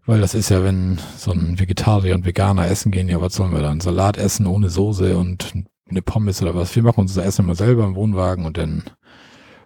Weil 0.05 0.19
das 0.19 0.33
ist 0.33 0.49
ja, 0.49 0.63
wenn 0.63 0.99
so 1.17 1.31
ein 1.31 1.59
Vegetarier 1.59 2.15
und 2.15 2.25
Veganer 2.25 2.67
essen 2.67 2.91
gehen, 2.91 3.07
ja, 3.07 3.21
was 3.21 3.35
sollen 3.35 3.53
wir 3.53 3.61
dann? 3.61 3.79
Salat 3.79 4.17
essen 4.17 4.47
ohne 4.47 4.69
Soße 4.69 5.15
und 5.17 5.53
eine 5.89 6.01
Pommes 6.01 6.41
oder 6.41 6.55
was? 6.55 6.75
Wir 6.75 6.83
machen 6.83 7.01
unser 7.01 7.23
Essen 7.23 7.45
immer 7.45 7.55
selber 7.55 7.85
im 7.85 7.95
Wohnwagen 7.95 8.45
und 8.45 8.57
dann 8.57 8.83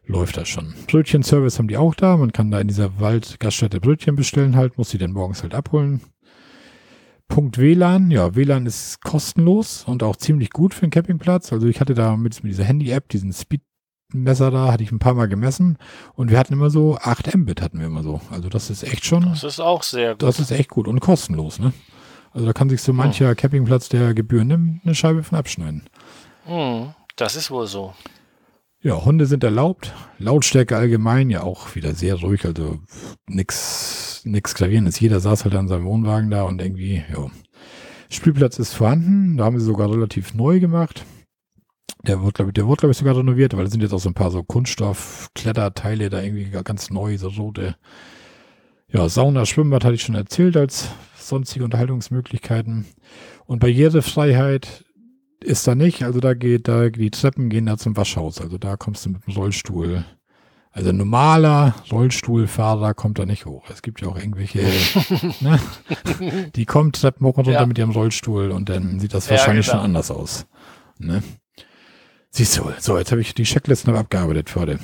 läuft 0.05 0.38
das 0.38 0.49
schon. 0.49 0.73
Brötchenservice 0.88 1.57
haben 1.57 1.67
die 1.67 1.77
auch 1.77 1.95
da. 1.95 2.17
Man 2.17 2.33
kann 2.33 2.51
da 2.51 2.59
in 2.59 2.67
dieser 2.67 2.99
Waldgaststätte 2.99 3.79
Brötchen 3.79 4.15
bestellen 4.15 4.55
halt, 4.55 4.77
muss 4.77 4.89
sie 4.89 4.97
dann 4.97 5.13
morgens 5.13 5.41
halt 5.41 5.55
abholen. 5.55 6.01
Punkt 7.27 7.57
WLAN. 7.57 8.11
Ja, 8.11 8.36
WLAN 8.36 8.65
ist 8.65 9.01
kostenlos 9.01 9.83
und 9.88 10.03
auch 10.03 10.15
ziemlich 10.15 10.51
gut 10.51 10.73
für 10.73 10.83
einen 10.83 10.91
Campingplatz. 10.91 11.53
Also 11.53 11.67
ich 11.67 11.79
hatte 11.79 11.95
da 11.95 12.17
mit, 12.17 12.43
mit 12.43 12.51
dieser 12.51 12.65
Handy-App, 12.65 13.09
diesen 13.09 13.31
Speedmesser 14.16 14.49
da, 14.49 14.72
hatte 14.72 14.84
ich 14.84 14.91
ein 14.91 14.99
paar 14.99 15.13
Mal 15.13 15.28
gemessen 15.28 15.78
und 16.13 16.32
wir 16.32 16.39
hatten 16.39 16.53
immer 16.53 16.70
so 16.70 16.97
8 16.97 17.36
Mbit 17.36 17.61
hatten 17.61 17.80
wir 17.80 17.88
immer 17.88 18.01
so. 18.01 18.22
Also 18.32 18.47
das 18.47 18.70
ist 18.70 18.84
echt 18.84 19.05
schon. 19.05 19.24
Das 19.24 19.43
ist 19.43 19.59
auch 19.59 19.84
sehr 19.84 20.11
gut. 20.11 20.24
Das 20.24 20.39
ist 20.39 20.51
echt 20.51 20.70
gut 20.70 20.88
und 20.88 21.01
kostenlos, 21.01 21.59
ne? 21.59 21.74
Also 22.32 22.45
da 22.47 22.53
kann 22.53 22.70
sich 22.70 22.82
so 22.82 22.93
mancher 22.93 23.32
oh. 23.32 23.36
Campingplatz, 23.36 23.89
der 23.89 24.13
Gebühren 24.13 24.47
nimmt, 24.47 24.86
eine 24.86 24.95
Scheibe 24.95 25.24
von 25.24 25.38
abschneiden. 25.38 25.84
Hm, 26.45 26.93
das 27.18 27.36
ist 27.36 27.51
wohl 27.51 27.68
so. 27.68 27.93
Ja, 28.82 29.03
Hunde 29.03 29.26
sind 29.26 29.43
erlaubt. 29.43 29.93
Lautstärke 30.18 30.78
allgemein 30.78 31.30
ja 31.30 31.43
auch 31.43 31.76
wieder 31.76 31.93
sehr 31.93 32.16
ruhig, 32.16 32.45
also 32.45 32.80
nix, 33.28 34.22
nix 34.24 34.53
Klavierendes. 34.53 34.99
Jeder 34.99 35.20
saß 35.20 35.43
halt 35.43 35.55
an 35.55 35.68
seinem 35.68 35.86
Wohnwagen 35.86 36.30
da 36.30 36.43
und 36.43 36.61
irgendwie, 36.61 37.03
ja. 37.11 37.30
Spielplatz 38.09 38.59
ist 38.59 38.74
vorhanden, 38.74 39.38
da 39.38 39.45
haben 39.45 39.59
sie 39.59 39.66
sogar 39.66 39.91
relativ 39.91 40.36
neu 40.36 40.59
gemacht. 40.59 41.03
Der 42.03 42.23
wird, 42.23 42.36
glaube 42.36 42.51
ich, 42.51 42.53
der 42.53 42.65
glaube 42.65 42.91
ich, 42.91 42.97
sogar 42.97 43.17
renoviert, 43.17 43.55
weil 43.55 43.65
da 43.65 43.71
sind 43.71 43.81
jetzt 43.81 43.93
auch 43.93 43.99
so 43.99 44.09
ein 44.09 44.13
paar 44.13 44.31
so 44.31 44.43
Kunststoff-Kletterteile 44.43 46.09
da 46.09 46.21
irgendwie 46.21 46.49
ganz 46.63 46.89
neu, 46.89 47.17
so 47.17 47.29
rote. 47.29 47.75
Ja, 48.88 49.09
Sauna, 49.09 49.45
Schwimmbad 49.45 49.83
hatte 49.83 49.95
ich 49.95 50.03
schon 50.03 50.15
erzählt 50.15 50.55
als 50.55 50.89
sonstige 51.17 51.65
Unterhaltungsmöglichkeiten. 51.65 52.86
Und 53.45 53.59
Barrierefreiheit 53.59 54.86
ist 55.43 55.67
da 55.67 55.75
nicht. 55.75 56.03
Also 56.03 56.19
da 56.19 56.33
geht, 56.33 56.67
da 56.67 56.89
die 56.89 57.11
Treppen 57.11 57.49
gehen 57.49 57.65
da 57.65 57.77
zum 57.77 57.97
Waschhaus. 57.97 58.39
Also 58.39 58.57
da 58.57 58.77
kommst 58.77 59.05
du 59.05 59.09
mit 59.11 59.25
dem 59.25 59.33
Rollstuhl. 59.33 60.05
Also 60.71 60.89
ein 60.89 60.97
normaler 60.97 61.73
Rollstuhlfahrer 61.89 62.93
kommt 62.93 63.17
da 63.17 63.25
nicht 63.25 63.45
hoch. 63.45 63.63
Es 63.69 63.81
gibt 63.81 64.01
ja 64.01 64.09
auch 64.09 64.17
irgendwelche, 64.17 64.59
ne? 65.39 65.57
die 66.53 66.65
kommen 66.65 66.91
Treppen 66.91 67.25
hoch 67.25 67.38
und 67.38 67.45
runter 67.45 67.61
ja. 67.61 67.65
mit 67.65 67.77
ihrem 67.77 67.91
Rollstuhl 67.91 68.51
und 68.51 68.67
dann 68.67 68.99
sieht 68.99 69.13
das 69.13 69.29
wahrscheinlich 69.29 69.67
ja, 69.67 69.71
genau. 69.71 69.83
schon 69.83 69.86
anders 69.86 70.11
aus. 70.11 70.47
Ne? 70.97 71.23
Siehst 72.36 72.57
du, 72.57 72.69
so, 72.79 72.97
jetzt 72.97 73.13
habe 73.13 73.21
ich 73.21 73.33
die 73.33 73.43
Checklisten 73.43 73.95
abgearbeitet 73.95 74.49
für 74.49 74.59
heute. 74.59 74.79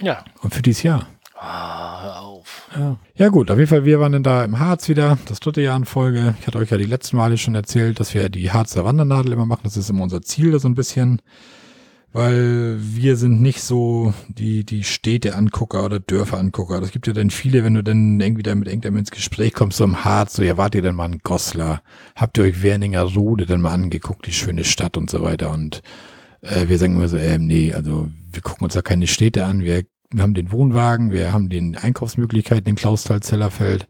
Ja. 0.00 0.24
Und 0.42 0.54
für 0.54 0.62
dieses 0.62 0.84
Jahr. 0.84 1.08
Ah, 1.36 2.02
hör 2.04 2.20
auf. 2.20 2.68
Ja. 2.76 2.96
ja 3.16 3.28
gut, 3.30 3.50
auf 3.50 3.58
jeden 3.58 3.68
Fall, 3.68 3.84
wir 3.84 3.98
waren 3.98 4.12
dann 4.12 4.22
da 4.22 4.44
im 4.44 4.60
Harz 4.60 4.88
wieder, 4.88 5.18
das 5.26 5.40
dritte 5.40 5.60
Jahr 5.60 5.76
in 5.76 5.86
Folge. 5.86 6.36
Ich 6.40 6.46
hatte 6.46 6.58
euch 6.58 6.70
ja 6.70 6.76
die 6.76 6.84
letzten 6.84 7.16
Male 7.16 7.36
schon 7.36 7.56
erzählt, 7.56 7.98
dass 7.98 8.14
wir 8.14 8.28
die 8.28 8.52
Harzer 8.52 8.84
Wandernadel 8.84 9.32
immer 9.32 9.44
machen. 9.44 9.62
Das 9.64 9.76
ist 9.76 9.90
immer 9.90 10.04
unser 10.04 10.22
Ziel, 10.22 10.56
so 10.60 10.68
ein 10.68 10.76
bisschen. 10.76 11.20
Weil 12.12 12.76
wir 12.78 13.16
sind 13.16 13.42
nicht 13.42 13.62
so 13.62 14.14
die, 14.28 14.64
die 14.64 14.84
Städte-Angucker 14.84 15.84
oder 15.84 15.98
Dörfer-Angucker. 15.98 16.80
Das 16.80 16.92
gibt 16.92 17.08
ja 17.08 17.12
dann 17.12 17.30
viele, 17.30 17.64
wenn 17.64 17.74
du 17.74 17.82
dann 17.82 18.20
irgendwie 18.20 18.44
da 18.44 18.54
mit 18.54 18.68
irgendeinem 18.68 18.98
ins 18.98 19.10
Gespräch 19.10 19.52
kommst, 19.52 19.78
so 19.78 19.84
im 19.84 20.04
Harz, 20.04 20.34
so, 20.34 20.44
ja, 20.44 20.56
wart 20.56 20.76
ihr 20.76 20.82
denn 20.82 20.94
mal 20.94 21.12
in 21.12 21.18
Goslar? 21.24 21.82
Habt 22.14 22.38
ihr 22.38 22.44
euch 22.44 22.62
Werninger 22.62 23.02
Rode 23.02 23.46
denn 23.46 23.60
mal 23.60 23.72
angeguckt, 23.72 24.28
die 24.28 24.32
schöne 24.32 24.62
Stadt 24.62 24.96
und 24.96 25.10
so 25.10 25.22
weiter? 25.22 25.50
Und 25.50 25.82
äh, 26.42 26.68
wir 26.68 26.78
sagen 26.78 26.96
immer 26.96 27.08
so, 27.08 27.16
äh, 27.16 27.38
nee, 27.38 27.72
also 27.72 28.08
wir 28.30 28.42
gucken 28.42 28.64
uns 28.64 28.74
da 28.74 28.82
keine 28.82 29.06
Städte 29.06 29.44
an, 29.44 29.62
wir 29.62 29.84
wir 30.10 30.22
haben 30.22 30.34
den 30.34 30.52
Wohnwagen, 30.52 31.10
wir 31.10 31.32
haben 31.32 31.48
den 31.48 31.76
Einkaufsmöglichkeiten 31.76 32.68
in 32.68 32.76
Klausthal-Zellerfeld. 32.76 33.86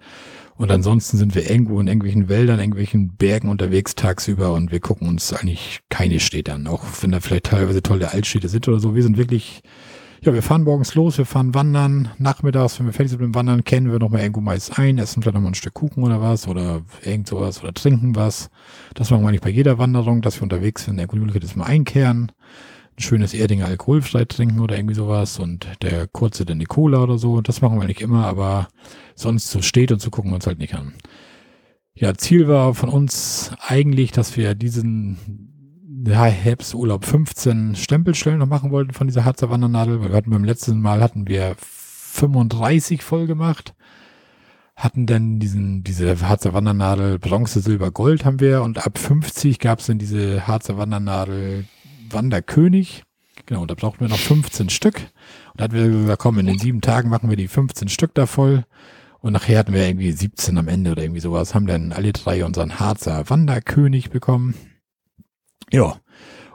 Und 0.56 0.70
ansonsten 0.70 1.18
sind 1.18 1.34
wir 1.34 1.50
irgendwo 1.50 1.78
in 1.80 1.86
irgendwelchen 1.86 2.30
Wäldern, 2.30 2.60
irgendwelchen 2.60 3.14
Bergen 3.16 3.50
unterwegs 3.50 3.94
tagsüber 3.94 4.54
und 4.54 4.72
wir 4.72 4.80
gucken 4.80 5.06
uns 5.06 5.34
eigentlich 5.34 5.80
keine 5.90 6.18
Städte 6.18 6.54
an, 6.54 6.66
auch 6.66 6.82
wenn 7.02 7.12
da 7.12 7.20
vielleicht 7.20 7.44
teilweise 7.44 7.82
tolle 7.82 8.10
Altstädte 8.10 8.48
sind 8.48 8.66
oder 8.66 8.80
so. 8.80 8.94
Wir 8.94 9.02
sind 9.02 9.18
wirklich, 9.18 9.60
ja, 10.22 10.32
wir 10.34 10.42
fahren 10.42 10.64
morgens 10.64 10.94
los, 10.94 11.18
wir 11.18 11.26
fahren 11.26 11.54
wandern, 11.54 12.10
nachmittags, 12.18 12.78
wenn 12.78 12.86
wir 12.86 12.92
fertig 12.92 13.10
sind 13.10 13.20
mit 13.20 13.28
dem 13.28 13.34
Wandern, 13.34 13.64
kennen 13.64 13.90
wir 13.90 13.98
nochmal 13.98 14.22
irgendwo 14.22 14.40
meist 14.40 14.78
ein, 14.78 14.98
essen 14.98 15.22
vielleicht 15.22 15.34
nochmal 15.34 15.52
ein 15.52 15.54
Stück 15.54 15.74
Kuchen 15.74 16.02
oder 16.02 16.20
was 16.20 16.48
oder 16.48 16.82
irgend 17.04 17.28
sowas 17.28 17.62
oder 17.62 17.72
trinken 17.72 18.16
was. 18.16 18.50
Das 18.94 19.10
machen 19.10 19.22
wir 19.22 19.28
eigentlich 19.28 19.40
bei 19.42 19.50
jeder 19.50 19.78
Wanderung, 19.78 20.22
dass 20.22 20.36
wir 20.36 20.42
unterwegs 20.42 20.84
sind, 20.84 20.98
die 20.98 21.18
Möglichkeit 21.18 21.44
ist 21.44 21.56
mal 21.56 21.64
einkehren 21.64 22.32
ein 22.96 23.02
schönes 23.02 23.34
Erdinger 23.34 23.66
alkoholfrei 23.66 24.24
trinken 24.24 24.60
oder 24.60 24.76
irgendwie 24.76 24.94
sowas 24.94 25.38
und 25.38 25.66
der 25.82 26.06
kurze 26.06 26.44
dann 26.44 26.58
die 26.58 26.64
Cola 26.64 27.02
oder 27.02 27.18
so. 27.18 27.40
Das 27.42 27.60
machen 27.60 27.78
wir 27.78 27.86
nicht 27.86 28.00
immer, 28.00 28.26
aber 28.26 28.68
sonst 29.14 29.50
so 29.50 29.60
steht 29.60 29.92
und 29.92 30.00
so 30.00 30.10
gucken 30.10 30.30
wir 30.30 30.36
uns 30.36 30.46
halt 30.46 30.58
nicht 30.58 30.74
an. 30.74 30.94
Ja, 31.94 32.14
Ziel 32.14 32.48
war 32.48 32.74
von 32.74 32.88
uns 32.88 33.52
eigentlich, 33.60 34.12
dass 34.12 34.36
wir 34.36 34.54
diesen 34.54 35.55
ja, 36.06 36.24
Herbsturlaub 36.24 37.04
15 37.04 37.76
Stempelstellen 37.76 38.38
noch 38.38 38.46
machen 38.46 38.70
wollten 38.70 38.92
von 38.92 39.06
dieser 39.06 39.24
Harzer 39.24 39.50
Wandernadel, 39.50 40.02
wir 40.02 40.16
hatten 40.16 40.30
beim 40.30 40.44
letzten 40.44 40.80
Mal 40.80 41.02
hatten 41.02 41.26
wir 41.28 41.56
35 41.58 43.02
voll 43.02 43.26
gemacht, 43.26 43.74
hatten 44.76 45.06
dann 45.06 45.38
diesen, 45.38 45.84
diese 45.84 46.20
Harzer 46.20 46.54
Wandernadel 46.54 47.18
Bronze, 47.18 47.60
Silber, 47.60 47.90
Gold 47.90 48.24
haben 48.24 48.40
wir 48.40 48.62
und 48.62 48.86
ab 48.86 48.98
50 48.98 49.58
gab 49.58 49.80
es 49.80 49.86
dann 49.86 49.98
diese 49.98 50.46
Harzer 50.46 50.78
Wandernadel 50.78 51.64
Wanderkönig. 52.10 53.02
Genau, 53.46 53.66
da 53.66 53.74
brauchten 53.74 54.00
wir 54.00 54.08
noch 54.08 54.18
15 54.18 54.70
Stück. 54.70 54.96
Und 55.52 55.60
da 55.60 55.64
hatten 55.64 55.74
wir 55.74 55.88
gesagt, 55.88 56.22
komm, 56.22 56.38
in 56.38 56.46
den 56.46 56.58
sieben 56.58 56.80
Tagen 56.80 57.08
machen 57.08 57.30
wir 57.30 57.36
die 57.36 57.48
15 57.48 57.88
Stück 57.88 58.14
da 58.14 58.26
voll. 58.26 58.64
Und 59.20 59.32
nachher 59.32 59.58
hatten 59.58 59.72
wir 59.72 59.86
irgendwie 59.86 60.12
17 60.12 60.58
am 60.58 60.68
Ende 60.68 60.92
oder 60.92 61.02
irgendwie 61.02 61.20
sowas, 61.20 61.54
haben 61.54 61.66
dann 61.66 61.92
alle 61.92 62.12
drei 62.12 62.44
unseren 62.44 62.78
Harzer 62.78 63.28
Wanderkönig 63.28 64.10
bekommen. 64.10 64.54
Ja. 65.70 65.96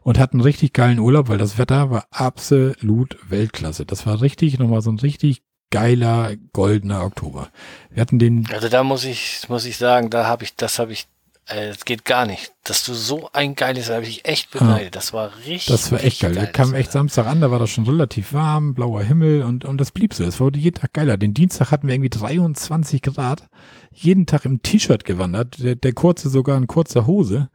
Und 0.03 0.17
hatten 0.17 0.41
richtig 0.41 0.73
geilen 0.73 0.97
Urlaub, 0.97 1.29
weil 1.29 1.37
das 1.37 1.59
Wetter 1.59 1.91
war 1.91 2.07
absolut 2.09 3.17
Weltklasse. 3.29 3.85
Das 3.85 4.07
war 4.07 4.21
richtig, 4.21 4.57
nochmal 4.57 4.81
so 4.81 4.91
ein 4.91 4.97
richtig 4.97 5.43
geiler, 5.69 6.35
goldener 6.53 7.03
Oktober. 7.03 7.49
Wir 7.91 8.01
hatten 8.01 8.17
den. 8.17 8.47
Also 8.51 8.67
da 8.67 8.83
muss 8.83 9.03
ich, 9.03 9.47
muss 9.47 9.65
ich 9.65 9.77
sagen, 9.77 10.09
da 10.09 10.25
habe 10.25 10.43
ich, 10.43 10.55
das 10.55 10.79
habe 10.79 10.91
ich 10.91 11.07
es 11.45 11.77
äh, 11.77 11.85
geht 11.85 12.05
gar 12.05 12.25
nicht. 12.25 12.53
Dass 12.63 12.83
du 12.83 12.93
so 12.93 13.29
ein 13.33 13.55
geiles, 13.55 13.87
da 13.87 13.95
habe 13.95 14.05
ich 14.05 14.25
echt 14.25 14.51
beneidet. 14.51 14.85
Ja. 14.85 14.89
Das 14.91 15.13
war 15.13 15.31
richtig. 15.45 15.65
Das 15.65 15.91
war 15.91 16.03
echt 16.03 16.21
geil. 16.21 16.35
Da 16.35 16.45
kam 16.45 16.73
echt 16.73 16.91
Samstag 16.91 17.25
an, 17.25 17.41
da 17.41 17.51
war 17.51 17.59
das 17.59 17.69
schon 17.69 17.85
relativ 17.85 18.33
warm, 18.33 18.73
blauer 18.73 19.03
Himmel 19.03 19.43
und, 19.43 19.65
und 19.65 19.79
das 19.79 19.91
blieb 19.91 20.13
so. 20.13 20.23
Es 20.23 20.39
wurde 20.39 20.59
jeden 20.59 20.79
Tag 20.79 20.93
geiler. 20.93 21.17
Den 21.17 21.33
Dienstag 21.33 21.71
hatten 21.71 21.87
wir 21.87 21.95
irgendwie 21.95 22.09
23 22.09 23.01
Grad. 23.01 23.49
Jeden 23.91 24.25
Tag 24.25 24.45
im 24.45 24.61
T-Shirt 24.61 25.03
gewandert. 25.03 25.61
Der, 25.61 25.75
der 25.75 25.93
kurze 25.93 26.29
sogar 26.29 26.57
in 26.57 26.67
kurzer 26.67 27.07
Hose. 27.07 27.49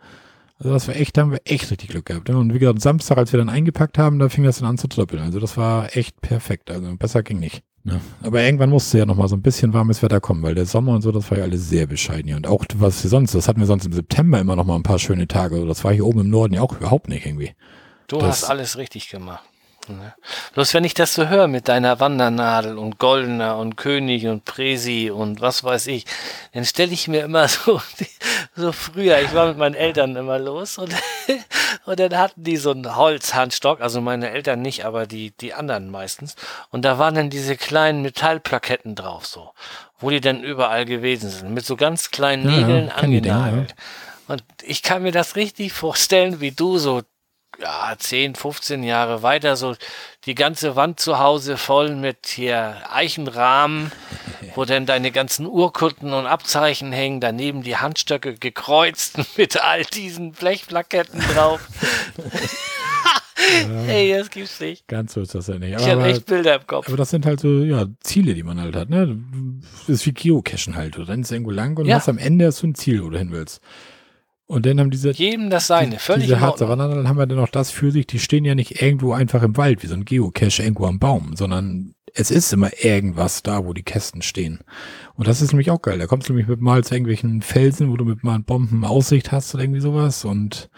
Also 0.59 0.73
das 0.73 0.89
war 0.89 0.97
echt, 0.97 1.17
da 1.17 1.23
haben 1.23 1.33
wir 1.33 1.41
echt 1.45 1.71
richtig 1.71 1.91
Glück 1.91 2.07
gehabt. 2.07 2.31
Und 2.31 2.55
wie 2.55 2.59
gesagt, 2.59 2.81
Samstag, 2.81 3.19
als 3.19 3.33
wir 3.33 3.39
dann 3.39 3.51
eingepackt 3.51 3.99
haben, 3.99 4.19
da 4.19 4.29
fing 4.29 4.45
das 4.45 4.59
dann 4.59 4.69
an 4.69 4.79
zu 4.79 4.89
tröppeln. 4.89 5.23
Also 5.23 5.39
das 5.39 5.57
war 5.57 5.95
echt 5.97 6.21
perfekt. 6.23 6.71
Also 6.71 6.97
besser 6.97 7.23
ging 7.23 7.41
nicht. 7.41 7.63
Ja. 7.85 8.01
Aber 8.23 8.43
irgendwann 8.43 8.71
musste 8.71 8.99
ja 8.99 9.07
noch 9.07 9.17
mal 9.17 9.29
so 9.29 9.37
ein 9.37 9.43
bisschen 9.43 9.73
warmes 9.73 10.03
Wetter 10.03 10.21
kommen, 10.21 10.43
weil 10.43 10.55
der 10.55 10.67
Sommer 10.67 10.93
und 10.95 11.03
so, 11.03 11.13
das 11.13 11.31
war 11.31 11.39
ja 11.39 11.45
alles 11.45 11.69
sehr 11.69 11.87
bescheiden 11.87 12.27
hier. 12.27 12.37
Und 12.37 12.47
auch 12.47 12.65
was 12.77 13.03
wir 13.05 13.11
sonst, 13.11 13.35
das 13.35 13.47
hatten 13.47 13.61
wir 13.61 13.67
sonst 13.67 13.85
im 13.85 13.93
September 13.93 14.41
immer 14.41 14.57
noch 14.57 14.65
mal 14.65 14.75
ein 14.75 14.83
paar 14.83 14.99
schöne 14.99 15.29
Tage. 15.29 15.57
Also 15.57 15.69
das 15.69 15.85
war 15.85 15.93
hier 15.93 16.07
oben 16.07 16.21
im 16.21 16.31
Norden 16.31 16.55
ja 16.55 16.63
auch 16.63 16.77
überhaupt 16.77 17.09
nicht 17.09 17.27
irgendwie. 17.27 17.53
Du 18.09 18.19
das, 18.19 18.43
hast 18.43 18.45
alles 18.45 18.77
richtig 18.77 19.09
gemacht. 19.11 19.45
Ne? 19.89 20.15
Bloß 20.55 20.75
wenn 20.75 20.85
ich 20.85 20.95
das 20.95 21.15
so 21.15 21.29
höre 21.29 21.49
mit 21.49 21.69
deiner 21.69 22.01
Wandernadel 22.01 22.79
und 22.79 22.99
Goldener 22.99 23.57
und 23.57 23.77
König 23.77 24.27
und 24.27 24.45
Presi 24.45 25.11
und 25.11 25.41
was 25.41 25.65
weiß 25.65 25.87
ich, 25.89 26.07
dann 26.53 26.65
stelle 26.65 26.93
ich 26.93 27.09
mir 27.09 27.25
immer 27.25 27.49
so, 27.49 27.81
so 28.55 28.73
früher, 28.73 29.21
ich 29.21 29.35
war 29.35 29.49
mit 29.49 29.59
meinen 29.59 29.75
Eltern 29.75 30.17
immer 30.17 30.39
los 30.39 30.79
und, 30.79 30.95
und 31.85 32.01
dann 32.01 32.17
hatten 32.17 32.43
die 32.43 32.57
so 32.57 32.71
einen 32.71 32.97
Holzhandstock, 32.97 33.81
also 33.81 34.01
meine 34.01 34.31
Eltern 34.31 34.63
nicht, 34.63 34.85
aber 34.85 35.07
die, 35.07 35.33
die 35.33 35.55
anderen 35.55 35.91
meistens. 35.91 36.37
Und 36.71 36.85
da 36.85 36.99
waren 36.99 37.15
dann 37.15 37.31
diese 37.31 37.57
kleinen 37.57 38.03
Metallplaketten 38.03 38.95
drauf, 38.95 39.27
so, 39.27 39.53
wo 39.99 40.11
die 40.11 40.21
dann 40.21 40.43
überall 40.43 40.85
gewesen 40.85 41.31
sind, 41.31 41.53
mit 41.53 41.67
so 41.67 41.77
ganz 41.77 42.11
kleinen 42.11 42.49
ja, 42.49 42.57
Nägeln 42.57 42.89
angenagelt. 42.91 43.71
Ja. 43.71 43.77
Und 44.29 44.43
ich 44.63 44.83
kann 44.83 45.03
mir 45.03 45.13
das 45.13 45.37
richtig 45.37 45.73
vorstellen, 45.73 46.41
wie 46.41 46.51
du 46.51 46.79
so 46.79 47.03
ja, 47.61 47.95
10, 47.97 48.35
15 48.35 48.83
Jahre 48.83 49.23
weiter 49.23 49.57
so 49.57 49.75
die 50.27 50.35
ganze 50.35 50.77
Wand 50.77 51.01
zu 51.01 51.19
Hause 51.19 51.57
voll 51.57 51.95
mit 51.95 52.27
hier 52.27 52.77
Eichenrahmen, 52.93 53.93
wo 54.55 54.65
dann 54.65 54.87
deine 54.87 55.13
ganzen 55.13 55.47
Urkunden 55.47 56.13
und 56.13 56.27
Abzeichen 56.27 56.93
hängen, 56.93 57.21
daneben 57.21 57.63
die 57.63 57.77
Handstöcke 57.77 58.35
gekreuzt 58.35 59.19
mit 59.37 59.63
all 59.63 59.85
diesen 59.85 60.33
Blechplaketten 60.33 61.21
drauf. 61.35 61.61
Ey, 63.87 64.13
das 64.17 64.31
gibt's 64.31 64.59
nicht. 64.61 64.89
Ganz 64.89 65.15
so 65.15 65.21
ist 65.21 65.35
das 65.35 65.47
ja 65.47 65.59
nicht. 65.59 65.75
Aber, 65.77 65.85
ich 65.85 65.91
habe 65.91 66.05
echt 66.05 66.27
Bilder 66.27 66.57
im 66.57 66.67
Kopf. 66.67 66.89
Aber 66.89 66.97
das 66.97 67.11
sind 67.11 67.27
halt 67.27 67.39
so, 67.39 67.63
ja, 67.63 67.87
Ziele, 68.01 68.35
die 68.35 68.43
man 68.43 68.61
halt 68.61 68.75
hat, 68.75 68.91
ne? 68.91 69.19
Das 69.87 69.97
ist 69.97 70.07
wie 70.07 70.13
Geocachen 70.13 70.75
halt. 70.75 70.97
Du 70.97 71.03
rennst 71.03 71.31
irgendwo 71.31 71.53
lang 71.53 71.77
und 71.77 71.87
ja. 71.87 71.97
hast 71.97 72.09
am 72.09 72.19
Ende 72.19 72.47
hast 72.47 72.63
du 72.63 72.69
ein 72.69 72.75
Ziel, 72.75 73.05
wo 73.05 73.11
du 73.11 73.19
hin 73.19 73.31
willst. 73.31 73.61
Und 74.49 74.65
dann 74.65 74.79
haben 74.79 74.91
diese, 74.91 75.11
Jedem 75.11 75.51
das 75.51 75.67
seine, 75.67 75.99
völlig 75.99 76.29
diese. 76.29 76.41
Wanderer, 76.41 76.77
dann 76.77 77.09
haben 77.09 77.19
wir 77.19 77.27
dann 77.27 77.39
noch 77.39 77.49
das 77.49 77.71
für 77.71 77.91
sich, 77.91 78.07
die 78.07 78.21
stehen 78.21 78.45
ja 78.45 78.55
nicht 78.55 78.81
irgendwo 78.81 79.13
einfach 79.13 79.43
im 79.43 79.57
Wald, 79.57 79.83
wie 79.83 79.89
so 79.89 79.95
ein 79.95 80.05
Geocache 80.05 80.63
irgendwo 80.63 80.87
am 80.87 81.01
Baum, 81.01 81.35
sondern 81.35 81.95
es 82.15 82.31
ist 82.31 82.53
immer 82.53 82.71
irgendwas 82.83 83.43
da, 83.43 83.65
wo 83.65 83.73
die 83.73 83.83
Kästen 83.83 84.23
stehen. 84.23 84.61
Und 85.15 85.27
das 85.27 85.43
ist 85.43 85.53
nämlich 85.53 85.71
auch 85.71 85.83
geil. 85.83 85.99
Da 85.99 86.07
kommst 86.07 86.29
du 86.29 86.33
nämlich 86.33 86.49
mit 86.49 86.61
mal 86.61 86.83
zu 86.85 86.95
irgendwelchen 86.95 87.43
Felsen, 87.43 87.91
wo 87.91 87.97
du 87.97 88.05
mit 88.05 88.23
mal 88.23 88.39
Bomben 88.39 88.85
Aussicht 88.85 89.33
hast 89.33 89.55
oder 89.55 89.65
irgendwie 89.65 89.81
sowas. 89.81 90.25
Und 90.25 90.71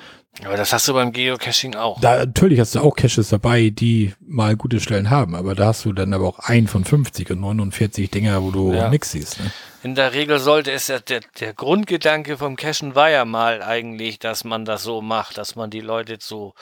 Aber 0.45 0.57
das 0.57 0.73
hast 0.73 0.87
du 0.87 0.93
beim 0.95 1.13
Geocaching 1.13 1.75
auch. 1.75 2.01
da 2.01 2.19
natürlich 2.19 2.61
hast 2.61 2.75
du 2.75 2.81
auch 2.81 2.95
Caches 2.95 3.29
dabei, 3.31 3.71
die 3.71 4.15
mal 4.21 4.57
gute 4.57 4.79
Stellen 4.81 5.11
haben, 5.11 5.35
aber 5.35 5.55
da 5.55 5.67
hast 5.67 5.85
du 5.85 5.93
dann 5.93 6.13
aber 6.15 6.27
auch 6.29 6.39
ein 6.39 6.69
von 6.69 6.85
50 6.85 7.31
und 7.31 7.41
49 7.41 8.11
Dinger, 8.11 8.43
wo 8.43 8.51
du 8.51 8.73
Ja. 8.73 8.89
nix 8.89 9.11
siehst. 9.13 9.41
Ne? 9.41 9.51
In 9.83 9.95
der 9.95 10.13
Regel 10.13 10.39
sollte 10.41 10.71
es 10.73 10.89
ja, 10.89 10.99
der, 10.99 11.21
der 11.41 11.55
Grundgedanke 11.55 12.37
vom 12.37 12.57
Cashen 12.57 12.95
war 12.95 13.11
ja 13.11 13.25
mal 13.25 13.63
eigentlich, 13.63 14.19
dass 14.19 14.43
man 14.45 14.65
das 14.65 14.83
so 14.83 15.01
macht, 15.03 15.39
dass 15.39 15.55
man 15.57 15.71
die 15.71 15.81
Leute 15.81 16.19
zu, 16.19 16.55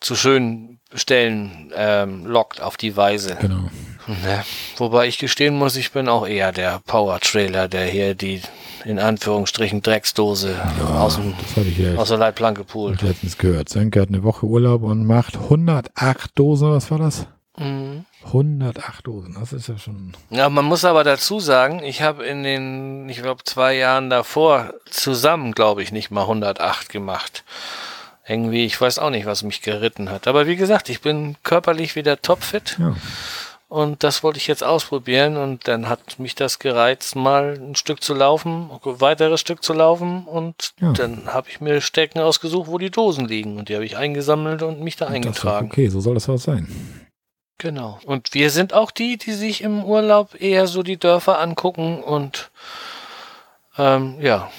zu 0.00 0.14
schönen 0.16 0.78
Stellen 0.94 1.72
ähm, 1.74 2.26
lockt 2.26 2.60
auf 2.60 2.76
die 2.76 2.96
Weise. 2.96 3.36
Genau. 3.40 3.70
Ne? 4.06 4.44
Wobei 4.76 5.06
ich 5.08 5.18
gestehen 5.18 5.56
muss, 5.56 5.76
ich 5.76 5.92
bin 5.92 6.08
auch 6.08 6.26
eher 6.26 6.52
der 6.52 6.80
Power-Trailer, 6.86 7.68
der 7.68 7.84
hier 7.86 8.14
die 8.14 8.40
in 8.84 8.98
Anführungsstrichen 8.98 9.82
Drecksdose 9.82 10.56
aus, 10.94 11.16
dem, 11.16 11.34
ja 11.76 11.94
aus 11.96 12.08
der 12.08 12.18
Leitplanke 12.18 12.64
poolt. 12.64 13.02
letztens 13.02 13.38
gehört. 13.38 13.68
Senke 13.68 14.00
hat 14.00 14.08
eine 14.08 14.22
Woche 14.22 14.46
Urlaub 14.46 14.82
und 14.82 15.06
macht 15.06 15.36
108 15.36 16.30
Dosen, 16.34 16.70
was 16.70 16.90
war 16.90 16.98
das? 16.98 17.26
Mhm. 17.58 18.04
108 18.26 19.06
Dosen, 19.06 19.36
das 19.38 19.52
ist 19.52 19.68
ja 19.68 19.78
schon. 19.78 20.12
Ja, 20.30 20.48
man 20.48 20.64
muss 20.64 20.84
aber 20.84 21.04
dazu 21.04 21.40
sagen, 21.40 21.82
ich 21.82 22.02
habe 22.02 22.24
in 22.24 22.42
den, 22.42 23.08
ich 23.08 23.22
glaube, 23.22 23.44
zwei 23.44 23.74
Jahren 23.76 24.10
davor 24.10 24.74
zusammen, 24.90 25.52
glaube 25.52 25.82
ich, 25.82 25.92
nicht 25.92 26.10
mal 26.10 26.22
108 26.22 26.88
gemacht. 26.90 27.44
Irgendwie, 28.26 28.64
ich 28.64 28.80
weiß 28.80 28.98
auch 28.98 29.10
nicht, 29.10 29.26
was 29.26 29.42
mich 29.42 29.62
geritten 29.62 30.10
hat. 30.10 30.28
Aber 30.28 30.46
wie 30.46 30.56
gesagt, 30.56 30.88
ich 30.88 31.00
bin 31.00 31.36
körperlich 31.42 31.96
wieder 31.96 32.20
topfit 32.22 32.76
Ja. 32.78 32.94
Und 33.70 34.02
das 34.04 34.22
wollte 34.22 34.36
ich 34.38 34.46
jetzt 34.46 34.62
ausprobieren 34.62 35.38
und 35.38 35.66
dann 35.66 35.88
hat 35.88 36.18
mich 36.18 36.34
das 36.34 36.58
gereizt, 36.58 37.16
mal 37.16 37.54
ein 37.58 37.76
Stück 37.76 38.02
zu 38.02 38.12
laufen, 38.12 38.68
ein 38.84 39.00
weiteres 39.00 39.40
Stück 39.40 39.62
zu 39.62 39.72
laufen 39.72 40.24
und 40.26 40.72
Ja. 40.80 40.92
dann 40.92 41.32
habe 41.32 41.48
ich 41.48 41.60
mir 41.62 41.80
Stecken 41.80 42.18
ausgesucht, 42.18 42.68
wo 42.68 42.76
die 42.76 42.90
Dosen 42.90 43.26
liegen 43.26 43.56
und 43.58 43.68
die 43.70 43.74
habe 43.76 43.84
ich 43.86 43.96
eingesammelt 43.96 44.62
und 44.62 44.80
mich 44.82 44.96
da 44.96 45.06
ist 45.06 45.12
eingetragen. 45.12 45.68
okay, 45.70 45.88
so 45.88 46.00
soll 46.00 46.14
das 46.14 46.28
auch 46.28 46.36
sein. 46.36 46.68
Genau. 47.58 47.98
Und 48.06 48.34
wir 48.34 48.50
sind 48.50 48.72
auch 48.74 48.90
die, 48.90 49.16
die 49.18 49.32
sich 49.32 49.62
im 49.62 49.84
Urlaub 49.84 50.40
eher 50.40 50.66
so 50.66 50.82
die 50.82 50.96
Dörfer 50.96 51.38
angucken 51.40 52.02
und 52.02 52.50
ähm, 53.78 54.16
ja, 54.20 54.50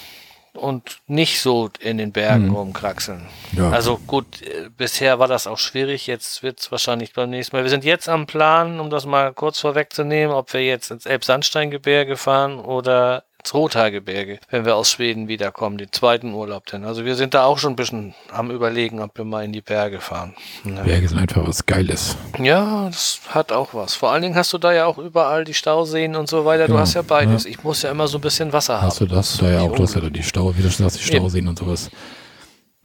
und 0.54 0.98
nicht 1.06 1.40
so 1.40 1.70
in 1.80 1.98
den 1.98 2.12
Bergen 2.12 2.48
Hm. 2.48 2.54
rumkraxeln. 2.54 3.26
Ja. 3.56 3.70
Also 3.70 3.98
gut, 4.06 4.42
äh, 4.42 4.68
bisher 4.76 5.18
war 5.18 5.28
das 5.28 5.46
auch 5.46 5.58
schwierig, 5.58 6.06
jetzt 6.06 6.42
wird 6.42 6.60
es 6.60 6.70
wahrscheinlich 6.70 7.12
beim 7.12 7.30
nächsten 7.30 7.56
Mal. 7.56 7.62
Wir 7.62 7.70
sind 7.70 7.84
jetzt 7.84 8.08
am 8.08 8.26
Plan, 8.26 8.78
um 8.80 8.90
das 8.90 9.06
mal 9.06 9.32
kurz 9.32 9.60
vorwegzunehmen, 9.60 10.34
ob 10.34 10.52
wir 10.52 10.64
jetzt 10.64 10.90
ins 10.90 11.06
Elbsandsteingebirge 11.06 12.16
fahren 12.16 12.58
oder 12.60 13.24
ins 13.42 13.54
Rothaargebirge, 13.54 14.38
wenn 14.50 14.64
wir 14.64 14.76
aus 14.76 14.90
Schweden 14.90 15.26
wiederkommen, 15.28 15.76
den 15.78 15.90
zweiten 15.92 16.32
Urlaub 16.32 16.66
denn. 16.66 16.84
Also 16.84 17.04
wir 17.04 17.16
sind 17.16 17.34
da 17.34 17.44
auch 17.44 17.58
schon 17.58 17.72
ein 17.72 17.76
bisschen 17.76 18.14
am 18.30 18.50
überlegen, 18.50 19.00
ob 19.00 19.16
wir 19.18 19.24
mal 19.24 19.44
in 19.44 19.52
die 19.52 19.60
Berge 19.60 20.00
fahren. 20.00 20.34
Ne? 20.64 20.82
Berge 20.84 21.08
sind 21.08 21.18
einfach 21.18 21.46
was 21.46 21.66
Geiles. 21.66 22.16
Ja, 22.38 22.86
das 22.86 23.20
hat 23.28 23.50
auch 23.52 23.74
was. 23.74 23.94
Vor 23.94 24.12
allen 24.12 24.22
Dingen 24.22 24.36
hast 24.36 24.52
du 24.52 24.58
da 24.58 24.72
ja 24.72 24.86
auch 24.86 24.98
überall 24.98 25.44
die 25.44 25.54
Stauseen 25.54 26.14
und 26.14 26.28
so 26.28 26.44
weiter. 26.44 26.66
Genau, 26.66 26.76
Du 26.76 26.80
hast 26.80 26.94
ja 26.94 27.02
beides. 27.02 27.44
Ich 27.44 27.62
muss 27.64 27.82
ja 27.82 27.90
immer 27.90 28.06
so 28.06 28.18
ein 28.18 28.20
bisschen 28.20 28.52
Wasser 28.52 28.76
haben. 28.76 28.86
Hast 28.86 29.00
du 29.00 29.06
das? 29.06 29.38
Da 29.38 29.50
ja 29.50 29.62
Die 29.62 29.68
auch, 29.68 29.74
du 29.76 29.82
hast 29.82 29.94
ja 29.94 30.00
da 30.00 30.10
die 30.10 30.22
Stau, 30.22 30.56
wie 30.56 30.62
du 30.62 30.70
schon 30.70 30.88
sagst, 30.88 31.04
die 31.04 31.10
Eben. 31.10 31.18
Stauseen 31.22 31.48
und 31.48 31.58
sowas. 31.58 31.90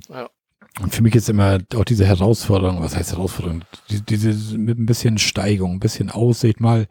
Ja. 0.09 0.27
Und 0.81 0.93
für 0.93 1.01
mich 1.01 1.15
ist 1.15 1.29
immer 1.29 1.59
auch 1.75 1.85
diese 1.85 2.05
Herausforderung, 2.05 2.81
was 2.81 2.95
heißt 2.95 3.11
Herausforderung? 3.11 3.63
Die, 3.89 4.01
diese 4.01 4.57
mit 4.57 4.77
ein 4.77 4.85
bisschen 4.85 5.17
Steigung, 5.17 5.73
ein 5.73 5.79
bisschen 5.79 6.11
Aussicht, 6.11 6.59
mal 6.59 6.87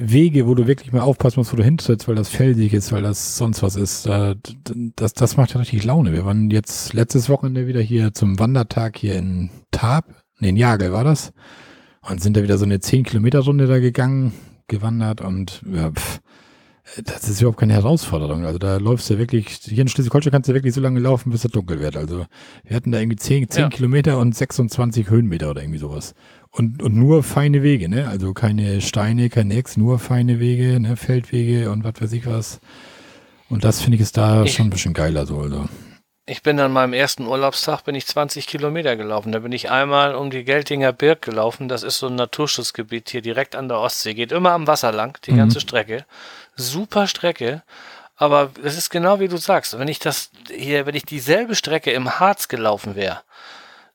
Wege, 0.00 0.46
wo 0.46 0.54
du 0.54 0.66
wirklich 0.66 0.92
mal 0.92 1.00
aufpassen 1.00 1.40
musst, 1.40 1.52
wo 1.52 1.56
du 1.56 1.64
hintrittst, 1.64 2.08
weil 2.08 2.14
das 2.14 2.28
felsig 2.28 2.72
ist, 2.72 2.92
weil 2.92 3.02
das 3.02 3.36
sonst 3.36 3.62
was 3.62 3.76
ist. 3.76 4.06
D- 4.06 4.34
das, 4.96 5.12
das 5.14 5.36
macht 5.36 5.52
ja 5.52 5.60
richtig 5.60 5.84
Laune. 5.84 6.12
Wir 6.12 6.24
waren 6.24 6.50
jetzt 6.50 6.92
letztes 6.94 7.28
Wochenende 7.28 7.66
wieder 7.66 7.80
hier 7.80 8.14
zum 8.14 8.38
Wandertag 8.38 8.96
hier 8.98 9.16
in 9.16 9.50
Tab, 9.70 10.06
nee, 10.38 10.48
in 10.50 10.56
Jagel 10.56 10.92
war 10.92 11.04
das. 11.04 11.32
Und 12.08 12.22
sind 12.22 12.36
da 12.36 12.42
wieder 12.42 12.56
so 12.56 12.64
eine 12.64 12.80
10 12.80 13.04
Kilometer 13.04 13.40
Runde 13.40 13.66
da 13.66 13.78
gegangen, 13.78 14.32
gewandert 14.68 15.20
und 15.20 15.62
ja, 15.70 15.90
pff, 15.90 16.20
das 17.04 17.28
ist 17.28 17.40
überhaupt 17.40 17.58
keine 17.60 17.74
Herausforderung. 17.74 18.44
Also 18.44 18.58
da 18.58 18.76
läufst 18.78 19.08
du 19.10 19.18
wirklich, 19.18 19.48
hier 19.64 19.78
in 19.82 19.88
Schleswig-Holstein 19.88 20.32
kannst 20.32 20.48
du 20.48 20.54
wirklich 20.54 20.74
so 20.74 20.80
lange 20.80 21.00
laufen, 21.00 21.30
bis 21.30 21.44
es 21.44 21.50
dunkel 21.50 21.80
wird. 21.80 21.96
Also 21.96 22.26
wir 22.64 22.76
hatten 22.76 22.90
da 22.92 22.98
irgendwie 22.98 23.16
10, 23.16 23.48
10 23.48 23.62
Ja. 23.62 23.68
Kilometer 23.68 24.18
und 24.18 24.34
26 24.34 25.08
Höhenmeter 25.10 25.50
oder 25.50 25.62
irgendwie 25.62 25.78
sowas. 25.78 26.14
Und, 26.50 26.82
und 26.82 26.94
nur 26.96 27.22
feine 27.22 27.62
Wege, 27.62 27.88
ne? 27.88 28.08
Also 28.08 28.32
keine 28.32 28.80
Steine, 28.80 29.28
kein 29.30 29.50
Ex, 29.50 29.76
nur 29.76 29.98
feine 29.98 30.40
Wege, 30.40 30.80
ne? 30.80 30.96
Feldwege 30.96 31.70
und 31.70 31.84
was 31.84 31.94
weiß 32.00 32.12
ich 32.12 32.26
was. 32.26 32.60
Und 33.48 33.64
das 33.64 33.80
finde 33.82 33.96
ich 33.96 34.02
ist 34.02 34.16
da 34.16 34.42
Ich- 34.44 34.54
schon 34.54 34.66
ein 34.66 34.70
bisschen 34.70 34.94
geiler 34.94 35.26
so. 35.26 35.38
Also. 35.38 35.68
Ich 36.26 36.42
bin 36.44 36.60
an 36.60 36.72
meinem 36.72 36.92
ersten 36.92 37.26
Urlaubstag 37.26 37.82
bin 37.84 37.96
ich 37.96 38.06
20 38.06 38.46
Kilometer 38.46 38.94
gelaufen. 38.96 39.32
Da 39.32 39.40
bin 39.40 39.50
ich 39.50 39.68
einmal 39.70 40.14
um 40.14 40.30
die 40.30 40.44
Geltinger 40.44 40.92
Birk 40.92 41.22
gelaufen. 41.22 41.66
Das 41.68 41.82
ist 41.82 41.98
so 41.98 42.06
ein 42.06 42.14
Naturschutzgebiet 42.14 43.10
hier 43.10 43.20
direkt 43.22 43.56
an 43.56 43.66
der 43.68 43.78
Ostsee. 43.80 44.14
Geht 44.14 44.30
immer 44.30 44.50
am 44.52 44.68
Wasser 44.68 44.92
lang, 44.92 45.18
die 45.26 45.32
Mhm. 45.32 45.36
ganze 45.38 45.60
Strecke. 45.60 46.04
Super 46.60 47.06
Strecke. 47.06 47.62
Aber 48.16 48.50
das 48.62 48.76
ist 48.76 48.90
genau 48.90 49.18
wie 49.18 49.28
du 49.28 49.38
sagst. 49.38 49.78
Wenn 49.78 49.88
ich 49.88 49.98
das 49.98 50.30
hier, 50.54 50.84
wenn 50.86 50.94
ich 50.94 51.04
dieselbe 51.04 51.54
Strecke 51.54 51.90
im 51.90 52.20
Harz 52.20 52.48
gelaufen 52.48 52.94
wäre, 52.94 53.20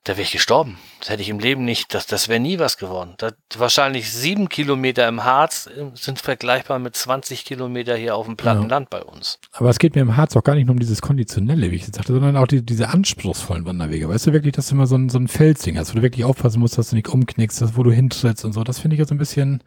da 0.05 0.13
wäre 0.13 0.21
ich 0.21 0.31
gestorben. 0.31 0.77
Das 0.99 1.09
hätte 1.09 1.23
ich 1.23 1.29
im 1.29 1.39
Leben 1.39 1.65
nicht, 1.65 1.93
das, 1.93 2.05
das 2.05 2.29
wäre 2.29 2.39
nie 2.39 2.59
was 2.59 2.77
geworden. 2.77 3.15
Das, 3.17 3.33
wahrscheinlich 3.57 4.11
sieben 4.11 4.49
Kilometer 4.49 5.07
im 5.07 5.23
Harz 5.23 5.67
äh, 5.67 5.85
sind 5.95 6.19
vergleichbar 6.19 6.77
mit 6.77 6.95
20 6.95 7.43
Kilometer 7.43 7.95
hier 7.95 8.15
auf 8.15 8.27
dem 8.27 8.37
platten 8.37 8.63
Ja. 8.63 8.67
Land 8.67 8.91
bei 8.91 9.01
uns. 9.03 9.39
Aber 9.51 9.69
es 9.69 9.79
geht 9.79 9.95
mir 9.95 10.01
im 10.01 10.15
Harz 10.15 10.35
auch 10.35 10.43
gar 10.43 10.53
nicht 10.55 10.65
nur 10.65 10.73
um 10.73 10.79
dieses 10.79 11.01
Konditionelle, 11.01 11.71
wie 11.71 11.75
ich 11.75 11.87
jetzt 11.87 11.95
sagte, 11.95 12.13
sondern 12.13 12.37
auch 12.37 12.47
die, 12.47 12.63
diese 12.63 12.89
anspruchsvollen 12.89 13.65
Wanderwege. 13.65 14.07
Weißt 14.07 14.27
du 14.27 14.33
wirklich, 14.33 14.53
dass 14.53 14.67
du 14.67 14.75
immer 14.75 14.85
so 14.85 14.95
ein, 14.95 15.09
so 15.09 15.17
ein 15.17 15.27
Felsding 15.27 15.77
hast, 15.77 15.91
wo 15.91 15.97
du 15.97 16.03
wirklich 16.03 16.23
aufpassen 16.25 16.59
musst, 16.59 16.77
dass 16.77 16.91
du 16.91 16.95
nicht 16.95 17.09
umknickst, 17.09 17.61
dass, 17.61 17.75
wo 17.75 17.81
du 17.81 17.91
hintrittst 17.91 18.45
und 18.45 18.53
so. 18.53 18.63
Das 18.63 18.77
finde 18.77 18.95
ich 18.97 19.07
so 19.07 19.15
ein 19.15 19.19
bisschen, 19.19 19.63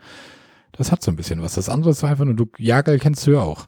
das 0.72 0.92
hat 0.92 1.02
so 1.02 1.10
ein 1.10 1.16
bisschen 1.16 1.42
was. 1.42 1.54
Das 1.54 1.68
andere 1.68 1.90
ist 1.90 2.04
einfach 2.04 2.24
nur, 2.24 2.34
du, 2.34 2.46
Jagel 2.58 2.98
kennst 2.98 3.26
du 3.26 3.32
ja 3.32 3.40
auch. 3.40 3.66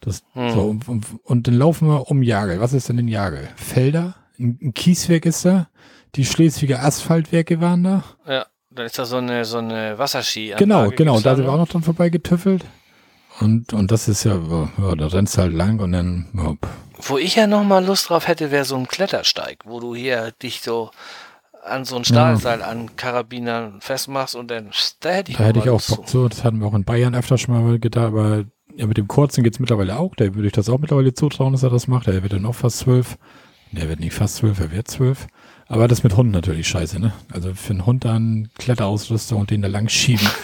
Das, 0.00 0.22
Hm. 0.32 0.50
so, 0.50 0.60
und, 0.62 0.88
und, 0.88 1.06
und 1.24 1.46
dann 1.46 1.54
laufen 1.54 1.88
wir 1.88 2.10
um 2.10 2.22
Jagel. 2.22 2.60
Was 2.60 2.72
ist 2.72 2.88
denn 2.88 2.98
in 2.98 3.08
Jagel? 3.08 3.48
Felder? 3.56 4.14
Ein, 4.38 4.58
ein 4.60 4.74
Kieswerk 4.74 5.26
ist 5.26 5.44
da? 5.44 5.68
Die 6.14 6.24
Schleswiger 6.24 6.82
Asphaltwerke 6.84 7.60
waren 7.60 7.84
da? 7.84 8.04
Ja, 8.26 8.46
da 8.70 8.84
ist 8.84 8.98
da 8.98 9.04
so 9.04 9.16
eine, 9.16 9.44
so 9.44 9.58
eine 9.58 9.98
Wasserski. 9.98 10.54
Genau, 10.58 10.90
genau. 10.90 11.20
Da 11.20 11.34
sind 11.36 11.44
wir 11.46 11.52
auch 11.52 11.58
noch 11.58 11.68
dran 11.68 11.82
vorbeigetüffelt. 11.82 12.64
Und, 13.40 13.72
und 13.72 13.90
das 13.90 14.06
ist 14.06 14.24
ja, 14.24 14.36
ja, 14.78 14.94
da 14.94 15.06
rennst 15.08 15.36
du 15.36 15.40
halt 15.42 15.52
lang 15.54 15.80
und 15.80 15.92
dann, 15.92 16.28
ja, 16.34 16.52
pff. 16.52 17.08
Wo 17.10 17.18
ich 17.18 17.34
ja 17.34 17.46
noch 17.48 17.64
mal 17.64 17.84
Lust 17.84 18.08
drauf 18.08 18.28
hätte, 18.28 18.50
wäre 18.52 18.64
so 18.64 18.76
ein 18.76 18.86
Klettersteig, 18.86 19.58
wo 19.64 19.80
du 19.80 19.94
hier 19.96 20.30
dich 20.42 20.60
so 20.60 20.90
an 21.64 21.84
so 21.84 21.96
ein 21.96 22.04
Stahlseil 22.04 22.62
an 22.62 22.94
Karabinern 22.96 23.80
festmachst 23.80 24.36
und 24.36 24.50
dann, 24.50 24.70
da 25.00 25.10
hätte 25.10 25.32
ich 25.32 25.38
Da 25.38 25.44
hätte 25.44 25.58
ich 25.60 25.70
auch. 25.70 25.82
Bock 25.82 26.08
zu. 26.08 26.28
Das 26.28 26.44
hatten 26.44 26.58
wir 26.58 26.66
auch 26.66 26.74
in 26.74 26.84
Bayern 26.84 27.14
öfter 27.14 27.38
schon 27.38 27.54
mal 27.54 27.78
gedacht, 27.78 28.06
aber 28.06 28.44
ja, 28.76 28.86
mit 28.86 28.96
dem 28.96 29.08
kurzen 29.08 29.44
geht's 29.44 29.60
mittlerweile 29.60 29.98
auch. 29.98 30.14
Der 30.16 30.34
würde 30.34 30.46
ich 30.46 30.52
das 30.52 30.68
auch 30.68 30.78
mittlerweile 30.78 31.14
zutrauen, 31.14 31.52
dass 31.52 31.62
er 31.62 31.70
das 31.70 31.88
macht. 31.88 32.06
Der 32.06 32.22
wird 32.22 32.32
dann 32.32 32.46
auch 32.46 32.54
fast 32.54 32.78
zwölf. 32.78 33.16
Der 33.72 33.88
wird 33.88 34.00
nicht 34.00 34.14
fast 34.14 34.36
zwölf, 34.36 34.60
er 34.60 34.70
wird 34.70 34.88
zwölf. 34.88 35.26
Aber 35.66 35.88
das 35.88 36.04
mit 36.04 36.16
Hunden 36.16 36.32
natürlich 36.32 36.68
scheiße, 36.68 37.00
ne? 37.00 37.12
Also 37.32 37.54
für 37.54 37.70
einen 37.70 37.86
Hund 37.86 38.04
dann 38.04 38.50
Kletterausrüstung 38.58 39.40
und 39.40 39.50
den 39.50 39.62
da 39.62 39.68
lang 39.68 39.88
schieben. 39.88 40.28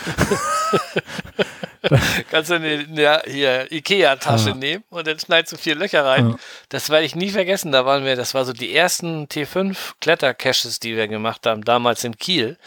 Kannst 2.31 2.51
du 2.51 2.55
eine, 2.55 2.87
eine 2.89 3.23
hier 3.27 3.73
Ikea-Tasche 3.73 4.51
Ah. 4.51 4.55
nehmen 4.55 4.85
und 4.91 5.07
dann 5.07 5.19
schneidest 5.19 5.53
du 5.53 5.57
vier 5.57 5.75
Löcher 5.75 6.05
rein. 6.05 6.31
Ja. 6.31 6.37
Das 6.69 6.91
werde 6.91 7.07
ich 7.07 7.15
nie 7.15 7.31
vergessen. 7.31 7.73
Da 7.73 7.87
waren 7.87 8.05
wir, 8.05 8.17
das 8.17 8.35
war 8.35 8.45
so 8.45 8.53
die 8.53 8.75
ersten 8.77 9.27
T5 9.29 9.77
Klettercaches, 10.01 10.79
die 10.81 10.97
wir 10.97 11.09
gemacht 11.09 11.47
haben, 11.47 11.65
damals 11.65 12.05
in 12.05 12.17
Kiel. 12.19 12.59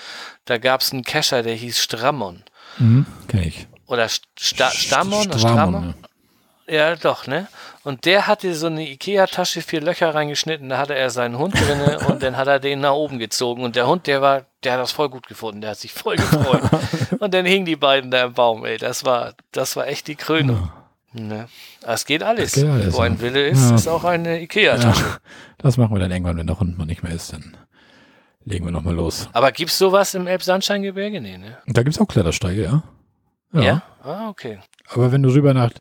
Da 0.45 0.57
gab 0.57 0.81
es 0.81 0.91
einen 0.91 1.03
Cacher, 1.03 1.43
der 1.43 1.53
hieß 1.55 1.79
Strammon. 1.81 2.43
Mhm, 2.79 3.05
kenn 3.27 3.43
ich. 3.43 3.67
Oder 3.85 4.09
Sta 4.09 4.71
Stammon? 4.71 5.27
oder 5.27 5.37
Stramon, 5.37 5.39
Strammon? 5.39 5.87
ne? 5.87 5.95
Ja, 6.75 6.95
doch, 6.95 7.27
ne? 7.27 7.47
Und 7.83 8.05
der 8.05 8.27
hatte 8.27 8.55
so 8.55 8.67
eine 8.67 8.87
Ikea-Tasche, 8.89 9.61
vier 9.61 9.81
Löcher 9.81 10.15
reingeschnitten, 10.15 10.69
da 10.69 10.77
hatte 10.77 10.95
er 10.95 11.09
seinen 11.09 11.37
Hund 11.37 11.53
drinne 11.53 11.99
und 12.07 12.23
dann 12.23 12.37
hat 12.37 12.47
er 12.47 12.59
den 12.59 12.79
nach 12.79 12.93
oben 12.93 13.19
gezogen. 13.19 13.63
Und 13.63 13.75
der 13.75 13.87
Hund, 13.87 14.07
der 14.07 14.21
war, 14.21 14.45
der 14.63 14.73
hat 14.73 14.79
das 14.79 14.91
voll 14.93 15.09
gut 15.09 15.27
gefunden, 15.27 15.59
der 15.61 15.71
hat 15.71 15.77
sich 15.79 15.91
voll 15.91 16.15
gefreut. 16.15 16.61
und 17.19 17.33
dann 17.33 17.45
hingen 17.45 17.65
die 17.65 17.75
beiden 17.75 18.09
da 18.09 18.23
im 18.23 18.33
Baum, 18.33 18.63
ey. 18.65 18.77
Das 18.77 19.03
war, 19.03 19.33
das 19.51 19.75
war 19.75 19.87
echt 19.87 20.07
die 20.07 20.15
Krönung. 20.15 20.71
Ne? 21.11 21.47
Es 21.85 22.05
geht 22.05 22.23
alles. 22.23 22.53
Geht 22.53 22.65
alles, 22.67 22.93
Wo 22.93 23.01
ein 23.01 23.15
ja. 23.15 23.21
Wille 23.21 23.47
ist, 23.47 23.69
Ja. 23.69 23.75
ist 23.75 23.87
auch 23.87 24.03
eine 24.05 24.41
Ikea-Tasche. 24.41 25.03
Ja, 25.03 25.17
das 25.57 25.77
machen 25.77 25.93
wir 25.93 25.99
dann 25.99 26.09
irgendwann, 26.11 26.37
wenn 26.37 26.47
der 26.47 26.59
Hund 26.59 26.77
mal 26.77 26.85
nicht 26.85 27.03
mehr 27.03 27.13
ist. 27.13 27.33
Dann 27.33 27.55
legen 28.45 28.65
wir 28.65 28.71
nochmal 28.71 28.95
los. 28.95 29.29
Aber 29.33 29.51
gibt's 29.51 29.77
sowas 29.77 30.13
im 30.15 30.25
Elbsandsteingebirge? 30.25 31.19
Nee, 31.21 31.37
ne? 31.37 31.57
Da 31.67 31.83
gibt's 31.83 31.99
auch 31.99 32.07
Klettersteige, 32.07 32.63
ja? 32.63 32.83
Ja? 33.61 33.83
Ah, 34.03 34.29
okay. 34.29 34.59
Aber 34.87 35.11
wenn 35.11 35.21
du 35.21 35.29
rüber 35.29 35.53
nach 35.53 35.71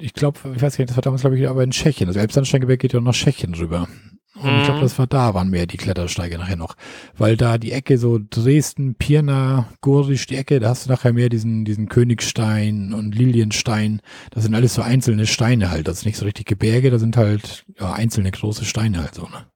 ich 0.00 0.14
glaube, 0.14 0.38
ich 0.54 0.62
weiß 0.62 0.76
gar 0.76 0.82
nicht, 0.82 0.90
das 0.90 0.96
war 0.96 1.02
damals, 1.02 1.22
glaube 1.22 1.38
ich, 1.38 1.48
aber 1.48 1.62
in 1.62 1.70
Tschechien. 1.70 2.08
Das 2.08 2.16
Elbsandsteingebirge 2.16 2.78
geht 2.78 2.92
ja 2.92 3.00
noch 3.00 3.06
nach 3.06 3.14
Tschechien 3.14 3.54
rüber. 3.54 3.88
Und 4.34 4.56
ich 4.58 4.64
glaube, 4.64 4.78
Mhm. 4.78 4.82
das 4.82 4.98
war 5.00 5.08
da, 5.08 5.34
waren 5.34 5.50
mehr 5.50 5.66
die 5.66 5.76
Klettersteige 5.78 6.38
nachher 6.38 6.54
noch. 6.56 6.76
Weil 7.16 7.36
da 7.36 7.58
die 7.58 7.72
Ecke 7.72 7.98
so 7.98 8.20
Dresden, 8.30 8.94
Pirna, 8.94 9.68
Gorisch, 9.80 10.26
die 10.26 10.36
Ecke, 10.36 10.60
da 10.60 10.68
hast 10.68 10.86
du 10.86 10.90
nachher 10.90 11.12
mehr 11.12 11.28
diesen, 11.28 11.64
diesen 11.64 11.88
Königstein 11.88 12.92
und 12.92 13.16
Lilienstein. 13.16 14.00
Das 14.30 14.44
sind 14.44 14.54
alles 14.54 14.74
so 14.74 14.82
einzelne 14.82 15.26
Steine 15.26 15.70
halt. 15.70 15.88
Das 15.88 15.98
ist 15.98 16.04
nicht 16.06 16.18
so 16.18 16.24
richtig 16.24 16.46
Gebirge, 16.46 16.90
da 16.90 17.00
sind 17.00 17.16
halt 17.16 17.64
ja, 17.80 17.92
einzelne 17.92 18.30
große 18.30 18.64
Steine 18.64 19.00
halt 19.02 19.14
so, 19.14 19.22
ne? 19.22 19.46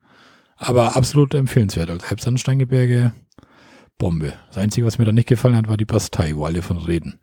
Aber 0.57 0.97
absolut 0.97 1.34
empfehlenswert. 1.34 1.90
Als 1.90 2.05
Elbsandsteingebirge, 2.11 3.12
Bombe. 3.99 4.32
Das 4.49 4.59
Einzige, 4.59 4.86
was 4.86 4.99
mir 4.99 5.05
da 5.05 5.12
nicht 5.12 5.28
gefallen 5.28 5.57
hat, 5.57 5.68
war 5.68 5.76
die 5.76 5.84
Bastei, 5.84 6.34
wo 6.34 6.45
alle 6.45 6.62
von 6.62 6.78
reden. 6.78 7.20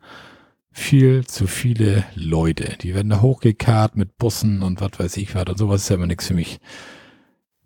Viel 0.72 1.26
zu 1.26 1.46
viele 1.46 2.04
Leute. 2.14 2.76
Die 2.80 2.94
werden 2.94 3.10
da 3.10 3.20
hochgekarrt 3.20 3.96
mit 3.96 4.18
Bussen 4.18 4.62
und 4.62 4.80
was 4.80 4.92
weiß 4.98 5.16
ich 5.16 5.34
was. 5.34 5.44
Und 5.46 5.58
sowas 5.58 5.82
ist 5.82 5.88
ja 5.88 5.96
immer 5.96 6.06
nichts 6.06 6.28
für 6.28 6.34
mich. 6.34 6.60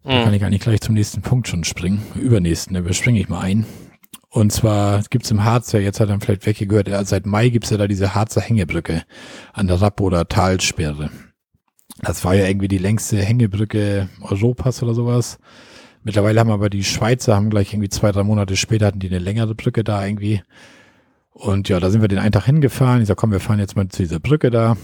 Da 0.02 0.10
kann 0.22 0.28
Mhm. 0.28 0.34
ich 0.34 0.44
eigentlich 0.44 0.60
gleich 0.62 0.80
zum 0.80 0.94
nächsten 0.94 1.22
Punkt 1.22 1.48
schon 1.48 1.64
springen. 1.64 2.02
Übernächsten, 2.14 2.74
da 2.74 2.80
überspringe 2.80 3.20
ich 3.20 3.28
mal 3.28 3.40
ein. 3.40 3.66
Und 4.30 4.52
zwar 4.52 5.02
gibt's 5.10 5.30
im 5.30 5.44
Harz 5.44 5.72
ja, 5.72 5.80
jetzt 5.80 6.00
hat 6.00 6.08
er 6.08 6.18
vielleicht 6.20 6.44
weggehört, 6.46 6.88
ja, 6.88 7.04
seit 7.04 7.24
Mai 7.24 7.50
gibt's 7.50 7.70
ja 7.70 7.76
da 7.76 7.86
diese 7.86 8.14
Harzer 8.14 8.40
Hängebrücke 8.40 9.04
an 9.52 9.68
der 9.68 9.80
Rapp- 9.80 10.00
oder 10.00 10.26
Talsperre. 10.26 11.10
Das 12.00 12.24
war 12.24 12.34
ja 12.34 12.46
irgendwie 12.46 12.68
die 12.68 12.78
längste 12.78 13.18
Hängebrücke 13.22 14.08
Europas 14.20 14.82
oder 14.82 14.94
sowas. 14.94 15.38
Mittlerweile 16.02 16.40
haben 16.40 16.50
aber 16.50 16.68
die 16.68 16.84
Schweizer, 16.84 17.36
haben 17.36 17.48
gleich 17.48 17.72
irgendwie 17.72 17.88
zwei, 17.88 18.10
drei 18.12 18.24
Monate 18.24 18.56
später 18.56 18.86
hatten 18.86 18.98
die 18.98 19.06
eine 19.08 19.20
längere 19.20 19.54
Brücke 19.54 19.84
da 19.84 20.04
irgendwie. 20.04 20.42
Und 21.34 21.68
ja, 21.68 21.80
da 21.80 21.90
sind 21.90 22.00
wir 22.00 22.08
den 22.08 22.20
einen 22.20 22.32
Tag 22.32 22.44
hingefahren. 22.46 23.02
Ich 23.02 23.08
sag, 23.08 23.16
komm, 23.16 23.32
wir 23.32 23.40
fahren 23.40 23.58
jetzt 23.58 23.76
mal 23.76 23.88
zu 23.88 24.02
dieser 24.02 24.20
Brücke 24.20 24.50
da. 24.50 24.76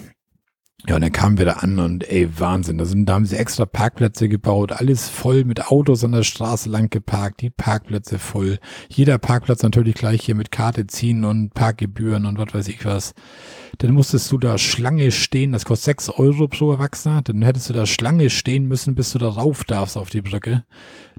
Ja, 0.88 0.94
und 0.96 1.02
dann 1.02 1.12
kamen 1.12 1.36
wir 1.36 1.44
da 1.44 1.52
an 1.54 1.78
und 1.78 2.10
ey, 2.10 2.28
Wahnsinn. 2.38 2.78
Da, 2.78 2.86
sind, 2.86 3.06
da 3.06 3.14
haben 3.14 3.26
sie 3.26 3.36
extra 3.36 3.66
Parkplätze 3.66 4.30
gebaut, 4.30 4.72
alles 4.72 5.08
voll 5.10 5.44
mit 5.44 5.66
Autos 5.66 6.04
an 6.04 6.12
der 6.12 6.22
Straße 6.22 6.70
lang 6.70 6.88
geparkt, 6.88 7.42
die 7.42 7.50
Parkplätze 7.50 8.18
voll. 8.18 8.58
Jeder 8.88 9.18
Parkplatz 9.18 9.62
natürlich 9.62 9.94
gleich 9.94 10.22
hier 10.22 10.34
mit 10.34 10.50
Karte 10.50 10.86
ziehen 10.86 11.24
und 11.24 11.52
Parkgebühren 11.52 12.24
und 12.24 12.38
was 12.38 12.54
weiß 12.54 12.68
ich 12.68 12.84
was. 12.86 13.12
Dann 13.78 13.92
musstest 13.92 14.32
du 14.32 14.38
da 14.38 14.56
Schlange 14.56 15.12
stehen, 15.12 15.52
das 15.52 15.66
kostet 15.66 15.84
sechs 15.84 16.08
Euro 16.08 16.48
pro 16.48 16.72
Erwachsener. 16.72 17.20
Dann 17.22 17.42
hättest 17.42 17.68
du 17.68 17.74
da 17.74 17.84
Schlange 17.84 18.30
stehen 18.30 18.66
müssen, 18.66 18.94
bis 18.94 19.12
du 19.12 19.18
da 19.18 19.28
rauf 19.28 19.64
darfst 19.64 19.98
auf 19.98 20.08
die 20.08 20.22
Brücke. 20.22 20.64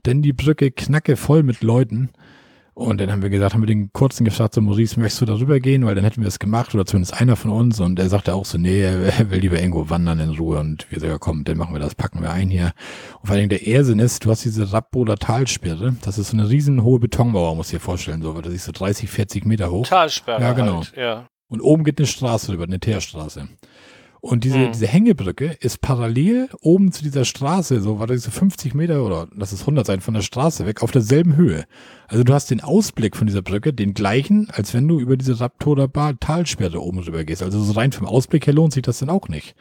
Denn 0.08 0.24
die 0.24 0.34
Brücke 0.34 0.72
knacke 0.72 1.16
voll 1.16 1.44
mit 1.44 1.62
Leuten. 1.62 2.10
Und 2.82 3.00
dann 3.00 3.12
haben 3.12 3.22
wir 3.22 3.30
gesagt, 3.30 3.54
haben 3.54 3.62
wir 3.62 3.68
den 3.68 3.94
kurzen 3.94 4.26
gefragt, 4.26 4.56
so 4.56 4.62
Maurice, 4.62 5.00
möchtest 5.00 5.22
du 5.22 5.26
da 5.26 5.36
rüber 5.36 5.60
gehen? 5.60 5.86
Weil 5.86 5.96
dann 5.96 6.04
hätten 6.04 6.22
wir 6.22 6.28
es 6.28 6.40
gemacht 6.40 6.74
oder 6.74 6.86
zumindest 6.86 7.20
einer 7.20 7.36
von 7.36 7.52
uns. 7.52 7.80
Und 7.80 8.00
er 8.00 8.10
sagte 8.10 8.34
auch 8.34 8.46
so, 8.46 8.58
nee, 8.58 8.82
er 8.82 9.30
will 9.30 9.40
lieber 9.40 9.60
irgendwo 9.60 9.90
wandern 9.90 10.20
in 10.20 10.32
Ruhe. 10.32 10.60
Und 10.60 10.92
wir 10.92 11.00
sagen, 11.00 11.18
komm, 11.20 11.44
dann 11.44 11.58
machen 11.58 11.74
wir 11.74 11.80
das, 11.80 11.96
packen 11.96 12.22
wir 12.22 12.32
ein 12.32 12.50
hier. 12.50 12.74
Und 13.22 13.28
vor 13.28 13.36
allem 13.36 13.50
der 13.50 13.66
Irrsinn 13.68 14.00
ist, 14.00 14.26
du 14.26 14.32
hast 14.32 14.44
diese 14.44 14.74
Rappoder 14.74 15.18
Talsperre. 15.18 15.96
Das 16.02 16.18
ist 16.18 16.32
so 16.32 16.38
eine 16.38 16.50
riesen 16.50 16.84
hohe 16.84 17.00
Betonmauer, 17.00 17.56
muss 17.56 17.68
ich 17.68 17.78
dir 17.78 17.80
vorstellen. 17.80 18.22
So, 18.22 18.34
das 18.42 18.54
ist 18.54 18.66
so 18.66 18.72
30, 18.72 19.10
40 19.10 19.46
Meter 19.46 19.72
hoch. 19.72 19.86
Talsperre 19.88 20.42
Ja, 20.42 20.54
genau. 20.54 20.78
halt, 20.78 20.94
ja. 20.98 21.28
Und 21.48 21.62
oben 21.62 21.84
geht 21.84 22.00
eine 22.00 22.08
Straße 22.08 22.52
rüber, 22.52 22.64
eine 22.64 22.80
Teerstraße. 22.80 23.48
Und 24.24 24.44
diese, 24.44 24.60
Mhm. 24.60 24.72
diese 24.72 24.86
Hängebrücke 24.88 25.58
ist 25.62 25.82
parallel 25.82 26.48
oben 26.62 26.92
zu 26.92 27.02
dieser 27.02 27.26
Straße, 27.26 27.82
so 27.82 27.98
war 27.98 28.06
das 28.06 28.22
so 28.22 28.30
50 28.30 28.76
Meter 28.76 29.04
oder 29.04 29.28
lass 29.36 29.52
es 29.52 29.62
100 29.66 29.86
sein 29.88 30.00
von 30.00 30.14
der 30.14 30.22
Straße 30.22 30.68
weg, 30.68 30.84
auf 30.84 30.92
derselben 30.92 31.36
Höhe. 31.36 31.66
Also 32.08 32.24
du 32.24 32.32
hast 32.32 32.52
den 32.52 32.62
Ausblick 32.62 33.18
von 33.18 33.26
dieser 33.26 33.42
Brücke, 33.42 33.74
den 33.74 33.96
gleichen, 33.96 34.48
als 34.52 34.76
wenn 34.76 34.88
du 34.88 35.00
über 35.00 35.18
diese 35.18 35.40
Raptorer 35.40 35.90
Talsperre 36.20 36.80
oben 36.82 37.00
rüber 37.00 37.24
gehst. 37.24 37.42
Also 37.42 37.60
so 37.64 37.74
rein 37.74 37.92
vom 37.94 38.06
Ausblick 38.06 38.46
her 38.46 38.54
lohnt 38.54 38.74
sich 38.74 38.84
das 38.84 39.00
dann 39.00 39.10
auch 39.10 39.28
nicht. 39.28 39.56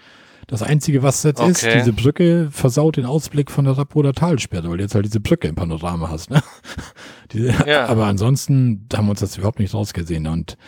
Das 0.46 0.62
Einzige, 0.62 1.02
was 1.02 1.22
jetzt 1.22 1.40
ist, 1.40 1.62
Okay. 1.64 1.78
diese 1.78 1.92
Brücke 1.94 2.48
versaut 2.50 2.96
den 2.98 3.06
Ausblick 3.06 3.50
von 3.50 3.64
der 3.64 3.78
Raptorer 3.78 4.12
Talsperre, 4.12 4.68
weil 4.68 4.76
du 4.76 4.82
jetzt 4.82 4.94
halt 4.94 5.06
diese 5.06 5.20
Brücke 5.20 5.48
im 5.48 5.54
Panorama 5.54 6.11
hast. 6.11 6.28
Ne? 6.30 6.42
Diese, 7.32 7.54
Ja. 7.66 7.86
Aber 7.86 8.06
ansonsten 8.06 8.86
haben 8.92 9.06
wir 9.06 9.11
uns 9.12 9.20
das 9.20 9.38
überhaupt 9.38 9.58
nicht 9.61 9.72
rausgesehen. 9.72 10.26
Und 10.26 10.58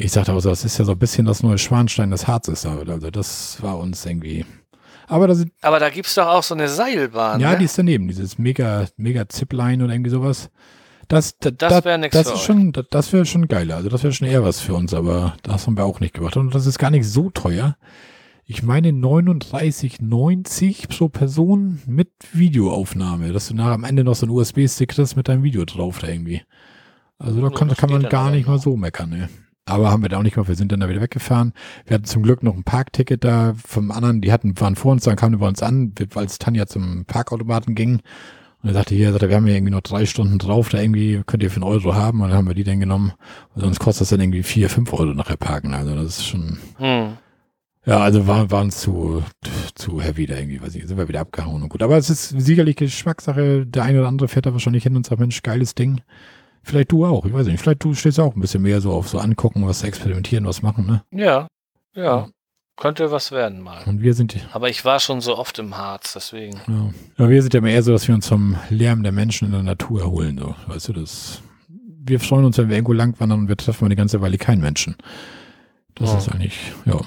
ich 0.00 0.12
sagte 0.12 0.32
auch 0.32 0.40
so, 0.40 0.50
das 0.50 0.64
ist 0.64 0.78
ja 0.78 0.84
so 0.84 0.92
ein 0.92 0.98
bisschen 0.98 1.26
das 1.26 1.42
neue 1.42 1.58
Schwanstein 1.58 2.10
des 2.10 2.26
Harzes. 2.26 2.62
da. 2.62 2.76
Also 2.78 3.10
das 3.10 3.62
war 3.62 3.78
uns 3.78 4.04
irgendwie. 4.06 4.44
Aber 5.06 5.26
das 5.26 5.40
ist, 5.40 5.48
Aber 5.62 5.78
da 5.80 5.90
gibt's 5.90 6.14
doch 6.14 6.26
auch 6.26 6.42
so 6.42 6.54
eine 6.54 6.68
Seilbahn. 6.68 7.40
ja, 7.40 7.52
ne? 7.52 7.58
die 7.58 7.64
ist 7.64 7.76
daneben, 7.76 8.06
dieses 8.08 8.38
mega, 8.38 8.86
mega 8.96 9.28
Zipline 9.28 9.82
oder 9.84 9.92
irgendwie 9.92 10.10
sowas. 10.10 10.50
Das, 11.08 11.36
das, 11.38 11.54
Das 11.58 11.84
wär 11.84 11.98
nix 11.98 12.12
das 12.12 12.28
für 12.28 12.34
ist 12.34 12.40
euch. 12.40 12.46
schon, 12.46 12.72
das, 12.72 12.86
das 12.90 13.12
wäre 13.12 13.26
schon 13.26 13.48
geiler. 13.48 13.76
Also 13.76 13.88
das 13.88 14.04
wäre 14.04 14.12
schon 14.12 14.28
eher 14.28 14.44
was 14.44 14.60
für 14.60 14.74
uns, 14.74 14.94
aber 14.94 15.34
das 15.42 15.66
haben 15.66 15.76
wir 15.76 15.84
auch 15.84 15.98
nicht 15.98 16.14
gemacht. 16.14 16.36
Und 16.36 16.54
das 16.54 16.66
ist 16.66 16.78
gar 16.78 16.90
nicht 16.90 17.08
so 17.08 17.30
teuer. 17.30 17.76
Ich 18.46 18.62
meine 18.62 18.90
39,90 18.90 20.88
pro 20.88 21.08
Person 21.08 21.80
mit 21.86 22.10
Videoaufnahme, 22.32 23.32
dass 23.32 23.48
du 23.48 23.54
nachher 23.54 23.72
am 23.72 23.84
Ende 23.84 24.04
noch 24.04 24.14
so 24.14 24.26
einen 24.26 24.34
USB-Stick 24.34 24.90
kriegst 24.90 25.16
mit 25.16 25.28
deinem 25.28 25.42
Video 25.42 25.64
drauf 25.64 25.98
da 25.98 26.08
irgendwie. 26.08 26.42
Also 27.18 27.40
da 27.40 27.50
kann, 27.50 27.68
kann 27.76 27.90
man 27.90 28.02
gar 28.04 28.30
nicht 28.30 28.46
mal 28.48 28.58
so 28.58 28.76
meckern, 28.76 29.10
ne. 29.10 29.28
Aber 29.66 29.90
haben 29.90 30.02
wir 30.02 30.08
da 30.08 30.18
auch 30.18 30.22
nicht 30.22 30.34
gemacht. 30.34 30.48
Wir 30.48 30.56
sind 30.56 30.72
dann 30.72 30.80
da 30.80 30.88
wieder 30.88 31.00
weggefahren. 31.00 31.52
Wir 31.86 31.94
hatten 31.94 32.04
zum 32.04 32.22
Glück 32.22 32.42
noch 32.42 32.54
ein 32.56 32.64
Parkticket 32.64 33.22
da 33.24 33.54
vom 33.64 33.90
anderen. 33.90 34.20
Die 34.20 34.32
hatten, 34.32 34.58
waren 34.60 34.74
vor 34.76 34.92
uns, 34.92 35.04
dann 35.04 35.16
kamen 35.16 35.32
die 35.32 35.38
bei 35.38 35.48
uns 35.48 35.62
an, 35.62 35.94
als 36.14 36.38
Tanja 36.38 36.66
zum 36.66 37.04
Parkautomaten 37.04 37.74
ging. 37.74 38.00
Und 38.62 38.68
er 38.68 38.74
sagte, 38.74 38.94
hier, 38.94 39.14
er, 39.14 39.28
wir 39.28 39.36
haben 39.36 39.46
ja 39.46 39.54
irgendwie 39.54 39.72
noch 39.72 39.80
drei 39.80 40.04
Stunden 40.06 40.38
drauf, 40.38 40.68
da 40.68 40.80
irgendwie 40.80 41.22
könnt 41.24 41.42
ihr 41.42 41.50
für 41.50 41.56
einen 41.56 41.70
Euro 41.70 41.94
haben. 41.94 42.20
Und 42.20 42.28
dann 42.28 42.36
haben 42.38 42.48
wir 42.48 42.54
die 42.54 42.64
dann 42.64 42.80
genommen. 42.80 43.12
Und 43.54 43.62
sonst 43.62 43.78
kostet 43.78 44.02
das 44.02 44.08
dann 44.10 44.20
irgendwie 44.20 44.42
vier, 44.42 44.68
fünf 44.68 44.92
Euro 44.92 45.14
nachher 45.14 45.36
parken. 45.36 45.72
Also 45.72 45.94
das 45.94 46.18
ist 46.18 46.26
schon, 46.26 46.58
Hm. 46.76 47.12
ja, 47.86 47.98
also 48.00 48.26
waren, 48.26 48.50
waren 48.50 48.70
zu, 48.70 49.22
zu 49.74 50.00
heavy 50.02 50.26
da 50.26 50.36
irgendwie, 50.36 50.60
weiß 50.60 50.74
ich, 50.74 50.86
sind 50.86 50.98
wir 50.98 51.08
wieder 51.08 51.20
abgehauen 51.20 51.62
und 51.62 51.68
gut. 51.68 51.82
Aber 51.82 51.96
es 51.96 52.10
ist 52.10 52.28
sicherlich 52.30 52.76
Geschmackssache. 52.76 53.66
Der 53.66 53.84
eine 53.84 54.00
oder 54.00 54.08
andere 54.08 54.28
fährt 54.28 54.46
da 54.46 54.52
wahrscheinlich 54.52 54.82
hin 54.82 54.96
und 54.96 55.06
sagt, 55.06 55.20
Mensch, 55.20 55.42
geiles 55.42 55.74
Ding. 55.74 56.00
Vielleicht 56.62 56.92
du 56.92 57.06
auch, 57.06 57.24
ich 57.24 57.32
weiß 57.32 57.46
nicht. 57.46 57.60
Vielleicht 57.60 57.82
du 57.84 57.94
stehst 57.94 58.20
auch 58.20 58.34
ein 58.34 58.40
bisschen 58.40 58.62
mehr 58.62 58.80
so 58.80 58.92
auf 58.92 59.08
so 59.08 59.18
angucken, 59.18 59.66
was 59.66 59.82
experimentieren, 59.82 60.44
was 60.46 60.62
machen, 60.62 60.86
ne? 60.86 61.02
Ja, 61.10 61.48
ja. 61.94 62.02
Ja. 62.02 62.28
Könnte 62.76 63.10
was 63.10 63.30
werden 63.30 63.60
mal. 63.60 63.82
Und 63.84 64.00
wir 64.00 64.14
sind, 64.14 64.34
Aber 64.52 64.70
ich 64.70 64.84
war 64.86 65.00
schon 65.00 65.20
so 65.20 65.36
oft 65.36 65.58
im 65.58 65.76
Harz, 65.76 66.14
deswegen. 66.14 66.60
ja, 66.66 66.90
ja 67.18 67.28
wir 67.28 67.42
sind 67.42 67.52
ja 67.52 67.60
mehr 67.60 67.82
so, 67.82 67.92
dass 67.92 68.08
wir 68.08 68.14
uns 68.14 68.26
vom 68.26 68.56
Lärm 68.70 69.02
der 69.02 69.12
Menschen 69.12 69.46
in 69.46 69.52
der 69.52 69.62
Natur 69.62 70.00
erholen, 70.00 70.38
so. 70.38 70.54
Weißt 70.66 70.88
du, 70.88 70.94
das, 70.94 71.42
wir 71.68 72.20
freuen 72.20 72.46
uns, 72.46 72.56
wenn 72.56 72.68
wir 72.70 72.76
irgendwo 72.76 72.94
lang 72.94 73.18
wandern 73.20 73.40
und 73.40 73.48
wir 73.48 73.56
treffen 73.58 73.84
mal 73.84 73.88
eine 73.88 73.96
ganze 73.96 74.20
Weile 74.22 74.38
keinen 74.38 74.62
Menschen. 74.62 74.96
Das 75.94 76.10
Ja. 76.12 76.18
ist 76.18 76.28
eigentlich, 76.32 76.58
ja. 76.86 77.00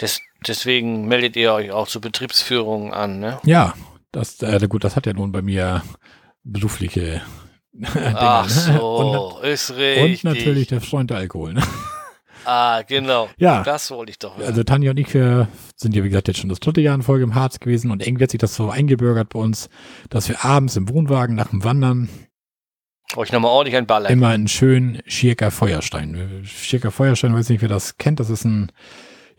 Des, 0.00 0.20
deswegen 0.46 1.06
meldet 1.08 1.36
ihr 1.36 1.52
euch 1.52 1.72
auch 1.72 1.88
zur 1.88 2.00
Betriebsführung 2.00 2.94
an, 2.94 3.20
ne? 3.20 3.38
Ja, 3.44 3.74
das, 4.12 4.40
äh, 4.40 4.66
gut, 4.66 4.82
das 4.84 4.96
hat 4.96 5.04
ja 5.06 5.12
nun 5.12 5.30
bei 5.32 5.42
mir 5.42 5.82
berufliche 6.42 7.20
Ach 8.14 8.44
ne? 8.44 8.50
so, 8.78 9.40
ist 9.42 9.70
Und, 9.70 9.76
richtig. 9.76 10.24
und 10.24 10.34
natürlich 10.34 10.68
der 10.68 10.80
Freund 10.80 11.10
der 11.10 11.18
Alkohol. 11.18 11.54
Ne? 11.54 11.62
Ah, 12.44 12.82
genau. 12.82 13.28
Ja, 13.36 13.62
Das 13.62 13.88
wollte 13.92 14.10
ich 14.10 14.18
doch. 14.18 14.36
also 14.36 14.64
Tanja 14.64 14.90
und 14.90 14.96
ich, 14.96 15.14
wir 15.14 15.46
sind 15.76 15.94
ja 15.94 16.02
wie 16.02 16.08
gesagt 16.08 16.26
jetzt 16.26 16.40
schon 16.40 16.48
das 16.48 16.58
dritte 16.58 16.80
Jahr 16.80 16.96
in 16.96 17.02
Folge 17.02 17.22
im 17.22 17.36
Harz 17.36 17.60
gewesen 17.60 17.92
und 17.92 18.04
irgendwie 18.04 18.24
hat 18.24 18.32
sich 18.32 18.40
das 18.40 18.56
so 18.56 18.68
eingebürgert 18.68 19.28
bei 19.28 19.38
uns, 19.38 19.68
dass 20.10 20.28
wir 20.28 20.44
abends 20.44 20.74
im 20.74 20.88
Wohnwagen 20.88 21.36
nach 21.36 21.50
dem 21.50 21.62
Wandern 21.62 22.08
euch 23.14 23.30
nochmal 23.30 23.52
ordentlich 23.52 23.76
ein 23.76 23.86
Baller. 23.86 24.10
immer 24.10 24.26
einen 24.30 24.48
schönen 24.48 25.02
Schirker 25.06 25.52
Feuerstein. 25.52 26.42
Schirker 26.44 26.90
Feuerstein, 26.90 27.32
weiß 27.32 27.48
nicht, 27.48 27.60
wer 27.62 27.68
das 27.68 27.96
kennt, 27.96 28.18
das 28.18 28.28
ist 28.28 28.44
ein 28.44 28.72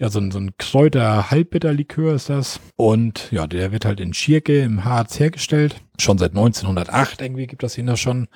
ja, 0.03 0.09
so 0.09 0.19
ein, 0.19 0.31
so 0.31 0.39
ein 0.39 0.51
Kräuter-Halbbitterlikör 0.57 2.13
ist 2.13 2.29
das. 2.29 2.59
Und 2.75 3.31
ja, 3.31 3.47
der 3.47 3.71
wird 3.71 3.85
halt 3.85 4.01
in 4.01 4.13
Schirke 4.13 4.59
im 4.59 4.83
Harz 4.83 5.17
hergestellt. 5.17 5.77
Schon 5.97 6.17
seit 6.17 6.31
1908 6.31 7.21
irgendwie 7.21 7.47
gibt 7.47 7.63
das 7.63 7.77
ihn 7.77 7.87
da 7.87 7.95
schon. 7.95 8.27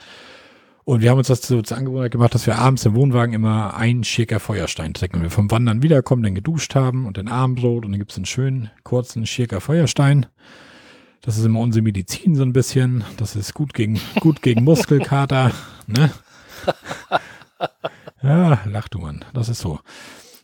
Und 0.86 1.01
wir 1.01 1.09
haben 1.09 1.18
uns 1.18 1.28
das 1.28 1.41
so 1.41 1.61
zur 1.61 1.76
Angewohnheit 1.76 2.13
gemacht, 2.13 2.34
dass 2.34 2.47
wir 2.47 2.57
abends 2.57 2.86
im 2.86 2.95
Wohnwagen 2.95 3.34
immer 3.34 3.76
einen 3.76 4.05
Schirker 4.05 4.39
Feuerstein 4.39 4.93
trinken. 4.93 5.18
Wenn 5.18 5.24
wir 5.24 5.30
vom 5.30 5.51
Wandern 5.51 5.84
wiederkommen, 5.84 6.24
dann 6.24 6.36
geduscht 6.36 6.74
haben 6.74 7.05
und 7.05 7.18
dann 7.18 7.28
Abendbrot 7.28 7.84
und 7.84 7.91
dann 7.91 7.99
gibt's 7.99 8.15
einen 8.15 8.26
schönen, 8.26 8.72
kurzen 8.84 9.26
Schirker 9.26 9.59
Feuerstein. 9.59 10.26
Das 11.20 11.38
ist 11.38 11.43
immer 11.43 11.59
unsere 11.59 11.84
Medizin 11.84 12.36
so 12.36 12.43
ein 12.43 12.53
bisschen. 12.53 13.03
Das 13.18 13.36
ist 13.36 13.53
gut 13.53 13.74
gegen, 13.74 13.99
gut 14.22 14.41
gegen 14.41 14.63
Muskelkater, 14.63 15.51
ne? 15.86 16.11
Ja, 18.24 18.59
lach 18.65 18.88
du 18.88 18.99
Mann. 18.99 19.24
Das 19.34 19.47
ist 19.47 19.59
so. 19.59 19.80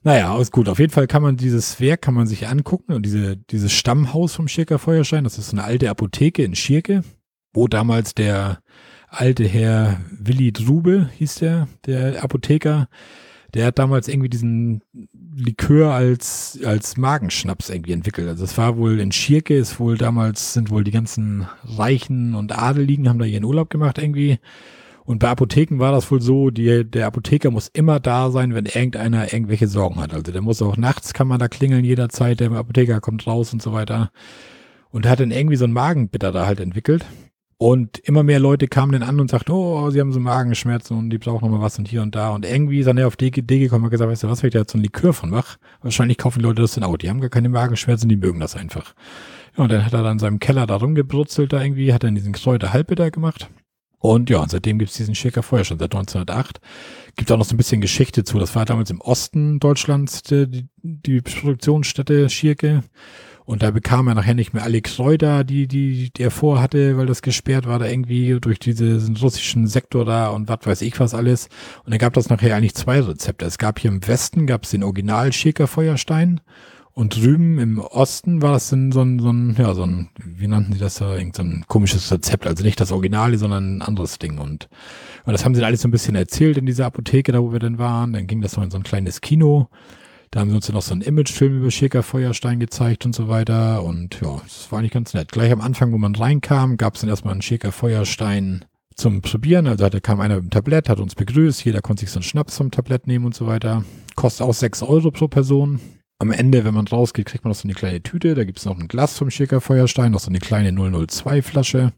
Naja, 0.04 0.38
ist 0.38 0.52
gut. 0.52 0.68
Auf 0.68 0.80
jeden 0.80 0.92
Fall 0.92 1.08
kann 1.08 1.24
man 1.24 1.38
dieses 1.38 1.80
Werk 1.80 2.02
kann 2.02 2.14
man 2.14 2.28
sich 2.28 2.48
angucken 2.48 2.94
und 2.94 3.06
diese, 3.06 3.38
dieses 3.38 3.72
Stammhaus 3.72 4.36
vom 4.36 4.50
Schirker 4.50 4.78
Feuerstein, 4.78 5.24
das 5.24 5.38
ist 5.38 5.54
eine 5.54 5.64
alte 5.64 5.90
Apotheke 5.90 6.44
in 6.44 6.56
Schirke, 6.56 7.04
wo 7.54 7.68
damals 7.68 8.14
der 8.14 8.60
alte 9.08 9.46
Herr 9.46 10.02
Willi 10.12 10.52
Drube 10.52 11.10
hieß 11.18 11.36
der, 11.36 11.68
der 11.86 12.22
Apotheker, 12.22 12.90
der 13.54 13.68
hat 13.68 13.80
damals 13.80 14.08
irgendwie 14.08 14.30
diesen 14.30 14.82
Likör 15.36 15.94
als, 15.94 16.60
als 16.66 16.98
Magenschnaps 16.98 17.70
irgendwie 17.70 17.94
entwickelt. 17.94 18.28
Also 18.28 18.44
es 18.44 18.58
war 18.58 18.78
wohl 18.78 19.00
in 19.00 19.12
Schirke, 19.12 19.56
ist 19.56 19.80
wohl 19.80 19.98
damals, 19.98 20.54
sind 20.54 20.70
wohl 20.70 20.84
die 20.84 20.92
ganzen 20.92 21.48
Reichen 21.64 22.34
und 22.36 22.58
Adeligen, 22.58 23.08
haben 23.08 23.20
da 23.20 23.26
ihren 23.26 23.46
Urlaub 23.46 23.70
gemacht 23.70 24.00
irgendwie. 24.00 24.40
Und 25.06 25.20
bei 25.20 25.30
Apotheken 25.30 25.80
war 25.80 25.92
das 25.92 26.10
wohl 26.12 26.22
so, 26.22 26.50
die, 26.50 26.90
der 26.90 27.08
Apotheker 27.08 27.52
muss 27.52 27.68
immer 27.68 28.00
da 28.00 28.32
sein, 28.32 28.56
wenn 28.56 28.66
irgendeiner 28.66 29.34
irgendwelche 29.34 29.68
Sorgen 29.68 30.00
hat. 30.00 30.14
Also 30.14 30.32
der 30.32 30.42
muss 30.42 30.62
auch 30.62 30.78
nachts, 30.78 31.14
kann 31.14 31.28
man 31.28 31.40
da 31.40 31.48
klingeln 31.48 31.84
jederzeit, 31.84 32.40
der 32.40 32.52
Apotheker 32.52 33.02
kommt 33.02 33.28
raus 33.28 33.52
und 33.52 33.62
so 33.62 33.74
weiter. 33.74 34.12
Und 34.92 35.08
hat 35.08 35.20
dann 35.20 35.32
irgendwie 35.32 35.58
so 35.58 35.66
einen 35.66 35.74
Magenbitter 35.74 36.32
da 36.32 36.46
halt 36.46 36.60
entwickelt. 36.60 37.06
Und 37.58 38.00
immer 38.00 38.24
mehr 38.24 38.40
Leute 38.40 38.68
kamen 38.68 38.92
dann 38.92 39.04
an 39.04 39.20
und 39.20 39.32
sagten, 39.32 39.52
oh, 39.52 39.90
sie 39.90 40.00
haben 40.00 40.12
so 40.12 40.20
Magenschmerzen 40.20 40.98
und 40.98 41.10
die 41.10 41.18
brauchen 41.18 41.46
nochmal 41.46 41.62
was 41.62 41.80
und 41.80 41.88
hier 41.88 42.02
und 42.02 42.14
da. 42.14 42.32
Und 42.32 42.46
irgendwie 42.46 42.80
ist 42.80 42.88
er 42.88 43.08
auf 43.08 43.16
die 43.16 43.28
Idee 43.28 43.60
gekommen 43.60 43.86
und 43.86 43.90
gesagt, 43.90 44.10
weißt 44.10 44.24
du 44.24 44.30
was, 44.30 44.44
wenn 44.44 44.50
ich 44.50 44.54
da 44.54 44.60
jetzt 44.60 44.72
so 44.72 44.78
ein 44.78 44.82
Likör 44.82 45.14
von 45.14 45.30
mache, 45.30 45.58
wahrscheinlich 45.82 46.18
kaufen 46.18 46.40
die 46.40 46.46
Leute 46.46 46.62
das 46.62 46.74
dann 46.74 46.84
auch. 46.84 46.98
Die 46.98 47.10
haben 47.10 47.22
gar 47.22 47.30
keine 47.30 47.50
Magenschmerzen, 47.50 48.10
die 48.10 48.18
mögen 48.18 48.40
das 48.40 48.56
einfach. 48.56 48.94
Ja, 49.58 49.64
und 49.64 49.72
dann 49.72 49.86
hat 49.86 49.94
er 49.94 50.04
dann 50.04 50.14
in 50.14 50.20
seinem 50.20 50.40
Keller 50.40 50.68
da 50.68 50.76
rumgebrutzelt 50.76 51.54
da 51.54 51.62
irgendwie, 51.62 51.94
hat 51.94 52.04
dann 52.04 52.16
diesen 52.16 52.34
Kräuter 52.34 52.74
Halbbitter 52.74 53.12
gemacht. 53.12 53.50
Und 54.04 54.30
ja, 54.30 54.46
seitdem 54.50 54.80
gibt's 54.80 54.98
diesen 54.98 55.16
Schirker 55.16 55.44
Feuer 55.44 55.64
schon 55.64 55.80
seit 55.80 55.96
1908. 55.96 56.60
Gibt 57.16 57.32
auch 57.32 57.38
noch 57.38 57.46
so 57.46 57.54
ein 57.54 57.58
bisschen 57.58 57.80
Geschichte 57.80 58.26
zu. 58.26 58.38
Das 58.38 58.54
war 58.54 58.66
damals 58.66 58.90
im 58.90 59.00
Osten 59.00 59.62
Deutschlands 59.62 60.24
die, 60.24 60.68
die 60.82 61.22
Produktionsstätte 61.22 62.30
Schirke. 62.30 62.84
Und 63.46 63.64
da 63.64 63.72
bekam 63.72 64.10
er 64.10 64.16
nachher 64.16 64.34
nicht 64.34 64.54
mehr 64.54 64.64
alle 64.64 64.82
Kräuter, 64.82 65.46
die, 65.46 65.70
die, 65.70 66.12
die 66.12 66.22
er 66.22 66.32
vorhatte, 66.32 66.98
weil 66.98 67.06
das 67.06 67.22
gesperrt 67.22 67.66
war 67.66 67.80
da 67.80 67.86
irgendwie 67.86 68.38
durch 68.42 68.60
diesen 68.60 69.16
russischen 69.16 69.68
Sektor 69.68 70.04
da 70.04 70.28
und 70.32 70.50
was 70.50 70.66
weiß 70.66 70.82
ich 70.82 71.00
was 71.00 71.14
alles. 71.14 71.48
Und 71.86 71.92
dann 71.92 72.00
gab 72.00 72.12
das 72.12 72.28
nachher 72.28 72.58
eigentlich 72.58 72.76
zwei 72.76 73.00
Rezepte. 73.00 73.46
Es 73.46 73.58
gab 73.58 73.80
hier 73.80 73.90
im 73.90 74.06
Westen, 74.06 74.48
gab 74.48 74.66
es 74.66 74.72
den 74.72 74.84
Original 74.84 75.32
Schirker 75.32 75.68
Feuerstein 75.68 76.42
und 76.96 77.16
drüben 77.16 77.58
im 77.58 77.80
Osten 77.80 78.44
war 78.44 78.52
das 78.52 78.70
dann 78.70 78.92
so 78.92 79.02
ein, 79.02 79.18
so 79.18 79.32
ein, 79.32 79.56
ja, 79.58 79.74
so 79.74 79.84
ein, 79.84 80.10
wie 80.24 80.48
nannten 80.48 80.74
sie 80.74 80.80
das 80.80 80.96
da, 80.96 81.16
irgend 81.16 81.36
so 81.36 81.42
ein 81.42 81.66
komisches 81.68 82.12
Rezept. 82.12 82.46
Also 82.46 82.64
nicht 82.64 82.80
das 82.80 82.92
Originale, 82.92 83.38
sondern 83.40 83.78
ein 83.78 83.82
anderes 83.82 84.20
Ding. 84.20 84.38
Und, 84.38 84.70
und 85.26 85.34
das 85.34 85.44
haben 85.44 85.56
sie 85.56 85.62
dann 85.62 85.70
alles 85.70 85.82
so 85.82 85.88
ein 85.88 85.92
bisschen 85.92 86.16
erzählt 86.16 86.58
in 86.58 86.68
dieser 86.68 86.86
Apotheke, 86.86 87.32
da 87.32 87.42
wo 87.42 87.52
wir 87.52 87.60
dann 87.60 87.80
waren. 87.80 88.14
Dann 88.14 88.28
ging 88.28 88.42
das 88.42 88.56
noch 88.56 88.64
in 88.64 88.70
so 88.70 88.78
ein 88.78 88.84
kleines 88.84 89.22
Kino. 89.22 89.70
Da 90.30 90.40
haben 90.40 90.50
sie 90.52 90.56
uns 90.56 90.68
dann 90.68 90.76
noch 90.76 90.84
so 90.84 90.94
einen 90.94 91.02
Imagefilm 91.02 91.60
über 91.60 91.72
Schäker 91.72 92.04
Feuerstein 92.04 92.60
gezeigt 92.60 93.08
und 93.08 93.16
so 93.16 93.28
weiter. 93.28 93.84
Und 93.84 94.22
ja, 94.22 94.40
das 94.44 94.72
war 94.72 94.80
eigentlich 94.80 94.92
ganz 94.92 95.16
nett. 95.16 95.32
Gleich 95.32 95.52
am 95.52 95.62
Anfang, 95.62 95.92
wo 95.94 95.98
man 95.98 96.14
reinkam, 96.14 96.78
gab 96.78 96.94
es 96.94 97.02
dann 97.02 97.10
erstmal 97.10 97.34
einen 97.34 97.42
Schäker 97.42 97.72
Feuerstein 97.72 98.66
zum 98.96 99.22
Probieren. 99.22 99.66
Also 99.66 99.90
da 99.90 100.00
kam 100.00 100.20
einer 100.20 100.36
mit 100.36 100.44
dem 100.44 100.50
Tablett, 100.52 100.90
hat 100.90 101.00
uns 101.00 101.16
begrüßt. 101.16 101.66
Jeder 101.66 101.82
konnte 101.82 102.02
sich 102.02 102.12
so 102.12 102.20
einen 102.20 102.24
Schnaps 102.24 102.58
vom 102.58 102.70
Tablett 102.70 103.08
nehmen 103.08 103.26
und 103.26 103.34
so 103.34 103.48
weiter. 103.48 103.84
Kostet 104.16 104.46
auch 104.46 104.54
sechs 104.54 104.84
Euro 104.84 105.10
pro 105.10 105.28
Person 105.28 105.80
am 106.24 106.32
Ende, 106.32 106.64
wenn 106.66 106.74
man 106.74 106.88
rausgeht, 106.88 107.28
kriegt 107.28 107.44
man 107.44 107.52
noch 107.52 107.58
so 107.58 107.68
eine 107.68 107.76
kleine 107.76 108.02
Tüte. 108.02 108.34
Da 108.34 108.44
gibt 108.44 108.58
es 108.58 108.66
noch 108.66 108.80
ein 108.80 108.88
Glas 108.88 109.18
vom 109.18 109.30
Schicker 109.30 109.62
Feuerstein, 109.62 110.12
noch 110.12 110.20
so 110.20 110.30
eine 110.30 110.40
kleine 110.40 110.74
002 110.74 111.42
Flasche. 111.42 111.94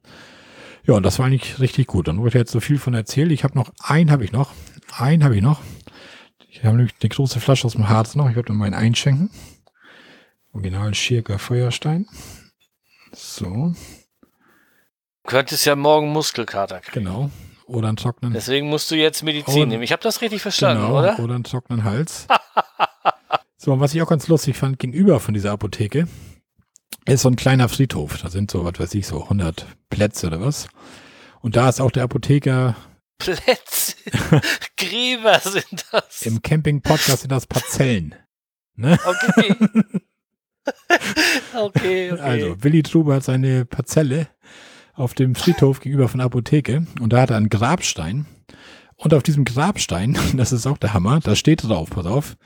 Ja, 0.84 0.96
und 0.96 1.04
das 1.04 1.20
war 1.20 1.28
eigentlich 1.28 1.60
richtig 1.60 1.88
gut. 1.88 2.08
Dann 2.08 2.20
wurde 2.20 2.38
jetzt 2.38 2.52
so 2.52 2.60
viel 2.60 2.78
von 2.78 2.94
erzählt. 2.94 3.32
Ich 3.32 3.44
habe 3.44 3.56
noch, 3.56 3.72
einen 3.82 4.12
habe 4.12 4.26
ich 4.26 4.32
noch. 4.32 4.52
Einen 4.98 5.24
habe 5.24 5.36
ich 5.36 5.42
noch. 5.42 5.62
Ich 6.50 6.64
habe 6.64 6.76
nämlich 6.76 6.96
eine 7.02 7.10
große 7.10 7.40
Flasche 7.40 7.66
aus 7.66 7.74
dem 7.74 7.88
Harz 7.88 8.16
noch. 8.16 8.30
Ich 8.30 8.36
werde 8.36 8.52
mir 8.52 8.60
mal 8.60 8.66
einen 8.66 8.76
einschenken. 8.76 9.30
Original 10.54 10.94
Schirker 10.94 11.40
Feuerstein. 11.40 12.08
So. 13.14 13.74
Du 15.24 15.30
könntest 15.30 15.66
ja 15.66 15.76
morgen 15.76 16.10
Muskelkater 16.10 16.80
kriegen. 16.80 17.06
Genau. 17.06 17.30
Oder 17.68 17.88
einen 17.90 17.98
trockenen. 17.98 18.34
Deswegen 18.34 18.70
musst 18.70 18.90
du 18.92 18.96
jetzt 18.96 19.24
Medizin 19.24 19.56
oder, 19.56 19.66
nehmen. 19.66 19.84
Ich 19.84 19.92
habe 19.92 20.04
das 20.04 20.22
richtig 20.22 20.42
verstanden, 20.42 20.84
genau, 20.84 21.00
oder? 21.00 21.20
Oder 21.20 21.36
einen 21.36 21.44
trockenen 21.44 21.84
Hals. 21.84 22.28
So, 23.66 23.74
und 23.74 23.80
was 23.80 23.96
ich 23.96 24.02
auch 24.04 24.10
ganz 24.10 24.28
lustig 24.28 24.56
fand, 24.56 24.78
gegenüber 24.78 25.20
von 25.20 25.34
dieser 25.34 25.52
Apotheke, 25.52 26.08
ist 27.08 27.24
so 27.24 27.30
ein 27.30 27.36
kleiner 27.36 27.68
Friedhof. 27.68 28.22
Da 28.22 28.30
sind 28.30 28.52
so, 28.52 28.64
was 28.64 28.80
weiß 28.80 28.94
ich, 28.94 29.08
so 29.08 29.24
100 29.24 29.66
Plätze 29.90 30.28
oder 30.28 30.40
was. 30.40 30.68
Und 31.42 31.56
da 31.56 31.68
ist 31.68 31.82
auch 31.82 31.90
der 31.90 32.04
Apotheker. 32.04 32.76
Plätze? 33.18 33.96
Gräber 34.78 35.40
sind 35.40 35.84
das. 35.92 36.22
Im 36.22 36.44
Camping-Podcast 36.44 37.22
sind 37.22 37.32
das 37.32 37.48
Parzellen. 37.48 38.14
Ne? 38.76 39.00
Okay. 39.04 39.56
okay, 41.56 42.12
okay. 42.12 42.22
Also, 42.22 42.64
Willi 42.64 42.84
Trube 42.84 43.16
hat 43.16 43.24
seine 43.24 43.66
Parzelle 43.66 44.28
auf 44.94 45.16
dem 45.16 45.34
Friedhof 45.34 45.80
gegenüber 45.80 46.08
von 46.08 46.20
der 46.20 46.28
Apotheke 46.28 46.86
und 47.00 47.14
da 47.14 47.22
hat 47.22 47.32
er 47.32 47.38
einen 47.38 47.50
Grabstein. 47.50 48.28
Und 48.96 49.16
auf 49.16 49.24
diesem 49.24 49.44
Grabstein, 49.44 50.18
das 50.38 50.52
ist 50.52 50.68
auch 50.68 50.78
der 50.78 50.94
Hammer, 50.94 51.20
da 51.20 51.36
steht 51.36 51.68
drauf, 51.68 51.90
pass 51.90 52.06
auf, 52.06 52.38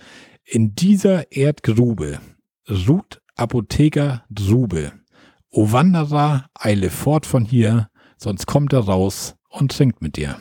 in 0.50 0.74
dieser 0.74 1.32
Erdgrube 1.32 2.20
ruht 2.68 3.22
Apotheker 3.36 4.24
Drube. 4.30 4.94
O 5.52 5.72
Wanderer, 5.72 6.50
eile 6.56 6.90
fort 6.90 7.26
von 7.26 7.46
hier, 7.46 7.90
sonst 8.18 8.48
kommt 8.48 8.74
er 8.74 8.82
raus 8.82 9.36
und 9.50 9.72
trinkt 9.72 10.02
mit 10.02 10.18
dir. 10.18 10.38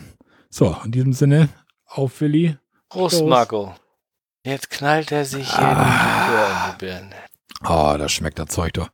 So, 0.51 0.77
in 0.85 0.93
diesem 0.93 1.13
Sinne, 1.13 1.51
auf 1.87 2.21
Willi. 2.21 2.57
Prost. 2.89 3.25
Marco. 3.25 3.75
Jetzt 4.45 4.71
knallt 4.71 5.13
er 5.13 5.25
sich 5.25 5.49
ah. 5.53 6.71
in 6.71 6.73
die 6.73 6.85
Birne. 6.85 7.15
Oh, 7.65 7.97
das 7.99 8.13
schmeckt 8.13 8.39
das 8.39 8.49
Zeug 8.49 8.73
doch. 8.73 8.89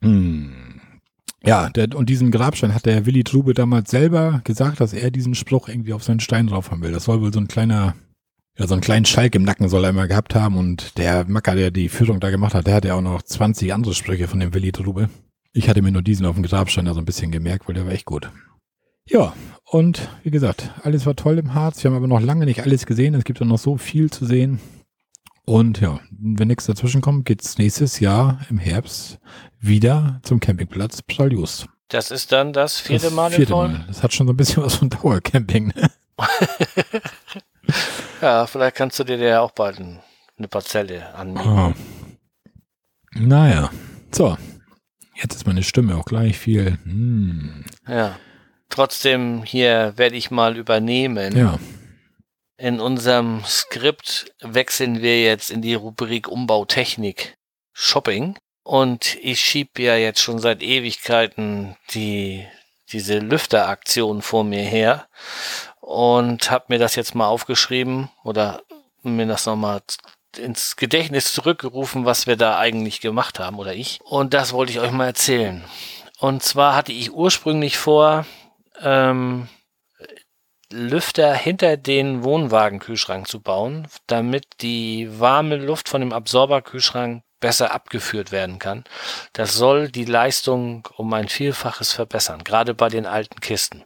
Hm. 0.00 0.80
Ja, 1.44 1.68
der, 1.70 1.94
und 1.94 2.08
diesen 2.08 2.30
Grabstein 2.30 2.74
hat 2.74 2.86
der 2.86 3.04
Willi 3.06 3.24
Trube 3.24 3.54
damals 3.54 3.90
selber 3.90 4.40
gesagt, 4.44 4.80
dass 4.80 4.92
er 4.92 5.10
diesen 5.10 5.34
Spruch 5.34 5.68
irgendwie 5.68 5.92
auf 5.92 6.02
seinen 6.02 6.20
Stein 6.20 6.46
drauf 6.46 6.70
haben 6.70 6.82
will. 6.82 6.92
Das 6.92 7.04
soll 7.04 7.20
wohl 7.20 7.32
so 7.32 7.40
ein 7.40 7.48
kleiner 7.48 7.94
ja, 8.58 8.66
so 8.66 8.74
einen 8.74 8.82
kleinen 8.82 9.06
Schalk 9.06 9.34
im 9.34 9.42
Nacken 9.42 9.68
soll 9.68 9.84
er 9.84 9.90
immer 9.90 10.08
gehabt 10.08 10.34
haben 10.34 10.56
und 10.56 10.98
der 10.98 11.24
Macker, 11.26 11.54
der 11.54 11.70
die 11.70 11.88
Führung 11.88 12.20
da 12.20 12.30
gemacht 12.30 12.54
hat, 12.54 12.66
der 12.66 12.74
hatte 12.74 12.88
ja 12.88 12.94
auch 12.94 13.00
noch 13.00 13.22
20 13.22 13.72
andere 13.72 13.94
Sprüche 13.94 14.28
von 14.28 14.40
dem 14.40 14.52
Willi 14.54 14.72
Trube. 14.72 15.08
Ich 15.52 15.68
hatte 15.68 15.82
mir 15.82 15.92
nur 15.92 16.02
diesen 16.02 16.26
auf 16.26 16.34
dem 16.36 16.44
Grabstein 16.44 16.84
da 16.84 16.94
so 16.94 17.00
ein 17.00 17.06
bisschen 17.06 17.30
gemerkt, 17.30 17.66
weil 17.66 17.74
der 17.74 17.86
war 17.86 17.92
echt 17.92 18.04
gut. 18.04 18.30
Ja, 19.08 19.34
und 19.64 20.08
wie 20.22 20.30
gesagt, 20.30 20.70
alles 20.82 21.06
war 21.06 21.16
toll 21.16 21.38
im 21.38 21.54
Harz. 21.54 21.82
Wir 21.82 21.90
haben 21.90 21.96
aber 21.96 22.06
noch 22.06 22.20
lange 22.20 22.44
nicht 22.44 22.62
alles 22.62 22.86
gesehen. 22.86 23.14
Es 23.14 23.24
gibt 23.24 23.40
ja 23.40 23.46
noch 23.46 23.58
so 23.58 23.76
viel 23.76 24.10
zu 24.10 24.24
sehen. 24.24 24.60
Und 25.44 25.80
ja, 25.80 25.98
wenn 26.10 26.48
nichts 26.48 26.66
dazwischen 26.66 27.00
kommt, 27.00 27.24
geht's 27.24 27.58
nächstes 27.58 27.98
Jahr 27.98 28.40
im 28.50 28.58
Herbst 28.58 29.18
wieder 29.58 30.20
zum 30.22 30.38
Campingplatz 30.38 31.02
Psaljus. 31.02 31.66
Das 31.88 32.12
ist 32.12 32.30
dann 32.30 32.52
das 32.52 32.78
vierte 32.78 33.06
das 33.06 33.14
Mal 33.14 33.32
vierte 33.32 33.52
Mal. 33.52 33.84
Das 33.88 34.04
hat 34.04 34.14
schon 34.14 34.28
so 34.28 34.32
ein 34.32 34.36
bisschen 34.36 34.62
was 34.62 34.76
von 34.76 34.90
Dauercamping. 34.90 35.72
Ne? 35.74 35.90
Ja, 38.20 38.46
vielleicht 38.46 38.76
kannst 38.76 38.98
du 38.98 39.04
dir 39.04 39.16
ja 39.16 39.40
auch 39.40 39.52
bald 39.52 39.78
eine 39.78 40.48
Parzelle 40.48 41.14
anmieten. 41.14 41.50
Oh. 41.50 41.72
Naja, 43.14 43.70
so. 44.12 44.36
Jetzt 45.14 45.36
ist 45.36 45.46
meine 45.46 45.62
Stimme 45.62 45.96
auch 45.96 46.04
gleich 46.04 46.38
viel. 46.38 46.78
Hm. 46.84 47.64
Ja. 47.86 48.18
Trotzdem 48.68 49.42
hier 49.42 49.94
werde 49.96 50.16
ich 50.16 50.30
mal 50.30 50.56
übernehmen. 50.56 51.36
Ja. 51.36 51.58
In 52.56 52.78
unserem 52.78 53.42
Skript 53.44 54.32
wechseln 54.42 55.00
wir 55.00 55.22
jetzt 55.22 55.50
in 55.50 55.62
die 55.62 55.74
Rubrik 55.74 56.28
Umbautechnik 56.28 57.34
Shopping. 57.72 58.36
Und 58.62 59.16
ich 59.22 59.40
schiebe 59.40 59.82
ja 59.82 59.96
jetzt 59.96 60.20
schon 60.20 60.38
seit 60.38 60.62
Ewigkeiten 60.62 61.76
die, 61.92 62.46
diese 62.92 63.18
Lüfteraktion 63.18 64.22
vor 64.22 64.44
mir 64.44 64.62
her 64.62 65.08
und 65.90 66.52
habe 66.52 66.66
mir 66.68 66.78
das 66.78 66.94
jetzt 66.94 67.16
mal 67.16 67.26
aufgeschrieben 67.26 68.10
oder 68.22 68.62
mir 69.02 69.26
das 69.26 69.46
nochmal 69.46 69.80
ins 70.38 70.76
Gedächtnis 70.76 71.32
zurückgerufen, 71.32 72.04
was 72.04 72.28
wir 72.28 72.36
da 72.36 72.58
eigentlich 72.58 73.00
gemacht 73.00 73.40
haben 73.40 73.58
oder 73.58 73.74
ich. 73.74 73.98
Und 74.04 74.32
das 74.32 74.52
wollte 74.52 74.70
ich 74.70 74.78
euch 74.78 74.92
mal 74.92 75.06
erzählen. 75.06 75.64
Und 76.20 76.44
zwar 76.44 76.76
hatte 76.76 76.92
ich 76.92 77.12
ursprünglich 77.12 77.76
vor, 77.76 78.24
ähm, 78.80 79.48
Lüfter 80.72 81.34
hinter 81.34 81.76
den 81.76 82.22
Wohnwagenkühlschrank 82.22 83.26
zu 83.26 83.40
bauen, 83.40 83.88
damit 84.06 84.44
die 84.60 85.08
warme 85.18 85.56
Luft 85.56 85.88
von 85.88 86.00
dem 86.00 86.12
Absorberkühlschrank 86.12 87.24
besser 87.40 87.74
abgeführt 87.74 88.30
werden 88.30 88.60
kann. 88.60 88.84
Das 89.32 89.54
soll 89.54 89.88
die 89.88 90.04
Leistung 90.04 90.86
um 90.96 91.12
ein 91.14 91.28
Vielfaches 91.28 91.92
verbessern, 91.92 92.44
gerade 92.44 92.74
bei 92.74 92.88
den 92.88 93.06
alten 93.06 93.40
Kisten. 93.40 93.82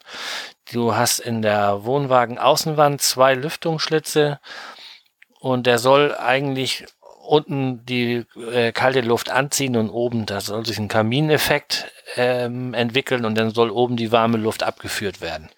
Du 0.74 0.96
hast 0.96 1.20
in 1.20 1.40
der 1.40 1.84
Wohnwagen-Außenwand 1.84 3.00
zwei 3.00 3.34
Lüftungsschlitze 3.34 4.40
und 5.38 5.68
der 5.68 5.78
soll 5.78 6.16
eigentlich 6.16 6.84
unten 7.24 7.86
die 7.86 8.24
äh, 8.52 8.72
kalte 8.72 9.00
Luft 9.02 9.30
anziehen 9.30 9.76
und 9.76 9.88
oben, 9.88 10.26
da 10.26 10.40
soll 10.40 10.66
sich 10.66 10.78
ein 10.78 10.88
Kamineffekt 10.88 11.92
ähm, 12.16 12.74
entwickeln 12.74 13.24
und 13.24 13.36
dann 13.36 13.50
soll 13.50 13.70
oben 13.70 13.96
die 13.96 14.10
warme 14.10 14.36
Luft 14.36 14.64
abgeführt 14.64 15.20
werden. 15.20 15.48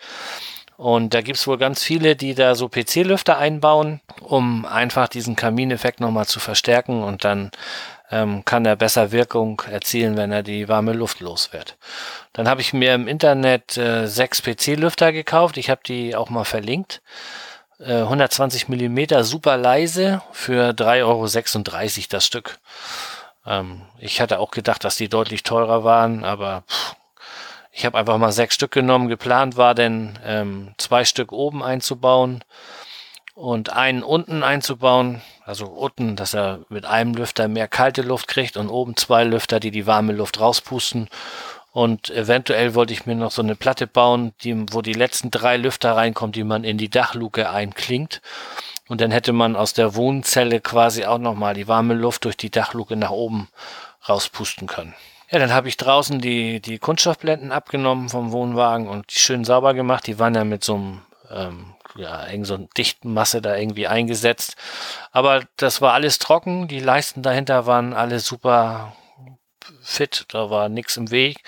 Und 0.77 1.15
da 1.15 1.23
gibt's 1.23 1.47
wohl 1.47 1.57
ganz 1.57 1.83
viele, 1.83 2.15
die 2.15 2.35
da 2.35 2.55
so 2.55 2.69
PC-Lüfter 2.69 3.39
einbauen, 3.39 4.03
um 4.21 4.67
einfach 4.67 5.09
diesen 5.09 5.35
Kamineffekt 5.35 6.01
nochmal 6.01 6.27
zu 6.27 6.41
verstärken 6.41 7.03
und 7.03 7.25
dann 7.25 7.51
ähm, 8.11 8.45
kann 8.45 8.65
er 8.65 8.77
besser 8.77 9.13
Wirkung 9.13 9.63
erzielen, 9.71 10.17
wenn 10.17 10.33
er 10.33 10.43
die 10.43 10.69
warme 10.69 10.93
Luft 10.93 11.21
los 11.21 11.53
wird. 11.53 11.77
Dann 12.33 12.49
habe 12.49 12.61
ich 12.61 12.73
mir 12.73 12.95
im 12.95 13.09
Internet 13.09 13.77
äh, 13.77 14.07
sechs 14.07 14.43
PC-Lüfter 14.43 15.13
gekauft. 15.13 15.57
Ich 15.57 15.71
habe 15.71 15.81
die 15.85 16.15
auch 16.15 16.31
mal 16.31 16.45
verlinkt. 16.45 17.03
Äh, 17.79 18.03
120 18.03 18.69
Millimeter, 18.69 19.25
super 19.25 19.57
leise 19.57 20.23
für 20.33 20.71
3,36 20.71 21.03
Euro 21.05 22.07
das 22.11 22.27
Stück. 22.27 22.59
Ähm, 23.47 23.83
ich 23.99 24.21
hatte 24.21 24.39
auch 24.39 24.51
gedacht, 24.51 24.85
dass 24.85 24.97
die 24.97 25.09
deutlich 25.09 25.43
teurer 25.43 25.85
waren, 25.85 26.25
aber 26.25 26.63
pff, 26.69 26.95
Ich 27.73 27.85
habe 27.85 27.99
einfach 27.99 28.17
mal 28.19 28.33
sechs 28.33 28.55
Stück 28.55 28.71
genommen. 28.73 29.09
Geplant 29.09 29.57
war 29.57 29.75
denn 29.75 30.19
ähm, 30.25 30.75
zwei 30.79 31.05
Stück 31.05 31.33
oben 31.33 31.63
einzubauen 31.63 32.43
und 33.37 33.73
einen 33.73 34.03
unten 34.03 34.43
einzubauen. 34.43 35.21
Also 35.45 35.67
unten, 35.67 36.17
dass 36.17 36.35
er 36.35 36.61
mit 36.69 36.87
einem 36.87 37.15
Lüfter 37.15 37.47
mehr 37.47 37.69
kalte 37.69 38.03
Luft 38.03 38.27
kriegt 38.27 38.57
und 38.57 38.69
oben 38.69 38.97
zwei 38.97 39.23
Lüfter, 39.23 39.61
die 39.61 39.71
die 39.71 39.87
warme 39.87 40.13
Luft 40.13 40.41
rauspusten. 40.41 41.09
Und 41.71 42.09
eventuell 42.11 42.75
wollte 42.75 42.95
ich 42.95 43.05
mir 43.05 43.15
noch 43.15 43.31
so 43.31 43.43
eine 43.43 43.55
Platte 43.55 43.87
bauen, 43.87 44.33
die, 44.43 44.65
wo 44.73 44.81
die 44.81 44.95
letzten 44.95 45.31
drei 45.31 45.59
Lüfter 45.59 45.95
reinkommen, 45.95 46.33
die 46.33 46.43
man 46.43 46.65
in 46.65 46.79
die 46.79 46.89
Dachluke 46.89 47.51
einklingt. 47.51 48.23
Und 48.89 49.03
dann 49.03 49.11
hätte 49.11 49.35
man 49.35 49.55
aus 49.55 49.75
der 49.75 49.95
Wohnzelle 49.95 50.61
quasi 50.61 51.05
auch 51.05 51.19
nochmal 51.19 51.55
die 51.55 51.69
warme 51.69 51.93
Luft 51.93 52.25
durch 52.25 52.39
die 52.39 52.51
Dachluke 52.51 52.97
nach 52.97 53.11
oben 53.11 53.49
rauspusten 54.09 54.67
können. 54.67 54.95
Ja, 55.31 55.39
dann 55.39 55.53
habe 55.53 55.69
ich 55.69 55.77
draußen 55.77 56.21
die, 56.21 56.61
die 56.61 56.79
Kunststoffblenden 56.79 57.53
abgenommen 57.53 58.09
vom 58.09 58.33
Wohnwagen 58.33 58.89
und 58.89 59.13
die 59.13 59.19
schön 59.19 59.45
sauber 59.45 59.75
gemacht. 59.75 60.07
Die 60.07 60.19
waren 60.19 60.35
ja 60.35 60.45
mit 60.45 60.65
so 60.65 60.77
einem, 60.77 61.03
ähm, 61.31 61.75
ja, 61.97 62.27
irgend 62.29 62.47
so 62.47 62.55
einer 62.55 62.69
dichten 62.77 63.13
Masse 63.13 63.43
da 63.43 63.57
irgendwie 63.57 63.87
eingesetzt. 63.87 64.57
Aber 65.13 65.45
das 65.57 65.81
war 65.81 65.93
alles 65.93 66.19
trocken. 66.19 66.69
Die 66.69 66.81
Leisten 66.81 67.23
dahinter 67.23 67.67
waren 67.67 67.93
alle 67.93 68.21
super 68.21 68.95
fit. 69.83 70.27
Da 70.29 70.51
war 70.51 70.69
nichts 70.69 70.97
im 70.97 71.11
Weg. 71.11 71.43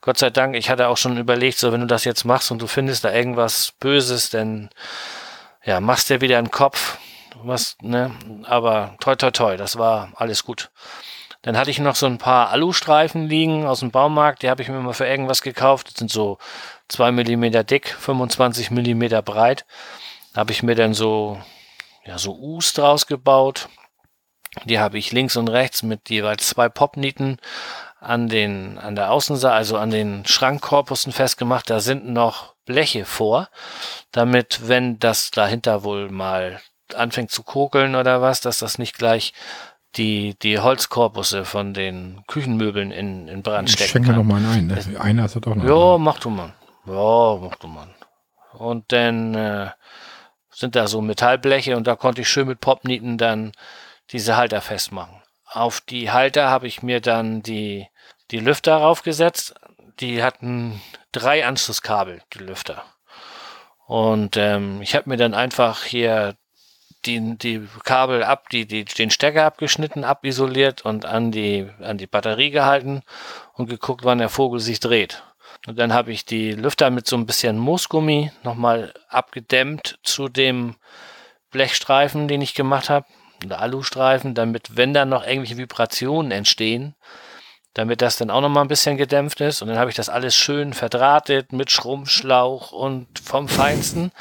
Gott 0.00 0.18
sei 0.18 0.30
Dank, 0.30 0.54
ich 0.54 0.68
hatte 0.68 0.88
auch 0.88 0.98
schon 0.98 1.16
überlegt, 1.16 1.58
so 1.58 1.72
wenn 1.72 1.80
du 1.80 1.86
das 1.86 2.04
jetzt 2.04 2.24
machst 2.24 2.50
und 2.50 2.60
du 2.60 2.66
findest 2.66 3.04
da 3.04 3.12
irgendwas 3.12 3.72
Böses, 3.80 4.28
dann 4.30 4.68
ja, 5.64 5.80
machst 5.80 6.10
dir 6.10 6.20
wieder 6.20 6.36
einen 6.36 6.50
Kopf. 6.50 6.98
Was, 7.42 7.76
ne? 7.80 8.10
Aber 8.44 8.96
toi 9.00 9.16
toi 9.16 9.30
toi, 9.30 9.56
das 9.56 9.78
war 9.78 10.12
alles 10.16 10.44
gut. 10.44 10.70
Dann 11.42 11.58
hatte 11.58 11.70
ich 11.70 11.78
noch 11.78 11.94
so 11.94 12.06
ein 12.06 12.18
paar 12.18 12.50
Alustreifen 12.50 13.28
liegen 13.28 13.66
aus 13.66 13.80
dem 13.80 13.90
Baumarkt, 13.90 14.42
die 14.42 14.50
habe 14.50 14.62
ich 14.62 14.68
mir 14.68 14.80
mal 14.80 14.94
für 14.94 15.06
irgendwas 15.06 15.42
gekauft. 15.42 15.88
Das 15.88 15.94
sind 15.98 16.10
so 16.10 16.38
zwei 16.88 17.12
Millimeter 17.12 17.64
dick, 17.64 17.88
25 17.88 18.70
Millimeter 18.70 19.22
breit. 19.22 19.64
Habe 20.34 20.52
ich 20.52 20.62
mir 20.62 20.74
dann 20.74 20.94
so, 20.94 21.38
ja, 22.04 22.18
so 22.18 22.36
U's 22.36 22.72
draus 22.72 23.06
gebaut. 23.06 23.68
Die 24.64 24.78
habe 24.78 24.98
ich 24.98 25.12
links 25.12 25.36
und 25.36 25.48
rechts 25.48 25.82
mit 25.82 26.10
jeweils 26.10 26.48
zwei 26.48 26.68
Popnieten 26.68 27.38
an 28.00 28.28
den, 28.28 28.78
an 28.78 28.94
der 28.94 29.10
Außenseite, 29.10 29.54
also 29.54 29.78
an 29.78 29.90
den 29.90 30.24
Schrankkorpusen 30.26 31.12
festgemacht. 31.12 31.70
Da 31.70 31.80
sind 31.80 32.06
noch 32.06 32.54
Bleche 32.64 33.04
vor, 33.04 33.48
damit, 34.12 34.68
wenn 34.68 34.98
das 34.98 35.30
dahinter 35.30 35.82
wohl 35.82 36.10
mal 36.10 36.60
anfängt 36.94 37.30
zu 37.30 37.42
kokeln 37.42 37.94
oder 37.94 38.22
was, 38.22 38.40
dass 38.40 38.58
das 38.58 38.78
nicht 38.78 38.96
gleich 38.96 39.32
die, 39.96 40.36
die 40.42 40.58
Holzkorpusse 40.58 41.44
von 41.44 41.72
den 41.72 42.22
Küchenmöbeln 42.26 42.90
in, 42.90 43.28
in 43.28 43.42
Brand 43.42 43.70
stecken 43.70 43.90
Schenke 43.90 44.08
kann. 44.08 44.16
noch 44.16 44.24
mal 44.24 44.44
einen. 44.44 44.68
Das, 44.68 44.94
einer 44.96 45.26
ist 45.26 45.36
doch 45.36 45.54
noch. 45.54 45.64
Ja, 45.64 45.98
mach 45.98 46.18
du 46.18 46.30
mal. 46.30 46.52
Ja, 46.86 47.38
mach 47.40 47.56
du 47.56 47.66
mal. 47.66 47.94
Und 48.52 48.92
dann 48.92 49.34
äh, 49.34 49.70
sind 50.50 50.76
da 50.76 50.86
so 50.86 51.00
Metallbleche 51.00 51.76
und 51.76 51.86
da 51.86 51.96
konnte 51.96 52.22
ich 52.22 52.28
schön 52.28 52.46
mit 52.46 52.60
Popnieten 52.60 53.18
dann 53.18 53.52
diese 54.10 54.36
Halter 54.36 54.60
festmachen. 54.60 55.22
Auf 55.46 55.80
die 55.80 56.10
Halter 56.10 56.50
habe 56.50 56.66
ich 56.66 56.82
mir 56.82 57.00
dann 57.00 57.42
die, 57.42 57.88
die 58.30 58.38
Lüfter 58.38 58.76
raufgesetzt. 58.76 59.54
Die 60.00 60.22
hatten 60.22 60.80
drei 61.12 61.46
Anschlusskabel, 61.46 62.22
die 62.34 62.40
Lüfter. 62.40 62.84
Und 63.86 64.36
ähm, 64.36 64.80
ich 64.82 64.94
habe 64.94 65.08
mir 65.08 65.16
dann 65.16 65.34
einfach 65.34 65.84
hier 65.84 66.36
die, 67.06 67.36
die 67.36 67.68
Kabel 67.84 68.22
ab, 68.24 68.48
die, 68.50 68.66
die, 68.66 68.84
den 68.84 69.10
Stecker 69.10 69.44
abgeschnitten, 69.44 70.04
abisoliert 70.04 70.84
und 70.84 71.04
an 71.04 71.30
die, 71.32 71.68
an 71.80 71.98
die 71.98 72.06
Batterie 72.06 72.50
gehalten 72.50 73.02
und 73.52 73.68
geguckt, 73.68 74.04
wann 74.04 74.18
der 74.18 74.30
Vogel 74.30 74.60
sich 74.60 74.80
dreht. 74.80 75.22
Und 75.66 75.78
dann 75.78 75.92
habe 75.92 76.12
ich 76.12 76.24
die 76.24 76.52
Lüfter 76.52 76.90
mit 76.90 77.06
so 77.06 77.16
ein 77.16 77.26
bisschen 77.26 77.58
Moosgummi 77.58 78.30
nochmal 78.42 78.92
abgedämmt 79.08 79.98
zu 80.02 80.28
dem 80.28 80.76
Blechstreifen, 81.50 82.28
den 82.28 82.42
ich 82.42 82.54
gemacht 82.54 82.90
habe, 82.90 83.06
oder 83.44 83.60
Alustreifen, 83.60 84.34
damit, 84.34 84.76
wenn 84.76 84.94
da 84.94 85.04
noch 85.04 85.26
irgendwelche 85.26 85.56
Vibrationen 85.56 86.32
entstehen, 86.32 86.94
damit 87.74 88.02
das 88.02 88.16
dann 88.16 88.30
auch 88.30 88.40
nochmal 88.40 88.64
ein 88.64 88.68
bisschen 88.68 88.96
gedämpft 88.96 89.40
ist. 89.40 89.62
Und 89.62 89.68
dann 89.68 89.78
habe 89.78 89.90
ich 89.90 89.96
das 89.96 90.08
alles 90.08 90.36
schön 90.36 90.72
verdrahtet 90.72 91.52
mit 91.52 91.70
Schrumpfschlauch 91.70 92.72
und 92.72 93.18
vom 93.18 93.48
Feinsten 93.48 94.12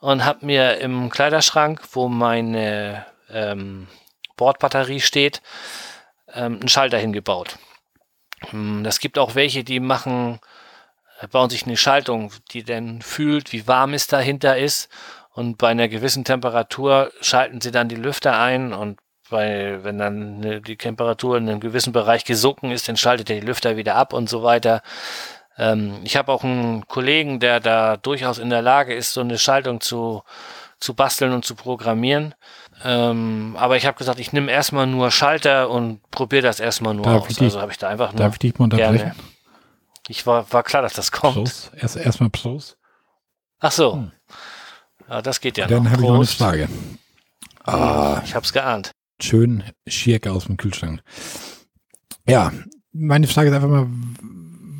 und 0.00 0.24
habe 0.24 0.46
mir 0.46 0.78
im 0.78 1.10
Kleiderschrank, 1.10 1.82
wo 1.92 2.08
meine 2.08 3.06
ähm, 3.30 3.88
Bordbatterie 4.36 5.00
steht, 5.00 5.42
ähm, 6.32 6.60
einen 6.60 6.68
Schalter 6.68 6.98
hingebaut. 6.98 7.58
Hm, 8.50 8.84
Das 8.84 9.00
gibt 9.00 9.18
auch 9.18 9.34
welche, 9.34 9.64
die 9.64 9.80
machen, 9.80 10.40
bauen 11.30 11.50
sich 11.50 11.66
eine 11.66 11.76
Schaltung, 11.76 12.32
die 12.52 12.64
dann 12.64 13.02
fühlt, 13.02 13.52
wie 13.52 13.66
warm 13.68 13.94
es 13.94 14.06
dahinter 14.06 14.56
ist. 14.58 14.88
Und 15.34 15.56
bei 15.58 15.68
einer 15.68 15.88
gewissen 15.88 16.24
Temperatur 16.24 17.10
schalten 17.20 17.60
sie 17.60 17.70
dann 17.70 17.88
die 17.88 17.94
Lüfter 17.96 18.38
ein 18.38 18.72
und 18.72 18.98
bei, 19.30 19.78
wenn 19.82 19.96
dann 19.98 20.62
die 20.62 20.76
Temperatur 20.76 21.38
in 21.38 21.48
einem 21.48 21.60
gewissen 21.60 21.92
Bereich 21.94 22.24
gesunken 22.26 22.70
ist, 22.70 22.86
dann 22.88 22.98
schaltet 22.98 23.30
er 23.30 23.40
die 23.40 23.46
Lüfter 23.46 23.78
wieder 23.78 23.94
ab 23.94 24.12
und 24.12 24.28
so 24.28 24.42
weiter. 24.42 24.82
Ähm, 25.56 26.00
ich 26.04 26.16
habe 26.18 26.30
auch 26.30 26.44
einen 26.44 26.86
Kollegen, 26.86 27.40
der 27.40 27.58
da 27.60 27.96
durchaus 27.96 28.36
in 28.38 28.50
der 28.50 28.60
Lage 28.60 28.92
ist, 28.94 29.14
so 29.14 29.22
eine 29.22 29.38
Schaltung 29.38 29.80
zu, 29.80 30.22
zu 30.80 30.92
basteln 30.92 31.32
und 31.32 31.46
zu 31.46 31.54
programmieren. 31.54 32.34
Ähm, 32.84 33.56
aber 33.58 33.76
ich 33.78 33.86
habe 33.86 33.96
gesagt, 33.96 34.18
ich 34.18 34.34
nehme 34.34 34.52
erstmal 34.52 34.86
nur 34.86 35.10
Schalter 35.10 35.70
und 35.70 36.00
probiere 36.10 36.42
das 36.42 36.60
erstmal 36.60 36.92
nur 36.92 37.04
Darf 37.06 37.22
aus. 37.22 37.30
ich 37.30 37.36
dich- 37.36 37.44
also 37.46 37.60
habe 37.62 37.72
ich 37.72 37.78
da 37.78 37.88
einfach 37.88 38.12
nur 38.12 38.18
Darf 38.18 38.34
ich 38.34 38.38
dich 38.40 38.58
mal 38.58 38.64
unterbrechen? 38.64 38.96
gerne. 38.96 39.14
Ich 40.12 40.26
war, 40.26 40.52
war 40.52 40.62
klar, 40.62 40.82
dass 40.82 40.92
das 40.92 41.10
kommt. 41.10 41.36
Prost. 41.36 41.72
Erst, 41.74 41.96
erstmal 41.96 42.28
Prost. 42.28 42.76
Ach 43.60 43.72
so. 43.72 43.94
Hm. 43.94 44.12
Ja, 45.08 45.22
das 45.22 45.40
geht 45.40 45.56
ja 45.56 45.66
Dann 45.66 45.84
noch. 45.84 45.90
habe 45.90 46.02
ich 46.02 46.08
noch 46.08 46.16
eine. 46.16 46.26
Frage. 46.26 46.68
Ah, 47.64 48.20
Ich 48.22 48.34
hab's 48.34 48.52
geahnt. 48.52 48.90
schön 49.22 49.62
Schirke 49.88 50.30
aus 50.32 50.44
dem 50.44 50.58
Kühlschrank. 50.58 51.00
Ja, 52.28 52.52
meine 52.92 53.26
Frage 53.26 53.48
ist 53.48 53.54
einfach 53.54 53.68
mal, 53.70 53.86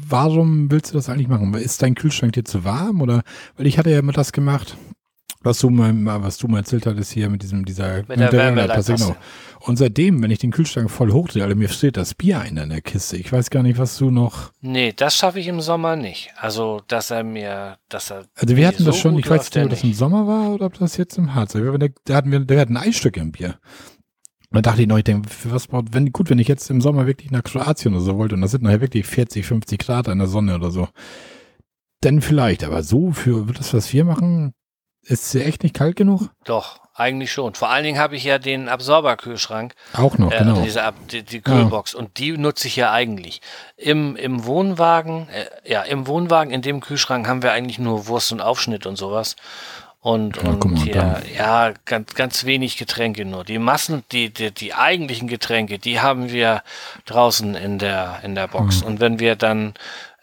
warum 0.06 0.70
willst 0.70 0.90
du 0.90 0.96
das 0.96 1.08
eigentlich 1.08 1.28
machen? 1.28 1.54
Ist 1.54 1.80
dein 1.80 1.94
Kühlschrank 1.94 2.34
dir 2.34 2.44
zu 2.44 2.64
warm 2.64 3.00
oder? 3.00 3.22
Weil 3.56 3.66
ich 3.66 3.78
hatte 3.78 3.88
ja 3.90 4.00
immer 4.00 4.12
das 4.12 4.32
gemacht, 4.32 4.76
was 5.42 5.58
du 5.58 5.70
mal, 5.70 5.92
was 6.22 6.38
du 6.38 6.48
mal 6.48 6.58
erzählt 6.58 6.86
hattest 6.86 7.12
hier 7.12 7.28
mit 7.28 7.42
diesem 7.42 7.64
dieser 7.64 7.98
Mit 8.08 8.18
der 8.18 8.32
Wärmeleitpaste, 8.32 8.92
Wärmeleitpaste. 8.92 9.16
Und 9.60 9.76
seitdem, 9.76 10.22
wenn 10.22 10.30
ich 10.30 10.40
den 10.40 10.50
Kühlschrank 10.50 10.90
voll 10.90 11.12
hochdrehe, 11.12 11.44
Alter, 11.44 11.54
mir 11.54 11.68
steht 11.68 11.96
das 11.96 12.14
Bier 12.14 12.40
ein 12.40 12.56
in 12.56 12.70
der 12.70 12.80
Kiste. 12.80 13.16
Ich 13.16 13.32
weiß 13.32 13.50
gar 13.50 13.62
nicht, 13.62 13.78
was 13.78 13.96
du 13.96 14.10
noch. 14.10 14.50
Nee, 14.60 14.92
das 14.94 15.16
schaffe 15.16 15.38
ich 15.38 15.46
im 15.46 15.60
Sommer 15.60 15.94
nicht. 15.94 16.30
Also, 16.36 16.80
dass 16.88 17.10
er 17.10 17.22
mir, 17.22 17.78
dass 17.88 18.10
er. 18.10 18.24
Also 18.34 18.56
wir 18.56 18.66
hatten 18.66 18.84
das 18.84 18.96
so 18.96 19.00
schon, 19.00 19.18
ich 19.18 19.30
weiß 19.30 19.42
nicht, 19.42 19.54
der 19.54 19.64
ob 19.64 19.70
das 19.70 19.84
im. 19.84 19.92
Sommer 19.92 20.26
war 20.26 20.50
oder 20.50 20.66
ob 20.66 20.78
das 20.78 20.96
jetzt 20.96 21.16
im 21.16 21.34
Harz 21.34 21.54
war. 21.54 21.78
Da, 21.78 21.86
da 22.04 22.14
hatten 22.14 22.32
wir, 22.32 22.40
da 22.40 22.58
hatten 22.58 22.76
Eisstücke 22.76 23.20
im 23.20 23.32
Bier. 23.32 23.58
Und 24.52 24.56
dann 24.56 24.62
dachte 24.64 24.82
ich 24.82 24.88
noch, 24.88 24.98
ich 24.98 25.04
denke, 25.04 25.30
was 25.44 25.66
braucht, 25.66 25.94
wenn, 25.94 26.12
gut, 26.12 26.28
wenn 26.28 26.38
ich 26.38 26.48
jetzt 26.48 26.68
im 26.68 26.82
Sommer 26.82 27.06
wirklich 27.06 27.30
nach 27.30 27.42
Kroatien 27.42 27.94
oder 27.94 28.02
so 28.02 28.18
wollte 28.18 28.34
und 28.34 28.42
das 28.42 28.50
sind 28.50 28.62
nachher 28.62 28.82
wirklich 28.82 29.06
40, 29.06 29.46
50 29.46 29.78
Grad 29.78 30.08
an 30.08 30.18
der 30.18 30.26
Sonne 30.26 30.56
oder 30.56 30.70
so, 30.70 30.88
dann 32.02 32.20
vielleicht, 32.20 32.62
aber 32.62 32.82
so 32.82 33.12
für 33.12 33.46
das, 33.52 33.72
was 33.72 33.92
wir 33.94 34.04
machen, 34.04 34.52
ist 35.04 35.34
es 35.34 35.42
echt 35.42 35.62
nicht 35.62 35.74
kalt 35.74 35.96
genug? 35.96 36.28
Doch, 36.44 36.80
eigentlich 36.94 37.32
schon. 37.32 37.54
Vor 37.54 37.70
allen 37.70 37.84
Dingen 37.84 37.98
habe 37.98 38.16
ich 38.16 38.24
ja 38.24 38.38
den 38.38 38.68
Absorberkühlschrank, 38.68 39.74
Auch 39.94 40.18
noch, 40.18 40.30
äh, 40.30 40.38
genau. 40.38 40.60
diese 40.62 40.84
Ab 40.84 40.94
die, 41.10 41.22
die 41.22 41.40
Kühlbox 41.40 41.94
und 41.94 42.18
die 42.18 42.36
nutze 42.36 42.68
ich 42.68 42.76
ja 42.76 42.92
eigentlich. 42.92 43.40
Im, 43.76 44.16
im 44.16 44.44
Wohnwagen, 44.44 45.28
äh, 45.30 45.70
ja, 45.70 45.82
im 45.82 46.06
Wohnwagen, 46.06 46.52
in 46.52 46.62
dem 46.62 46.80
Kühlschrank 46.80 47.26
haben 47.26 47.42
wir 47.42 47.52
eigentlich 47.52 47.78
nur 47.78 48.06
Wurst 48.06 48.32
und 48.32 48.40
Aufschnitt 48.40 48.86
und 48.86 48.96
sowas. 48.96 49.36
Und, 50.00 50.36
Ja, 50.36 50.42
und 50.50 50.64
mal, 50.64 50.86
dann. 50.86 51.22
ja, 51.36 51.72
ganz, 51.84 52.14
ganz 52.14 52.44
wenig 52.44 52.76
Getränke 52.76 53.24
nur. 53.24 53.44
Die 53.44 53.58
Massen, 53.60 54.02
die, 54.10 54.30
die, 54.30 54.50
die 54.50 54.74
eigentlichen 54.74 55.28
Getränke, 55.28 55.78
die 55.78 56.00
haben 56.00 56.32
wir 56.32 56.64
draußen 57.06 57.54
in 57.54 57.78
der, 57.78 58.18
in 58.24 58.34
der 58.34 58.48
Box. 58.48 58.80
Mhm. 58.80 58.86
Und 58.88 59.00
wenn 59.00 59.20
wir 59.20 59.36
dann 59.36 59.74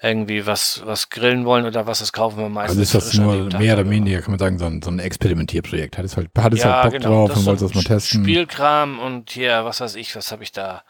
irgendwie 0.02 0.45
was, 0.45 0.82
was 0.86 1.10
grillen 1.10 1.45
wollen 1.45 1.66
oder 1.66 1.86
was, 1.86 2.00
das 2.00 2.14
kaufen 2.14 2.38
wir 2.38 2.50
meistens. 2.50 2.80
Also 2.80 2.97
ist 2.97 3.08
das 3.08 3.14
nur 3.16 3.50
mehr 3.60 3.74
oder 3.74 3.89
weniger, 3.89 4.22
kann 4.22 4.32
man 4.32 4.39
sagen, 4.39 4.58
so 4.58 4.66
ein, 4.66 4.82
so 4.82 4.89
ein 4.89 5.00
Experimentierprojekt. 5.00 5.97
Hattest 5.97 6.16
halt, 6.16 6.30
hattest 6.38 6.64
Ja, 6.64 6.84
halt 6.84 6.84
Bock 6.84 7.02
genau. 7.02 7.28
drauf 7.28 7.38
und 7.38 7.45
wolltest 7.45 7.66
das 7.66 7.76
mal 7.76 7.84
testen. 7.84 8.24
Spielkram 8.24 9.00
und 9.00 9.32
hier, 9.32 9.66
was 9.66 9.82
weiß 9.82 9.95
ich, 9.95 10.16
was 10.16 10.32
habe 10.32 10.43
ich 10.43 10.52
da? 10.52 10.84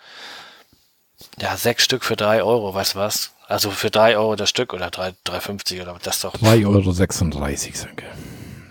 Ja, 1.39 1.57
sechs 1.57 1.84
Stück 1.84 2.03
für 2.03 2.16
drei 2.16 2.43
Euro, 2.43 2.74
weißt 2.74 2.95
du 2.95 2.99
was? 2.99 3.34
Also 3.47 3.72
für 3.72 3.89
drei 3.89 4.16
Euro 4.16 4.36
das 4.36 4.49
Stück 4.49 4.74
oder 4.74 4.91
drei, 4.91 5.10
3,50 5.26 5.82
oder 5.82 5.97
das 6.03 6.22
doch. 6.22 6.36
3,36 6.36 6.66
Euro, 6.68 6.93
danke. 7.86 8.05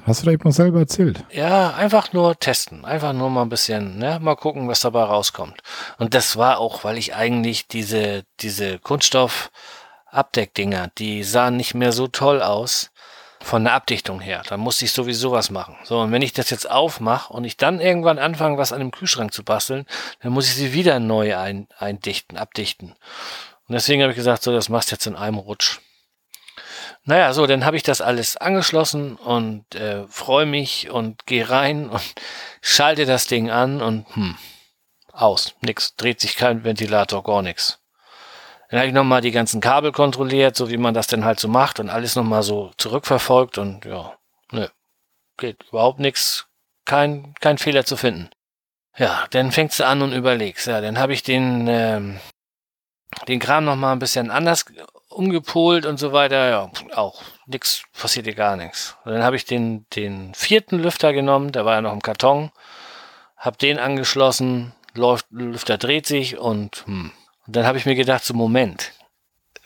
Hast 0.06 0.22
du 0.22 0.26
da 0.26 0.32
eben 0.32 0.44
noch 0.44 0.54
selber 0.54 0.78
erzählt? 0.78 1.22
Ja, 1.32 1.74
einfach 1.74 2.14
nur 2.14 2.38
testen. 2.38 2.86
Einfach 2.86 3.12
nur 3.12 3.28
mal 3.28 3.42
ein 3.42 3.50
bisschen, 3.50 3.98
ne, 3.98 4.18
mal 4.22 4.36
gucken, 4.36 4.66
was 4.66 4.80
dabei 4.80 5.02
rauskommt. 5.02 5.60
Und 5.98 6.14
das 6.14 6.38
war 6.38 6.58
auch, 6.60 6.82
weil 6.84 6.96
ich 6.96 7.14
eigentlich 7.14 7.68
diese, 7.68 8.22
diese 8.40 8.78
Kunststoff-Abdeckdinger, 10.08 10.90
die 10.98 11.22
sahen 11.22 11.56
nicht 11.56 11.74
mehr 11.74 11.92
so 11.92 12.08
toll 12.08 12.42
aus 12.42 12.90
von 13.40 13.64
der 13.64 13.74
Abdichtung 13.74 14.20
her. 14.20 14.42
Da 14.48 14.56
musste 14.56 14.84
ich 14.84 14.92
sowieso 14.92 15.32
was 15.32 15.50
machen. 15.50 15.76
So, 15.84 16.00
und 16.00 16.12
wenn 16.12 16.22
ich 16.22 16.32
das 16.32 16.50
jetzt 16.50 16.68
aufmache 16.68 17.32
und 17.32 17.44
ich 17.44 17.56
dann 17.56 17.80
irgendwann 17.80 18.18
anfange, 18.18 18.58
was 18.58 18.72
an 18.72 18.80
dem 18.80 18.90
Kühlschrank 18.90 19.32
zu 19.32 19.44
basteln, 19.44 19.86
dann 20.20 20.32
muss 20.32 20.48
ich 20.48 20.54
sie 20.54 20.72
wieder 20.72 20.98
neu 20.98 21.36
ein, 21.36 21.68
eindichten, 21.78 22.36
abdichten. 22.36 22.94
Und 23.68 23.74
deswegen 23.74 24.02
habe 24.02 24.12
ich 24.12 24.16
gesagt, 24.16 24.42
so, 24.42 24.52
das 24.52 24.68
machst 24.68 24.90
du 24.90 24.94
jetzt 24.94 25.06
in 25.06 25.16
einem 25.16 25.38
Rutsch. 25.38 25.78
Naja, 27.04 27.32
so, 27.32 27.46
dann 27.46 27.64
habe 27.64 27.76
ich 27.76 27.82
das 27.82 28.00
alles 28.00 28.36
angeschlossen 28.36 29.16
und 29.16 29.74
äh, 29.74 30.06
freue 30.08 30.46
mich 30.46 30.90
und 30.90 31.26
gehe 31.26 31.48
rein 31.48 31.88
und 31.90 32.14
schalte 32.60 33.06
das 33.06 33.26
Ding 33.26 33.50
an 33.50 33.80
und 33.80 34.06
hm, 34.14 34.36
aus, 35.12 35.54
nix, 35.60 35.94
dreht 35.96 36.20
sich 36.20 36.36
kein 36.36 36.64
Ventilator, 36.64 37.22
gar 37.22 37.42
nichts. 37.42 37.78
Dann 38.68 38.80
habe 38.80 38.88
ich 38.88 38.94
nochmal 38.94 39.22
die 39.22 39.30
ganzen 39.30 39.60
Kabel 39.60 39.92
kontrolliert, 39.92 40.56
so 40.56 40.68
wie 40.70 40.76
man 40.76 40.94
das 40.94 41.06
denn 41.06 41.24
halt 41.24 41.40
so 41.40 41.48
macht 41.48 41.80
und 41.80 41.88
alles 41.88 42.16
nochmal 42.16 42.42
so 42.42 42.70
zurückverfolgt 42.76 43.58
und 43.58 43.84
ja, 43.86 44.14
nö, 44.52 44.66
geht 45.38 45.64
überhaupt 45.70 46.00
nichts, 46.00 46.46
kein, 46.84 47.34
kein 47.40 47.58
Fehler 47.58 47.84
zu 47.84 47.96
finden. 47.96 48.30
Ja, 48.96 49.26
dann 49.30 49.52
fängst 49.52 49.78
du 49.78 49.86
an 49.86 50.02
und 50.02 50.12
überlegst. 50.12 50.66
Ja, 50.66 50.80
dann 50.80 50.98
habe 50.98 51.12
ich 51.12 51.22
den, 51.22 51.66
ähm, 51.68 52.18
den 53.28 53.38
Kram 53.38 53.64
nochmal 53.64 53.92
ein 53.92 54.00
bisschen 54.00 54.30
anders 54.30 54.64
umgepolt 55.08 55.86
und 55.86 55.98
so 55.98 56.12
weiter. 56.12 56.50
Ja, 56.50 56.70
auch 56.94 57.22
nix, 57.46 57.84
passiert 57.98 58.26
hier 58.26 58.34
gar 58.34 58.56
nichts. 58.56 58.96
Dann 59.04 59.22
habe 59.22 59.36
ich 59.36 59.44
den, 59.44 59.86
den 59.94 60.34
vierten 60.34 60.78
Lüfter 60.78 61.12
genommen, 61.12 61.52
der 61.52 61.64
war 61.64 61.74
ja 61.74 61.80
noch 61.80 61.92
im 61.92 62.02
Karton, 62.02 62.50
habe 63.36 63.56
den 63.56 63.78
angeschlossen, 63.78 64.74
läuft, 64.94 65.26
Lüfter 65.30 65.78
dreht 65.78 66.06
sich 66.06 66.36
und, 66.36 66.84
hm. 66.86 67.12
Und 67.48 67.56
dann 67.56 67.66
habe 67.66 67.78
ich 67.78 67.86
mir 67.86 67.94
gedacht, 67.94 68.24
so 68.24 68.34
Moment, 68.34 68.92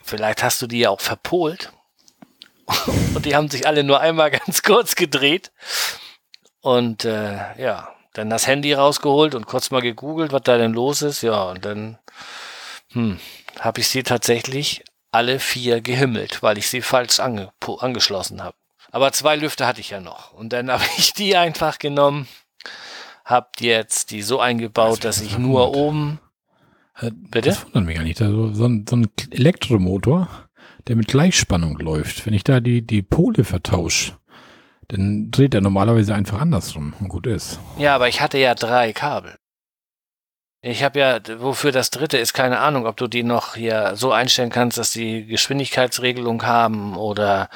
vielleicht 0.01 0.41
hast 0.41 0.61
du 0.61 0.67
die 0.67 0.79
ja 0.79 0.89
auch 0.89 1.01
verpolt. 1.01 1.73
und 3.13 3.25
die 3.25 3.35
haben 3.35 3.49
sich 3.49 3.67
alle 3.67 3.83
nur 3.83 3.99
einmal 3.99 4.31
ganz 4.45 4.63
kurz 4.63 4.95
gedreht. 4.95 5.51
Und 6.61 7.03
äh, 7.03 7.61
ja, 7.61 7.93
dann 8.13 8.29
das 8.29 8.47
Handy 8.47 8.73
rausgeholt 8.73 9.35
und 9.35 9.47
kurz 9.47 9.69
mal 9.69 9.81
gegoogelt, 9.81 10.31
was 10.31 10.43
da 10.43 10.57
denn 10.57 10.71
los 10.71 11.01
ist. 11.01 11.23
Ja, 11.23 11.43
und 11.43 11.65
dann 11.65 11.99
hm, 12.93 13.19
habe 13.59 13.81
ich 13.81 13.89
sie 13.89 14.03
tatsächlich 14.03 14.85
alle 15.11 15.41
vier 15.41 15.81
gehimmelt, 15.81 16.41
weil 16.41 16.57
ich 16.57 16.69
sie 16.69 16.81
falsch 16.81 17.19
ange 17.19 17.51
angeschlossen 17.79 18.41
habe. 18.41 18.55
Aber 18.93 19.11
zwei 19.11 19.35
Lüfter 19.35 19.67
hatte 19.67 19.81
ich 19.81 19.89
ja 19.89 19.99
noch. 19.99 20.31
Und 20.31 20.53
dann 20.53 20.71
habe 20.71 20.85
ich 20.97 21.11
die 21.11 21.35
einfach 21.35 21.79
genommen, 21.79 22.29
habe 23.25 23.49
jetzt 23.59 24.11
die 24.11 24.21
so 24.21 24.39
eingebaut, 24.39 25.03
das 25.03 25.17
dass 25.17 25.25
ich 25.25 25.37
nur 25.37 25.67
gut. 25.67 25.75
oben. 25.75 26.19
Bitte? 27.01 27.49
Das 27.49 27.65
wundert 27.65 27.85
mich 27.85 27.95
gar 27.95 28.03
nicht. 28.03 28.21
Also 28.21 28.53
so, 28.53 28.65
ein, 28.65 28.85
so 28.87 28.95
ein 28.95 29.09
Elektromotor, 29.31 30.27
der 30.87 30.95
mit 30.95 31.07
Gleichspannung 31.07 31.77
läuft. 31.77 32.25
Wenn 32.25 32.33
ich 32.33 32.43
da 32.43 32.59
die, 32.59 32.85
die 32.85 33.01
Pole 33.01 33.43
vertausche, 33.43 34.13
dann 34.89 35.31
dreht 35.31 35.55
er 35.55 35.61
normalerweise 35.61 36.13
einfach 36.13 36.39
andersrum 36.39 36.93
und 36.99 37.09
gut 37.09 37.27
ist. 37.27 37.59
Ja, 37.77 37.95
aber 37.95 38.09
ich 38.09 38.21
hatte 38.21 38.37
ja 38.37 38.53
drei 38.53 38.93
Kabel. 38.93 39.35
Ich 40.61 40.81
habe 40.81 40.99
ja, 40.99 41.19
wofür 41.39 41.73
das 41.73 41.89
dritte 41.89 42.17
ist, 42.17 42.33
keine 42.33 42.59
Ahnung, 42.59 42.85
ob 42.85 42.95
du 42.95 43.07
die 43.07 43.23
noch 43.23 43.55
hier 43.55 43.93
so 43.95 44.13
einstellen 44.13 44.49
kannst, 44.49 44.77
dass 44.77 44.91
die 44.91 45.25
Geschwindigkeitsregelung 45.25 46.45
haben 46.45 46.95
oder 46.95 47.49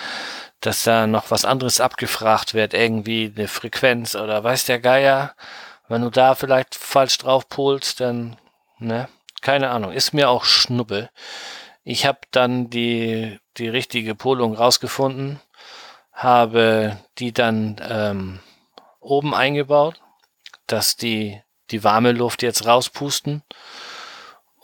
dass 0.60 0.84
da 0.84 1.08
noch 1.08 1.32
was 1.32 1.46
anderes 1.46 1.80
abgefragt 1.80 2.54
wird, 2.54 2.74
irgendwie 2.74 3.32
eine 3.34 3.48
Frequenz 3.48 4.16
oder 4.16 4.44
weiß 4.44 4.66
der 4.66 4.80
Geier. 4.80 5.36
Wenn 5.88 6.02
du 6.02 6.10
da 6.10 6.36
vielleicht 6.36 6.76
falsch 6.76 7.18
drauf 7.18 7.48
polst, 7.48 8.02
dann, 8.02 8.36
ne, 8.80 9.08
keine 9.42 9.70
Ahnung, 9.70 9.92
ist 9.92 10.14
mir 10.14 10.30
auch 10.30 10.46
Schnuppe. 10.46 11.10
Ich 11.84 12.06
habe 12.06 12.20
dann 12.32 12.70
die, 12.70 13.40
die 13.58 13.70
richtige 13.70 14.16
Polung 14.16 14.56
rausgefunden 14.56 15.40
habe 16.18 16.98
die 17.20 17.32
dann 17.32 17.80
ähm, 17.88 18.40
oben 19.00 19.36
eingebaut, 19.36 20.02
dass 20.66 20.98
die 20.98 21.40
die 21.70 21.84
warme 21.84 22.12
Luft 22.12 22.42
jetzt 22.42 22.66
rauspusten. 22.66 23.44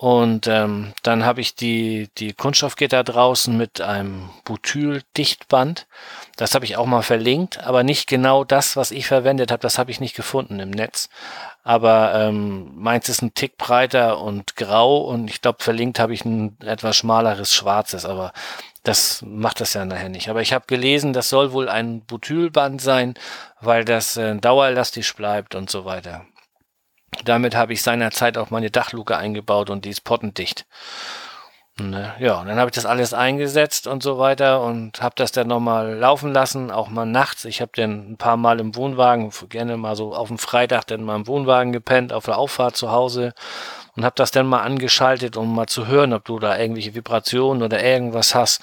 Und 0.04 0.47
ähm, 0.47 0.91
dann 1.01 1.24
habe 1.24 1.39
ich 1.39 1.56
die, 1.56 2.10
die 2.18 2.34
Kunststoffgitter 2.34 3.06
draußen 3.06 3.56
mit 3.56 3.80
einem 3.80 4.32
Butyldichtband. 4.43 5.88
Das 6.36 6.54
habe 6.56 6.66
ich 6.66 6.76
auch 6.76 6.86
mal 6.86 7.04
verlinkt, 7.04 7.64
aber 7.64 7.84
nicht 7.84 8.10
genau 8.10 8.43
das, 8.43 8.76
was 8.76 8.91
ich 8.91 9.08
verwendet 9.08 9.49
habe, 9.49 9.62
das 9.62 9.78
habe 9.78 9.91
ich 9.91 10.01
nicht 10.01 10.14
gefunden 10.14 10.60
im 10.60 10.72
Netz. 10.72 11.08
Aber 11.64 12.16
ähm, 12.16 12.74
meins 12.76 13.08
ist 13.08 13.22
ein 13.22 13.34
Tick 13.34 13.58
breiter 13.58 14.20
und 14.20 14.58
grau 14.58 14.97
und 14.97 15.30
ich 15.30 15.39
glaube, 15.41 15.64
verlinkt 15.64 15.99
habe 15.99 16.14
ich 16.14 16.26
ein 16.26 16.58
etwas 16.60 16.97
schmaleres 16.97 17.54
schwarzes, 17.54 18.04
aber 18.04 18.34
das 18.84 19.22
macht 19.26 19.62
das 19.62 19.74
ja 19.74 19.86
nachher 19.86 20.10
nicht. 20.10 20.28
Aber 20.28 20.41
ich 20.41 20.51
habe 20.51 20.66
gelesen, 20.68 21.14
das 21.14 21.30
soll 21.30 21.54
wohl 21.54 21.70
ein 21.70 22.01
Butylband 22.01 22.82
sein, 22.82 23.14
weil 23.62 23.86
das 23.86 24.18
äh, 24.18 24.36
dauerelastisch 24.36 25.16
bleibt 25.16 25.56
und 25.56 25.70
so 25.70 25.86
weiter. 25.86 26.26
Damit 27.26 27.55
habe 27.55 27.74
ich 27.74 27.82
seinerzeit 27.82 28.38
auch 28.38 28.49
meine 28.49 28.72
Dachluke 28.72 29.18
eingebaut 29.18 29.70
und 29.70 29.86
die 29.86 29.89
ist 29.89 30.03
pottendicht. 30.03 30.66
Ne? 31.80 32.14
Ja, 32.20 32.39
und 32.39 32.47
dann 32.47 32.59
habe 32.59 32.70
ich 32.70 32.76
das 32.76 32.86
alles 32.86 33.16
eingesetzt 33.16 33.88
und 33.88 34.03
so 34.03 34.20
weiter 34.20 34.61
und 34.61 35.01
habe 35.01 35.16
das 35.18 35.32
dann 35.32 35.47
nochmal 35.47 35.95
laufen 35.95 36.32
lassen, 36.32 36.70
auch 36.70 36.89
mal 36.89 37.05
nachts. 37.05 37.45
Ich 37.45 37.61
habe 37.61 37.72
dann 37.76 38.11
ein 38.11 38.18
paar 38.18 38.38
Mal 38.38 38.59
im 38.59 38.76
Wohnwagen, 38.76 39.32
gerne 39.49 39.76
mal 39.78 39.95
so 39.95 40.14
auf 40.14 40.28
dem 40.28 40.38
Freitag 40.38 40.86
dann 40.86 41.03
mal 41.03 41.16
im 41.16 41.26
Wohnwagen 41.26 41.74
gepennt, 41.74 42.14
auf 42.14 42.26
der 42.26 42.38
Auffahrt 42.38 42.78
zu 42.78 42.91
Hause 42.91 43.34
und 43.95 44.05
habe 44.05 44.14
das 44.16 44.30
dann 44.30 44.45
mal 44.45 44.61
angeschaltet, 44.61 45.36
um 45.36 45.55
mal 45.55 45.66
zu 45.66 45.88
hören, 45.88 46.14
ob 46.14 46.26
du 46.26 46.38
da 46.38 46.59
irgendwelche 46.59 46.93
Vibrationen 46.93 47.64
oder 47.64 47.84
irgendwas 47.84 48.36
hast. 48.36 48.61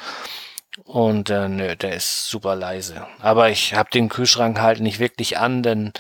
Und 0.85 1.31
äh, 1.31 1.49
nö, 1.49 1.75
der 1.75 1.95
ist 1.97 2.29
super 2.29 2.55
leise. 2.55 3.07
Aber 3.21 3.51
ich 3.51 3.75
habe 3.75 3.91
den 3.91 4.09
Kühlschrank 4.09 4.61
halt 4.61 4.79
nicht 4.79 5.01
wirklich 5.01 5.37
an, 5.37 5.65
denn 5.65 5.93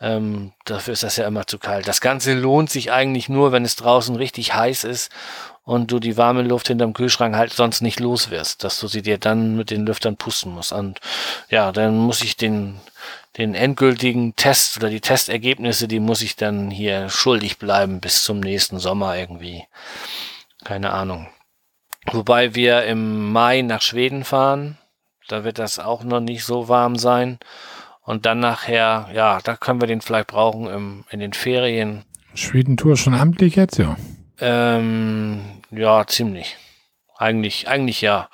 ähm, 0.00 0.52
dafür 0.64 0.92
ist 0.92 1.02
das 1.02 1.16
ja 1.16 1.26
immer 1.26 1.46
zu 1.46 1.58
kalt. 1.58 1.88
Das 1.88 2.00
Ganze 2.00 2.34
lohnt 2.34 2.70
sich 2.70 2.92
eigentlich 2.92 3.28
nur, 3.28 3.52
wenn 3.52 3.64
es 3.64 3.76
draußen 3.76 4.16
richtig 4.16 4.54
heiß 4.54 4.84
ist 4.84 5.10
und 5.64 5.90
du 5.90 5.98
die 5.98 6.16
warme 6.16 6.42
Luft 6.42 6.68
hinterm 6.68 6.92
Kühlschrank 6.92 7.34
halt 7.34 7.52
sonst 7.52 7.80
nicht 7.80 8.00
los 8.00 8.30
wirst, 8.30 8.64
dass 8.64 8.78
du 8.78 8.88
sie 8.88 9.02
dir 9.02 9.18
dann 9.18 9.56
mit 9.56 9.70
den 9.70 9.86
Lüftern 9.86 10.16
pusten 10.16 10.52
musst. 10.52 10.72
Und 10.72 11.00
ja, 11.48 11.72
dann 11.72 11.96
muss 11.96 12.22
ich 12.22 12.36
den 12.36 12.80
den 13.36 13.54
endgültigen 13.54 14.34
Test 14.34 14.78
oder 14.78 14.88
die 14.88 15.00
Testergebnisse, 15.00 15.88
die 15.88 16.00
muss 16.00 16.22
ich 16.22 16.36
dann 16.36 16.70
hier 16.70 17.10
schuldig 17.10 17.58
bleiben 17.58 18.00
bis 18.00 18.24
zum 18.24 18.40
nächsten 18.40 18.78
Sommer 18.78 19.16
irgendwie. 19.16 19.64
Keine 20.64 20.92
Ahnung. 20.92 21.28
Wobei 22.10 22.54
wir 22.54 22.84
im 22.84 23.32
Mai 23.32 23.62
nach 23.62 23.82
Schweden 23.82 24.24
fahren. 24.24 24.78
Da 25.28 25.44
wird 25.44 25.58
das 25.58 25.78
auch 25.78 26.02
noch 26.02 26.20
nicht 26.20 26.44
so 26.44 26.68
warm 26.68 26.96
sein. 26.96 27.38
Und 28.06 28.24
dann 28.24 28.40
nachher, 28.40 29.10
ja, 29.12 29.40
da 29.44 29.56
können 29.56 29.80
wir 29.80 29.88
den 29.88 30.00
vielleicht 30.00 30.28
brauchen 30.28 30.66
im, 30.68 31.04
in 31.10 31.20
den 31.20 31.34
Ferien. 31.34 32.04
Schweden-Tour 32.34 32.96
schon 32.96 33.14
amtlich 33.14 33.56
jetzt, 33.56 33.76
ja? 33.76 33.96
Ähm, 34.40 35.42
ja, 35.70 36.06
ziemlich. 36.06 36.56
Eigentlich, 37.18 37.68
eigentlich 37.68 38.00
ja 38.00 38.28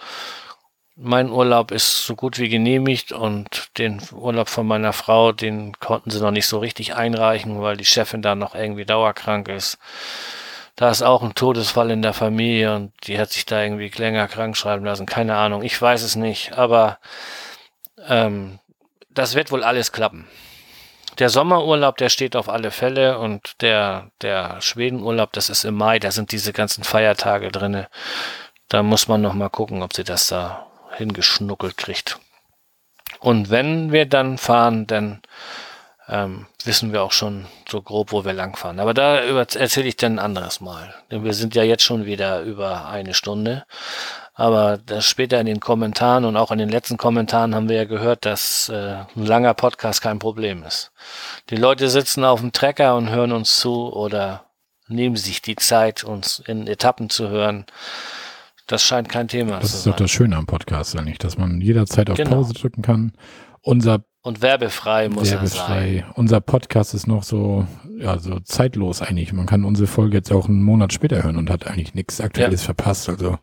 mein 1.03 1.31
Urlaub 1.31 1.71
ist 1.71 2.07
so 2.07 2.15
gut 2.15 2.39
wie 2.39 2.49
genehmigt 2.49 3.13
und 3.13 3.71
den 3.79 4.01
Urlaub 4.13 4.49
von 4.49 4.67
meiner 4.67 4.93
Frau, 4.93 5.33
den 5.33 5.73
konnten 5.81 6.11
sie 6.11 6.21
noch 6.21 6.31
nicht 6.31 6.47
so 6.47 6.59
richtig 6.59 6.95
einreichen, 6.95 7.61
weil 7.61 7.77
die 7.77 7.85
Chefin 7.85 8.23
da 8.23 8.35
noch 8.35 8.55
irgendwie 8.55 8.85
dauerkrank 8.85 9.49
ist. 9.49 9.79
Da 10.77 10.91
ist 10.91 11.03
auch 11.03 11.23
ein 11.23 11.35
Todesfall 11.35 11.91
in 11.91 12.03
der 12.03 12.13
Familie 12.13 12.75
und 12.75 12.93
die 13.07 13.19
hat 13.19 13.31
sich 13.31 13.47
da 13.47 13.63
irgendwie 13.63 13.91
länger 13.95 14.29
krank 14.29 14.57
schreiben 14.57 14.85
lassen. 14.85 15.07
Keine 15.07 15.37
Ahnung, 15.37 15.63
ich 15.63 15.81
weiß 15.81 16.03
es 16.03 16.17
nicht, 16.17 16.57
aber 16.57 16.99
ähm, 18.09 18.59
das 19.15 19.35
wird 19.35 19.51
wohl 19.51 19.65
alles 19.65 19.93
klappen. 19.93 20.27
Der 21.19 21.29
Sommerurlaub, 21.29 21.99
der 21.99 22.09
steht 22.09 22.37
auf 22.37 22.49
alle 22.49 22.71
Fälle 22.71 23.19
und 23.19 23.61
der, 23.61 24.11
der 24.23 24.61
Schwedenurlaub, 24.63 25.33
das 25.33 25.51
ist 25.51 25.65
im 25.65 25.75
Mai, 25.75 25.99
da 25.99 26.11
sind 26.11 26.33
diese 26.33 26.53
ganzen 26.53 26.85
Feiertage 26.85 27.51
drinne. 27.51 27.89
Da 28.69 28.83
muss 28.83 29.09
man 29.09 29.21
noch 29.21 29.35
mal 29.35 29.51
gucken, 29.51 29.83
ob 29.83 29.93
sie 29.93 30.05
das 30.05 30.29
da 30.29 30.67
hingeschnuckelt 30.97 31.77
kriegt. 31.77 32.19
Und 33.21 33.51
wenn 33.51 33.93
wir 33.93 34.07
dann 34.07 34.39
fahren, 34.39 34.87
dann 34.87 35.21
ähm, 36.09 36.47
wissen 36.65 36.93
wir 36.93 37.03
auch 37.03 37.13
schon 37.13 37.47
so 37.69 37.83
grob, 37.83 38.13
wo 38.13 38.25
wir 38.25 38.33
langfahren. 38.33 38.81
Aber 38.81 38.95
da 38.95 39.17
erzähle 39.17 39.89
ich 39.89 39.97
dann 39.97 40.15
ein 40.15 40.25
anderes 40.25 40.61
Mal. 40.61 40.95
Denn 41.11 41.25
wir 41.25 41.35
sind 41.35 41.55
ja 41.55 41.63
jetzt 41.63 41.85
schon 41.85 42.07
wieder 42.07 42.41
über 42.41 42.87
eine 42.87 43.15
Stunde. 43.15 43.65
Aber 44.35 44.79
das 44.79 45.05
später 45.05 45.39
in 45.41 45.47
den 45.47 45.61
Kommentaren 45.61 46.25
und 46.25 46.37
auch 46.37 46.51
in 46.51 46.59
den 46.59 46.71
letzten 46.71 46.97
Kommentaren 46.97 47.55
haben 47.55 47.69
wir 47.69 47.77
ja 47.77 47.85
gehört, 47.85 48.25
dass 48.25 48.71
äh, 48.71 49.05
ein 49.15 49.27
langer 49.27 49.53
Podcast 49.53 50.01
kein 50.01 50.19
Problem 50.19 50.63
ist. 50.63 50.91
Die 51.51 51.57
Leute 51.57 51.91
sitzen 51.91 52.25
auf 52.25 52.41
dem 52.41 52.53
Trecker 52.53 52.97
und 52.97 53.11
hören 53.11 53.33
uns 53.33 53.59
zu 53.59 53.93
oder 53.93 54.47
nehmen 54.89 55.17
sich 55.17 55.43
die 55.43 55.57
Zeit, 55.57 56.03
uns 56.03 56.43
in 56.47 56.67
Etappen 56.67 57.11
zu 57.11 57.29
hören. 57.29 57.67
Das 58.67 58.83
scheint 58.83 59.09
kein 59.11 59.29
Thema 59.29 59.61
das 59.61 59.63
zu 59.63 59.67
sein. 59.67 59.71
Das 59.71 59.79
ist 59.79 59.87
doch 59.87 59.97
das 59.97 60.11
Schöne 60.11 60.37
am 60.37 60.47
Podcast 60.47 60.97
eigentlich, 60.97 61.19
dass 61.19 61.37
man 61.37 61.61
jederzeit 61.61 62.09
auf 62.09 62.17
genau. 62.17 62.37
Pause 62.37 62.55
drücken 62.55 62.81
kann. 62.83 63.13
Unser 63.61 64.05
und 64.23 64.41
werbefrei 64.41 65.09
muss 65.09 65.31
werbefrei. 65.33 65.97
er 65.97 66.03
sein. 66.03 66.13
Unser 66.15 66.41
Podcast 66.41 66.95
ist 66.95 67.09
noch 67.09 67.25
so, 67.25 67.67
ja, 67.99 68.19
so 68.19 68.39
zeitlos 68.39 69.03
eigentlich. 69.03 69.33
Man 69.33 69.47
kann 69.47 69.65
unsere 69.65 69.89
Folge 69.89 70.17
jetzt 70.17 70.33
auch 70.33 70.49
einen 70.49 70.63
Monat 70.63 70.93
später 70.93 71.25
hören 71.25 71.37
und 71.37 71.51
hat 71.51 71.67
eigentlich 71.67 71.95
nichts 71.95 72.21
Aktuelles 72.21 72.63
ja. 72.63 72.67
verpasst. 72.67 73.09
Also 73.09 73.39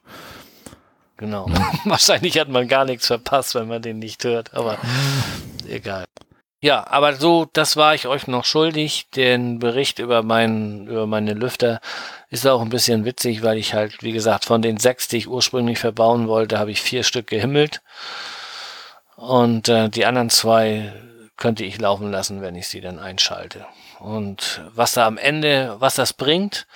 genau. 1.20 1.48
Ja. 1.48 1.72
Wahrscheinlich 1.86 2.40
hat 2.40 2.50
man 2.50 2.68
gar 2.68 2.86
nichts 2.86 3.06
verpasst, 3.06 3.54
wenn 3.54 3.68
man 3.68 3.84
den 3.84 4.00
nicht 4.00 4.24
hört. 4.24 4.56
Aber 4.56 4.80
egal. 5.68 6.06
Ja, 6.62 6.86
aber 6.88 7.16
so, 7.16 7.48
das 7.54 7.78
war 7.78 7.94
ich 7.96 8.08
euch 8.08 8.28
noch 8.28 8.44
schuldig, 8.44 9.08
den 9.16 9.60
Bericht 9.60 10.00
über 10.00 10.24
meinen, 10.24 10.88
über 10.88 11.08
meine 11.08 11.34
Lüfter. 11.34 11.80
Ist 12.30 12.46
auch 12.48 12.62
ein 12.62 12.70
bisschen 12.70 13.06
witzig, 13.06 13.44
weil 13.44 13.58
ich 13.58 13.74
halt, 13.74 14.04
wie 14.04 14.12
gesagt, 14.12 14.46
von 14.46 14.62
den 14.62 14.78
sechs, 14.78 15.08
die 15.08 15.18
ich 15.18 15.28
ursprünglich 15.30 15.80
verbauen 15.80 16.28
wollte, 16.28 16.60
habe 16.60 16.72
ich 16.72 16.82
vier 16.82 17.04
Stück 17.04 17.28
gehimmelt. 17.28 17.82
Und 19.16 19.70
äh, 19.70 19.90
die 19.90 20.06
anderen 20.06 20.30
zwei 20.30 20.94
könnte 21.38 21.64
ich 21.64 21.80
laufen 21.80 22.12
lassen, 22.12 22.42
wenn 22.42 22.56
ich 22.56 22.68
sie 22.68 22.82
dann 22.82 23.00
einschalte. 23.00 23.66
Und 24.00 24.62
was 24.74 24.94
da 24.94 25.08
am 25.08 25.18
Ende, 25.18 25.78
was 25.80 25.96
das 25.96 26.12
bringt, 26.12 26.68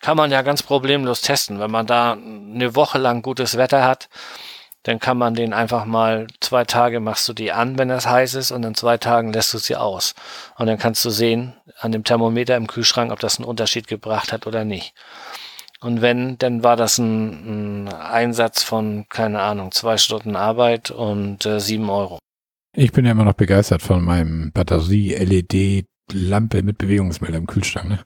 kann 0.00 0.16
man 0.16 0.30
ja 0.30 0.42
ganz 0.42 0.62
problemlos 0.62 1.20
testen. 1.20 1.60
Wenn 1.60 1.70
man 1.70 1.86
da 1.86 2.12
eine 2.12 2.74
Woche 2.74 2.98
lang 2.98 3.22
gutes 3.22 3.56
Wetter 3.56 3.84
hat, 3.84 4.08
dann 4.84 5.00
kann 5.00 5.18
man 5.18 5.34
den 5.34 5.52
einfach 5.52 5.84
mal 5.84 6.28
zwei 6.40 6.64
Tage 6.64 7.00
machst 7.00 7.28
du 7.28 7.32
die 7.32 7.52
an, 7.52 7.78
wenn 7.78 7.88
das 7.88 8.06
heiß 8.06 8.34
ist, 8.34 8.52
und 8.52 8.64
in 8.64 8.74
zwei 8.74 8.96
Tagen 8.96 9.32
lässt 9.32 9.52
du 9.52 9.58
sie 9.58 9.76
aus. 9.76 10.14
Und 10.56 10.66
dann 10.66 10.78
kannst 10.78 11.04
du 11.04 11.10
sehen 11.10 11.54
an 11.78 11.92
dem 11.92 12.04
Thermometer 12.04 12.56
im 12.56 12.66
Kühlschrank, 12.66 13.12
ob 13.12 13.20
das 13.20 13.38
einen 13.38 13.44
Unterschied 13.44 13.86
gebracht 13.86 14.32
hat 14.32 14.46
oder 14.46 14.64
nicht. 14.64 14.94
Und 15.80 16.00
wenn, 16.00 16.38
dann 16.38 16.64
war 16.64 16.76
das 16.76 16.98
ein, 16.98 17.86
ein 17.86 17.92
Einsatz 17.92 18.62
von, 18.62 19.06
keine 19.08 19.40
Ahnung, 19.40 19.72
zwei 19.72 19.96
Stunden 19.96 20.36
Arbeit 20.36 20.90
und 20.90 21.46
äh, 21.46 21.60
sieben 21.60 21.90
Euro. 21.90 22.18
Ich 22.74 22.92
bin 22.92 23.04
ja 23.04 23.12
immer 23.12 23.24
noch 23.24 23.34
begeistert 23.34 23.82
von 23.82 24.02
meinem 24.02 24.52
Batterie-LED-Lampe 24.52 26.62
mit 26.62 26.78
Bewegungsmelder 26.78 27.38
im 27.38 27.46
Kühlschrank. 27.46 27.88
Ne? 27.88 28.00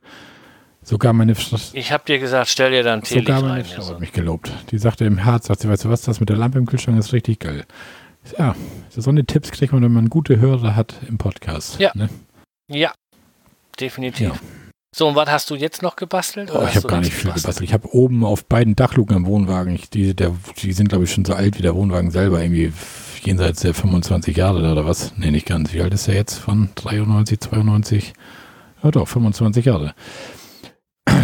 Sogar 0.85 1.13
meine 1.13 1.35
Ich 1.73 1.93
habe 1.93 2.03
dir 2.07 2.19
gesagt, 2.19 2.49
stell 2.49 2.73
dir 2.73 2.83
dann 2.83 3.03
Teelicht 3.03 3.29
Sogar 3.29 3.43
meine 3.43 3.65
Frau 3.65 3.87
hat 3.87 4.01
mich 4.01 4.13
gelobt. 4.13 4.51
Die 4.73 4.79
sagte 4.79 5.05
im 5.05 5.19
Herz, 5.19 5.47
sagt 5.47 5.61
sie, 5.61 5.69
weißt 5.69 5.85
du 5.85 5.91
was, 5.91 6.03
das 6.03 6.19
mit 6.19 6.29
der 6.29 6.37
Lampe 6.37 6.59
im 6.59 6.67
Kühlschrank 6.67 6.99
ist 6.99 7.13
richtig 7.13 7.39
geil. 7.39 7.65
Ja, 8.39 8.55
so 8.91 9.11
eine 9.11 9.25
Tipps 9.25 9.51
kriegt 9.51 9.73
man, 9.73 9.83
wenn 9.83 9.93
man 9.93 10.09
gute 10.09 10.41
Hörer 10.41 10.75
hat 10.75 10.95
im 11.09 11.19
Podcast. 11.19 11.79
Ja. 11.79 11.93
Ne? 11.95 12.09
Ja, 12.69 12.93
definitiv. 13.79 14.29
Ja. 14.29 14.35
So, 14.95 15.09
und 15.09 15.17
was 15.17 15.31
hast 15.31 15.51
du 15.51 15.55
jetzt 15.55 15.83
noch 15.83 15.97
gebastelt? 15.97 16.51
Oh, 16.53 16.67
ich 16.69 16.77
habe 16.77 16.87
gar 16.87 17.01
nicht 17.01 17.13
viel 17.13 17.31
gebastelt. 17.31 17.45
gebastelt. 17.45 17.69
Ich 17.69 17.73
habe 17.73 17.95
oben 17.95 18.25
auf 18.25 18.45
beiden 18.45 18.77
Dachluken 18.77 19.17
am 19.17 19.27
Wohnwagen, 19.27 19.75
ich, 19.75 19.89
die, 19.89 20.15
der, 20.15 20.35
die 20.61 20.73
sind 20.73 20.89
glaube 20.89 21.05
ich 21.05 21.13
schon 21.13 21.25
so 21.25 21.33
alt 21.33 21.59
wie 21.59 21.63
der 21.63 21.75
Wohnwagen 21.75 22.11
selber, 22.11 22.43
irgendwie 22.43 22.73
jenseits 23.23 23.61
der 23.61 23.73
25 23.73 24.37
Jahre 24.37 24.59
oder 24.59 24.85
was. 24.85 25.15
Nee, 25.17 25.31
nicht 25.31 25.47
ganz. 25.47 25.73
Wie 25.73 25.81
alt 25.81 25.95
ist 25.95 26.09
er 26.09 26.15
jetzt? 26.15 26.35
Von 26.35 26.71
93, 26.75 27.41
92? 27.41 28.13
Ja 28.83 28.91
doch, 28.91 29.09
25 29.09 29.65
Jahre 29.65 29.95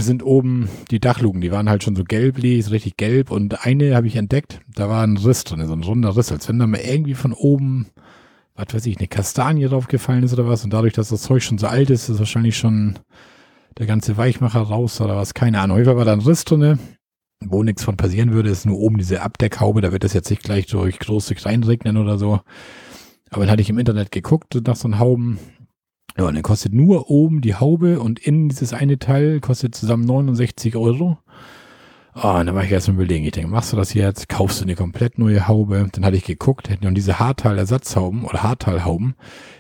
sind 0.02 0.22
oben 0.22 0.68
die 0.90 1.00
Dachluken, 1.00 1.40
die 1.40 1.52
waren 1.52 1.68
halt 1.68 1.82
schon 1.82 1.96
so 1.96 2.04
gelblich, 2.04 2.70
richtig 2.70 2.96
gelb. 2.96 3.30
Und 3.30 3.64
eine 3.64 3.94
habe 3.94 4.06
ich 4.06 4.16
entdeckt, 4.16 4.60
da 4.74 4.88
war 4.88 5.02
ein 5.02 5.16
Riss 5.16 5.44
drin, 5.44 5.66
so 5.66 5.72
ein 5.72 5.82
runder 5.82 6.16
Riss, 6.16 6.32
als 6.32 6.48
wenn 6.48 6.58
da 6.58 6.66
mal 6.66 6.80
irgendwie 6.80 7.14
von 7.14 7.32
oben, 7.32 7.86
was 8.54 8.72
weiß 8.72 8.86
ich, 8.86 8.98
eine 8.98 9.08
Kastanie 9.08 9.66
draufgefallen 9.66 10.24
ist 10.24 10.32
oder 10.32 10.48
was. 10.48 10.64
Und 10.64 10.72
dadurch, 10.72 10.92
dass 10.92 11.08
das 11.08 11.22
Zeug 11.22 11.42
schon 11.42 11.58
so 11.58 11.66
alt 11.66 11.90
ist, 11.90 12.08
ist 12.08 12.18
wahrscheinlich 12.18 12.56
schon 12.56 12.98
der 13.78 13.86
ganze 13.86 14.16
Weichmacher 14.16 14.60
raus 14.60 15.00
oder 15.00 15.16
was, 15.16 15.34
keine 15.34 15.60
Ahnung. 15.60 15.78
Häufig 15.78 15.94
war 15.94 16.04
da 16.04 16.12
ein 16.12 16.20
Riss 16.20 16.44
drin, 16.44 16.78
wo 17.44 17.62
nichts 17.62 17.84
von 17.84 17.96
passieren 17.96 18.32
würde, 18.32 18.50
ist 18.50 18.66
nur 18.66 18.78
oben 18.78 18.98
diese 18.98 19.22
Abdeckhaube, 19.22 19.80
da 19.80 19.92
wird 19.92 20.04
das 20.04 20.12
jetzt 20.12 20.30
nicht 20.30 20.42
gleich 20.42 20.66
durch 20.66 20.98
große 20.98 21.34
reinregnen 21.44 21.96
oder 21.96 22.18
so. 22.18 22.40
Aber 23.30 23.44
dann 23.44 23.52
hatte 23.52 23.62
ich 23.62 23.70
im 23.70 23.78
Internet 23.78 24.10
geguckt 24.10 24.60
nach 24.66 24.76
so 24.76 24.88
einem 24.88 24.98
Hauben 24.98 25.38
ja, 26.18 26.26
und 26.26 26.34
dann 26.34 26.42
kostet 26.42 26.72
nur 26.72 27.10
oben 27.10 27.40
die 27.40 27.54
Haube 27.54 28.00
und 28.00 28.18
innen 28.18 28.48
dieses 28.48 28.72
eine 28.72 28.98
Teil 28.98 29.38
kostet 29.40 29.76
zusammen 29.76 30.04
69 30.04 30.74
Euro. 30.74 31.18
Ah, 32.12 32.40
oh, 32.40 32.44
dann 32.44 32.56
war 32.56 32.64
ich 32.64 32.72
erst 32.72 32.88
mal 32.88 32.94
überlegen. 32.94 33.24
Ich 33.24 33.30
denke, 33.30 33.48
machst 33.48 33.72
du 33.72 33.76
das 33.76 33.94
jetzt? 33.94 34.28
Kaufst 34.28 34.58
du 34.58 34.64
eine 34.64 34.74
komplett 34.74 35.18
neue 35.18 35.46
Haube? 35.46 35.88
Dann 35.92 36.04
hatte 36.04 36.16
ich 36.16 36.24
geguckt, 36.24 36.68
hätten 36.68 36.88
und 36.88 36.96
diese 36.96 37.20
Haartal-Ersatzhauben 37.20 38.24
oder 38.24 38.42
Haartal-Hauben, 38.42 39.14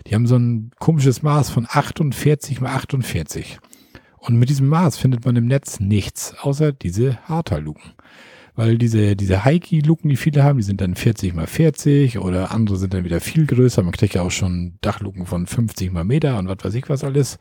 die 0.08 0.16
haben 0.16 0.26
so 0.26 0.34
ein 0.34 0.72
komisches 0.80 1.22
Maß 1.22 1.50
von 1.50 1.68
48 1.70 2.60
mal 2.60 2.74
48. 2.74 3.60
Und 4.18 4.36
mit 4.36 4.48
diesem 4.48 4.66
Maß 4.66 4.98
findet 4.98 5.24
man 5.24 5.36
im 5.36 5.46
Netz 5.46 5.78
nichts, 5.78 6.34
außer 6.40 6.72
diese 6.72 7.18
Haartal-Luken 7.28 7.92
weil 8.58 8.76
diese, 8.76 9.14
diese 9.14 9.44
Heiki-Luken, 9.44 10.10
die 10.10 10.16
viele 10.16 10.42
haben, 10.42 10.58
die 10.58 10.64
sind 10.64 10.80
dann 10.80 10.96
40 10.96 11.32
mal 11.32 11.46
40 11.46 12.18
oder 12.18 12.50
andere 12.50 12.76
sind 12.76 12.92
dann 12.92 13.04
wieder 13.04 13.20
viel 13.20 13.46
größer. 13.46 13.84
Man 13.84 13.92
kriegt 13.92 14.14
ja 14.14 14.22
auch 14.22 14.32
schon 14.32 14.78
Dachluken 14.80 15.26
von 15.26 15.46
50 15.46 15.92
mal 15.92 16.02
Meter 16.02 16.36
und 16.38 16.48
was 16.48 16.56
weiß 16.64 16.74
ich 16.74 16.88
was 16.88 17.04
alles. 17.04 17.38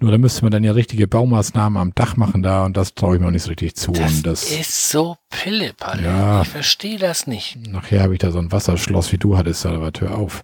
Nur 0.00 0.12
da 0.12 0.16
müsste 0.16 0.42
man 0.44 0.52
dann 0.52 0.64
ja 0.64 0.72
richtige 0.72 1.06
Baumaßnahmen 1.06 1.76
am 1.76 1.94
Dach 1.94 2.16
machen 2.16 2.42
da 2.42 2.64
und 2.64 2.74
das 2.74 2.94
traue 2.94 3.16
ich 3.16 3.20
mir 3.20 3.26
auch 3.26 3.32
nicht 3.32 3.42
so 3.42 3.50
richtig 3.50 3.74
zu. 3.76 3.92
Das, 3.92 4.22
das 4.22 4.50
ist 4.50 4.88
so 4.88 5.18
Pillepalle. 5.28 6.02
Ja, 6.02 6.40
ich 6.40 6.48
verstehe 6.48 6.98
das 6.98 7.26
nicht. 7.26 7.58
Nachher 7.70 8.02
habe 8.02 8.14
ich 8.14 8.20
da 8.20 8.30
so 8.30 8.38
ein 8.38 8.50
Wasserschloss, 8.50 9.12
wie 9.12 9.18
du 9.18 9.36
hattest, 9.36 9.66
aber 9.66 9.92
hör 9.98 10.16
auf. 10.16 10.42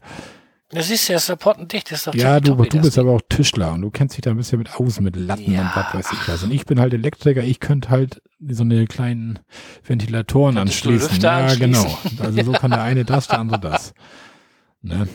Das 0.74 0.88
ist 0.88 1.06
ja 1.08 1.18
supportendicht, 1.18 1.90
das 1.90 1.98
ist 1.98 2.06
doch 2.06 2.14
Ja, 2.14 2.40
du, 2.40 2.54
du 2.54 2.80
bist 2.80 2.98
aber 2.98 3.12
auch 3.12 3.20
Tischler 3.28 3.74
und 3.74 3.82
du 3.82 3.90
kennst 3.90 4.16
dich 4.16 4.22
da 4.22 4.30
ein 4.30 4.38
bisschen 4.38 4.58
mit 4.58 4.74
aus, 4.74 5.00
mit 5.00 5.16
Latten 5.16 5.52
ja. 5.52 5.60
und 5.60 5.76
was 5.76 5.94
weiß 5.94 6.12
ich 6.14 6.28
was. 6.28 6.42
Und 6.44 6.50
ich 6.50 6.64
bin 6.64 6.80
halt 6.80 6.94
Elektriker, 6.94 7.42
ich 7.42 7.60
könnte 7.60 7.90
halt 7.90 8.22
so 8.48 8.62
eine 8.62 8.86
kleinen 8.86 9.38
Ventilatoren 9.86 10.54
Könntest 10.54 10.86
anschließen. 10.86 11.20
Ja, 11.20 11.40
anschließen. 11.40 11.72
genau. 11.72 11.98
Also 12.24 12.42
so 12.42 12.52
kann 12.52 12.70
der 12.70 12.82
eine 12.82 13.04
das, 13.04 13.28
der 13.28 13.40
andere 13.40 13.60
das. 13.60 13.92
Ne? 14.80 15.08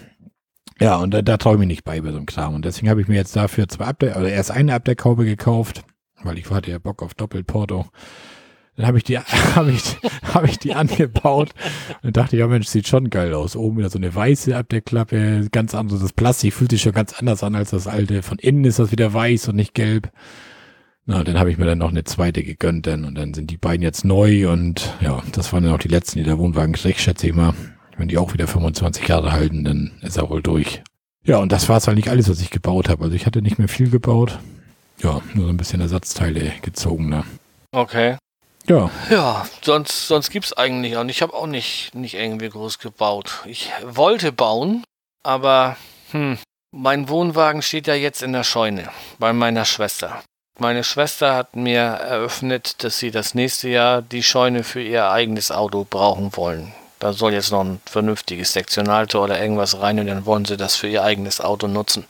Ja, 0.79 0.97
und 0.97 1.11
da, 1.11 1.23
da 1.23 1.37
traue 1.37 1.53
ich 1.53 1.59
mich 1.59 1.67
nicht 1.67 1.83
bei 1.83 2.01
bei 2.01 2.11
so 2.11 2.17
einem 2.17 2.27
Kram. 2.27 2.53
Und 2.53 2.63
deswegen 2.63 2.89
habe 2.89 3.01
ich 3.01 3.07
mir 3.07 3.15
jetzt 3.15 3.35
dafür 3.35 3.67
zwei 3.67 3.85
Abdeck, 3.85 4.15
oder 4.15 4.29
erst 4.29 4.51
eine 4.51 4.75
Abdeckhaube 4.75 5.25
gekauft, 5.25 5.83
weil 6.21 6.37
ich 6.37 6.49
hatte 6.51 6.69
ja 6.69 6.77
Bock 6.77 7.01
auf 7.01 7.15
Doppelporto. 7.15 7.87
Dann 8.77 8.85
habe 8.85 8.99
ich 8.99 9.03
die, 9.03 9.17
habe 9.55 9.71
ich, 9.71 9.97
habe 10.33 10.47
ich 10.47 10.59
die 10.59 10.73
angebaut 10.73 11.49
und 12.03 12.15
dachte, 12.15 12.37
ja 12.37 12.47
Mensch, 12.47 12.67
sieht 12.67 12.87
schon 12.87 13.09
geil 13.09 13.33
aus. 13.33 13.55
Oben 13.55 13.77
wieder 13.77 13.89
so 13.89 13.97
eine 13.97 14.13
weiße 14.13 14.55
Abdeckklappe, 14.55 15.49
ganz 15.51 15.75
anderes 15.75 16.01
das 16.01 16.13
Plastik, 16.13 16.53
fühlt 16.53 16.71
sich 16.71 16.83
schon 16.83 16.93
ganz 16.93 17.13
anders 17.13 17.43
an 17.43 17.55
als 17.55 17.71
das 17.71 17.87
alte. 17.87 18.21
Von 18.21 18.37
innen 18.37 18.63
ist 18.63 18.79
das 18.79 18.91
wieder 18.91 19.11
weiß 19.11 19.49
und 19.49 19.55
nicht 19.55 19.73
gelb. 19.73 20.11
Na, 21.05 21.23
dann 21.23 21.39
habe 21.39 21.49
ich 21.49 21.57
mir 21.57 21.65
dann 21.65 21.79
noch 21.79 21.89
eine 21.89 22.03
zweite 22.03 22.43
gegönnt, 22.43 22.85
denn 22.85 23.05
und 23.05 23.15
dann 23.15 23.33
sind 23.33 23.49
die 23.49 23.57
beiden 23.57 23.81
jetzt 23.81 24.05
neu 24.05 24.51
und 24.51 24.93
ja, 25.01 25.23
das 25.31 25.51
waren 25.53 25.63
dann 25.63 25.73
auch 25.73 25.79
die 25.79 25.87
letzten, 25.87 26.19
die 26.19 26.25
der 26.25 26.37
Wohnwagen 26.37 26.73
kriegt, 26.73 26.99
schätze 26.99 27.27
ich 27.27 27.33
mal. 27.33 27.53
Wenn 27.97 28.09
die 28.09 28.17
auch 28.17 28.33
wieder 28.33 28.45
25 28.45 29.07
Jahre 29.07 29.31
halten, 29.31 29.63
dann 29.63 29.93
ist 30.01 30.17
er 30.17 30.29
wohl 30.29 30.43
durch. 30.43 30.83
Ja, 31.23 31.37
und 31.37 31.51
das 31.51 31.67
war 31.67 31.77
es 31.77 31.89
eigentlich 31.89 32.11
alles, 32.11 32.29
was 32.29 32.41
ich 32.41 32.51
gebaut 32.51 32.89
habe. 32.89 33.05
Also 33.05 33.15
ich 33.15 33.25
hatte 33.25 33.41
nicht 33.41 33.57
mehr 33.57 33.69
viel 33.69 33.89
gebaut. 33.89 34.37
Ja, 35.01 35.21
nur 35.33 35.45
so 35.45 35.49
ein 35.49 35.57
bisschen 35.57 35.81
Ersatzteile 35.81 36.51
gezogen. 36.61 37.09
Ne? 37.09 37.23
Okay. 37.71 38.17
Ja. 38.69 38.91
Ja, 39.09 39.47
sonst, 39.61 40.07
sonst 40.07 40.29
gibt's 40.29 40.51
eigentlich 40.51 40.97
auch 40.97 41.03
nicht. 41.05 41.17
Ich 41.17 41.21
habe 41.21 41.33
auch 41.33 41.47
nicht, 41.47 41.95
nicht 41.95 42.15
irgendwie 42.15 42.49
groß 42.49 42.79
gebaut. 42.79 43.43
Ich 43.45 43.71
wollte 43.81 44.33
bauen, 44.33 44.83
aber 45.23 45.77
hm, 46.11 46.37
mein 46.71 47.07
Wohnwagen 47.07 47.61
steht 47.61 47.87
ja 47.87 47.93
jetzt 47.93 48.21
in 48.21 48.33
der 48.33 48.43
Scheune 48.43 48.89
bei 49.19 49.31
meiner 49.31 49.63
Schwester. 49.63 50.21
Meine 50.59 50.83
Schwester 50.83 51.35
hat 51.35 51.55
mir 51.55 51.79
eröffnet, 51.79 52.83
dass 52.83 52.97
sie 52.97 53.11
das 53.11 53.35
nächste 53.35 53.69
Jahr 53.69 54.01
die 54.01 54.23
Scheune 54.23 54.63
für 54.63 54.81
ihr 54.81 55.09
eigenes 55.09 55.51
Auto 55.51 55.85
brauchen 55.89 56.35
wollen. 56.35 56.73
Da 56.99 57.13
soll 57.13 57.33
jetzt 57.33 57.51
noch 57.51 57.63
ein 57.63 57.79
vernünftiges 57.85 58.51
Sektionaltor 58.53 59.25
oder 59.25 59.39
irgendwas 59.39 59.79
rein 59.79 59.99
und 59.99 60.07
dann 60.07 60.25
wollen 60.25 60.45
sie 60.45 60.57
das 60.57 60.75
für 60.75 60.87
ihr 60.87 61.03
eigenes 61.03 61.39
Auto 61.39 61.67
nutzen. 61.67 62.05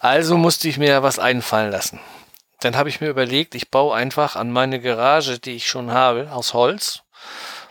Also 0.00 0.38
musste 0.38 0.68
ich 0.68 0.78
mir 0.78 1.02
was 1.02 1.18
einfallen 1.18 1.70
lassen 1.70 2.00
dann 2.60 2.76
habe 2.76 2.88
ich 2.88 3.00
mir 3.00 3.08
überlegt, 3.08 3.54
ich 3.54 3.70
baue 3.70 3.94
einfach 3.94 4.36
an 4.36 4.50
meine 4.50 4.80
Garage, 4.80 5.38
die 5.38 5.52
ich 5.52 5.68
schon 5.68 5.90
habe, 5.90 6.32
aus 6.32 6.54
Holz, 6.54 7.02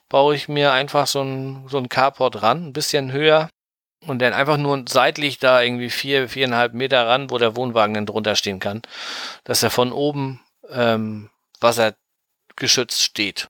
baue 0.10 0.36
ich 0.36 0.48
mir 0.48 0.72
einfach 0.72 1.08
so 1.08 1.22
ein, 1.22 1.68
so 1.68 1.78
ein 1.78 1.90
Carport 1.90 2.42
ran, 2.42 2.68
ein 2.68 2.74
bisschen 2.74 3.12
höher 3.12 3.50
und 4.06 4.20
dann 4.20 4.34
einfach 4.34 4.58
nur 4.58 4.86
seitlich 4.88 5.40
da 5.40 5.62
irgendwie 5.62 5.90
vier, 5.90 6.30
viereinhalb 6.30 6.74
Meter 6.74 7.06
ran, 7.08 7.30
wo 7.30 7.38
der 7.38 7.56
Wohnwagen 7.56 7.94
dann 7.94 8.06
drunter 8.06 8.36
stehen 8.36 8.60
kann, 8.60 8.82
dass 9.44 9.64
er 9.64 9.70
von 9.70 9.92
oben 9.92 10.42
ähm, 10.70 11.30
wassergeschützt 11.60 13.02
steht. 13.02 13.48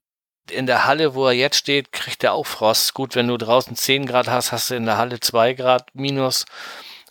In 0.50 0.66
der 0.66 0.86
Halle, 0.86 1.14
wo 1.14 1.26
er 1.26 1.32
jetzt 1.32 1.58
steht, 1.58 1.92
kriegt 1.92 2.24
er 2.24 2.32
auch 2.32 2.46
Frost. 2.46 2.94
Gut, 2.94 3.14
wenn 3.14 3.28
du 3.28 3.36
draußen 3.36 3.76
10 3.76 4.06
Grad 4.06 4.28
hast, 4.28 4.50
hast 4.50 4.70
du 4.70 4.74
in 4.74 4.86
der 4.86 4.96
Halle 4.96 5.20
2 5.20 5.52
Grad 5.52 5.94
minus. 5.94 6.46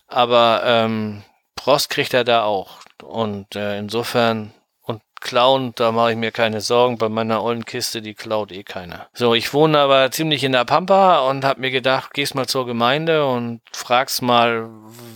Aber 0.08 0.64
ähm, 0.66 1.24
Frost 1.60 1.90
kriegt 1.90 2.16
er 2.16 2.24
da 2.24 2.44
auch. 2.44 2.80
Und 3.04 3.56
äh, 3.56 3.78
insofern, 3.78 4.54
und 4.82 5.02
klauen, 5.20 5.74
da 5.76 5.92
mache 5.92 6.12
ich 6.12 6.18
mir 6.18 6.32
keine 6.32 6.62
Sorgen. 6.62 6.98
Bei 6.98 7.10
meiner 7.10 7.44
ollen 7.44 7.66
Kiste, 7.66 8.02
die 8.02 8.14
klaut 8.14 8.52
eh 8.52 8.64
keiner. 8.64 9.08
So, 9.14 9.34
ich 9.34 9.54
wohne 9.54 9.80
aber 9.80 10.12
ziemlich 10.12 10.44
in 10.44 10.52
der 10.52 10.66
Pampa 10.66 11.20
und 11.30 11.46
habe 11.46 11.62
mir 11.62 11.72
gedacht, 11.72 12.14
gehst 12.14 12.36
mal 12.36 12.48
zur 12.48 12.66
Gemeinde 12.66 13.26
und 13.26 13.62
fragst 13.72 14.22
mal, 14.22 14.70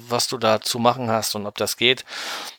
was 0.07 0.27
du 0.27 0.37
da 0.37 0.61
zu 0.61 0.79
machen 0.79 1.09
hast 1.09 1.35
und 1.35 1.45
ob 1.45 1.57
das 1.57 1.77
geht. 1.77 2.05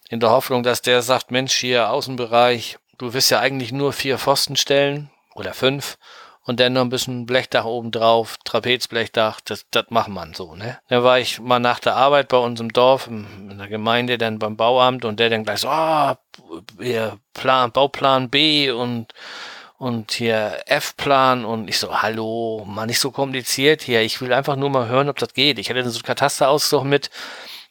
In 0.09 0.21
der 0.21 0.31
Hoffnung, 0.31 0.63
dass 0.63 0.83
der 0.83 1.03
sagt, 1.03 1.31
Mensch, 1.31 1.55
hier 1.55 1.91
Außenbereich, 1.91 2.79
du 2.99 3.15
wirst 3.15 3.31
ja 3.31 3.41
eigentlich 3.41 3.73
nur 3.73 3.93
vier 3.93 4.19
Pfosten 4.19 4.57
stellen 4.57 5.11
oder 5.35 5.55
fünf 5.55 5.97
und 6.45 6.61
dann 6.61 6.73
noch 6.73 6.83
ein 6.83 6.89
bisschen 6.89 7.27
Blechdach 7.27 7.65
oben 7.65 7.91
drauf, 7.91 8.37
Trapezblechdach, 8.45 9.41
das, 9.41 9.67
das 9.71 9.87
macht 9.91 10.09
man 10.09 10.35
so, 10.35 10.55
ne? 10.55 10.79
Da 10.89 11.05
war 11.05 11.19
ich 11.19 11.41
mal 11.41 11.61
nach 11.61 11.79
der 11.79 11.97
Arbeit 11.97 12.29
bei 12.29 12.39
uns 12.39 12.61
im 12.61 12.73
Dorf, 12.73 13.07
in 13.07 13.59
der 13.59 13.69
Gemeinde, 13.69 14.19
dann 14.19 14.39
beim 14.39 14.57
Bauamt 14.57 15.05
und 15.05 15.21
der 15.21 15.31
dann 15.31 15.45
gleich 15.45 15.61
so, 15.61 15.69
ah, 15.69 16.19
oh, 16.49 16.61
hier 16.81 17.19
Plan, 17.35 17.71
Bauplan 17.73 18.29
B 18.31 18.71
und 18.71 19.13
und 19.79 20.13
hier 20.13 20.61
F-Plan 20.67 21.45
und 21.45 21.69
ich 21.69 21.81
so, 21.81 22.03
hallo, 22.03 22.65
mal 22.69 22.87
nicht 22.87 23.01
so 23.01 23.11
kompliziert 23.11 23.83
hier, 23.83 24.01
ich 24.03 24.21
will 24.21 24.33
einfach 24.33 24.55
nur 24.55 24.71
mal 24.71 24.87
hören, 24.87 25.09
ob 25.09 25.19
das 25.19 25.35
geht. 25.35 25.59
Ich 25.59 25.71
hatte 25.71 25.83
so 25.91 25.99
einen 25.99 26.05
Katasterausdruck 26.05 26.85
mit, 26.85 27.11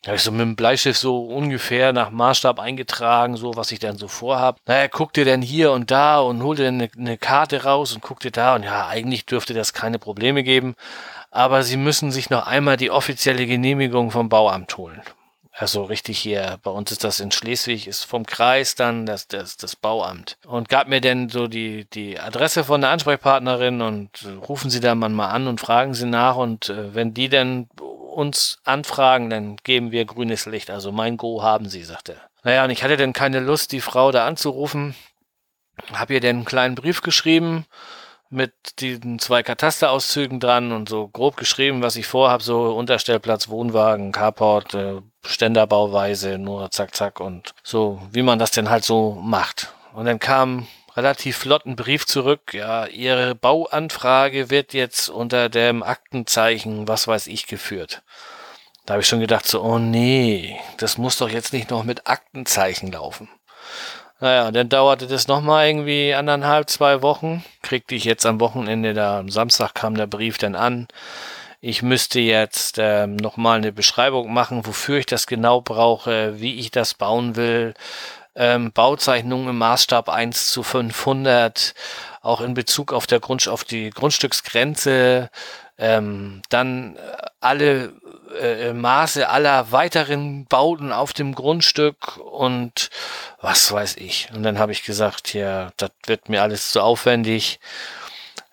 habe 0.08 0.16
ich 0.16 0.24
so 0.24 0.32
mit 0.32 0.42
dem 0.42 0.56
Bleistift 0.56 1.00
so 1.00 1.26
ungefähr 1.26 1.94
nach 1.94 2.10
Maßstab 2.10 2.60
eingetragen, 2.60 3.38
so 3.38 3.56
was 3.56 3.72
ich 3.72 3.80
dann 3.80 3.98
so 3.98 4.08
vorhab. 4.08 4.60
Naja, 4.66 4.88
guck 4.88 5.14
dir 5.14 5.26
denn 5.26 5.44
hier 5.44 5.72
und 5.72 5.92
da 5.92 6.20
und 6.20 6.42
hol 6.42 6.56
dir 6.56 6.70
eine, 6.70 6.90
eine 6.98 7.18
Karte 7.18 7.64
raus 7.64 7.94
und 7.94 8.02
guck 8.02 8.20
dir 8.20 8.32
da 8.32 8.56
und 8.56 8.64
ja, 8.64 8.88
eigentlich 8.88 9.28
dürfte 9.28 9.54
das 9.54 9.74
keine 9.74 10.00
Probleme 10.00 10.44
geben. 10.44 10.76
Aber 11.30 11.64
sie 11.64 11.78
müssen 11.78 12.12
sich 12.12 12.30
noch 12.30 12.48
einmal 12.48 12.78
die 12.78 12.92
offizielle 12.92 13.46
Genehmigung 13.46 14.12
vom 14.12 14.28
Bauamt 14.28 14.76
holen. 14.78 15.02
Also 15.54 15.84
richtig 15.84 16.18
hier, 16.18 16.58
bei 16.64 16.72
uns 16.72 16.92
ist 16.92 17.04
das 17.04 17.20
in 17.20 17.30
Schleswig, 17.30 17.86
ist 17.86 18.06
vom 18.06 18.26
Kreis 18.26 18.74
dann 18.74 19.06
das, 19.06 19.28
das, 19.28 19.58
das 19.58 19.76
Bauamt. 19.76 20.38
Und 20.48 20.70
gab 20.70 20.88
mir 20.88 21.02
dann 21.02 21.30
so 21.30 21.48
die, 21.48 21.86
die 21.86 22.20
Adresse 22.20 22.64
von 22.64 22.82
der 22.82 22.90
Ansprechpartnerin 22.90 23.82
und 23.82 24.10
rufen 24.48 24.72
Sie 24.72 24.80
da 24.80 24.96
mal 24.96 25.30
an 25.30 25.48
und 25.48 25.62
fragen 25.62 25.94
Sie 25.94 26.08
nach. 26.08 26.38
Und 26.38 26.70
äh, 26.70 26.96
wenn 26.96 27.14
die 27.14 27.30
dann 27.30 27.70
uns 28.12 28.60
anfragen, 28.64 29.30
dann 29.30 29.58
geben 29.58 29.92
wir 29.92 30.06
grünes 30.06 30.46
Licht. 30.46 30.70
Also 30.70 30.92
mein 30.92 31.18
Go 31.18 31.42
haben 31.42 31.70
sie, 31.70 31.84
sagt 31.84 32.10
er. 32.10 32.18
Naja, 32.44 32.64
und 32.64 32.70
ich 32.72 32.84
hatte 32.84 32.98
dann 32.98 33.14
keine 33.14 33.40
Lust, 33.40 33.72
die 33.72 33.82
Frau 33.82 34.12
da 34.12 34.26
anzurufen. 34.26 34.96
Hab 35.94 36.10
ihr 36.10 36.20
dann 36.20 36.38
einen 36.38 36.46
kleinen 36.46 36.76
Brief 36.76 37.02
geschrieben 37.02 37.66
mit 38.32 38.54
diesen 38.80 39.20
zwei 39.20 39.44
Katasterauszügen 39.44 40.40
dran 40.40 40.72
und 40.72 40.88
so 40.88 41.10
grob 41.10 41.36
geschrieben, 41.36 41.82
was 41.82 41.98
ich 41.98 42.08
vorhab, 42.08 42.42
so 42.42 42.74
Unterstellplatz, 42.76 43.50
Wohnwagen, 43.50 44.14
Carport, 44.14 44.74
äh, 44.74 45.02
Ständerbauweise, 45.26 46.38
nur 46.38 46.72
zack, 46.72 46.96
zack 46.96 47.20
und 47.20 47.54
so, 47.62 48.02
wie 48.12 48.22
man 48.22 48.40
das 48.40 48.52
denn 48.52 48.70
halt 48.70 48.86
so 48.86 49.12
macht. 49.22 49.74
Und 49.94 50.06
dann 50.06 50.20
kam 50.20 50.68
relativ 51.02 51.38
flotten 51.38 51.76
Brief 51.76 52.06
zurück. 52.06 52.54
Ja, 52.54 52.86
Ihre 52.86 53.36
Bauanfrage 53.36 54.50
wird 54.50 54.74
jetzt 54.74 55.10
unter 55.10 55.50
dem 55.50 55.84
Aktenzeichen, 55.84 56.88
was 56.88 57.08
weiß 57.08 57.28
ich, 57.28 57.48
geführt. 57.48 58.04
Da 58.86 58.94
habe 58.94 59.02
ich 59.02 59.08
schon 59.08 59.20
gedacht, 59.20 59.48
so, 59.48 59.62
oh 59.62 59.80
nee, 59.80 60.60
das 60.78 60.98
muss 60.98 61.18
doch 61.18 61.30
jetzt 61.30 61.54
nicht 61.54 61.70
noch 61.70 61.84
mit 61.84 62.08
Aktenzeichen 62.08 62.92
laufen. 62.92 63.30
Naja, 64.20 64.48
und 64.48 64.56
dann 64.56 64.70
dauerte 64.70 65.08
das 65.08 65.28
nochmal 65.28 65.68
irgendwie 65.68 66.14
anderthalb, 66.14 66.70
zwei 66.70 67.02
Wochen. 67.02 67.44
Kriegte 67.64 67.96
ich 67.96 68.04
jetzt 68.04 68.26
am 68.26 68.40
Wochenende, 68.40 68.94
da 68.94 69.20
am 69.20 69.30
Samstag 69.30 69.74
kam 69.74 69.96
der 69.96 70.08
Brief 70.08 70.38
dann 70.38 70.56
an. 70.56 70.88
Ich 71.60 71.84
müsste 71.84 72.20
jetzt 72.20 72.78
ähm, 72.80 73.16
nochmal 73.16 73.58
eine 73.58 73.72
Beschreibung 73.72 74.34
machen, 74.34 74.66
wofür 74.66 74.98
ich 74.98 75.06
das 75.06 75.28
genau 75.28 75.62
brauche, 75.62 76.40
wie 76.40 76.60
ich 76.60 76.72
das 76.72 76.96
bauen 76.96 77.36
will, 77.36 77.76
ähm, 78.36 78.72
Bauzeichnungen 78.72 79.50
im 79.50 79.58
Maßstab 79.58 80.10
1 80.10 80.48
zu 80.48 80.64
500, 80.64 81.74
auch 82.22 82.42
in 82.42 82.54
Bezug 82.54 82.94
auf, 82.94 83.08
der 83.08 83.20
Grund, 83.20 83.48
auf 83.48 83.64
die 83.64 83.90
Grundstücksgrenze, 83.90 85.30
ähm, 85.78 86.42
dann 86.50 86.96
äh, 86.96 87.00
alle 87.40 87.94
äh, 88.40 88.74
Maße 88.74 89.28
aller 89.28 89.72
weiteren 89.72 90.46
Bauten 90.46 90.92
auf 90.92 91.14
dem 91.14 91.36
Grundstück 91.36 92.18
und 92.18 92.90
was 93.42 93.72
weiß 93.72 93.98
ich. 93.98 94.30
Und 94.34 94.44
dann 94.44 94.60
habe 94.60 94.72
ich 94.72 94.84
gesagt, 94.84 95.34
ja, 95.34 95.72
das 95.78 95.92
wird 96.06 96.30
mir 96.30 96.42
alles 96.44 96.72
zu 96.72 96.82
aufwendig, 96.82 97.60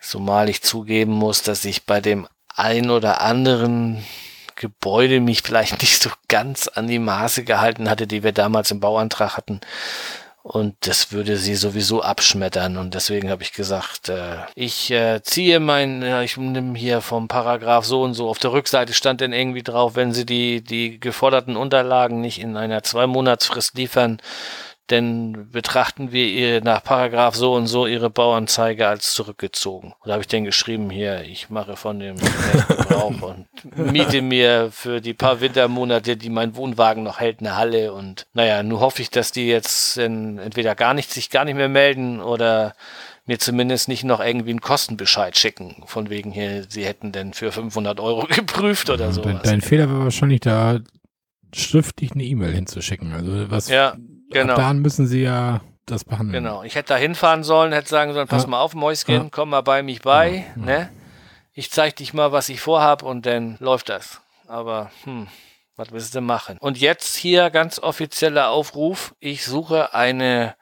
zumal 0.01 0.49
ich 0.49 0.61
zugeben 0.61 1.13
muss, 1.13 1.43
dass 1.43 1.63
ich 1.65 1.85
bei 1.85 2.01
dem 2.01 2.27
ein 2.55 2.89
oder 2.89 3.21
anderen 3.21 4.03
Gebäude 4.59 5.19
mich 5.21 5.41
vielleicht 5.41 5.81
nicht 5.81 6.01
so 6.01 6.11
ganz 6.27 6.67
an 6.67 6.87
die 6.87 6.99
Maße 6.99 7.43
gehalten 7.43 7.89
hatte, 7.89 8.05
die 8.05 8.23
wir 8.23 8.33
damals 8.33 8.69
im 8.69 8.79
Bauantrag 8.79 9.35
hatten. 9.37 9.61
Und 10.41 10.75
das 10.81 11.11
würde 11.11 11.37
sie 11.37 11.55
sowieso 11.55 12.01
abschmettern. 12.01 12.77
Und 12.77 12.93
deswegen 12.93 13.29
habe 13.29 13.43
ich 13.43 13.53
gesagt, 13.53 14.09
äh, 14.09 14.37
ich 14.55 14.89
äh, 14.89 15.21
ziehe 15.21 15.59
mein, 15.59 16.01
äh, 16.01 16.23
ich 16.23 16.37
nehme 16.37 16.77
hier 16.77 17.01
vom 17.01 17.27
Paragraph 17.27 17.85
so 17.85 18.03
und 18.03 18.13
so. 18.13 18.29
Auf 18.29 18.39
der 18.39 18.53
Rückseite 18.53 18.93
stand 18.93 19.21
dann 19.21 19.33
irgendwie 19.33 19.63
drauf, 19.63 19.95
wenn 19.95 20.13
sie 20.13 20.25
die, 20.25 20.63
die 20.63 20.99
geforderten 20.99 21.55
Unterlagen 21.55 22.21
nicht 22.21 22.39
in 22.39 22.57
einer 22.57 22.83
Zwei-Monatsfrist 22.83 23.77
liefern, 23.77 24.21
denn 24.89 25.49
betrachten 25.51 26.11
wir 26.11 26.25
ihr 26.25 26.61
nach 26.61 26.83
Paragraph 26.83 27.35
so 27.35 27.53
und 27.53 27.67
so 27.67 27.87
ihre 27.87 28.09
Bauanzeige 28.09 28.87
als 28.87 29.13
zurückgezogen. 29.13 29.93
Und 29.99 30.07
da 30.07 30.13
habe 30.13 30.21
ich 30.21 30.27
dann 30.27 30.43
geschrieben, 30.43 30.89
hier, 30.89 31.21
ich 31.23 31.49
mache 31.49 31.75
von 31.75 31.99
dem 31.99 32.17
Gebrauch 32.17 33.21
und 33.21 33.47
miete 33.91 34.21
mir 34.21 34.69
für 34.71 35.01
die 35.01 35.13
paar 35.13 35.41
Wintermonate, 35.41 36.17
die 36.17 36.29
mein 36.29 36.55
Wohnwagen 36.55 37.03
noch 37.03 37.19
hält, 37.19 37.39
eine 37.39 37.55
Halle. 37.55 37.93
Und 37.93 38.27
naja, 38.33 38.63
nur 38.63 38.79
hoffe 38.79 39.01
ich, 39.01 39.09
dass 39.09 39.31
die 39.31 39.47
jetzt 39.47 39.97
entweder 39.97 40.75
gar 40.75 40.93
nicht, 40.93 41.11
sich 41.11 41.29
gar 41.29 41.45
nicht 41.45 41.55
mehr 41.55 41.69
melden 41.69 42.21
oder 42.21 42.73
mir 43.25 43.37
zumindest 43.37 43.87
nicht 43.87 44.03
noch 44.03 44.19
irgendwie 44.19 44.49
einen 44.49 44.61
Kostenbescheid 44.61 45.37
schicken. 45.37 45.83
Von 45.85 46.09
wegen 46.09 46.31
hier, 46.31 46.65
sie 46.67 46.83
hätten 46.83 47.11
denn 47.11 47.33
für 47.33 47.51
500 47.51 47.99
Euro 47.99 48.25
geprüft 48.29 48.89
oder 48.89 49.11
so. 49.13 49.21
Dein, 49.21 49.39
dein 49.43 49.61
Fehler 49.61 49.89
war 49.89 50.03
wahrscheinlich 50.05 50.41
da 50.41 50.79
schriftlich 51.53 52.11
eine 52.13 52.23
E-Mail 52.23 52.53
hinzuschicken. 52.53 53.13
Also 53.13 53.51
was 53.51 53.69
ja. 53.69 53.95
Genau. 54.29 54.55
Dann 54.55 54.79
müssen 54.79 55.07
sie 55.07 55.23
ja 55.23 55.61
das 55.85 56.03
behandeln. 56.03 56.43
Genau. 56.43 56.63
Ich 56.63 56.75
hätte 56.75 56.89
da 56.89 56.97
hinfahren 56.97 57.43
sollen, 57.43 57.73
hätte 57.73 57.89
sagen 57.89 58.13
sollen, 58.13 58.27
pass 58.27 58.43
ja. 58.43 58.49
mal 58.49 58.61
auf, 58.61 58.75
Mäuschen, 58.75 59.13
ja. 59.13 59.27
komm 59.31 59.49
mal 59.49 59.61
bei 59.61 59.83
mich 59.83 60.01
bei, 60.01 60.45
ja. 60.55 60.61
ne? 60.61 60.89
Ich 61.53 61.71
zeig 61.71 61.95
dich 61.95 62.13
mal, 62.13 62.31
was 62.31 62.47
ich 62.49 62.61
vorhab 62.61 63.03
und 63.03 63.25
dann 63.25 63.57
läuft 63.59 63.89
das. 63.89 64.21
Aber, 64.47 64.91
hm, 65.03 65.27
was 65.75 65.91
willst 65.91 66.15
du 66.15 66.21
machen? 66.21 66.57
Und 66.59 66.79
jetzt 66.79 67.15
hier 67.17 67.49
ganz 67.49 67.79
offizieller 67.79 68.49
Aufruf. 68.49 69.13
Ich 69.19 69.45
suche 69.45 69.93
eine 69.93 70.55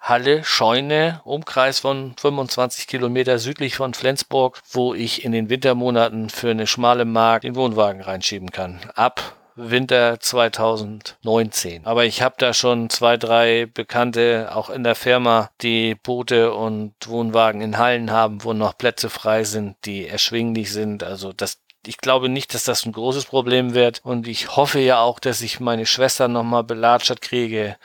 Halle, 0.00 0.44
Scheune, 0.44 1.20
Umkreis 1.24 1.80
von 1.80 2.14
25 2.18 2.86
Kilometer 2.86 3.38
südlich 3.38 3.76
von 3.76 3.94
Flensburg, 3.94 4.60
wo 4.70 4.94
ich 4.94 5.24
in 5.24 5.32
den 5.32 5.50
Wintermonaten 5.50 6.30
für 6.30 6.50
eine 6.50 6.66
schmale 6.66 7.04
Mark 7.04 7.42
den 7.42 7.56
Wohnwagen 7.56 8.00
reinschieben 8.00 8.50
kann. 8.50 8.80
Ab 8.94 9.37
Winter 9.58 10.20
2019. 10.20 11.84
Aber 11.84 12.04
ich 12.04 12.22
habe 12.22 12.36
da 12.38 12.54
schon 12.54 12.90
zwei, 12.90 13.16
drei 13.16 13.66
Bekannte, 13.66 14.50
auch 14.54 14.70
in 14.70 14.84
der 14.84 14.94
Firma, 14.94 15.50
die 15.60 15.94
Boote 15.94 16.52
und 16.52 16.94
Wohnwagen 17.06 17.60
in 17.60 17.78
Hallen 17.78 18.10
haben, 18.10 18.44
wo 18.44 18.52
noch 18.52 18.78
Plätze 18.78 19.10
frei 19.10 19.44
sind, 19.44 19.76
die 19.84 20.06
erschwinglich 20.06 20.72
sind. 20.72 21.02
Also 21.02 21.32
das 21.32 21.58
ich 21.86 21.98
glaube 21.98 22.28
nicht, 22.28 22.52
dass 22.52 22.64
das 22.64 22.84
ein 22.84 22.92
großes 22.92 23.26
Problem 23.26 23.72
wird. 23.72 24.00
Und 24.04 24.28
ich 24.28 24.56
hoffe 24.56 24.78
ja 24.78 25.00
auch, 25.00 25.20
dass 25.20 25.40
ich 25.40 25.58
meine 25.58 25.86
Schwester 25.86 26.28
nochmal 26.28 26.64
belatschert 26.64 27.22
kriege 27.22 27.76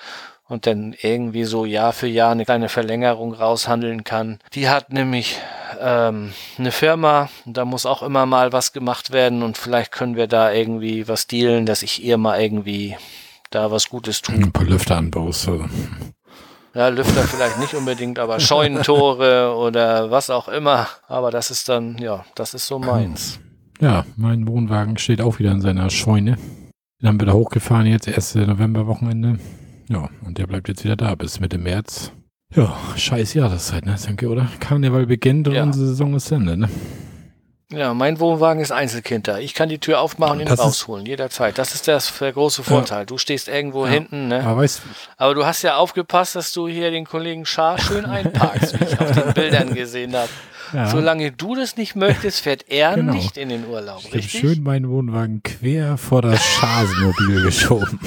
und 0.53 0.67
dann 0.67 0.93
irgendwie 1.01 1.45
so 1.45 1.65
Jahr 1.65 1.93
für 1.93 2.07
Jahr 2.07 2.31
eine 2.31 2.45
kleine 2.45 2.69
Verlängerung 2.69 3.33
raushandeln 3.33 4.03
kann. 4.03 4.37
Die 4.53 4.69
hat 4.69 4.93
nämlich 4.93 5.39
ähm, 5.81 6.31
eine 6.59 6.71
Firma, 6.71 7.29
da 7.45 7.65
muss 7.65 7.87
auch 7.87 8.03
immer 8.03 8.27
mal 8.27 8.53
was 8.53 8.71
gemacht 8.71 9.11
werden 9.11 9.41
und 9.41 9.57
vielleicht 9.57 9.91
können 9.91 10.15
wir 10.15 10.27
da 10.27 10.51
irgendwie 10.51 11.07
was 11.07 11.25
dealen, 11.25 11.65
dass 11.65 11.81
ich 11.81 12.03
ihr 12.03 12.17
mal 12.17 12.39
irgendwie 12.39 12.95
da 13.49 13.71
was 13.71 13.89
Gutes 13.89 14.21
tue. 14.21 14.35
Ein 14.35 14.51
paar 14.51 14.65
Lüfter 14.65 14.95
anbaust. 14.95 15.47
Also. 15.47 15.65
Ja, 16.75 16.89
Lüfter 16.89 17.23
vielleicht 17.23 17.57
nicht 17.57 17.73
unbedingt, 17.73 18.19
aber 18.19 18.39
Scheunentore 18.39 19.55
oder 19.57 20.11
was 20.11 20.29
auch 20.29 20.47
immer. 20.47 20.87
Aber 21.07 21.31
das 21.31 21.49
ist 21.49 21.67
dann, 21.67 21.97
ja, 21.97 22.25
das 22.35 22.53
ist 22.53 22.67
so 22.67 22.77
meins. 22.77 23.39
Ja, 23.81 24.05
mein 24.17 24.47
Wohnwagen 24.47 24.99
steht 24.99 25.19
auch 25.19 25.39
wieder 25.39 25.51
in 25.51 25.61
seiner 25.61 25.89
Scheune. 25.89 26.37
Den 27.01 27.09
haben 27.09 27.19
wir 27.19 27.25
da 27.25 27.33
hochgefahren 27.33 27.87
jetzt, 27.87 28.07
erste 28.07 28.45
Novemberwochenende. 28.45 29.39
Ja, 29.89 30.09
und 30.25 30.37
der 30.37 30.47
bleibt 30.47 30.67
jetzt 30.67 30.83
wieder 30.83 30.95
da 30.95 31.15
bis 31.15 31.39
Mitte 31.39 31.57
März. 31.57 32.11
Ja, 32.55 32.77
scheiß 32.95 33.33
Jahreszeit, 33.33 33.85
ne, 33.85 33.95
danke, 34.05 34.29
oder? 34.29 34.47
Karneval 34.59 35.07
beginnt 35.07 35.47
und 35.47 35.55
ja. 35.55 35.63
unsere 35.63 35.87
Saison 35.87 36.15
ist 36.15 36.31
Ende, 36.31 36.55
ne? 36.55 36.69
Ja, 37.71 37.95
mein 37.95 38.19
Wohnwagen 38.19 38.61
ist 38.61 38.71
Einzelkind 38.71 39.27
da. 39.27 39.39
Ich 39.39 39.55
kann 39.55 39.67
die 39.67 39.79
Tür 39.79 39.99
aufmachen 39.99 40.39
und 40.39 40.47
ihn 40.47 40.53
rausholen, 40.53 41.07
jederzeit. 41.07 41.57
Das 41.57 41.73
ist 41.73 41.87
das, 41.87 42.15
der 42.19 42.31
große 42.31 42.61
Vorteil. 42.61 42.99
Ja. 42.99 43.05
Du 43.05 43.17
stehst 43.17 43.47
irgendwo 43.47 43.85
ja. 43.85 43.93
hinten, 43.93 44.27
ne? 44.27 44.43
Aber, 44.43 44.61
weißt, 44.61 44.83
Aber 45.17 45.33
du 45.33 45.45
hast 45.45 45.63
ja 45.63 45.77
aufgepasst, 45.77 46.35
dass 46.35 46.53
du 46.53 46.67
hier 46.67 46.91
den 46.91 47.05
Kollegen 47.05 47.45
Schar 47.45 47.79
schön 47.79 48.05
einparkst, 48.05 48.79
wie 48.79 48.83
ich 48.83 48.99
auf 48.99 49.11
den 49.11 49.33
Bildern 49.33 49.73
gesehen 49.73 50.15
habe. 50.15 50.29
Ja. 50.73 50.87
Solange 50.87 51.31
du 51.31 51.55
das 51.55 51.77
nicht 51.77 51.95
möchtest, 51.95 52.41
fährt 52.41 52.69
er 52.69 52.93
genau. 52.95 53.13
nicht 53.13 53.37
in 53.37 53.49
den 53.49 53.67
Urlaub, 53.67 54.01
ich 54.05 54.13
richtig? 54.13 54.41
schön 54.41 54.63
meinen 54.63 54.89
Wohnwagen 54.89 55.43
quer 55.43 55.97
vor 55.97 56.21
das 56.21 56.43
Schasenmobil 56.43 57.41
geschoben. 57.43 57.99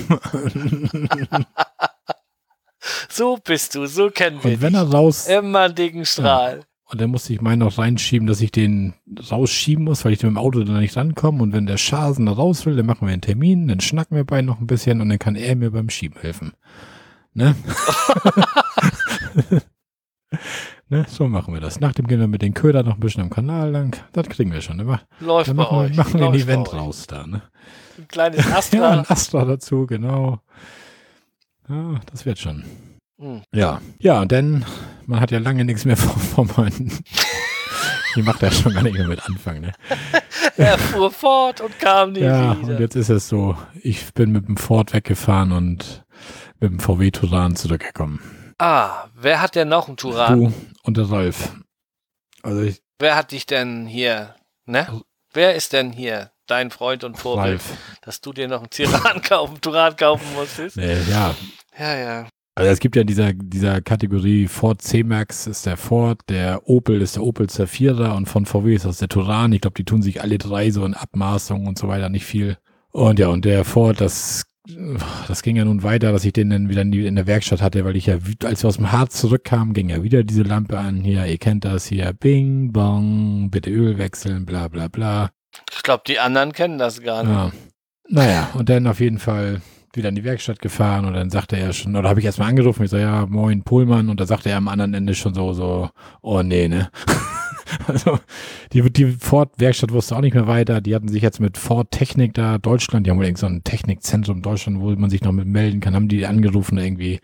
So 3.09 3.39
bist 3.43 3.75
du, 3.75 3.87
so 3.87 4.11
kennen 4.11 4.43
wir 4.43 4.53
Und 4.53 4.63
wenn 4.63 4.75
er 4.75 4.91
raus... 4.91 5.27
Immer 5.27 5.69
dicken 5.69 6.05
Strahl. 6.05 6.59
Ja. 6.59 6.65
Und 6.89 7.01
dann 7.01 7.11
musste 7.11 7.33
ich 7.33 7.41
meinen 7.41 7.59
noch 7.61 7.79
reinschieben, 7.79 8.29
dass 8.29 8.41
ich 8.41 8.53
den 8.53 8.95
rausschieben 9.31 9.85
muss, 9.85 10.05
weil 10.05 10.13
ich 10.13 10.23
mit 10.23 10.31
dem 10.31 10.39
Auto 10.39 10.63
dann 10.63 10.79
nicht 10.79 10.97
rankomme. 10.97 11.43
Und 11.43 11.53
wenn 11.53 11.67
der 11.67 11.79
Schasen 11.79 12.27
da 12.27 12.33
raus 12.33 12.65
will, 12.65 12.77
dann 12.77 12.87
machen 12.87 13.09
wir 13.09 13.13
einen 13.13 13.23
Termin, 13.23 13.67
dann 13.67 13.81
schnacken 13.81 14.17
wir 14.17 14.25
beide 14.25 14.47
noch 14.47 14.61
ein 14.61 14.69
bisschen 14.69 15.01
und 15.01 15.09
dann 15.09 15.19
kann 15.19 15.35
er 15.35 15.57
mir 15.57 15.73
beim 15.73 15.91
Schieben 15.91 16.21
helfen. 16.21 16.53
Ne? 17.35 17.57
ne? 20.89 21.07
So 21.09 21.29
machen 21.29 21.55
wir 21.55 21.61
das. 21.61 21.81
Nachdem 21.81 22.07
gehen 22.07 22.21
wir 22.21 22.29
mit 22.29 22.43
den 22.43 22.55
Köder 22.55 22.83
noch 22.83 22.95
ein 22.95 23.01
bisschen 23.01 23.23
am 23.23 23.31
Kanal 23.31 23.71
lang. 23.71 23.97
Das 24.13 24.29
kriegen 24.29 24.53
wir 24.53 24.61
schon. 24.61 24.77
Ne? 24.79 25.01
Läuft 25.21 25.49
dann 25.49 25.57
bei 25.57 25.63
machen 25.63 25.79
euch. 25.79 25.91
Wir, 25.91 25.97
machen 25.97 26.21
wir 26.21 26.27
ein 26.29 26.35
Event 26.35 26.73
raus 26.73 27.07
da. 27.07 27.27
Ne? 27.27 27.43
Ein 27.99 28.09
kleines 28.09 28.47
Astra. 28.53 28.79
ja, 28.79 28.91
ein 28.91 29.07
Astra 29.09 29.45
dazu, 29.45 29.87
genau. 29.87 30.41
Ja, 31.69 32.01
das 32.11 32.27
wird 32.27 32.39
schon. 32.39 32.65
Mhm. 33.19 33.43
Ja, 33.53 33.81
ja, 33.99 34.25
denn 34.25 34.65
man 35.07 35.21
hat 35.21 35.31
ja 35.31 35.39
lange 35.39 35.65
nichts 35.65 35.85
mehr 35.85 35.97
vor, 35.97 36.47
meinen. 36.57 36.93
Ich 38.15 38.25
macht 38.25 38.43
ja 38.43 38.51
schon 38.51 38.73
gar 38.73 38.83
nicht 38.83 38.95
mehr 38.95 39.09
mit 39.09 39.25
Anfang, 39.27 39.61
ne? 39.61 39.73
er 40.57 40.79
fuhr 40.79 41.11
fort 41.11 41.61
und 41.61 41.79
kam 41.79 42.13
nie 42.13 42.21
ja, 42.21 42.59
wieder. 42.59 42.75
und 42.75 42.81
jetzt 42.81 42.95
ist 42.95 43.11
es 43.11 43.29
so, 43.29 43.57
ich 43.83 44.13
bin 44.15 44.33
mit 44.33 44.49
dem 44.49 44.57
Ford 44.57 44.93
weggefahren 44.95 45.53
und 45.53 46.05
mit 46.61 46.71
dem 46.71 46.79
VW 46.79 47.11
Turan 47.11 47.57
zurückgekommen. 47.57 48.21
Ah, 48.59 49.09
wer 49.15 49.41
hat 49.41 49.55
denn 49.55 49.69
noch 49.69 49.89
einen 49.89 49.97
Turan? 49.97 50.41
Du 50.41 50.53
und 50.83 50.97
der 50.97 51.11
Ralf. 51.11 51.53
Also 52.43 52.63
ich, 52.63 52.81
Wer 52.99 53.17
hat 53.17 53.33
dich 53.33 53.45
denn 53.45 53.87
hier, 53.87 54.35
ne? 54.65 55.03
Wer 55.33 55.55
ist 55.55 55.73
denn 55.75 55.93
hier 55.93 56.31
dein 56.47 56.71
Freund 56.71 57.05
und 57.05 57.19
Vorbild, 57.19 57.61
Ralf. 57.61 57.77
dass 58.01 58.21
du 58.21 58.33
dir 58.33 58.49
noch 58.49 58.61
einen 58.61 58.71
Turan 58.71 59.21
kaufen, 59.23 59.61
Turan 59.61 59.97
kaufen 59.97 60.27
musstest? 60.35 60.77
Nee, 60.77 60.97
ja, 61.11 61.35
Ja, 61.79 61.97
ja. 61.97 62.29
Also 62.59 62.71
es 62.71 62.81
gibt 62.81 62.97
ja 62.97 63.05
dieser, 63.05 63.35
dieser 63.35 63.83
Kategorie 63.83 64.49
Ford 64.49 64.81
C-Max 64.81 65.47
ist 65.47 65.67
der 65.67 65.77
Ford, 65.77 66.23
der 66.31 66.67
Opel 66.67 67.03
ist 67.03 67.17
der 67.17 67.23
Opel 67.23 67.51
Zafira 67.51 68.13
und 68.13 68.31
von 68.31 68.47
VW 68.47 68.75
ist 68.75 68.87
das 68.87 68.97
der 68.97 69.09
Turan. 69.09 69.53
Ich 69.53 69.61
glaube, 69.61 69.75
die 69.75 69.85
tun 69.85 70.01
sich 70.01 70.23
alle 70.23 70.39
drei 70.39 70.71
so 70.71 70.87
in 70.87 70.95
Abmaßung 70.95 71.67
und 71.67 71.77
so 71.77 71.89
weiter 71.89 72.09
nicht 72.09 72.25
viel. 72.25 72.57
Und 72.93 73.19
ja, 73.19 73.29
und 73.29 73.45
der 73.45 73.67
Ford, 73.67 74.01
das, 74.01 74.45
das 75.29 75.43
ging 75.43 75.57
ja 75.57 75.65
nun 75.65 75.83
weiter, 75.83 76.13
dass 76.13 76.25
ich 76.25 76.33
den 76.33 76.51
dann 76.51 76.69
wieder 76.69 76.83
in, 76.83 77.15
der 77.15 77.27
Werkstatt 77.27 77.63
hatte, 77.63 77.85
weil 77.85 77.97
ich 77.97 78.07
ja, 78.07 78.19
als 78.45 78.63
wir 78.63 78.69
aus 78.69 78.77
dem 78.77 78.93
Harz 78.93 79.21
zurückkamen, 79.21 79.75
ging 79.75 79.89
ja 79.89 80.03
wieder 80.03 80.25
diese 80.25 80.43
Lampe 80.43 80.79
an. 80.79 81.03
Hier, 81.03 81.27
ihr 81.27 81.39
kennt 81.39 81.65
das 81.65 81.87
hier, 81.87 82.13
Bing, 82.13 82.73
Bong, 82.73 83.51
bitte 83.51 83.71
Öl 83.71 83.99
wechseln, 83.99 84.45
bla 84.45 84.69
bla 84.69 84.89
bla. 84.89 85.31
Ich 85.73 85.83
glaube, 85.83 86.03
die 86.07 86.19
anderen 86.19 86.53
kennen 86.53 86.79
das 86.79 87.03
gar 87.03 87.23
nicht. 87.23 87.33
Ja. 87.33 87.53
Naja, 88.09 88.51
und 88.55 88.69
dann 88.69 88.87
auf 88.87 89.01
jeden 89.01 89.19
Fall 89.19 89.61
wieder 89.93 90.11
in 90.11 90.15
die 90.15 90.25
Werkstatt 90.25 90.61
gefahren 90.61 91.07
und 91.07 91.15
dann 91.15 91.31
sagte 91.31 91.57
er 91.57 91.73
schon, 91.73 91.97
oder 91.97 92.09
habe 92.09 92.21
ich 92.21 92.27
erstmal 92.27 92.49
angerufen, 92.49 92.85
ich 92.85 92.91
so, 92.91 92.99
ja, 92.99 93.27
moin, 93.27 93.63
Pohlmann, 93.63 94.11
und 94.11 94.21
da 94.21 94.27
sagte 94.27 94.51
er 94.51 94.59
am 94.59 94.69
anderen 94.69 94.95
Ende 94.95 95.15
schon 95.15 95.35
so, 95.35 95.53
so, 95.55 95.91
oh 96.23 96.43
nee, 96.43 96.69
ne. 96.69 96.91
also, 97.87 98.19
die, 98.73 98.83
die 98.91 99.07
Ford-Werkstatt 99.07 99.93
wusste 99.93 100.17
auch 100.17 100.21
nicht 100.21 100.35
mehr 100.35 100.47
weiter, 100.47 100.81
die 100.81 100.95
hatten 100.95 101.09
sich 101.09 101.23
jetzt 101.23 101.41
mit 101.41 101.59
Ford 101.59 101.91
Technik 101.91 102.35
da, 102.35 102.59
Deutschland, 102.59 103.07
die 103.07 103.11
haben 103.11 103.19
wohl 103.19 103.25
irgend 103.25 103.39
so 103.39 103.47
ein 103.47 103.65
Technikzentrum 103.65 104.37
in 104.37 104.43
Deutschland, 104.43 104.81
wo 104.81 104.91
man 104.91 105.11
sich 105.11 105.23
noch 105.23 105.33
mit 105.33 105.47
melden 105.47 105.81
kann, 105.81 105.95
haben 105.95 106.09
die 106.09 106.27
angerufen 106.27 106.79
irgendwie. 106.79 107.21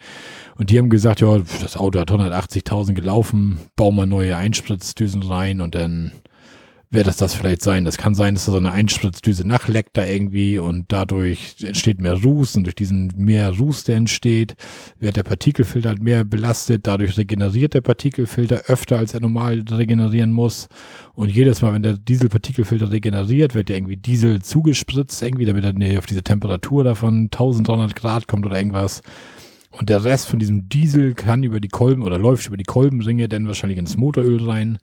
Und 0.57 0.71
die 0.71 0.79
haben 0.79 0.91
gesagt, 0.91 1.21
ja, 1.21 1.39
das 1.61 1.77
Auto 1.77 2.01
hat 2.01 2.11
180.000 2.11 2.95
gelaufen, 2.95 3.59
bauen 3.77 3.97
wir 3.97 4.07
neue 4.07 4.37
Einspritzdüsen 4.37 5.23
rein 5.23 5.61
und 5.61 5.75
dann 5.75 6.13
wird 6.93 7.07
das 7.07 7.17
das 7.17 7.35
vielleicht 7.35 7.63
sein. 7.63 7.87
Das 7.87 7.97
kann 7.97 8.15
sein, 8.15 8.35
dass 8.35 8.45
da 8.45 8.53
so 8.53 8.59
eine 8.59 8.71
Einspritzdüse 8.71 9.47
nachleckt 9.49 9.97
da 9.97 10.05
irgendwie 10.05 10.59
und 10.59 10.93
dadurch 10.93 11.57
entsteht 11.63 12.01
mehr 12.01 12.23
Ruß 12.23 12.57
und 12.57 12.65
durch 12.65 12.75
diesen 12.75 13.13
mehr 13.17 13.51
Ruß, 13.51 13.85
der 13.85 13.97
entsteht, 13.97 14.55
wird 15.01 15.17
der 15.17 15.23
Partikelfilter 15.23 15.89
halt 15.89 16.03
mehr 16.03 16.25
belastet. 16.25 16.87
Dadurch 16.87 17.17
regeneriert 17.17 17.73
der 17.73 17.81
Partikelfilter 17.81 18.65
öfter, 18.67 18.99
als 18.99 19.15
er 19.15 19.21
normal 19.21 19.65
regenerieren 19.71 20.33
muss. 20.33 20.69
Und 21.15 21.31
jedes 21.31 21.63
Mal, 21.63 21.73
wenn 21.73 21.83
der 21.83 21.97
Dieselpartikelfilter 21.97 22.91
regeneriert, 22.91 23.55
wird 23.55 23.71
der 23.71 23.77
irgendwie 23.77 23.97
Diesel 23.97 24.43
zugespritzt, 24.43 25.23
irgendwie, 25.23 25.47
damit 25.47 25.65
er 25.65 25.99
auf 25.99 26.07
diese 26.07 26.23
Temperatur 26.23 26.85
davon 26.85 27.25
1300 27.33 27.97
Grad 27.97 28.29
kommt 28.29 28.45
oder 28.45 28.59
irgendwas. 28.59 29.01
Und 29.73 29.89
der 29.89 30.05
Rest 30.05 30.29
von 30.29 30.39
diesem 30.39 30.69
Diesel 30.69 31.15
kann 31.15 31.43
über 31.43 31.59
die 31.59 31.69
Kolben 31.69 32.03
oder 32.03 32.19
läuft 32.19 32.47
über 32.47 32.59
die 32.59 32.65
Kolbenringe 32.65 33.29
dann 33.29 33.47
wahrscheinlich 33.47 33.79
ins 33.79 33.97
Motoröl 33.97 34.49
rein. 34.49 34.79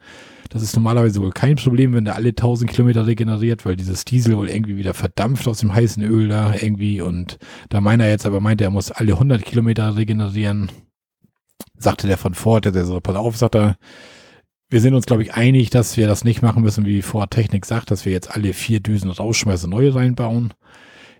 Das 0.50 0.64
ist 0.64 0.76
normalerweise 0.76 1.22
wohl 1.22 1.30
kein 1.30 1.58
Problem, 1.58 1.94
wenn 1.94 2.06
der 2.06 2.16
alle 2.16 2.30
1000 2.30 2.72
Kilometer 2.72 3.06
regeneriert, 3.06 3.68
weil 3.68 3.76
dieses 3.76 4.04
Diesel 4.04 4.36
wohl 4.36 4.50
irgendwie 4.50 4.78
wieder 4.78 4.96
verdampft 4.96 5.48
aus 5.48 5.60
dem 5.60 5.74
heißen 5.76 6.04
Öl 6.04 6.28
da 6.28 6.56
irgendwie. 6.60 7.02
Und 7.02 7.38
da 7.70 7.82
meiner 7.82 8.08
jetzt 8.08 8.26
aber 8.26 8.40
meinte, 8.40 8.64
er 8.64 8.72
muss 8.72 8.92
alle 8.92 9.14
100 9.14 9.46
Kilometer 9.46 9.96
regenerieren, 9.96 10.72
sagte 11.78 12.08
der 12.08 12.18
von 12.18 12.34
Ford, 12.34 12.66
der 12.66 12.86
so, 12.86 13.00
pass 13.00 13.16
auf, 13.16 13.38
sagt 13.38 13.56
er, 13.56 13.78
wir 14.72 14.82
sind 14.82 14.96
uns, 14.96 15.06
glaube 15.06 15.24
ich, 15.24 15.34
einig, 15.36 15.70
dass 15.70 15.98
wir 15.98 16.08
das 16.08 16.24
nicht 16.24 16.42
machen 16.42 16.64
müssen, 16.64 16.86
wie 16.86 17.04
Ford 17.04 17.32
Technik 17.32 17.66
sagt, 17.66 17.92
dass 17.92 18.06
wir 18.06 18.12
jetzt 18.12 18.36
alle 18.36 18.54
vier 18.54 18.80
Düsen 18.80 19.12
rausschmeißen, 19.12 19.70
neue 19.70 19.94
reinbauen. 19.94 20.54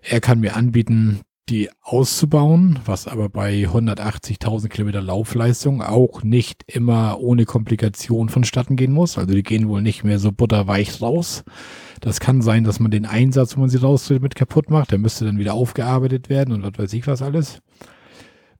Er 0.02 0.20
kann 0.20 0.40
mir 0.40 0.56
anbieten, 0.56 1.20
die 1.50 1.68
auszubauen, 1.82 2.78
was 2.86 3.08
aber 3.08 3.28
bei 3.28 3.64
180.000 3.64 4.68
Kilometer 4.68 5.02
Laufleistung 5.02 5.82
auch 5.82 6.22
nicht 6.22 6.62
immer 6.66 7.18
ohne 7.20 7.44
Komplikation 7.44 8.28
vonstatten 8.28 8.76
gehen 8.76 8.92
muss. 8.92 9.18
Also 9.18 9.34
die 9.34 9.42
gehen 9.42 9.68
wohl 9.68 9.82
nicht 9.82 10.04
mehr 10.04 10.18
so 10.18 10.30
butterweich 10.30 11.02
raus. 11.02 11.44
Das 12.00 12.20
kann 12.20 12.40
sein, 12.40 12.64
dass 12.64 12.80
man 12.80 12.90
den 12.90 13.04
Einsatz, 13.04 13.56
wo 13.56 13.60
man 13.60 13.68
sie 13.68 13.78
rausdreht, 13.78 14.22
mit 14.22 14.36
kaputt 14.36 14.70
macht. 14.70 14.92
Der 14.92 14.98
müsste 14.98 15.24
dann 15.24 15.38
wieder 15.38 15.54
aufgearbeitet 15.54 16.30
werden 16.30 16.54
und 16.54 16.62
was 16.62 16.78
weiß 16.78 16.92
ich 16.94 17.06
was 17.06 17.20
alles. 17.20 17.60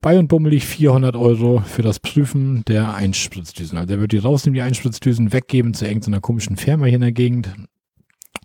Bei 0.01 0.19
und 0.19 0.29
bummelig 0.29 0.67
400 0.67 1.15
Euro 1.15 1.61
für 1.61 1.83
das 1.83 2.01
Prüfen 2.01 2.65
der 2.67 2.95
Einspritzdüsen. 2.95 3.79
Also 3.79 3.89
der 3.89 4.01
wird 4.01 4.13
die 4.13 4.19
rausnehmen, 4.19 4.55
die 4.55 4.63
Einspritzdüsen 4.63 5.33
weggeben 5.33 5.75
zu 5.75 5.87
irgendeiner 5.87 6.21
komischen 6.21 6.57
Firma 6.57 6.87
hier 6.87 6.97
in 6.97 7.03
der 7.03 7.13
Gegend. 7.13 7.51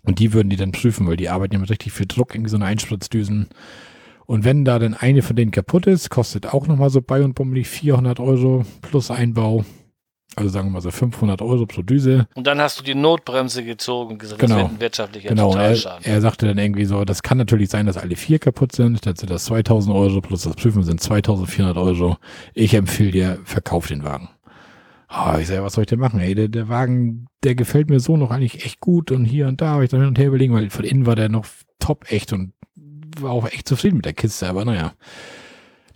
Und 0.04 0.20
die 0.20 0.32
würden 0.32 0.50
die 0.50 0.56
dann 0.56 0.72
prüfen, 0.72 1.06
weil 1.06 1.16
die 1.16 1.28
arbeiten 1.28 1.54
ja 1.54 1.58
mit 1.58 1.70
richtig 1.70 1.92
viel 1.92 2.06
Druck, 2.06 2.34
irgendwie 2.34 2.50
so 2.50 2.56
eine 2.56 2.66
Einspritzdüsen. 2.66 3.48
Und 4.26 4.44
wenn 4.44 4.64
da 4.64 4.78
dann 4.78 4.94
eine 4.94 5.22
von 5.22 5.36
denen 5.36 5.50
kaputt 5.52 5.86
ist, 5.86 6.10
kostet 6.10 6.52
auch 6.52 6.66
nochmal 6.66 6.90
so 6.90 7.00
bei 7.00 7.22
und 7.22 7.34
bummelig 7.34 7.68
400 7.68 8.18
Euro 8.20 8.64
plus 8.82 9.10
Einbau. 9.10 9.64
Also 10.34 10.50
sagen 10.50 10.68
wir 10.68 10.72
mal 10.72 10.80
so 10.82 10.90
500 10.90 11.40
Euro 11.40 11.64
pro 11.64 11.80
Düse. 11.80 12.26
Und 12.34 12.46
dann 12.46 12.60
hast 12.60 12.78
du 12.78 12.82
die 12.84 12.94
Notbremse 12.94 13.64
gezogen 13.64 14.12
und 14.14 14.18
gesagt, 14.18 14.40
Genau. 14.40 14.54
das 14.56 14.62
wird 14.64 14.72
ein 14.72 14.80
wirtschaftlicher 14.80 15.28
Genau, 15.30 15.46
und 15.52 15.56
er, 15.56 15.74
Totalschaden. 15.74 16.04
er 16.04 16.20
sagte 16.20 16.46
dann 16.46 16.58
irgendwie 16.58 16.84
so, 16.84 17.04
das 17.06 17.22
kann 17.22 17.38
natürlich 17.38 17.70
sein, 17.70 17.86
dass 17.86 17.96
alle 17.96 18.16
vier 18.16 18.38
kaputt 18.38 18.72
sind. 18.72 19.06
Dann 19.06 19.16
sind 19.16 19.30
das 19.30 19.46
2000 19.46 19.94
Euro 19.96 20.20
plus 20.20 20.42
das 20.42 20.54
Prüfen 20.56 20.82
sind 20.82 21.00
2400 21.00 21.76
Euro. 21.78 22.18
Ich 22.52 22.74
empfehle 22.74 23.12
dir, 23.12 23.38
verkauf 23.44 23.86
den 23.86 24.02
Wagen. 24.04 24.28
Ah, 25.08 25.38
ich 25.40 25.46
sag, 25.46 25.62
was 25.62 25.74
soll 25.74 25.82
ich 25.84 25.88
denn 25.88 26.00
machen? 26.00 26.20
Ey, 26.20 26.34
der, 26.34 26.48
der 26.48 26.68
Wagen, 26.68 27.28
der 27.44 27.54
gefällt 27.54 27.88
mir 27.88 28.00
so 28.00 28.16
noch 28.18 28.30
eigentlich 28.32 28.64
echt 28.66 28.80
gut 28.80 29.12
und 29.12 29.24
hier 29.24 29.46
und 29.46 29.60
da 29.62 29.68
habe 29.68 29.84
ich 29.84 29.90
dann 29.90 30.00
hin 30.00 30.08
und 30.08 30.18
her 30.18 30.26
überlegen, 30.26 30.52
weil 30.52 30.68
von 30.68 30.84
innen 30.84 31.06
war 31.06 31.14
der 31.16 31.28
noch 31.30 31.46
top 31.78 32.10
echt 32.10 32.32
und 32.32 32.52
war 33.22 33.30
auch 33.30 33.46
echt 33.46 33.68
zufrieden 33.68 33.96
mit 33.96 34.04
der 34.04 34.12
Kiste, 34.12 34.48
aber 34.48 34.64
naja. 34.64 34.92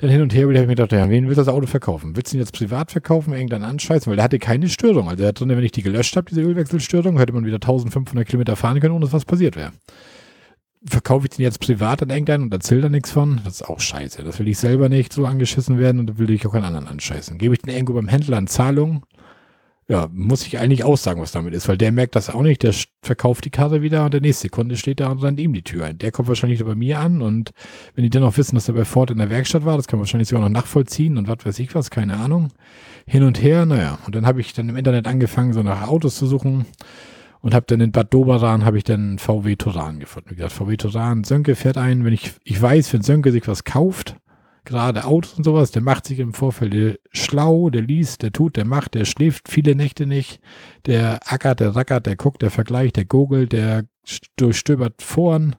Dann 0.00 0.08
hin 0.08 0.22
und 0.22 0.32
her 0.32 0.44
habe 0.44 0.54
ich 0.54 0.60
mir 0.60 0.68
gedacht, 0.68 0.92
ja, 0.92 1.10
wen 1.10 1.26
willst 1.26 1.36
du 1.36 1.44
das 1.44 1.52
Auto 1.52 1.66
verkaufen? 1.66 2.16
Willst 2.16 2.32
du 2.32 2.38
ihn 2.38 2.40
jetzt 2.40 2.54
privat 2.54 2.90
verkaufen, 2.90 3.34
irgendeinen 3.34 3.64
anscheißen? 3.64 4.08
Weil 4.08 4.16
der 4.16 4.24
hatte 4.24 4.38
keine 4.38 4.70
Störung. 4.70 5.10
Also 5.10 5.24
er 5.24 5.28
hat 5.28 5.40
drin, 5.40 5.50
wenn 5.50 5.62
ich 5.62 5.72
die 5.72 5.82
gelöscht 5.82 6.16
habe, 6.16 6.26
diese 6.30 6.40
Ölwechselstörung, 6.40 7.18
hätte 7.18 7.34
man 7.34 7.44
wieder 7.44 7.56
1500 7.56 8.26
Kilometer 8.26 8.56
fahren 8.56 8.80
können, 8.80 8.94
ohne 8.94 9.04
dass 9.04 9.12
was 9.12 9.26
passiert 9.26 9.56
wäre. 9.56 9.72
Verkaufe 10.86 11.26
ich 11.26 11.36
den 11.36 11.42
jetzt 11.42 11.60
privat 11.60 12.02
an 12.02 12.08
irgendeinen 12.08 12.44
und 12.44 12.54
erzähle 12.54 12.80
da 12.80 12.88
nichts 12.88 13.10
von? 13.10 13.42
Das 13.44 13.56
ist 13.56 13.68
auch 13.68 13.80
scheiße. 13.80 14.24
Das 14.24 14.38
will 14.38 14.48
ich 14.48 14.56
selber 14.56 14.88
nicht 14.88 15.12
so 15.12 15.26
angeschissen 15.26 15.78
werden 15.78 15.98
und 15.98 16.06
da 16.06 16.18
will 16.18 16.30
ich 16.30 16.46
auch 16.46 16.52
keinen 16.52 16.64
anderen 16.64 16.88
anscheißen. 16.88 17.36
Gebe 17.36 17.54
ich 17.54 17.60
den 17.60 17.74
irgendwo 17.74 17.92
beim 17.92 18.08
Händler 18.08 18.38
an 18.38 18.46
Zahlung? 18.46 19.04
Ja, 19.90 20.08
muss 20.12 20.46
ich 20.46 20.56
eigentlich 20.60 20.84
aussagen, 20.84 21.20
was 21.20 21.32
damit 21.32 21.52
ist, 21.52 21.66
weil 21.66 21.76
der 21.76 21.90
merkt 21.90 22.14
das 22.14 22.30
auch 22.30 22.42
nicht. 22.42 22.62
Der 22.62 22.72
verkauft 23.02 23.44
die 23.44 23.50
Karre 23.50 23.82
wieder 23.82 24.04
und 24.04 24.14
der 24.14 24.20
nächste 24.20 24.48
Kunde 24.48 24.76
steht 24.76 25.00
da 25.00 25.10
und 25.10 25.20
rennt 25.20 25.40
ihm 25.40 25.52
die 25.52 25.64
Tür 25.64 25.86
ein. 25.86 25.98
Der 25.98 26.12
kommt 26.12 26.28
wahrscheinlich 26.28 26.64
bei 26.64 26.76
mir 26.76 27.00
an 27.00 27.20
und 27.20 27.50
wenn 27.96 28.04
die 28.04 28.10
dann 28.10 28.22
auch 28.22 28.36
wissen, 28.36 28.54
dass 28.54 28.68
er 28.68 28.74
bei 28.74 28.84
Ford 28.84 29.10
in 29.10 29.18
der 29.18 29.30
Werkstatt 29.30 29.64
war, 29.64 29.76
das 29.76 29.88
kann 29.88 29.98
man 29.98 30.04
wahrscheinlich 30.04 30.28
sogar 30.28 30.48
noch 30.48 30.54
nachvollziehen 30.54 31.18
und 31.18 31.26
was 31.26 31.44
weiß 31.44 31.58
ich 31.58 31.74
was, 31.74 31.90
keine 31.90 32.18
Ahnung. 32.18 32.52
Hin 33.04 33.24
und 33.24 33.42
her, 33.42 33.66
naja. 33.66 33.98
Und 34.06 34.14
dann 34.14 34.26
habe 34.26 34.40
ich 34.40 34.52
dann 34.52 34.68
im 34.68 34.76
Internet 34.76 35.08
angefangen, 35.08 35.54
so 35.54 35.64
nach 35.64 35.88
Autos 35.88 36.14
zu 36.14 36.28
suchen 36.28 36.66
und 37.40 37.52
habe 37.52 37.66
dann 37.66 37.80
in 37.80 37.90
Bad 37.90 38.14
Doberan 38.14 38.64
habe 38.64 38.78
ich 38.78 38.84
dann 38.84 39.18
VW 39.18 39.56
Turan 39.56 39.98
gefunden. 39.98 40.30
Wie 40.30 40.36
gesagt, 40.36 40.52
VW 40.52 40.76
Turan, 40.76 41.24
Sönke 41.24 41.56
fährt 41.56 41.78
ein, 41.78 42.04
wenn 42.04 42.12
ich, 42.12 42.30
ich 42.44 42.62
weiß, 42.62 42.92
wenn 42.92 43.02
Sönke 43.02 43.32
sich 43.32 43.48
was 43.48 43.64
kauft, 43.64 44.14
gerade 44.64 45.04
Autos 45.04 45.34
und 45.34 45.44
sowas, 45.44 45.70
der 45.70 45.82
macht 45.82 46.06
sich 46.06 46.18
im 46.18 46.32
Vorfeld 46.34 47.00
schlau, 47.12 47.70
der 47.70 47.82
liest, 47.82 48.22
der 48.22 48.32
tut, 48.32 48.56
der 48.56 48.64
macht, 48.64 48.94
der 48.94 49.04
schläft 49.04 49.48
viele 49.48 49.74
Nächte 49.74 50.06
nicht, 50.06 50.40
der 50.86 51.20
ackert, 51.26 51.60
der 51.60 51.74
rackert, 51.76 52.06
der 52.06 52.16
guckt, 52.16 52.42
der 52.42 52.50
vergleicht, 52.50 52.96
der 52.96 53.04
googelt, 53.04 53.52
der 53.52 53.84
st- 54.06 54.26
durchstöbert 54.36 55.02
Foren. 55.02 55.56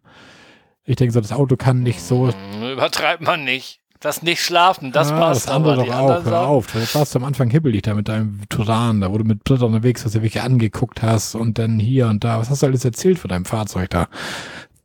Ich 0.83 0.95
denke 0.95 1.13
so, 1.13 1.21
das 1.21 1.31
Auto 1.31 1.55
kann 1.57 1.83
nicht 1.83 2.01
so 2.01 2.27
Hm, 2.33 2.71
Übertreibt 2.73 3.21
man 3.21 3.43
nicht. 3.43 3.79
Das 3.99 4.23
nicht 4.23 4.41
schlafen, 4.41 4.91
das 4.91 5.11
Ah, 5.11 5.19
passt. 5.19 5.45
Das 5.45 5.53
andere 5.53 5.73
aber 5.73 5.85
doch 5.85 5.93
auch. 5.95 6.25
Hör 6.25 6.39
auf. 6.47 6.73
Jetzt 6.73 6.95
warst 6.95 7.13
du 7.13 7.19
am 7.19 7.25
Anfang 7.25 7.51
hibbelig 7.51 7.83
da 7.83 7.93
mit 7.93 8.07
deinem 8.07 8.41
Turan, 8.49 8.99
da 9.01 9.11
wo 9.11 9.17
du 9.19 9.23
mit 9.23 9.43
Brit 9.43 9.61
unterwegs 9.61 10.03
warst, 10.03 10.15
der 10.15 10.23
welche 10.23 10.41
angeguckt 10.41 11.03
hast 11.03 11.35
und 11.35 11.59
dann 11.59 11.77
hier 11.77 12.07
und 12.07 12.23
da. 12.23 12.39
Was 12.39 12.49
hast 12.49 12.63
du 12.63 12.65
alles 12.65 12.83
erzählt 12.83 13.19
von 13.19 13.29
deinem 13.29 13.45
Fahrzeug 13.45 13.91
da? 13.91 14.07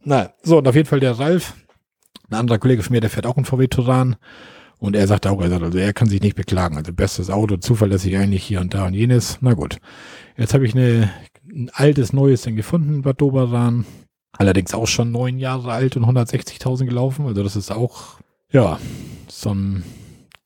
Na, 0.04 0.34
so, 0.42 0.58
und 0.58 0.68
auf 0.68 0.74
jeden 0.74 0.86
Fall 0.86 1.00
der 1.00 1.18
Ralf, 1.18 1.54
ein 2.30 2.34
anderer 2.34 2.58
Kollege 2.58 2.82
von 2.82 2.92
mir, 2.92 3.00
der 3.00 3.10
fährt 3.10 3.26
auch 3.26 3.36
einen 3.36 3.44
VW 3.44 3.66
Turan. 3.68 4.16
Und 4.78 4.94
er 4.94 5.06
sagt 5.06 5.26
auch, 5.26 5.40
er 5.40 5.48
sagt, 5.48 5.62
also 5.62 5.78
er 5.78 5.92
kann 5.92 6.08
sich 6.08 6.20
nicht 6.20 6.36
beklagen. 6.36 6.76
Also 6.76 6.92
bestes 6.92 7.30
Auto, 7.30 7.56
zuverlässig 7.56 8.16
eigentlich 8.16 8.44
hier 8.44 8.60
und 8.60 8.74
da 8.74 8.86
und 8.86 8.94
jenes. 8.94 9.38
Na 9.40 9.54
gut. 9.54 9.78
Jetzt 10.36 10.52
habe 10.52 10.66
ich 10.66 10.74
eine, 10.74 11.10
ein 11.50 11.70
altes, 11.72 12.12
neues 12.12 12.42
dann 12.42 12.56
gefunden, 12.56 13.02
Bad 13.02 13.20
Doberan. 13.20 13.86
Allerdings 14.32 14.74
auch 14.74 14.86
schon 14.86 15.12
neun 15.12 15.38
Jahre 15.38 15.72
alt 15.72 15.96
und 15.96 16.04
160.000 16.04 16.84
gelaufen. 16.84 17.26
Also 17.26 17.42
das 17.42 17.56
ist 17.56 17.72
auch, 17.72 18.18
ja, 18.52 18.78
so 19.28 19.54
ein, 19.54 19.82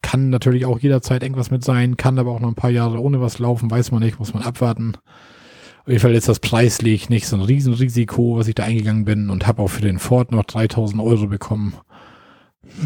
kann 0.03 0.31
natürlich 0.31 0.65
auch 0.65 0.79
jederzeit 0.79 1.23
irgendwas 1.23 1.51
mit 1.51 1.65
sein, 1.65 1.97
kann 1.97 2.19
aber 2.19 2.31
auch 2.31 2.41
noch 2.41 2.49
ein 2.49 2.55
paar 2.55 2.71
Jahre 2.71 3.01
ohne 3.01 3.21
was 3.21 3.39
laufen, 3.39 3.71
weiß 3.71 3.91
man 3.91 4.03
nicht, 4.03 4.19
muss 4.19 4.33
man 4.33 4.43
abwarten. 4.43 4.97
Auf 5.83 5.89
jeden 5.89 6.01
Fall 6.01 6.15
ist 6.15 6.29
das 6.29 6.41
preislich 6.41 7.09
nicht 7.09 7.27
so 7.27 7.37
ein 7.37 7.43
Riesenrisiko, 7.43 8.37
was 8.37 8.49
ich 8.49 8.55
da 8.55 8.65
eingegangen 8.65 9.05
bin 9.05 9.31
und 9.31 9.47
habe 9.47 9.63
auch 9.63 9.69
für 9.69 9.83
den 9.83 9.99
Ford 9.99 10.31
noch 10.33 10.45
3000 10.45 11.03
Euro 11.03 11.27
bekommen. 11.27 11.75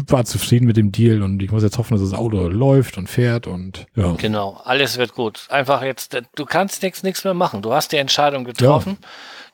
War 0.07 0.25
zufrieden 0.25 0.65
mit 0.65 0.77
dem 0.77 0.91
Deal 0.91 1.21
und 1.21 1.43
ich 1.43 1.51
muss 1.51 1.61
jetzt 1.61 1.77
hoffen, 1.77 1.93
dass 1.93 2.01
das 2.01 2.17
Auto 2.17 2.47
läuft 2.47 2.97
und 2.97 3.07
fährt 3.07 3.45
und 3.45 3.85
ja. 3.95 4.13
Genau, 4.13 4.59
alles 4.63 4.97
wird 4.97 5.13
gut. 5.13 5.45
Einfach 5.49 5.83
jetzt, 5.83 6.19
du 6.35 6.45
kannst 6.45 6.81
nichts 6.81 7.03
nichts 7.03 7.23
mehr 7.23 7.33
machen. 7.33 7.61
Du 7.61 7.73
hast 7.73 7.91
die 7.91 7.97
Entscheidung 7.97 8.45
getroffen. 8.45 8.97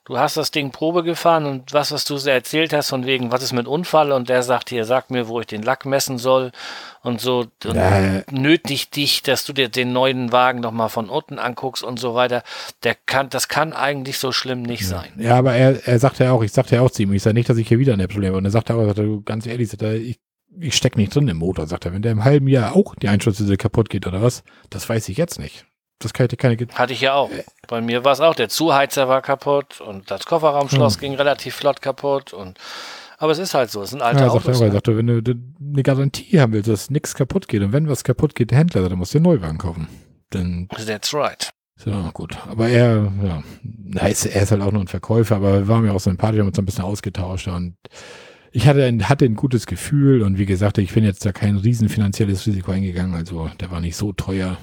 Du 0.04 0.18
hast 0.18 0.36
das 0.36 0.50
Ding 0.50 0.72
Probe 0.72 1.04
gefahren 1.04 1.46
und 1.46 1.74
was, 1.74 1.92
was 1.92 2.06
du 2.06 2.16
erzählt 2.16 2.74
hast, 2.74 2.90
von 2.90 3.06
wegen, 3.06 3.32
was 3.32 3.44
ist 3.44 3.54
mit 3.54 3.68
Unfall? 3.68 4.12
Und 4.12 4.30
der 4.30 4.42
sagt 4.42 4.70
hier, 4.70 4.84
sag 4.86 5.12
mir, 5.12 5.28
wo 5.28 5.40
ich 5.40 5.46
den 5.46 5.62
Lack 5.62 5.86
messen 5.86 6.18
soll 6.18 6.52
und 7.04 7.22
so. 7.22 7.46
Und 7.64 7.76
Ja. 7.76 8.24
nötigt 8.32 8.96
dich, 8.96 9.22
dass 9.22 9.46
du 9.46 9.54
dir 9.54 9.70
den 9.70 9.94
neuen 9.94 10.32
Wagen 10.32 10.60
nochmal 10.60 10.90
von 10.90 11.08
unten 11.08 11.38
anguckst 11.38 11.84
und 11.84 12.00
so 12.00 12.16
weiter. 12.16 12.42
Der 12.82 12.96
kann, 12.96 13.30
das 13.30 13.48
kann 13.48 13.74
eigentlich 13.74 14.18
so 14.18 14.32
schlimm 14.32 14.64
nicht 14.64 14.88
sein. 14.88 15.12
Ja, 15.18 15.38
aber 15.38 15.54
er, 15.54 15.88
er 15.88 16.00
sagt 16.00 16.18
ja 16.18 16.32
auch, 16.32 16.42
ich 16.42 16.52
sagte 16.52 16.78
ja 16.78 16.82
auch 16.82 16.90
zu 16.92 17.04
ihm, 17.04 17.14
ich 17.14 17.22
sage 17.22 17.36
nicht, 17.36 17.48
dass 17.50 17.58
ich 17.58 17.68
hier 17.68 17.78
wieder 17.78 17.94
ein 17.94 18.08
Problem 18.08 18.30
habe. 18.30 18.38
Und 18.40 18.46
er 18.46 18.52
sagt 18.52 18.72
auch, 18.72 18.84
sagt 18.84 18.98
er, 18.98 19.04
du, 19.06 19.22
ganz 19.22 19.46
ehrlich, 19.46 19.70
sagt 19.70 19.84
er, 19.84 19.94
ich, 19.94 20.20
ich 20.60 20.76
steck 20.76 20.98
nicht 20.98 21.14
drin 21.14 21.28
im 21.28 21.38
Motor, 21.38 21.68
sagt 21.68 21.86
er. 21.86 21.94
Wenn 21.94 22.02
der 22.02 22.14
im 22.14 22.24
halben 22.24 22.48
Jahr 22.48 22.76
auch 22.76 22.96
die 22.96 23.08
Einschusslöse 23.08 23.56
kaputt 23.56 23.92
geht 23.92 24.08
oder 24.08 24.24
was, 24.24 24.44
das 24.72 24.90
weiß 24.90 25.10
ich 25.10 25.18
jetzt 25.18 25.38
nicht. 25.38 25.68
Das 26.02 26.14
kann 26.14 26.26
ich 26.26 26.30
dir 26.30 26.38
keine, 26.38 26.58
Hatte 26.74 26.94
ich 26.94 27.02
ja 27.02 27.14
auch. 27.14 27.30
Bei 27.68 27.82
mir 27.82 28.04
war 28.04 28.14
es 28.14 28.20
auch. 28.20 28.36
Der 28.36 28.50
Zuheizer 28.50 29.08
war 29.08 29.22
kaputt 29.22 29.82
und 29.82 30.10
das 30.12 30.26
Kofferraumschloss 30.26 31.00
ging 31.00 31.16
relativ 31.16 31.56
flott 31.56 31.82
kaputt. 31.82 32.34
Und, 32.34 32.58
aber 33.18 33.32
es 33.32 33.38
ist 33.40 33.54
halt 33.54 33.72
so. 33.72 33.82
Es 33.84 33.92
sind 33.92 34.02
alte 34.02 34.22
ja, 34.22 34.30
sagt 34.30 34.46
er, 34.46 34.50
Autos. 34.50 34.58
aber, 34.58 34.66
er 34.66 34.70
ne? 34.70 34.74
sagt 34.74 34.88
er, 34.88 34.98
wenn 34.98 35.08
du, 35.08 35.36
eine 35.74 35.84
Garantie 35.84 36.40
haben 36.40 36.54
willst, 36.54 36.70
dass 36.70 36.90
nichts 36.90 37.16
kaputt 37.16 37.48
geht 37.48 37.62
und 37.62 37.72
wenn 37.74 37.88
was 37.88 38.04
kaputt 38.04 38.36
geht, 38.36 38.52
der 38.52 38.58
Händler, 38.58 38.88
dann 38.90 38.98
musst 38.98 39.14
du 39.14 39.20
einen 39.20 39.26
Neuwagen 39.26 39.58
kaufen. 39.58 39.88
Dann 40.32 40.68
That's 40.70 41.14
right. 41.14 41.52
So, 41.84 41.92
gut. 42.14 42.38
Aber 42.48 42.70
er, 42.70 43.12
ja, 43.24 43.44
na, 43.64 44.08
ist, 44.08 44.26
er 44.26 44.44
ist 44.44 44.52
halt 44.52 44.62
auch 44.62 44.72
nur 44.72 44.82
ein 44.82 44.88
Verkäufer, 44.88 45.38
aber 45.38 45.62
wir 45.62 45.68
waren 45.68 45.84
mir 45.84 45.94
auch 45.94 46.00
sympathisch, 46.00 46.40
haben 46.40 46.48
uns 46.48 46.60
ein 46.60 46.66
bisschen 46.66 46.84
ausgetauscht 46.84 47.48
und 47.48 47.76
ich 48.52 48.68
hatte 48.68 48.84
ein, 48.84 49.08
hatte 49.10 49.26
ein 49.26 49.36
gutes 49.36 49.66
Gefühl 49.66 50.22
und 50.22 50.38
wie 50.38 50.46
gesagt, 50.46 50.78
ich 50.78 50.94
bin 50.94 51.04
jetzt 51.04 51.26
da 51.26 51.32
kein 51.32 51.58
riesen 51.58 51.90
finanzielles 51.90 52.46
Risiko 52.46 52.72
eingegangen, 52.72 53.16
also 53.16 53.50
der 53.60 53.72
war 53.72 53.80
nicht 53.80 53.96
so 53.96 54.12
teuer. 54.12 54.58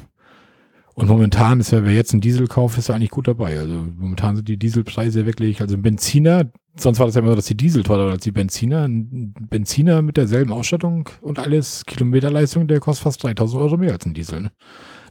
Und 0.99 1.07
momentan 1.07 1.61
ist 1.61 1.71
ja, 1.71 1.85
wer 1.85 1.93
jetzt 1.93 2.13
einen 2.13 2.21
Diesel 2.21 2.49
kauft, 2.49 2.77
ist 2.77 2.89
ja 2.89 2.97
eigentlich 2.97 3.11
gut 3.11 3.29
dabei. 3.29 3.57
Also 3.61 3.87
momentan 3.97 4.35
sind 4.35 4.49
die 4.49 4.57
Dieselpreise 4.57 5.27
wirklich, 5.27 5.61
also 5.61 5.79
Benziner, 5.79 6.51
sonst 6.77 6.99
war 6.99 7.07
das 7.07 7.15
ja 7.15 7.21
immer 7.21 7.31
so, 7.31 7.37
dass 7.37 7.47
die 7.47 7.57
Diesel 7.57 7.85
teurer 7.85 8.11
als 8.11 8.25
die 8.25 8.33
Benziner. 8.33 8.83
Ein 8.83 9.33
Benziner 9.49 10.03
mit 10.03 10.17
derselben 10.17 10.51
Ausstattung 10.51 11.09
und 11.21 11.39
alles, 11.39 11.85
Kilometerleistung, 11.87 12.67
der 12.67 12.81
kostet 12.81 13.05
fast 13.05 13.23
3000 13.23 13.63
Euro 13.63 13.77
mehr 13.77 13.93
als 13.93 14.07
ein 14.07 14.15
Diesel. 14.15 14.41
Ne? 14.41 14.51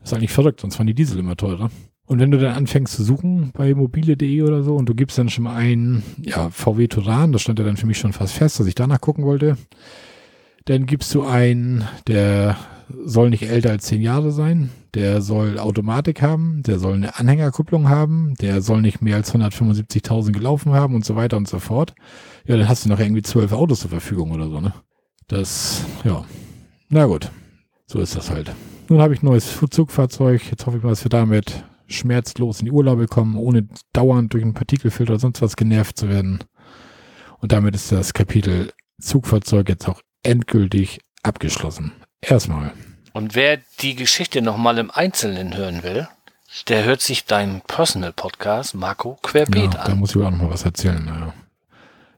Das 0.01 0.11
ist 0.11 0.17
eigentlich 0.17 0.33
verrückt, 0.33 0.59
sonst 0.59 0.77
waren 0.77 0.87
die 0.87 0.93
Diesel 0.93 1.19
immer 1.19 1.37
teurer. 1.37 1.71
Und 2.05 2.19
wenn 2.19 2.31
du 2.31 2.37
dann 2.37 2.55
anfängst 2.55 2.93
zu 2.93 3.05
suchen 3.05 3.51
bei 3.53 3.73
mobile.de 3.73 4.41
oder 4.41 4.63
so 4.63 4.75
und 4.75 4.89
du 4.89 4.93
gibst 4.93 5.17
dann 5.17 5.29
schon 5.29 5.45
mal 5.45 5.55
ein, 5.55 6.03
ja, 6.21 6.49
VW 6.49 6.87
Turan, 6.87 7.31
das 7.31 7.43
stand 7.43 7.59
ja 7.59 7.65
dann 7.65 7.77
für 7.77 7.87
mich 7.87 7.97
schon 7.97 8.11
fast 8.11 8.33
fest, 8.33 8.59
dass 8.59 8.67
ich 8.67 8.75
danach 8.75 8.99
gucken 8.99 9.23
wollte. 9.23 9.57
Dann 10.65 10.85
gibst 10.85 11.15
du 11.15 11.23
ein, 11.23 11.87
der 12.07 12.57
soll 13.05 13.29
nicht 13.29 13.43
älter 13.43 13.69
als 13.69 13.85
10 13.85 14.01
Jahre 14.01 14.33
sein, 14.33 14.69
der 14.97 15.21
soll 15.21 15.59
Automatik 15.59 16.23
haben, 16.23 16.63
der 16.63 16.79
soll 16.79 16.95
eine 16.95 17.19
Anhängerkupplung 17.19 17.87
haben, 17.87 18.33
der 18.41 18.63
soll 18.63 18.81
nicht 18.81 18.99
mehr 18.99 19.15
als 19.15 19.31
175.000 19.31 20.31
gelaufen 20.31 20.73
haben 20.73 20.95
und 20.95 21.05
so 21.05 21.15
weiter 21.15 21.37
und 21.37 21.47
so 21.47 21.59
fort. 21.59 21.93
Ja, 22.47 22.57
dann 22.57 22.67
hast 22.67 22.83
du 22.83 22.89
noch 22.89 22.99
irgendwie 22.99 23.21
zwölf 23.21 23.51
Autos 23.51 23.81
zur 23.81 23.91
Verfügung 23.91 24.31
oder 24.31 24.49
so, 24.49 24.59
ne? 24.59 24.73
Das, 25.27 25.85
ja. 26.03 26.25
Na 26.89 27.05
gut, 27.05 27.29
so 27.85 27.99
ist 27.99 28.15
das 28.15 28.31
halt. 28.31 28.51
Nun 28.89 28.99
habe 28.99 29.13
ich 29.13 29.21
ein 29.21 29.27
neues 29.27 29.59
Zugfahrzeug. 29.69 30.49
Jetzt 30.49 30.65
hoffe 30.65 30.77
ich 30.77 30.83
mal, 30.83 30.89
dass 30.89 31.05
wir 31.05 31.09
damit 31.09 31.63
schmerzlos 31.85 32.61
in 32.61 32.65
die 32.65 32.71
Urlaube 32.71 33.05
kommen, 33.05 33.35
ohne 33.35 33.67
dauernd 33.93 34.33
durch 34.33 34.43
einen 34.43 34.55
Partikelfilter 34.55 35.13
oder 35.13 35.19
sonst 35.19 35.43
was 35.43 35.55
genervt 35.55 35.99
zu 35.99 36.09
werden. 36.09 36.39
Und 37.37 37.51
damit 37.51 37.75
ist 37.75 37.91
das 37.91 38.13
Kapitel 38.13 38.71
Zugfahrzeug 38.99 39.69
jetzt 39.69 39.87
auch 39.87 40.01
endgültig 40.23 41.01
abgeschlossen. 41.21 41.91
Erstmal. 42.19 42.73
Und 43.17 43.33
wer 43.33 43.57
die 43.79 43.95
Geschichte 43.95 44.43
nochmal 44.43 44.77
im 44.77 44.91
Einzelnen 44.91 45.57
hören 45.57 45.81
will, 45.81 46.07
der 46.67 46.85
hört 46.85 47.01
sich 47.01 47.25
deinen 47.25 47.61
Personal 47.61 48.13
Podcast, 48.13 48.75
Marco, 48.75 49.17
querbeet 49.23 49.73
Ja, 49.73 49.85
da 49.85 49.91
an. 49.91 49.97
muss 49.97 50.15
ich 50.15 50.21
auch 50.21 50.29
noch 50.29 50.37
mal 50.37 50.51
was 50.51 50.65
erzählen. 50.65 51.03
Ja, 51.07 51.33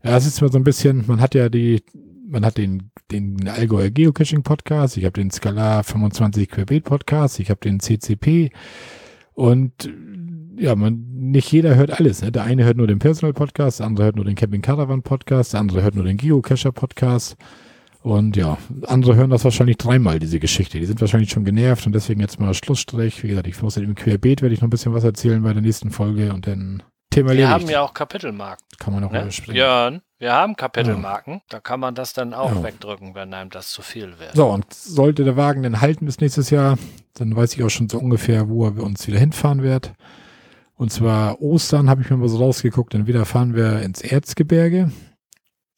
ja 0.04 0.18
es 0.18 0.26
ist 0.26 0.42
immer 0.42 0.52
so 0.52 0.58
ein 0.58 0.66
bisschen, 0.66 1.06
man 1.08 1.22
hat 1.22 1.36
ja 1.36 1.48
die, 1.48 1.84
man 2.28 2.46
hat 2.46 2.58
den, 2.58 2.92
den 3.12 3.48
Allgäuer 3.48 3.92
Geocaching 3.92 4.44
Podcast, 4.44 4.98
ich 4.98 5.06
habe 5.06 5.14
den 5.14 5.32
Scala 5.32 5.84
25 5.84 6.50
Querbeet 6.50 6.84
Podcast, 6.84 7.40
ich 7.40 7.50
habe 7.50 7.62
den 7.62 7.80
CCP 7.80 8.52
und 9.36 9.90
ja, 10.58 10.76
man, 10.76 11.06
nicht 11.14 11.50
jeder 11.50 11.76
hört 11.76 11.98
alles. 11.98 12.22
Ne? 12.22 12.34
Der 12.34 12.44
eine 12.44 12.66
hört 12.66 12.76
nur 12.76 12.88
den 12.88 13.00
Personal 13.00 13.32
Podcast, 13.32 13.80
der 13.80 13.86
andere 13.86 14.04
hört 14.04 14.18
nur 14.18 14.26
den 14.26 14.36
Camping 14.36 14.62
Caravan 14.62 15.02
Podcast, 15.02 15.54
der 15.54 15.62
andere 15.62 15.82
hört 15.82 15.96
nur 15.96 16.04
den 16.04 16.18
Geocacher 16.18 16.74
Podcast. 16.74 17.38
Und 18.02 18.38
ja, 18.38 18.58
andere 18.88 19.16
hören 19.16 19.30
das 19.30 19.44
wahrscheinlich 19.44 19.78
dreimal, 19.78 20.20
diese 20.20 20.40
Geschichte. 20.40 20.80
Die 20.80 20.86
sind 20.86 21.02
wahrscheinlich 21.02 21.32
schon 21.32 21.44
genervt 21.44 21.86
und 21.86 21.94
deswegen 21.94 22.22
jetzt 22.22 22.40
mal 22.40 22.54
Schlussstrich. 22.54 23.22
Wie 23.24 23.28
gesagt, 23.28 23.48
ich 23.48 23.62
muss 23.62 23.76
im 23.76 23.94
Querbeet 23.96 24.42
werde 24.42 24.54
ich 24.56 24.62
noch 24.62 24.68
ein 24.68 24.72
bisschen 24.72 24.94
was 24.94 25.04
erzählen 25.04 25.44
bei 25.44 25.52
der 25.52 25.62
nächsten 25.62 25.92
Folge 25.92 26.32
und 26.34 26.48
dann 26.48 26.82
Thema 27.12 27.32
Wir 27.32 27.40
erledigt. 27.46 27.52
haben 27.66 27.70
ja 27.70 27.82
auch 27.82 27.94
Kapitelmarken. 27.94 28.66
Kann 28.78 28.94
man 28.94 29.04
auch 29.04 29.12
Ne? 29.12 29.24
überspringen. 29.24 29.58
Jörn, 29.58 30.02
wir 30.20 30.32
haben 30.32 30.56
Kapitelmarken. 30.56 31.42
Da 31.50 31.60
kann 31.60 31.80
man 31.82 31.94
das 31.96 32.14
dann 32.14 32.34
auch 32.34 32.54
Ja. 32.56 32.64
wegdrücken, 32.64 33.16
wenn 33.16 33.34
einem 33.34 33.50
das 33.50 33.72
zu 33.72 33.82
viel 33.82 34.14
wird. 34.20 34.34
So, 34.36 34.48
und 34.48 34.72
sollte 34.74 35.24
der 35.26 35.36
Wagen 35.36 35.64
denn 35.64 35.82
halten 35.82 36.06
bis 36.06 36.20
nächstes 36.22 36.52
Jahr, 36.52 36.78
dann 37.16 37.36
weiß 37.36 37.54
ich 37.56 37.64
auch 37.64 37.70
schon 37.70 37.90
so 37.90 37.98
ungefähr, 38.00 38.48
wo 38.48 38.66
er 38.68 38.82
uns 38.82 39.08
wieder 39.08 39.20
hinfahren 39.20 39.62
wird. 39.64 39.92
Und 40.76 40.94
zwar 40.94 41.42
Ostern 41.42 41.90
habe 41.90 42.02
ich 42.04 42.10
mir 42.10 42.16
mal 42.16 42.30
so 42.30 42.38
rausgeguckt, 42.38 42.94
entweder 42.94 43.26
fahren 43.26 43.56
wir 43.56 43.82
ins 43.82 44.02
Erzgebirge, 44.02 44.92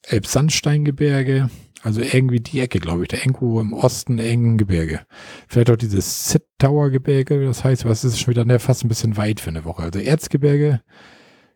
Elbsandsteingebirge, 0.04 1.50
also 1.84 2.02
irgendwie 2.02 2.40
die 2.40 2.60
Ecke, 2.60 2.80
glaube 2.80 3.04
ich, 3.04 3.08
da 3.10 3.18
irgendwo 3.18 3.60
im 3.60 3.74
Osten 3.74 4.20
engen 4.20 4.58
Gebirge. 4.58 5.02
Vielleicht 5.48 5.70
auch 5.70 5.76
dieses 5.76 6.30
Sit-Tower 6.30 6.90
Gebirge, 6.90 7.44
das 7.46 7.64
heißt, 7.64 7.86
was 7.86 8.04
ist 8.04 8.20
schon 8.20 8.32
wieder 8.32 8.46
ne, 8.46 8.60
fast 8.60 8.84
ein 8.84 8.90
bisschen 8.90 9.18
weit 9.18 9.40
für 9.40 9.50
eine 9.50 9.66
Woche. 9.66 9.84
Also 9.84 10.00
Erzgebirge 10.00 10.82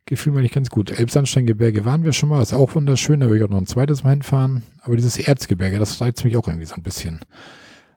gefühl 0.06 0.34
mir 0.34 0.42
nicht 0.42 0.54
ganz 0.54 0.70
gut. 0.70 0.92
Elbsandsteingebirge 0.92 1.84
waren 1.84 2.04
wir 2.04 2.14
schon 2.14 2.30
mal, 2.30 2.42
ist 2.42 2.54
auch 2.54 2.76
wunderschön, 2.76 3.20
da 3.20 3.30
will 3.30 3.38
ich 3.38 3.44
auch 3.44 3.50
noch 3.50 3.58
ein 3.58 3.66
zweites 3.66 4.04
Mal 4.04 4.12
hinfahren. 4.12 4.64
Aber 4.82 4.96
dieses 4.96 5.18
Erzgebirge, 5.18 5.80
das 5.80 6.00
reizt 6.00 6.24
mich 6.24 6.38
auch 6.38 6.48
irgendwie 6.48 6.68
so 6.68 6.76
ein 6.76 6.84
bisschen. 6.84 7.22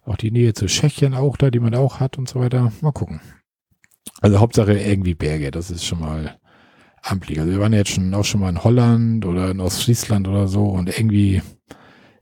Auch 0.04 0.16
die 0.16 0.30
Nähe 0.30 0.54
zu 0.54 0.66
Tschechien 0.66 1.14
auch 1.14 1.36
da, 1.36 1.50
die 1.50 1.60
man 1.60 1.74
auch 1.74 2.00
hat 2.00 2.16
und 2.16 2.28
so 2.28 2.40
weiter. 2.40 2.72
Mal 2.80 2.92
gucken. 2.92 3.20
Also 4.20 4.40
Hauptsache 4.40 4.72
irgendwie 4.72 5.14
Berge, 5.14 5.50
das 5.50 5.70
ist 5.70 5.84
schon 5.84 6.00
mal 6.00 6.38
amtlich. 7.10 7.39
Also 7.40 7.52
wir 7.52 7.60
waren 7.60 7.72
ja 7.72 7.78
jetzt 7.78 7.90
schon 7.90 8.12
auch 8.14 8.24
schon 8.24 8.40
mal 8.40 8.51
in 8.51 8.62
Holland 8.64 9.24
oder 9.26 9.51
in 9.51 9.60
Ostfriesland 9.60 10.28
oder 10.28 10.48
so 10.48 10.66
und 10.66 10.89
irgendwie, 10.89 11.43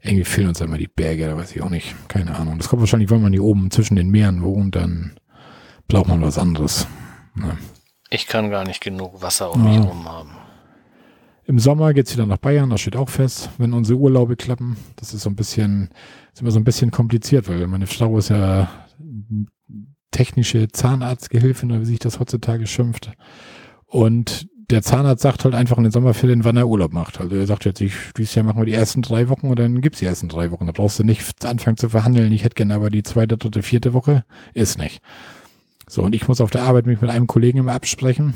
irgendwie 0.00 0.24
fehlen 0.24 0.48
uns 0.48 0.60
immer 0.60 0.78
die 0.78 0.88
Berge, 0.88 1.26
da 1.26 1.36
weiß 1.36 1.54
ich 1.54 1.62
auch 1.62 1.70
nicht. 1.70 1.94
Keine 2.08 2.36
Ahnung. 2.36 2.58
Das 2.58 2.68
kommt 2.68 2.80
wahrscheinlich, 2.80 3.10
wenn 3.10 3.22
man 3.22 3.32
hier 3.32 3.44
oben 3.44 3.70
zwischen 3.70 3.96
den 3.96 4.10
Meeren 4.10 4.42
wohnt, 4.42 4.76
dann 4.76 5.18
braucht 5.88 6.08
man 6.08 6.22
was 6.22 6.38
anderes. 6.38 6.86
Ne? 7.34 7.56
Ich 8.10 8.26
kann 8.26 8.50
gar 8.50 8.64
nicht 8.64 8.80
genug 8.80 9.22
Wasser 9.22 9.52
um 9.52 9.64
Ja. 9.64 9.70
mich 9.70 9.88
rum 9.88 10.08
haben. 10.08 10.30
Im 11.44 11.60
Sommer 11.60 11.94
geht's 11.94 12.12
wieder 12.12 12.26
nach 12.26 12.38
Bayern, 12.38 12.70
das 12.70 12.80
steht 12.80 12.96
auch 12.96 13.08
fest, 13.08 13.50
wenn 13.58 13.72
unsere 13.72 13.98
Urlaube 13.98 14.34
klappen. 14.34 14.76
Das 14.96 15.14
ist 15.14 15.22
so 15.22 15.30
ein 15.30 15.36
bisschen, 15.36 15.90
ist 16.32 16.40
immer 16.40 16.50
so 16.50 16.58
ein 16.58 16.64
bisschen 16.64 16.90
kompliziert, 16.90 17.48
weil 17.48 17.66
meine 17.68 17.86
Frau 17.86 18.18
ist 18.18 18.30
ja 18.30 18.68
technische 20.10 20.66
Zahnarztgehilfin, 20.68 21.70
oder 21.70 21.80
wie 21.80 21.84
sich 21.86 21.98
das 22.00 22.18
heutzutage 22.18 22.66
schimpft. 22.66 23.12
Und 23.84 24.48
der 24.70 24.82
Zahnarzt 24.82 25.22
sagt 25.22 25.44
halt 25.44 25.54
einfach 25.54 25.76
in 25.78 25.84
den 25.84 25.92
Sommerferien, 25.92 26.44
wann 26.44 26.56
er 26.56 26.66
Urlaub 26.66 26.92
macht. 26.92 27.20
Also 27.20 27.36
er 27.36 27.46
sagt 27.46 27.64
jetzt, 27.64 27.80
ich, 27.80 27.94
dieses 28.16 28.34
Jahr 28.34 28.44
machen 28.44 28.60
wir 28.60 28.66
die 28.66 28.72
ersten 28.72 29.02
drei 29.02 29.28
Wochen 29.28 29.48
und 29.48 29.58
dann 29.58 29.80
gibt's 29.80 30.00
die 30.00 30.06
ersten 30.06 30.28
drei 30.28 30.50
Wochen. 30.50 30.66
Da 30.66 30.72
brauchst 30.72 30.98
du 30.98 31.04
nicht 31.04 31.44
anfangen 31.44 31.76
zu 31.76 31.88
verhandeln. 31.88 32.32
Ich 32.32 32.44
hätte 32.44 32.54
gerne 32.54 32.74
aber 32.74 32.90
die 32.90 33.02
zweite, 33.02 33.36
dritte, 33.36 33.62
vierte 33.62 33.92
Woche. 33.94 34.24
Ist 34.54 34.78
nicht. 34.78 35.00
So, 35.88 36.02
und 36.02 36.14
ich 36.14 36.26
muss 36.26 36.40
auf 36.40 36.50
der 36.50 36.62
Arbeit 36.62 36.86
mich 36.86 37.00
mit 37.00 37.10
einem 37.10 37.28
Kollegen 37.28 37.58
immer 37.58 37.74
absprechen. 37.74 38.34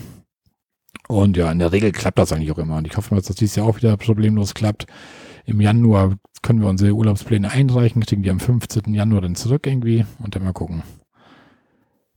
Und 1.09 1.37
ja, 1.37 1.51
in 1.51 1.59
der 1.59 1.73
Regel 1.73 1.91
klappt 1.91 2.19
das 2.19 2.33
eigentlich 2.33 2.53
auch 2.53 2.59
immer. 2.59 2.77
Und 2.77 2.87
ich 2.87 2.97
hoffe, 2.97 3.15
dass 3.15 3.27
das 3.27 3.37
dieses 3.37 3.57
Jahr 3.57 3.67
auch 3.67 3.77
wieder 3.77 3.97
problemlos 3.97 4.55
klappt. 4.55 4.87
Im 5.47 5.61
Januar 5.61 6.17
können 6.43 6.61
wir 6.61 6.69
unsere 6.69 6.93
Urlaubspläne 6.93 7.51
einreichen, 7.51 8.05
kriegen 8.05 8.23
die 8.23 8.31
am 8.31 8.41
15. 8.41 8.95
Januar 8.95 9.23
dann 9.23 9.35
zurück 9.35 9.67
irgendwie 9.67 10.07
und 10.21 10.37
dann 10.37 10.45
mal 10.45 10.53
gucken. 10.53 10.85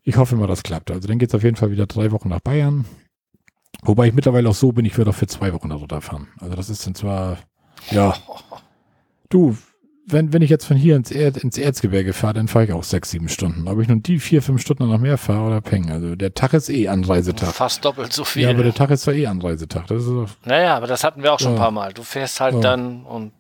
Ich 0.03 0.18
hoffe 0.18 0.35
immer, 0.35 0.48
das 0.48 0.64
klappt. 0.64 0.91
Also 0.91 1.07
dann 1.07 1.18
geht's 1.18 1.34
auf 1.34 1.44
jeden 1.44 1.56
Fall 1.56 1.72
wieder 1.72 1.88
drei 1.88 2.11
Wochen 2.11 2.30
nach 2.30 2.41
Bayern. 2.41 2.85
Wobei 3.81 4.07
ich 4.07 4.13
mittlerweile 4.13 4.49
auch 4.49 4.53
so 4.55 4.71
bin, 4.71 4.85
ich 4.85 4.97
würde 4.97 5.09
auch 5.11 5.15
für 5.15 5.27
zwei 5.27 5.51
Wochen 5.53 5.69
darunter 5.69 5.99
fahren. 6.01 6.27
Also 6.39 6.55
das 6.55 6.69
ist 6.69 6.85
dann 6.85 6.95
zwar, 6.95 7.37
ja, 7.91 8.15
du, 9.29 9.57
wenn, 10.07 10.33
wenn 10.33 10.41
ich 10.41 10.49
jetzt 10.49 10.65
von 10.65 10.77
hier 10.77 10.95
ins, 10.95 11.11
er 11.11 11.35
ins 11.41 11.57
Erzgebirge 11.57 12.13
fahre, 12.13 12.33
dann 12.35 12.47
fahre 12.47 12.65
ich 12.65 12.73
auch 12.73 12.83
sechs, 12.83 13.11
sieben 13.11 13.29
Stunden. 13.29 13.67
Ob 13.67 13.79
ich 13.79 13.87
nun 13.87 14.03
die 14.03 14.19
vier, 14.19 14.41
fünf 14.41 14.61
Stunden 14.61 14.87
noch 14.89 14.99
mehr 14.99 15.17
fahre 15.17 15.47
oder 15.47 15.61
peng. 15.61 15.89
Also 15.91 16.15
der 16.15 16.33
Tag 16.33 16.53
ist 16.53 16.69
eh 16.69 16.87
Anreisetag. 16.89 17.53
Fast 17.53 17.83
doppelt 17.83 18.11
so 18.13 18.23
viel. 18.25 18.43
Ja, 18.43 18.49
aber 18.51 18.63
der 18.63 18.73
Tag 18.73 18.89
ist 18.91 19.03
zwar 19.03 19.13
eh 19.13 19.27
Anreisetag. 19.27 19.87
Das 19.87 20.03
ist 20.03 20.09
doch, 20.09 20.29
naja, 20.45 20.75
aber 20.75 20.87
das 20.87 21.03
hatten 21.03 21.23
wir 21.23 21.33
auch 21.33 21.39
schon 21.39 21.51
Ja. 21.51 21.55
ein 21.57 21.59
paar 21.61 21.71
Mal. 21.71 21.93
Du 21.93 22.03
fährst 22.03 22.39
halt 22.41 22.55
Ja. 22.55 22.59
dann 22.61 23.03
und 23.05 23.31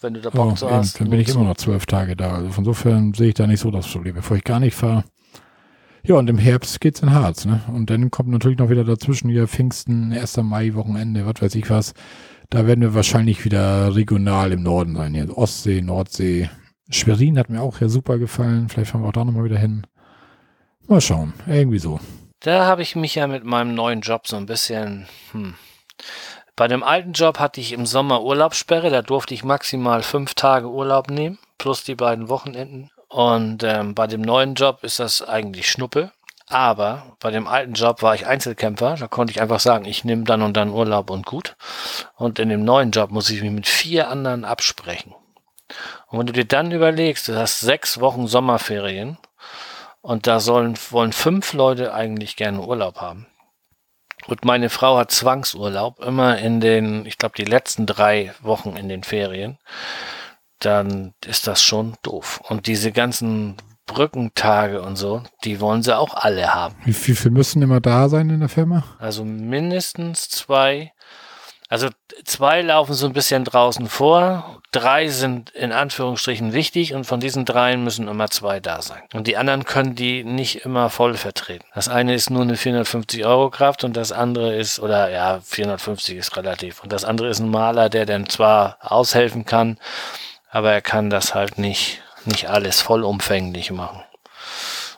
wenn 0.00 0.14
du 0.14 0.20
da 0.20 0.30
ja, 0.30 0.34
Bock 0.34 0.58
zu 0.58 0.66
eben, 0.66 0.74
hast. 0.74 1.00
dann 1.00 1.10
bin 1.10 1.20
ich 1.20 1.28
immer 1.28 1.44
noch 1.44 1.56
zwölf 1.56 1.86
Tage 1.86 2.16
da. 2.16 2.34
Also 2.34 2.50
von 2.50 2.64
insofern 2.64 3.14
sehe 3.14 3.28
ich 3.28 3.34
da 3.34 3.46
nicht 3.46 3.60
so 3.60 3.70
das 3.70 3.86
Problem, 3.86 4.14
bevor 4.16 4.36
ich 4.36 4.44
gar 4.44 4.60
nicht 4.60 4.74
fahre. 4.74 5.04
Ja, 6.06 6.16
und 6.16 6.28
im 6.28 6.36
Herbst 6.36 6.82
geht's 6.82 7.00
in 7.00 7.12
Harz, 7.12 7.46
ne? 7.46 7.62
Und 7.68 7.88
dann 7.88 8.10
kommt 8.10 8.28
natürlich 8.28 8.58
noch 8.58 8.68
wieder 8.68 8.84
dazwischen 8.84 9.30
hier 9.30 9.48
Pfingsten, 9.48 10.12
1. 10.12 10.36
Mai, 10.38 10.74
Wochenende, 10.74 11.24
was 11.24 11.40
weiß 11.40 11.54
ich 11.54 11.70
was. 11.70 11.94
Da 12.50 12.66
werden 12.66 12.82
wir 12.82 12.94
wahrscheinlich 12.94 13.46
wieder 13.46 13.96
regional 13.96 14.52
im 14.52 14.62
Norden 14.62 14.96
sein. 14.96 15.14
Hier 15.14 15.36
Ostsee, 15.36 15.80
Nordsee. 15.80 16.50
Schwerin 16.90 17.38
hat 17.38 17.48
mir 17.48 17.62
auch 17.62 17.80
ja 17.80 17.88
super 17.88 18.18
gefallen. 18.18 18.68
Vielleicht 18.68 18.90
fahren 18.90 19.00
wir 19.00 19.08
auch 19.08 19.12
da 19.12 19.24
nochmal 19.24 19.44
wieder 19.44 19.58
hin. 19.58 19.86
Mal 20.86 21.00
schauen. 21.00 21.32
Irgendwie 21.46 21.78
so. 21.78 21.98
Da 22.40 22.66
habe 22.66 22.82
ich 22.82 22.96
mich 22.96 23.14
ja 23.14 23.26
mit 23.26 23.44
meinem 23.44 23.74
neuen 23.74 24.02
Job 24.02 24.26
so 24.26 24.36
ein 24.36 24.44
bisschen 24.44 25.06
hm, 25.32 25.54
Bei 26.54 26.68
dem 26.68 26.82
alten 26.82 27.12
Job 27.12 27.38
hatte 27.38 27.62
ich 27.62 27.72
im 27.72 27.86
Sommer 27.86 28.22
Urlaubssperre, 28.22 28.90
da 28.90 29.00
durfte 29.00 29.32
ich 29.32 29.42
maximal 29.42 30.02
fünf 30.02 30.34
Tage 30.34 30.68
Urlaub 30.68 31.08
nehmen, 31.08 31.38
plus 31.56 31.82
die 31.82 31.94
beiden 31.94 32.28
Wochenenden. 32.28 32.90
Und 33.08 33.62
ähm, 33.62 33.94
bei 33.94 34.06
dem 34.06 34.22
neuen 34.22 34.54
Job 34.54 34.82
ist 34.82 34.98
das 34.98 35.22
eigentlich 35.22 35.70
Schnuppe. 35.70 36.12
Aber 36.46 37.16
bei 37.20 37.30
dem 37.30 37.48
alten 37.48 37.72
Job 37.72 38.02
war 38.02 38.14
ich 38.14 38.26
Einzelkämpfer. 38.26 38.96
Da 38.98 39.08
konnte 39.08 39.32
ich 39.32 39.40
einfach 39.40 39.60
sagen, 39.60 39.86
ich 39.86 40.04
nehme 40.04 40.24
dann 40.24 40.42
und 40.42 40.56
dann 40.56 40.70
Urlaub 40.70 41.10
und 41.10 41.24
gut. 41.24 41.56
Und 42.16 42.38
in 42.38 42.48
dem 42.48 42.64
neuen 42.64 42.90
Job 42.90 43.10
muss 43.10 43.30
ich 43.30 43.40
mich 43.40 43.50
mit 43.50 43.66
vier 43.66 44.08
anderen 44.08 44.44
absprechen. 44.44 45.14
Und 46.08 46.18
wenn 46.18 46.26
du 46.26 46.32
dir 46.32 46.44
dann 46.44 46.70
überlegst, 46.70 47.28
du 47.28 47.36
hast 47.36 47.60
sechs 47.60 47.98
Wochen 48.00 48.26
Sommerferien 48.26 49.16
und 50.02 50.26
da 50.26 50.38
sollen, 50.38 50.78
wollen 50.90 51.12
fünf 51.12 51.54
Leute 51.54 51.94
eigentlich 51.94 52.36
gerne 52.36 52.60
Urlaub 52.60 53.00
haben. 53.00 53.26
Und 54.26 54.44
meine 54.44 54.70
Frau 54.70 54.96
hat 54.96 55.10
Zwangsurlaub, 55.10 56.00
immer 56.00 56.38
in 56.38 56.60
den, 56.60 57.04
ich 57.06 57.18
glaube, 57.18 57.34
die 57.36 57.44
letzten 57.44 57.86
drei 57.86 58.32
Wochen 58.40 58.76
in 58.76 58.88
den 58.88 59.02
Ferien 59.02 59.58
dann 60.64 61.12
ist 61.26 61.46
das 61.46 61.62
schon 61.62 61.94
doof. 62.02 62.40
Und 62.48 62.66
diese 62.66 62.92
ganzen 62.92 63.56
Brückentage 63.86 64.80
und 64.80 64.96
so, 64.96 65.22
die 65.44 65.60
wollen 65.60 65.82
sie 65.82 65.96
auch 65.96 66.14
alle 66.14 66.54
haben. 66.54 66.74
Wie, 66.84 66.92
viel 66.92 67.30
müssen 67.30 67.62
immer 67.62 67.80
da 67.80 68.08
sein 68.08 68.30
in 68.30 68.40
der 68.40 68.48
Firma? 68.48 68.84
Also 68.98 69.24
mindestens 69.24 70.28
zwei. 70.28 70.92
Also 71.68 71.88
zwei 72.24 72.62
laufen 72.62 72.94
so 72.94 73.06
ein 73.06 73.14
bisschen 73.14 73.44
draußen 73.44 73.88
vor, 73.88 74.60
drei 74.70 75.08
sind 75.08 75.50
in 75.50 75.72
Anführungsstrichen 75.72 76.52
wichtig 76.52 76.94
und 76.94 77.04
von 77.04 77.20
diesen 77.20 77.44
dreien 77.44 77.82
müssen 77.82 78.06
immer 78.06 78.28
zwei 78.28 78.60
da 78.60 78.80
sein. 78.80 79.02
Und 79.12 79.26
die 79.26 79.36
anderen 79.36 79.64
können 79.64 79.94
die 79.94 80.24
nicht 80.24 80.64
immer 80.64 80.88
voll 80.90 81.14
vertreten. 81.14 81.64
Das 81.74 81.88
eine 81.88 82.14
ist 82.14 82.30
nur 82.30 82.42
eine 82.42 82.56
450 82.56 83.24
Euro 83.24 83.50
Kraft 83.50 83.82
und 83.82 83.96
das 83.96 84.12
andere 84.12 84.54
ist, 84.54 84.78
oder 84.78 85.10
ja, 85.10 85.40
450 85.40 86.16
ist 86.16 86.36
relativ. 86.36 86.82
Und 86.82 86.92
das 86.92 87.04
andere 87.04 87.28
ist 87.28 87.40
ein 87.40 87.50
Maler, 87.50 87.88
der 87.88 88.06
dann 88.06 88.28
zwar 88.28 88.76
aushelfen 88.80 89.44
kann, 89.44 89.78
aber 90.54 90.70
er 90.70 90.82
kann 90.82 91.10
das 91.10 91.34
halt 91.34 91.58
nicht, 91.58 92.00
nicht 92.26 92.48
alles 92.48 92.80
vollumfänglich 92.80 93.72
machen. 93.72 94.04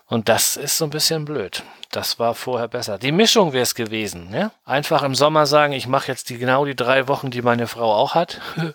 Und 0.06 0.28
das 0.28 0.58
ist 0.58 0.76
so 0.76 0.84
ein 0.84 0.90
bisschen 0.90 1.24
blöd. 1.24 1.62
Das 1.90 2.18
war 2.18 2.34
vorher 2.34 2.68
besser. 2.68 2.98
Die 2.98 3.10
Mischung 3.10 3.54
wäre 3.54 3.62
es 3.62 3.74
gewesen. 3.74 4.28
Ne? 4.28 4.50
Einfach 4.66 5.02
im 5.02 5.14
Sommer 5.14 5.46
sagen, 5.46 5.72
ich 5.72 5.88
mache 5.88 6.08
jetzt 6.08 6.28
die, 6.28 6.36
genau 6.36 6.66
die 6.66 6.76
drei 6.76 7.08
Wochen, 7.08 7.30
die 7.30 7.40
meine 7.40 7.68
Frau 7.68 7.90
auch 7.94 8.14
hat. 8.14 8.38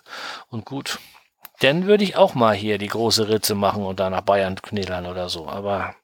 und 0.50 0.64
gut. 0.64 0.98
Dann 1.60 1.86
würde 1.86 2.02
ich 2.02 2.16
auch 2.16 2.34
mal 2.34 2.52
hier 2.52 2.78
die 2.78 2.88
große 2.88 3.28
Ritze 3.28 3.54
machen 3.54 3.86
und 3.86 4.00
da 4.00 4.10
nach 4.10 4.22
Bayern 4.22 4.56
knädern 4.60 5.06
oder 5.06 5.28
so. 5.28 5.48
Aber, 5.48 5.94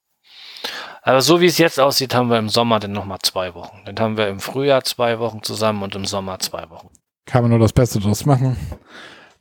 aber 1.03 1.23
so 1.23 1.41
wie 1.41 1.47
es 1.47 1.59
jetzt 1.59 1.81
aussieht, 1.81 2.15
haben 2.15 2.31
wir 2.31 2.39
im 2.39 2.49
Sommer 2.49 2.79
dann 2.79 2.93
nochmal 2.93 3.19
zwei 3.23 3.53
Wochen. 3.55 3.83
Dann 3.85 3.99
haben 3.99 4.17
wir 4.17 4.29
im 4.29 4.39
Frühjahr 4.39 4.85
zwei 4.85 5.19
Wochen 5.19 5.43
zusammen 5.43 5.83
und 5.83 5.97
im 5.97 6.05
Sommer 6.05 6.39
zwei 6.39 6.71
Wochen. 6.71 6.91
Kann 7.27 7.43
man 7.43 7.51
nur 7.51 7.59
das 7.59 7.73
Beste 7.73 7.99
draus 7.99 8.25
machen. 8.25 8.57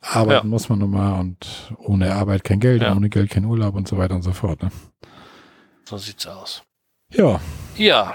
Arbeiten 0.00 0.46
ja. 0.46 0.50
muss 0.50 0.68
man 0.68 0.78
nun 0.78 0.90
mal 0.90 1.18
und 1.18 1.72
ohne 1.78 2.14
Arbeit 2.14 2.44
kein 2.44 2.60
Geld, 2.60 2.82
ja. 2.82 2.94
ohne 2.94 3.08
Geld 3.08 3.30
kein 3.30 3.44
Urlaub 3.44 3.74
und 3.74 3.88
so 3.88 3.98
weiter 3.98 4.14
und 4.14 4.22
so 4.22 4.32
fort. 4.32 4.62
Ne? 4.62 4.70
So 5.84 5.98
sieht's 5.98 6.26
aus. 6.26 6.62
Ja. 7.10 7.40
Ja, 7.76 8.14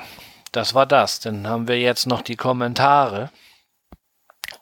das 0.52 0.74
war 0.74 0.86
das. 0.86 1.20
Dann 1.20 1.48
haben 1.48 1.68
wir 1.68 1.80
jetzt 1.80 2.08
noch 2.08 2.22
die 2.22 2.36
Kommentare 2.36 3.32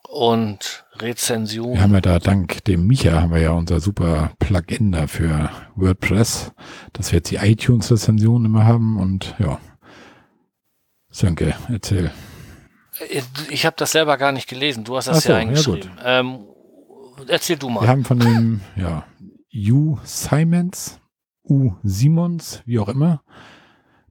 und 0.07 0.85
Rezensionen. 0.97 1.75
Wir 1.75 1.81
haben 1.81 1.93
ja 1.93 2.01
da 2.01 2.19
dank 2.19 2.63
dem 2.65 2.87
Micha 2.87 3.21
haben 3.21 3.33
wir 3.33 3.41
ja 3.41 3.51
unser 3.51 3.79
super 3.79 4.31
Plugin 4.39 4.91
da 4.91 5.07
für 5.07 5.49
WordPress, 5.75 6.51
dass 6.93 7.11
wir 7.11 7.17
jetzt 7.17 7.31
die 7.31 7.37
iTunes-Rezensionen 7.37 8.45
immer 8.45 8.65
haben 8.65 8.99
und 8.99 9.35
ja. 9.39 9.59
Sönke, 11.09 11.55
erzähl. 11.69 12.11
Ich 13.49 13.65
habe 13.65 13.75
das 13.77 13.91
selber 13.91 14.17
gar 14.17 14.31
nicht 14.31 14.47
gelesen. 14.47 14.83
Du 14.83 14.95
hast 14.95 15.07
das 15.07 15.23
so, 15.23 15.31
ja 15.31 15.37
eingeschrieben. 15.37 15.91
Ja 15.97 16.19
ähm, 16.19 16.45
erzähl 17.27 17.57
du 17.57 17.69
mal. 17.69 17.81
Wir 17.81 17.89
haben 17.89 18.05
von 18.05 18.19
dem, 18.19 18.61
ja, 18.75 19.05
U 19.53 19.97
Simons, 20.03 20.99
U 21.43 21.73
Simons, 21.83 22.61
wie 22.65 22.79
auch 22.79 22.89
immer, 22.89 23.21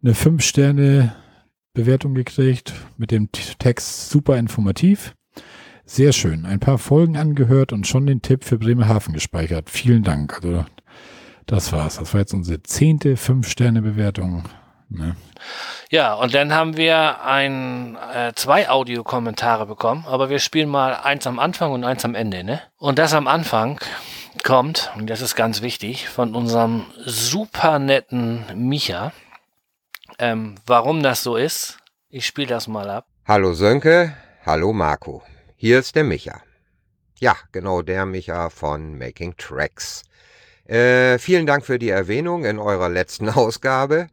eine 0.02 0.14
5-Sterne-Bewertung 0.14 2.14
gekriegt 2.14 2.72
mit 2.96 3.10
dem 3.10 3.30
Text 3.32 4.10
super 4.10 4.38
informativ. 4.38 5.14
Sehr 5.84 6.12
schön. 6.12 6.46
Ein 6.46 6.60
paar 6.60 6.78
Folgen 6.78 7.16
angehört 7.16 7.72
und 7.72 7.84
schon 7.86 8.06
den 8.06 8.22
Tipp 8.22 8.44
für 8.44 8.58
Bremerhaven 8.58 9.12
gespeichert. 9.12 9.70
Vielen 9.70 10.04
Dank. 10.04 10.36
Also, 10.36 10.64
das 11.46 11.72
war's. 11.72 11.98
Das 11.98 12.14
war 12.14 12.20
jetzt 12.20 12.32
unsere 12.32 12.62
zehnte 12.62 13.16
5-Sterne-Bewertung. 13.16 14.44
Ne? 14.90 15.16
Ja, 15.88 16.14
und 16.14 16.34
dann 16.34 16.52
haben 16.52 16.76
wir 16.76 17.24
ein, 17.24 17.96
äh, 18.12 18.32
zwei 18.34 18.68
Audiokommentare 18.68 19.64
bekommen, 19.66 20.04
aber 20.06 20.30
wir 20.30 20.40
spielen 20.40 20.68
mal 20.68 20.94
eins 20.94 21.26
am 21.26 21.38
Anfang 21.38 21.72
und 21.72 21.84
eins 21.84 22.04
am 22.04 22.14
Ende, 22.14 22.42
ne? 22.42 22.60
Und 22.76 22.98
das 22.98 23.14
am 23.14 23.28
Anfang 23.28 23.78
kommt, 24.42 24.90
und 24.96 25.08
das 25.08 25.20
ist 25.20 25.36
ganz 25.36 25.62
wichtig, 25.62 26.08
von 26.08 26.34
unserem 26.34 26.86
super 27.04 27.78
netten 27.78 28.44
Micha. 28.54 29.12
Ähm, 30.18 30.56
warum 30.66 31.02
das 31.02 31.22
so 31.22 31.36
ist, 31.36 31.78
ich 32.08 32.26
spiele 32.26 32.48
das 32.48 32.66
mal 32.66 32.90
ab. 32.90 33.06
Hallo 33.26 33.52
Sönke, 33.54 34.16
hallo 34.44 34.72
Marco. 34.72 35.22
Hier 35.56 35.78
ist 35.78 35.94
der 35.94 36.04
Micha. 36.04 36.40
Ja, 37.20 37.36
genau 37.52 37.82
der 37.82 38.06
Micha 38.06 38.50
von 38.50 38.98
Making 38.98 39.36
Tracks. 39.36 40.02
Äh, 40.66 41.18
vielen 41.18 41.46
Dank 41.46 41.64
für 41.64 41.78
die 41.78 41.90
Erwähnung 41.90 42.44
in 42.44 42.58
eurer 42.58 42.88
letzten 42.88 43.28
Ausgabe 43.30 44.08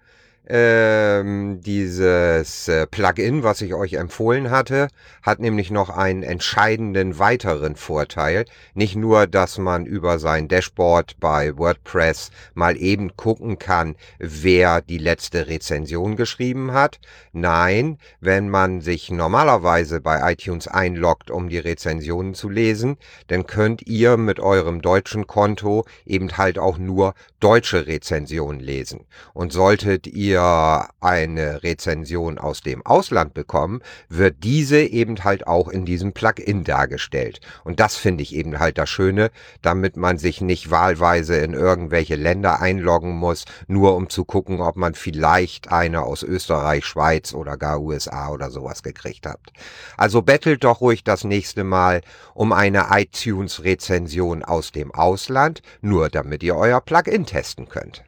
ähm, 0.49 1.60
dieses 1.61 2.68
äh, 2.69 2.88
Plugin, 2.88 3.44
was 3.44 3.61
ich 3.61 3.74
euch 3.74 3.94
empfohlen 3.94 4.49
hatte, 4.49 4.88
hat 5.22 5.40
nämlich 5.40 5.72
noch 5.72 5.90
einen 5.90 6.24
entscheidenden 6.24 7.19
weiteren 7.19 7.76
Vorteil. 7.76 8.45
Nicht 8.74 8.95
nur, 8.95 9.28
dass 9.28 9.57
man 9.57 9.86
über 9.86 10.19
sein 10.19 10.48
Dashboard 10.48 11.19
bei 11.19 11.57
WordPress 11.57 12.32
mal 12.53 12.78
eben 12.78 13.18
gucken 13.18 13.60
kann, 13.60 13.95
wer 14.19 14.82
die 14.82 14.98
letzte 14.99 15.48
Rezension 15.48 16.15
geschrieben 16.15 16.72
hat. 16.72 16.99
Nein, 17.34 17.98
wenn 18.22 18.48
man 18.49 18.80
sich 18.80 19.11
normalerweise 19.11 19.99
bei 19.99 20.32
iTunes 20.32 20.68
einloggt, 20.68 21.30
um 21.30 21.49
die 21.49 21.60
Rezensionen 21.60 22.34
zu 22.34 22.48
lesen, 22.49 22.98
dann 23.28 23.48
könnt 23.48 23.86
ihr 23.86 24.15
mit 24.15 24.40
eurem 24.40 24.82
deutschen 24.82 25.28
Konto 25.28 25.86
eben 26.06 26.38
halt 26.38 26.57
auch 26.57 26.78
nur 26.78 27.15
deutsche 27.41 27.86
Rezensionen 27.86 28.61
lesen. 28.61 29.06
Und 29.34 29.52
solltet 29.52 30.07
ihr 30.07 30.37
ihr 30.38 30.90
eine 31.02 31.64
Rezension 31.64 32.38
aus 32.38 32.62
dem 32.62 32.86
Ausland 32.86 33.34
bekommen, 33.34 33.82
wird 34.10 34.44
diese 34.44 34.80
eben 34.82 35.24
halt 35.24 35.48
auch 35.48 35.68
in 35.68 35.86
diesem 35.86 36.14
Plugin 36.14 36.64
dargestellt. 36.64 37.40
Und 37.64 37.80
das 37.80 37.96
finde 37.96 38.24
ich 38.24 38.36
eben 38.36 38.60
halt 38.60 38.78
das 38.78 38.90
Schöne, 38.90 39.32
damit 39.62 39.98
man 39.98 40.18
sich 40.18 40.42
nicht 40.42 40.70
wahlweise 40.70 41.38
in 41.38 41.54
irgendwelche 41.54 42.16
Länder 42.16 42.62
einloggen 42.62 43.16
muss, 43.16 43.46
nur 43.68 43.96
um 43.96 44.10
zu 44.10 44.26
gucken, 44.26 44.62
ob 44.62 44.76
man 44.76 44.94
vielleicht 44.94 45.72
eine 45.72 46.04
aus 46.04 46.24
Österreich, 46.24 46.86
Schweiz 46.86 47.34
oder 47.34 47.58
gar 47.58 47.82
USA 47.82 48.30
oder 48.30 48.52
sowas 48.52 48.84
gekriegt 48.84 49.26
habt. 49.26 49.52
Also 49.98 50.22
bettelt 50.22 50.64
doch 50.64 50.82
ruhig 50.82 51.04
das 51.04 51.24
nächste 51.24 51.64
Mal 51.64 52.02
um 52.34 52.54
eine 52.54 52.88
iTunes-Rezension 52.92 54.44
aus 54.44 54.72
dem 54.72 54.94
Ausland, 54.94 55.62
nur 55.82 56.10
damit 56.10 56.44
ihr 56.44 56.56
euer 56.56 56.82
Plugin 56.82 57.26
testen 57.26 57.68
könnt. 57.68 58.07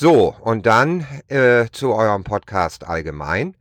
So, 0.00 0.36
und 0.42 0.64
dann 0.66 1.08
äh, 1.26 1.66
zu 1.72 1.92
eurem 1.92 2.22
Podcast 2.22 2.86
allgemein. 2.86 3.56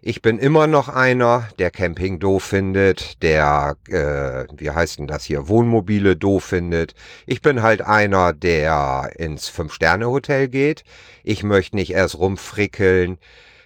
Ich 0.00 0.22
bin 0.22 0.38
immer 0.38 0.66
noch 0.66 0.88
einer, 0.88 1.50
der 1.58 1.70
Camping 1.70 2.18
doof 2.18 2.44
findet, 2.44 3.22
der, 3.22 3.76
äh, 3.88 4.46
wie 4.56 4.70
heißt 4.70 5.00
denn 5.00 5.06
das 5.06 5.24
hier, 5.24 5.48
Wohnmobile 5.48 6.16
doof 6.16 6.44
findet. 6.44 6.94
Ich 7.26 7.42
bin 7.42 7.60
halt 7.60 7.82
einer, 7.82 8.32
der 8.32 9.10
ins 9.18 9.50
Fünf-Sterne-Hotel 9.50 10.48
geht. 10.48 10.82
Ich 11.24 11.42
möchte 11.42 11.76
nicht 11.76 11.92
erst 11.92 12.16
rumfrickeln 12.16 13.18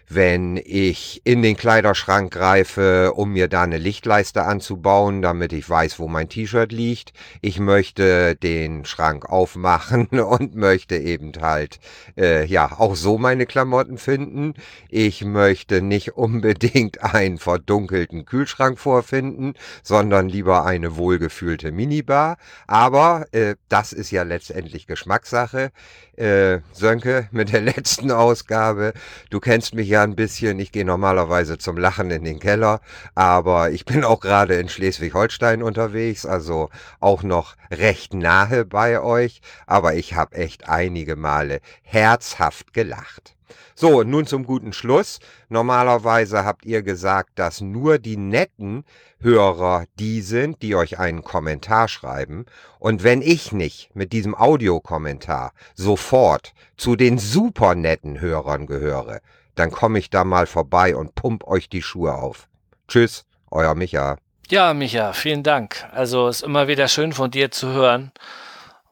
wenn 0.08 0.56
ich 0.64 1.20
in 1.24 1.42
den 1.42 1.56
Kleiderschrank 1.56 2.32
greife, 2.32 3.12
um 3.14 3.32
mir 3.32 3.48
da 3.48 3.62
eine 3.62 3.78
Lichtleiste 3.78 4.44
anzubauen, 4.44 5.20
damit 5.20 5.52
ich 5.52 5.68
weiß, 5.68 5.98
wo 5.98 6.06
mein 6.06 6.28
T-Shirt 6.28 6.70
liegt. 6.70 7.12
Ich 7.40 7.58
möchte 7.58 8.36
den 8.36 8.84
Schrank 8.84 9.28
aufmachen 9.28 10.06
und 10.20 10.54
möchte 10.54 10.96
eben 10.96 11.32
halt 11.40 11.80
äh, 12.16 12.44
ja 12.46 12.78
auch 12.78 12.94
so 12.94 13.18
meine 13.18 13.46
Klamotten 13.46 13.98
finden. 13.98 14.54
Ich 14.88 15.24
möchte 15.24 15.82
nicht 15.82 16.16
unbedingt 16.16 17.02
einen 17.02 17.38
verdunkelten 17.38 18.24
Kühlschrank 18.24 18.78
vorfinden, 18.78 19.54
sondern 19.82 20.28
lieber 20.28 20.64
eine 20.64 20.96
wohlgefühlte 20.96 21.72
Minibar. 21.72 22.36
Aber 22.66 23.26
äh, 23.32 23.56
das 23.68 23.92
ist 23.92 24.10
ja 24.12 24.22
letztendlich 24.22 24.86
Geschmackssache. 24.86 25.72
Äh, 26.16 26.60
Sönke 26.72 27.28
mit 27.30 27.52
der 27.52 27.60
letzten 27.62 28.10
Ausgabe. 28.10 28.94
Du 29.30 29.38
kennst 29.38 29.74
mich 29.74 29.88
ja 29.88 30.02
ein 30.02 30.16
bisschen. 30.16 30.59
Ich 30.59 30.72
gehe 30.72 30.84
normalerweise 30.84 31.59
zum 31.59 31.76
Lachen 31.76 32.10
in 32.10 32.24
den 32.24 32.40
Keller, 32.40 32.80
aber 33.14 33.70
ich 33.70 33.84
bin 33.84 34.02
auch 34.02 34.20
gerade 34.20 34.55
in 34.55 34.68
Schleswig-Holstein 34.68 35.62
unterwegs, 35.62 36.24
also 36.24 36.70
auch 37.01 37.22
noch 37.22 37.55
recht 37.70 38.14
nahe 38.14 38.64
bei 38.64 39.01
euch. 39.01 39.40
Aber 39.66 39.94
ich 39.94 40.14
habe 40.14 40.36
echt 40.36 40.68
einige 40.68 41.16
Male 41.16 41.60
herzhaft 41.82 42.72
gelacht. 42.72 43.35
So, 43.78 44.03
nun 44.03 44.27
zum 44.27 44.47
guten 44.47 44.73
Schluss. 44.73 45.19
Normalerweise 45.51 46.47
habt 46.47 46.65
ihr 46.65 46.82
gesagt, 46.82 47.39
dass 47.39 47.61
nur 47.61 47.98
die 47.98 48.16
netten 48.16 48.85
Hörer 49.20 49.85
die 49.98 50.23
sind, 50.23 50.62
die 50.62 50.74
euch 50.74 50.98
einen 50.98 51.23
Kommentar 51.23 51.86
schreiben. 51.86 52.47
Und 52.78 53.05
wenn 53.05 53.20
ich 53.20 53.53
nicht 53.53 53.94
mit 53.94 54.15
diesem 54.15 54.35
Audiokommentar 54.35 55.53
sofort 55.74 56.55
zu 56.78 56.97
den 56.97 57.19
super 57.19 57.74
netten 57.74 58.19
Hörern 58.19 58.66
gehöre, 58.66 59.20
dann 59.57 59.70
komme 59.70 59.98
ich 59.98 60.09
da 60.09 60.24
mal 60.24 60.47
vorbei 60.47 60.97
und 60.97 61.15
pump 61.15 61.47
euch 61.47 61.69
die 61.69 61.82
Schuhe 61.82 62.15
auf. 62.15 62.48
Tschüss, 62.89 63.27
euer 63.51 63.74
Micha. 63.74 64.16
Ja, 64.48 64.73
Micha, 64.73 65.12
vielen 65.12 65.43
Dank. 65.43 65.85
Also 65.93 66.28
ist 66.28 66.43
immer 66.43 66.66
wieder 66.66 66.89
schön 66.89 67.12
von 67.12 67.31
dir 67.31 67.51
zu 67.51 67.69
hören. 67.69 68.11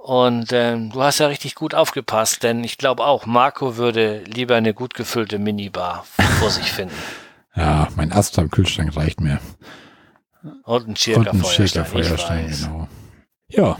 Und 0.04 0.52
ähm, 0.52 0.90
du 0.90 1.02
hast 1.02 1.18
ja 1.18 1.28
richtig 1.28 1.54
gut 1.54 1.74
aufgepasst, 1.74 2.42
denn 2.42 2.62
ich 2.62 2.76
glaube 2.76 3.06
auch, 3.06 3.24
Marco 3.24 3.78
würde 3.78 4.22
lieber 4.24 4.54
eine 4.54 4.74
gut 4.74 4.92
gefüllte 4.92 5.38
Minibar 5.38 6.04
vor 6.38 6.50
sich 6.50 6.70
finden. 6.72 6.94
Ja, 7.56 7.86
mein 7.94 8.10
Ast 8.10 8.36
am 8.40 8.50
Kühlschrank 8.50 8.96
reicht 8.96 9.20
mir. 9.20 9.38
Und 10.64 10.88
ein 10.88 10.96
Schirker 10.96 11.20
Und 11.20 11.28
ein 11.28 11.84
Feuerstein. 11.84 12.50
Genau. 12.50 12.88
Ja, 13.48 13.78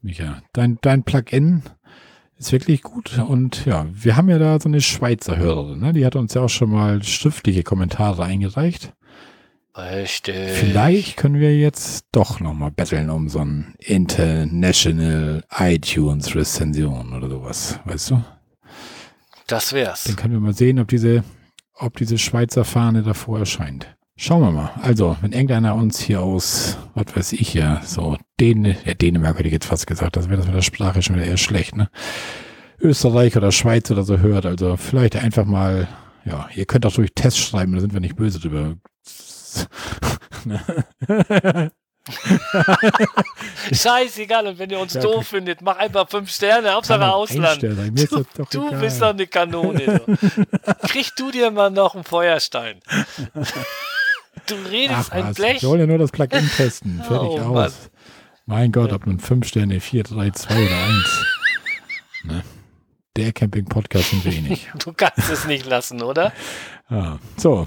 Micha, 0.00 0.40
dein, 0.54 0.78
dein 0.80 1.02
Plugin 1.02 1.62
ist 2.38 2.52
wirklich 2.52 2.80
gut. 2.80 3.18
Und 3.18 3.66
ja, 3.66 3.86
wir 3.92 4.16
haben 4.16 4.30
ja 4.30 4.38
da 4.38 4.58
so 4.58 4.70
eine 4.70 4.80
Schweizer 4.80 5.36
Hörerin, 5.36 5.80
ne? 5.80 5.92
die 5.92 6.06
hat 6.06 6.16
uns 6.16 6.32
ja 6.32 6.40
auch 6.40 6.48
schon 6.48 6.70
mal 6.70 7.02
schriftliche 7.02 7.64
Kommentare 7.64 8.24
eingereicht. 8.24 8.94
Richtig. 9.76 10.52
Vielleicht 10.52 11.16
können 11.16 11.40
wir 11.40 11.56
jetzt 11.58 12.06
doch 12.12 12.38
nochmal 12.38 12.70
betteln 12.70 13.10
um 13.10 13.28
so 13.28 13.40
ein 13.40 13.74
International 13.78 15.42
iTunes 15.58 16.34
Rezension 16.34 17.12
oder 17.12 17.28
sowas, 17.28 17.80
weißt 17.84 18.10
du? 18.10 18.24
Das 19.48 19.72
wär's. 19.72 20.04
Dann 20.04 20.16
können 20.16 20.34
wir 20.34 20.40
mal 20.40 20.54
sehen, 20.54 20.78
ob 20.78 20.88
diese, 20.88 21.24
ob 21.74 21.96
diese 21.96 22.18
Schweizer 22.18 22.64
Fahne 22.64 23.02
davor 23.02 23.40
erscheint. 23.40 23.96
Schauen 24.16 24.42
wir 24.42 24.52
mal. 24.52 24.70
Also, 24.80 25.16
wenn 25.22 25.32
irgendeiner 25.32 25.74
uns 25.74 25.98
hier 25.98 26.22
aus, 26.22 26.78
was 26.94 27.16
weiß 27.16 27.32
ich 27.32 27.52
ja, 27.52 27.82
so 27.84 28.16
Däne, 28.38 28.76
ja, 28.84 28.94
Dänemark 28.94 29.38
hätte 29.38 29.48
ich 29.48 29.52
jetzt 29.52 29.66
fast 29.66 29.88
gesagt, 29.88 30.16
das 30.16 30.28
wäre 30.28 30.36
das 30.36 30.46
mit 30.46 30.54
der 30.54 30.62
Sprache 30.62 31.02
schon 31.02 31.16
wieder 31.16 31.26
eher 31.26 31.36
schlecht, 31.36 31.74
ne? 31.74 31.90
Österreich 32.78 33.36
oder 33.36 33.50
Schweiz 33.50 33.90
oder 33.90 34.04
so 34.04 34.18
hört, 34.18 34.46
also 34.46 34.76
vielleicht 34.76 35.16
einfach 35.16 35.46
mal, 35.46 35.88
ja, 36.24 36.48
ihr 36.54 36.64
könnt 36.64 36.86
auch 36.86 36.92
durch 36.92 37.12
Tests 37.14 37.40
schreiben, 37.40 37.72
da 37.72 37.80
sind 37.80 37.92
wir 37.92 38.00
nicht 38.00 38.14
böse 38.14 38.38
drüber. 38.38 38.76
Scheißegal, 43.72 44.46
und 44.46 44.58
wenn 44.58 44.70
ihr 44.70 44.78
uns 44.78 44.94
Ja, 44.94 45.00
doof 45.00 45.28
findet, 45.28 45.62
mach 45.62 45.76
einfach 45.78 46.08
fünf 46.08 46.30
Sterne, 46.30 46.72
Hauptsache 46.74 47.10
Ausland. 47.12 47.62
Du, 47.62 48.24
du 48.50 48.70
bist 48.78 49.00
doch 49.00 49.10
eine 49.10 49.26
Kanone. 49.26 50.00
Du. 50.06 50.16
Krieg 50.88 51.10
du 51.16 51.30
dir 51.30 51.50
mal 51.50 51.70
noch 51.70 51.94
einen 51.94 52.04
Feuerstein. 52.04 52.80
Du 54.48 54.56
redest 54.56 55.08
Ach 55.10 55.12
ein 55.12 55.28
was, 55.28 55.36
Blech. 55.36 55.62
wir 55.62 55.68
wollen 55.70 55.80
ja 55.80 55.86
nur 55.86 55.96
das 55.96 56.10
Plugin 56.10 56.50
testen. 56.54 57.00
Fertig 57.08 57.28
Oh, 57.30 57.38
aus. 57.38 57.54
Mann. 57.54 57.72
Mein 58.46 58.72
Gott, 58.72 58.92
ob 58.92 59.06
nun 59.06 59.18
5 59.18 59.46
Sterne, 59.46 59.80
4, 59.80 60.02
3, 60.02 60.30
2 60.32 60.54
oder 60.54 60.84
1. 60.84 61.24
Ne? 62.24 62.42
Der 63.16 63.32
Camping-Podcast 63.32 64.10
sind 64.10 64.26
nicht. 64.50 64.70
Du 64.84 64.92
kannst 64.92 65.30
es 65.30 65.46
nicht 65.46 65.64
lassen, 65.64 66.02
oder? 66.02 66.32
Ah, 66.90 67.16
so, 67.38 67.66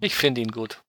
Ich 0.00 0.16
finde 0.16 0.42
ihn 0.42 0.50
gut. 0.50 0.82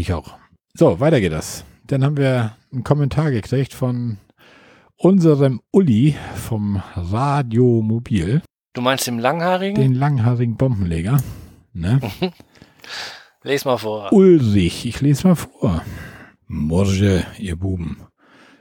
Ich 0.00 0.12
auch. 0.12 0.34
So, 0.74 1.00
weiter 1.00 1.20
geht 1.20 1.32
das. 1.32 1.64
Dann 1.86 2.04
haben 2.04 2.16
wir 2.16 2.56
einen 2.72 2.84
Kommentar 2.84 3.30
gekriegt 3.30 3.72
von 3.74 4.18
unserem 4.96 5.60
Uli 5.70 6.14
vom 6.34 6.82
Radio 6.94 7.82
Mobil, 7.82 8.42
Du 8.72 8.80
meinst 8.80 9.06
den 9.06 9.18
Langhaarigen? 9.20 9.80
den 9.80 9.94
langhaarigen 9.94 10.56
Bombenleger. 10.56 11.18
Ne? 11.72 12.00
Les 13.44 13.64
mal 13.64 13.76
vor. 13.76 14.12
Ulrich, 14.12 14.86
ich 14.86 15.00
lese 15.00 15.28
mal 15.28 15.34
vor. 15.36 15.82
Morge, 16.46 17.24
ihr 17.38 17.56
Buben. 17.56 17.98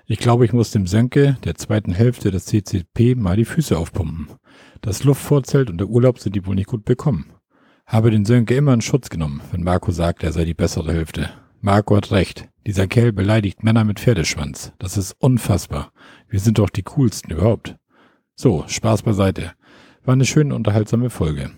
Ich 0.05 0.19
glaube, 0.19 0.45
ich 0.45 0.53
muss 0.53 0.71
dem 0.71 0.85
Sönke 0.85 1.37
der 1.45 1.55
zweiten 1.55 1.93
Hälfte 1.93 2.29
des 2.29 2.45
CCP 2.45 3.15
mal 3.15 3.37
die 3.37 3.45
Füße 3.45 3.77
aufpumpen. 3.77 4.27
Das 4.81 5.03
Luftvorzelt 5.03 5.69
und 5.69 5.77
der 5.79 5.87
Urlaub 5.87 6.19
sind 6.19 6.35
die 6.35 6.45
wohl 6.45 6.55
nicht 6.55 6.67
gut 6.67 6.85
bekommen. 6.85 7.32
Habe 7.85 8.11
den 8.11 8.25
Sönke 8.25 8.55
immer 8.55 8.73
in 8.73 8.81
Schutz 8.81 9.09
genommen, 9.09 9.41
wenn 9.51 9.63
Marco 9.63 9.91
sagt, 9.91 10.23
er 10.23 10.31
sei 10.31 10.45
die 10.45 10.53
bessere 10.53 10.93
Hälfte. 10.93 11.29
Marco 11.61 11.95
hat 11.95 12.11
recht. 12.11 12.47
Dieser 12.65 12.87
Kerl 12.87 13.11
beleidigt 13.11 13.63
Männer 13.63 13.83
mit 13.83 13.99
Pferdeschwanz. 13.99 14.73
Das 14.79 14.97
ist 14.97 15.15
unfassbar. 15.19 15.91
Wir 16.27 16.39
sind 16.39 16.59
doch 16.59 16.69
die 16.69 16.83
coolsten 16.83 17.31
überhaupt. 17.31 17.75
So, 18.35 18.63
Spaß 18.67 19.03
beiseite. 19.03 19.51
War 20.03 20.13
eine 20.13 20.25
schöne, 20.25 20.55
unterhaltsame 20.55 21.09
Folge. 21.09 21.51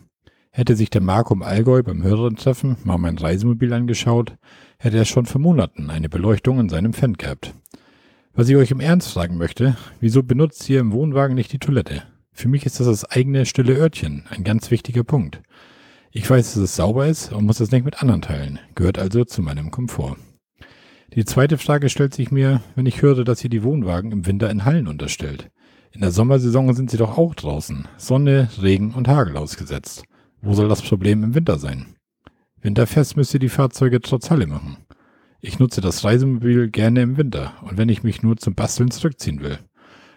Hätte 0.51 0.75
sich 0.75 0.89
der 0.89 1.01
Marco 1.01 1.33
im 1.33 1.43
Allgäu 1.43 1.83
beim 1.83 2.01
Hörertreffen 2.01 2.77
mal 2.83 2.97
mein 2.97 3.17
Reisemobil 3.17 3.73
angeschaut, 3.73 4.35
hätte 4.79 4.97
er 4.97 5.05
schon 5.05 5.25
vor 5.25 5.41
Monaten 5.41 5.89
eine 5.89 6.09
Beleuchtung 6.09 6.59
in 6.59 6.69
seinem 6.69 6.93
Fendt 6.93 7.17
gehabt. 7.19 7.53
Was 8.33 8.49
ich 8.49 8.55
euch 8.55 8.71
im 8.71 8.79
Ernst 8.79 9.13
fragen 9.13 9.37
möchte, 9.37 9.77
wieso 9.99 10.23
benutzt 10.23 10.69
ihr 10.69 10.79
im 10.79 10.91
Wohnwagen 10.91 11.35
nicht 11.35 11.51
die 11.53 11.59
Toilette? 11.59 12.03
Für 12.31 12.47
mich 12.47 12.65
ist 12.65 12.79
das 12.79 12.87
das 12.87 13.05
eigene 13.05 13.45
stille 13.45 13.75
Örtchen, 13.75 14.25
ein 14.29 14.43
ganz 14.43 14.71
wichtiger 14.71 15.03
Punkt. 15.03 15.41
Ich 16.17 16.29
weiß, 16.29 16.53
dass 16.53 16.63
es 16.63 16.75
sauber 16.77 17.07
ist 17.07 17.33
und 17.33 17.45
muss 17.45 17.59
es 17.59 17.71
nicht 17.71 17.83
mit 17.83 18.01
anderen 18.01 18.21
teilen, 18.21 18.59
gehört 18.73 18.97
also 18.97 19.25
zu 19.25 19.41
meinem 19.41 19.69
Komfort. 19.69 20.15
Die 21.13 21.25
zweite 21.25 21.57
Frage 21.57 21.89
stellt 21.89 22.13
sich 22.13 22.31
mir, 22.31 22.61
wenn 22.73 22.85
ich 22.85 23.01
höre, 23.01 23.25
dass 23.25 23.43
ihr 23.43 23.49
die 23.49 23.63
Wohnwagen 23.63 24.13
im 24.13 24.25
Winter 24.25 24.49
in 24.49 24.63
Hallen 24.63 24.87
unterstellt. 24.87 25.51
In 25.91 25.99
der 25.99 26.11
Sommersaison 26.11 26.73
sind 26.73 26.89
sie 26.89 26.95
doch 26.95 27.17
auch 27.17 27.35
draußen, 27.35 27.89
Sonne, 27.97 28.47
Regen 28.61 28.93
und 28.93 29.09
Hagel 29.09 29.35
ausgesetzt. 29.35 30.05
Wo 30.41 30.53
soll 30.53 30.69
das 30.69 30.81
Problem 30.81 31.21
im 31.21 31.35
Winter 31.35 31.59
sein? 31.59 31.97
Winterfest 32.61 33.17
müsst 33.17 33.33
ihr 33.33 33.41
die 33.41 33.49
Fahrzeuge 33.49 33.99
trotz 33.99 34.31
Halle 34.31 34.47
machen. 34.47 34.77
Ich 35.41 35.59
nutze 35.59 35.81
das 35.81 36.05
Reisemobil 36.05 36.69
gerne 36.69 37.01
im 37.01 37.17
Winter 37.17 37.55
und 37.63 37.77
wenn 37.77 37.89
ich 37.89 38.03
mich 38.03 38.23
nur 38.23 38.37
zum 38.37 38.55
Basteln 38.55 38.89
zurückziehen 38.89 39.41
will. 39.41 39.59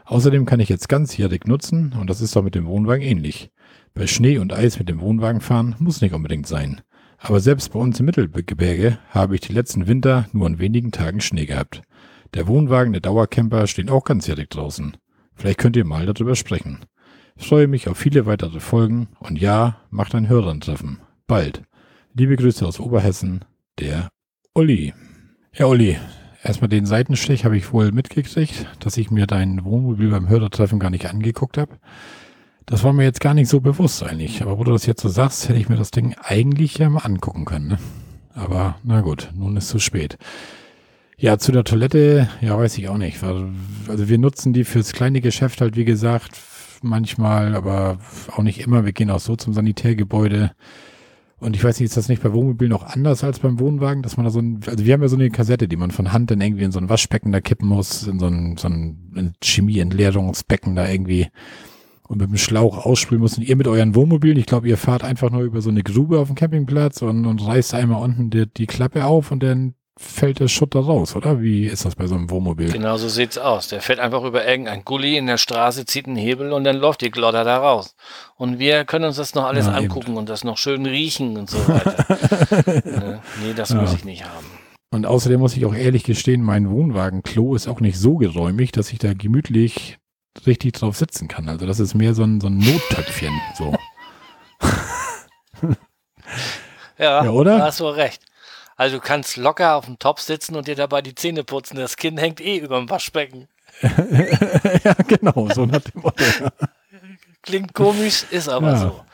Außerdem 0.05 0.47
kann 0.47 0.61
ich 0.61 0.69
jetzt 0.69 0.89
ganzjährig 0.89 1.49
nutzen 1.49 1.93
und 2.01 2.09
das 2.09 2.21
ist 2.21 2.37
doch 2.37 2.45
mit 2.45 2.55
dem 2.55 2.67
Wohnwagen 2.67 3.03
ähnlich. 3.03 3.51
Bei 3.95 4.07
Schnee 4.07 4.39
und 4.39 4.53
Eis 4.53 4.79
mit 4.79 4.89
dem 4.89 5.01
Wohnwagen 5.01 5.41
fahren 5.41 5.75
muss 5.79 6.01
nicht 6.01 6.15
unbedingt 6.15 6.47
sein. 6.47 6.81
Aber 7.19 7.41
selbst 7.41 7.73
bei 7.73 7.81
uns 7.81 7.99
im 7.99 8.07
Mittelgebirge 8.07 8.99
habe 9.11 9.35
ich 9.35 9.41
die 9.41 9.53
letzten 9.53 9.87
Winter 9.87 10.29
nur 10.33 10.47
an 10.47 10.59
wenigen 10.59 10.93
Tagen 10.93 11.21
Schnee 11.21 11.47
gehabt. 11.47 11.83
Der 12.35 12.47
Wohnwagen 12.47 12.93
der 12.93 13.03
Dauercamper 13.03 13.67
stehen 13.67 13.91
auch 13.91 14.05
ganzjährig 14.05 14.51
draußen. 14.51 14.97
Vielleicht 15.35 15.59
könnt 15.59 15.77
ihr 15.77 15.85
mal 15.85 16.07
darüber 16.07 16.37
sprechen. 16.37 16.81
Ich 17.37 17.49
freue 17.49 17.69
mich 17.69 17.89
auf 17.89 17.97
viele 17.97 18.27
weitere 18.27 18.61
Folgen 18.61 19.09
und 19.21 19.41
ja, 19.41 19.81
macht 19.91 20.15
ein 20.15 20.29
Hörertreffen. 20.29 21.01
Bald. 21.27 21.63
Liebe 22.15 22.37
Grüße 22.37 22.67
aus 22.67 22.81
Oberhessen, 22.81 23.45
der 23.79 24.09
Uli. 24.55 24.93
Ja, 25.55 25.67
Uli, 25.67 25.97
erstmal 26.43 26.69
den 26.69 26.85
Seitenstich 26.85 27.45
habe 27.45 27.57
ich 27.57 27.73
wohl 27.73 27.93
mitgekriegt, 27.93 28.67
dass 28.81 28.97
ich 28.97 29.11
mir 29.11 29.27
dein 29.27 29.65
Wohnmobil 29.65 30.11
beim 30.11 30.29
Hörertreffen 30.29 30.81
gar 30.81 30.91
nicht 30.91 31.07
angeguckt 31.07 31.59
habe. 31.59 31.79
Das 32.71 32.85
war 32.85 32.93
mir 32.93 33.05
jetzt 33.05 33.21
gar 33.21 33.35
nicht 33.35 33.49
so 33.49 33.61
bewusst 33.61 34.03
eigentlich. 34.03 34.43
Aber 34.43 34.59
wo 34.59 34.65
du 34.65 34.73
das 34.73 34.87
jetzt 34.87 35.01
so 35.03 35.09
sagst, 35.09 35.49
hätte 35.49 35.59
ich 35.59 35.69
mir 35.69 35.77
das 35.77 35.91
Ding 35.91 36.15
eigentlich 36.23 36.77
ja 36.79 36.91
mal 36.91 37.01
angucken 37.01 37.45
können. 37.45 37.69
Ne? 37.69 37.79
Aber 38.35 38.77
na 38.85 39.01
gut, 39.01 39.31
nun 39.35 39.57
ist 39.57 39.69
zu 39.69 39.79
spät. 39.79 40.19
Ja, 41.17 41.39
zu 41.39 41.51
der 41.51 41.65
Toilette, 41.65 42.29
ja, 42.41 42.57
weiß 42.57 42.79
ich 42.79 42.89
auch 42.89 42.99
nicht. 42.99 43.23
Weil- 43.23 43.49
Also 43.89 44.09
wir 44.09 44.19
nutzen 44.19 44.53
die 44.53 44.65
fürs 44.65 44.93
kleine 44.93 45.21
Geschäft 45.21 45.61
halt, 45.61 45.77
wie 45.77 45.85
gesagt, 45.87 46.39
manchmal, 46.83 47.57
aber 47.57 47.99
auch 48.37 48.43
nicht 48.43 48.61
immer. 48.61 48.85
Wir 48.85 48.93
gehen 48.93 49.11
auch 49.11 49.19
so 49.19 49.35
zum 49.35 49.55
Sanitärgebäude. 49.55 50.53
Und 51.41 51.57
ich 51.57 51.63
weiß 51.65 51.79
nicht, 51.81 51.87
ist 51.87 51.97
das 51.97 52.09
nicht 52.09 52.23
bei 52.23 52.33
Wohnmobilen 52.33 52.71
noch 52.71 52.83
anders 52.85 53.25
als 53.25 53.39
beim 53.39 53.59
Wohnwagen, 53.61 54.03
dass 54.03 54.17
man 54.17 54.25
da 54.25 54.31
so 54.31 54.41
ein, 54.41 54.61
also 54.67 54.85
wir 54.85 54.93
haben 54.93 55.03
ja 55.03 55.09
so 55.09 55.17
eine 55.17 55.31
Kassette, 55.31 55.69
die 55.69 55.77
man 55.77 55.91
von 55.93 56.13
Hand 56.13 56.31
dann 56.31 56.41
irgendwie 56.41 56.65
in 56.65 56.73
so 56.73 56.81
ein 56.81 56.89
Waschbecken 56.89 57.31
da 57.33 57.41
kippen 57.41 57.69
muss, 57.69 58.07
in 58.09 58.19
so 58.19 58.27
ein, 58.27 58.57
so 58.57 58.69
ein 58.69 59.33
Chemieentleerungsbecken 59.43 60.75
da 60.77 60.89
irgendwie 60.89 61.29
und 62.09 62.19
mit 62.19 62.29
dem 62.31 62.37
Schlauch 62.39 62.85
ausspülen 62.85 63.21
muss. 63.23 63.39
Und 63.39 63.45
ihr 63.45 63.55
mit 63.55 63.69
euren 63.69 63.95
Wohnmobilen, 63.95 64.39
ich 64.39 64.47
glaube, 64.47 64.67
ihr 64.69 64.77
fahrt 64.79 65.05
einfach 65.05 65.31
nur 65.31 65.43
über 65.43 65.61
so 65.61 65.71
eine 65.71 65.83
Grube 65.85 66.19
auf 66.19 66.27
dem 66.29 66.35
Campingplatz 66.35 67.03
und, 67.03 67.25
und 67.27 67.47
reißt 67.47 67.75
einmal 67.75 68.03
unten 68.03 68.31
die, 68.31 68.47
die 68.47 68.67
Klappe 68.67 69.05
auf 69.05 69.31
und 69.31 69.43
dann 69.43 69.75
fällt 70.01 70.39
der 70.39 70.47
Schutt 70.47 70.77
da 70.77 70.81
raus, 70.81 71.17
oder? 71.17 71.41
Wie 71.43 71.65
ist 71.67 71.85
das 71.85 71.97
bei 71.97 72.07
so 72.07 72.15
einem 72.15 72.31
Wohnmobil? 72.31 72.71
Genau 72.71 72.97
so 72.97 73.09
sieht's 73.09 73.37
aus. 73.37 73.67
Der 73.69 73.81
fährt 73.83 73.99
einfach 73.99 74.23
über 74.23 74.47
irgendein 74.47 74.85
Gully 74.85 75.17
in 75.17 75.27
der 75.27 75.39
Straße, 75.39 75.87
zieht 75.87 76.07
einen 76.07 76.15
Hebel 76.17 76.53
und 76.53 76.63
dann 76.65 76.77
läuft 76.77 77.01
die 77.03 77.11
Glodder 77.11 77.43
da 77.45 77.59
raus. 77.59 77.97
Und 78.37 78.59
wir 78.61 78.85
können 78.85 79.07
uns 79.07 79.17
das 79.17 79.35
noch 79.35 79.45
alles 79.45 79.67
Ja, 79.67 79.77
eben. 79.77 79.87
angucken 79.91 80.17
und 80.17 80.29
das 80.29 80.45
noch 80.45 80.57
schön 80.57 80.87
riechen 80.87 81.37
und 81.37 81.51
so 81.51 81.59
weiter. 81.69 82.07
Ne? 82.85 83.21
nee, 83.45 83.53
das 83.55 83.71
Ja. 83.71 83.81
muss 83.81 83.93
ich 83.93 84.05
nicht 84.05 84.25
haben. 84.25 84.47
Und 84.91 85.05
außerdem 85.05 85.41
muss 85.41 85.57
ich 85.57 85.67
auch 85.67 85.75
ehrlich 85.75 86.05
gestehen, 86.05 86.43
mein 86.43 86.71
Wohnwagenklo 86.71 87.55
ist 87.57 87.69
auch 87.69 87.81
nicht 87.81 87.99
so 87.99 88.17
geräumig, 88.17 88.73
dass 88.73 88.93
ich 88.93 88.99
da 89.01 89.13
gemütlich 89.15 89.99
richtig 90.47 90.75
drauf 90.75 90.97
sitzen 90.97 91.29
kann. 91.29 91.49
Also 91.49 91.67
das 91.67 91.81
ist 91.81 91.95
mehr 91.95 92.15
so 92.15 92.23
ein, 92.25 92.41
so 92.41 92.47
ein 92.49 92.59
Nottöpfchen. 92.59 93.33
So. 93.57 93.75
Ja, 96.99 97.25
Ja, 97.25 97.31
oder? 97.31 97.59
da 97.59 97.65
hast 97.67 97.81
du 97.81 97.87
recht. 97.87 98.23
Also 98.77 98.97
du 98.97 99.03
kannst 99.03 99.37
locker 99.37 99.77
auf 99.77 99.87
dem 99.87 99.99
Topf 99.99 100.21
sitzen 100.21 100.57
und 100.57 100.67
dir 100.69 100.75
dabei 100.77 101.01
die 101.03 101.15
Zähne 101.15 101.45
putzen. 101.45 101.77
Das 101.77 101.97
Kind 101.97 102.21
hängt 102.21 102.41
eh 102.41 102.59
über 102.59 102.77
dem 102.79 102.91
Waschbecken. 102.91 103.49
ja, 103.83 104.95
genau, 105.07 105.49
so 105.55 105.67
nach 105.67 105.81
dem 105.81 106.03
Motto. 106.03 106.25
Klingt 107.43 107.75
komisch, 107.75 108.25
ist 108.31 108.49
aber 108.49 108.73
Ja. 108.73 108.77
so. 108.79 109.05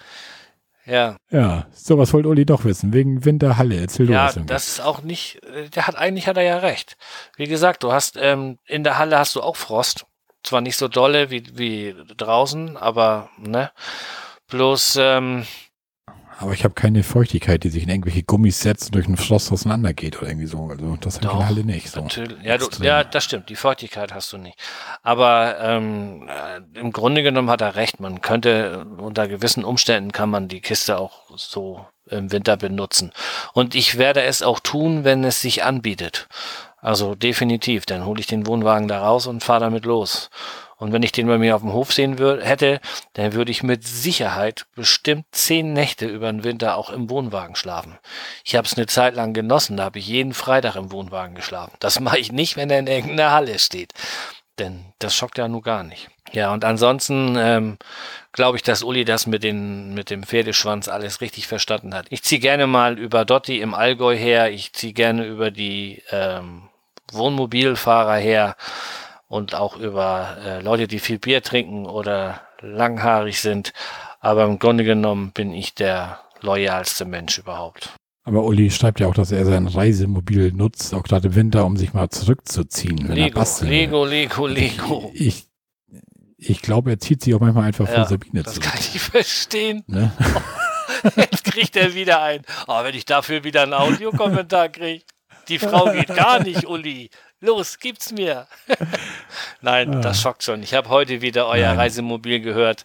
Ja, 0.86 1.16
Ja, 1.30 1.66
sowas 1.72 2.12
wollte 2.12 2.28
Uli 2.28 2.44
doch 2.44 2.64
wissen, 2.64 2.92
wegen 2.92 3.24
Winterhalle. 3.24 3.76
Erzähl 3.80 4.06
du 4.06 4.12
ja, 4.12 4.26
was. 4.26 4.36
irgendwie. 4.36 4.52
das 4.52 4.68
ist 4.68 4.80
auch 4.80 5.00
nicht, 5.02 5.42
äh, 5.44 5.70
der 5.70 5.86
hat, 5.86 5.96
eigentlich 5.96 6.26
hat 6.26 6.36
er 6.36 6.42
ja 6.42 6.58
recht. 6.58 6.98
Wie 7.36 7.46
gesagt, 7.46 7.82
du 7.82 7.92
hast, 7.92 8.16
ähm, 8.20 8.58
in 8.66 8.84
der 8.84 8.98
Halle 8.98 9.18
hast 9.18 9.34
du 9.34 9.40
auch 9.42 9.56
Frost. 9.56 10.04
Zwar 10.44 10.60
nicht 10.60 10.76
so 10.76 10.88
dolle 10.88 11.30
wie, 11.30 11.42
wie 11.58 11.94
draußen, 12.16 12.76
aber, 12.76 13.30
ne. 13.38 13.72
Bloß, 14.48 14.98
ähm, 15.00 15.46
Aber 16.38 16.52
ich 16.52 16.64
habe 16.64 16.74
keine 16.74 17.02
Feuchtigkeit, 17.02 17.64
die 17.64 17.70
sich 17.70 17.84
in 17.84 17.88
irgendwelche 17.88 18.22
Gummis 18.24 18.60
setzt 18.60 18.86
und 18.86 18.94
durch 18.96 19.06
den 19.06 19.16
Frost 19.16 19.50
auseinandergeht 19.52 20.18
oder 20.18 20.28
irgendwie 20.28 20.46
so. 20.46 20.68
Also 20.68 20.96
das 21.00 21.16
habe 21.16 21.16
ich 21.16 21.22
in 21.22 21.28
Doch, 21.28 21.38
der 21.38 21.48
Halle 21.48 21.64
nicht. 21.64 21.88
So. 21.90 22.00
Natürlich. 22.02 22.42
Ja, 22.42 22.58
du, 22.58 22.66
ja, 22.82 23.04
das 23.04 23.24
stimmt. 23.24 23.48
Die 23.48 23.56
Feuchtigkeit 23.56 24.12
hast 24.12 24.32
du 24.32 24.38
nicht. 24.38 24.58
Aber 25.02 25.56
ähm, 25.60 26.28
äh, 26.28 26.78
im 26.78 26.92
Grunde 26.92 27.22
genommen 27.22 27.50
hat 27.50 27.60
er 27.60 27.76
recht. 27.76 28.00
Man 28.00 28.20
könnte 28.20 28.84
äh, 28.98 29.00
unter 29.00 29.28
gewissen 29.28 29.64
Umständen 29.64 30.12
kann 30.12 30.28
man 30.28 30.48
die 30.48 30.60
Kiste 30.60 30.98
auch 30.98 31.22
so 31.36 31.86
im 32.10 32.32
Winter 32.32 32.56
benutzen. 32.56 33.12
Und 33.54 33.74
ich 33.74 33.96
werde 33.96 34.22
es 34.22 34.42
auch 34.42 34.60
tun, 34.60 35.04
wenn 35.04 35.24
es 35.24 35.40
sich 35.40 35.64
anbietet. 35.64 36.28
Also 36.84 37.14
definitiv. 37.14 37.86
Dann 37.86 38.04
hole 38.04 38.20
ich 38.20 38.26
den 38.26 38.46
Wohnwagen 38.46 38.88
da 38.88 39.00
raus 39.00 39.26
und 39.26 39.42
fahre 39.42 39.60
damit 39.60 39.86
los. 39.86 40.28
Und 40.76 40.92
wenn 40.92 41.02
ich 41.02 41.12
den 41.12 41.26
bei 41.26 41.38
mir 41.38 41.56
auf 41.56 41.62
dem 41.62 41.72
Hof 41.72 41.94
sehen 41.94 42.18
würde, 42.18 42.44
hätte, 42.44 42.78
dann 43.14 43.32
würde 43.32 43.50
ich 43.50 43.62
mit 43.62 43.86
Sicherheit 43.86 44.66
bestimmt 44.74 45.24
zehn 45.32 45.72
Nächte 45.72 46.04
über 46.04 46.30
den 46.30 46.44
Winter 46.44 46.76
auch 46.76 46.90
im 46.90 47.08
Wohnwagen 47.08 47.56
schlafen. 47.56 47.98
Ich 48.44 48.54
habe 48.54 48.66
es 48.66 48.76
eine 48.76 48.86
Zeit 48.86 49.14
lang 49.14 49.32
genossen, 49.32 49.78
da 49.78 49.84
habe 49.84 49.98
ich 49.98 50.06
jeden 50.06 50.34
Freitag 50.34 50.76
im 50.76 50.92
Wohnwagen 50.92 51.34
geschlafen. 51.34 51.72
Das 51.78 52.00
mache 52.00 52.18
ich 52.18 52.32
nicht, 52.32 52.58
wenn 52.58 52.68
er 52.68 52.80
in 52.80 52.86
irgendeiner 52.86 53.30
Halle 53.30 53.58
steht. 53.58 53.94
Denn 54.58 54.84
das 54.98 55.14
schockt 55.16 55.38
ja 55.38 55.48
nun 55.48 55.62
gar 55.62 55.84
nicht. 55.84 56.10
Ja, 56.32 56.52
und 56.52 56.66
ansonsten 56.66 57.34
ähm, 57.38 57.78
glaube 58.32 58.58
ich, 58.58 58.62
dass 58.62 58.82
Uli 58.82 59.06
das 59.06 59.26
mit, 59.26 59.42
den, 59.42 59.94
mit 59.94 60.10
dem 60.10 60.22
Pferdeschwanz 60.22 60.88
alles 60.88 61.22
richtig 61.22 61.46
verstanden 61.46 61.94
hat. 61.94 62.06
Ich 62.10 62.22
ziehe 62.22 62.42
gerne 62.42 62.66
mal 62.66 62.98
über 62.98 63.24
Dotti 63.24 63.60
im 63.60 63.72
Allgäu 63.72 64.14
her, 64.14 64.50
ich 64.50 64.74
ziehe 64.74 64.92
gerne 64.92 65.24
über 65.24 65.50
die 65.50 66.02
ähm, 66.10 66.68
Wohnmobilfahrer 67.14 68.16
her 68.16 68.56
und 69.28 69.54
auch 69.54 69.76
über 69.76 70.36
äh, 70.44 70.60
Leute, 70.60 70.86
die 70.86 70.98
viel 70.98 71.18
Bier 71.18 71.42
trinken 71.42 71.86
oder 71.86 72.40
langhaarig 72.60 73.40
sind. 73.40 73.72
Aber 74.20 74.44
im 74.44 74.58
Grunde 74.58 74.84
genommen 74.84 75.32
bin 75.32 75.52
ich 75.52 75.74
der 75.74 76.20
loyalste 76.40 77.04
Mensch 77.04 77.38
überhaupt. 77.38 77.90
Aber 78.26 78.44
Uli 78.44 78.70
schreibt 78.70 79.00
ja 79.00 79.06
auch, 79.06 79.14
dass 79.14 79.32
er 79.32 79.44
sein 79.44 79.66
Reisemobil 79.66 80.52
nutzt, 80.52 80.94
auch 80.94 81.02
gerade 81.02 81.28
im 81.28 81.34
Winter, 81.34 81.66
um 81.66 81.76
sich 81.76 81.92
mal 81.92 82.08
zurückzuziehen, 82.08 82.96
Lego. 82.96 83.42
Lego, 83.60 84.04
Lego, 84.06 84.46
Lego. 84.46 85.10
Ich, 85.14 85.44
ich 86.38 86.62
glaube, 86.62 86.90
er 86.92 86.98
zieht 86.98 87.22
sich 87.22 87.34
auch 87.34 87.40
manchmal 87.40 87.64
einfach 87.64 87.86
Ja, 87.86 87.96
vor 87.96 88.04
Sabine 88.06 88.42
Das 88.42 88.54
zurück. 88.54 88.70
kann 88.70 88.80
ich 88.80 88.98
verstehen. 89.00 89.84
Ne? 89.88 90.10
Jetzt 91.16 91.44
kriegt 91.44 91.76
er 91.76 91.94
wieder 91.94 92.22
ein. 92.22 92.42
Aber 92.66 92.88
wenn 92.88 92.94
ich 92.94 93.04
dafür 93.04 93.44
wieder 93.44 93.62
einen 93.62 93.74
Audiokommentar 93.74 94.70
kriege. 94.70 95.04
Die 95.48 95.58
Frau 95.58 95.90
geht 95.92 96.08
gar 96.14 96.42
nicht, 96.42 96.66
Uli. 96.66 97.10
Los, 97.40 97.78
gib's 97.78 98.12
mir. 98.12 98.46
Nein, 99.60 99.94
Ah. 99.96 100.00
das 100.00 100.20
schockt 100.20 100.42
schon. 100.42 100.62
Ich 100.62 100.74
habe 100.74 100.88
heute 100.88 101.20
wieder 101.20 101.46
euer 101.46 101.68
Nein. 101.68 101.78
Reisemobil 101.78 102.40
gehört. 102.40 102.84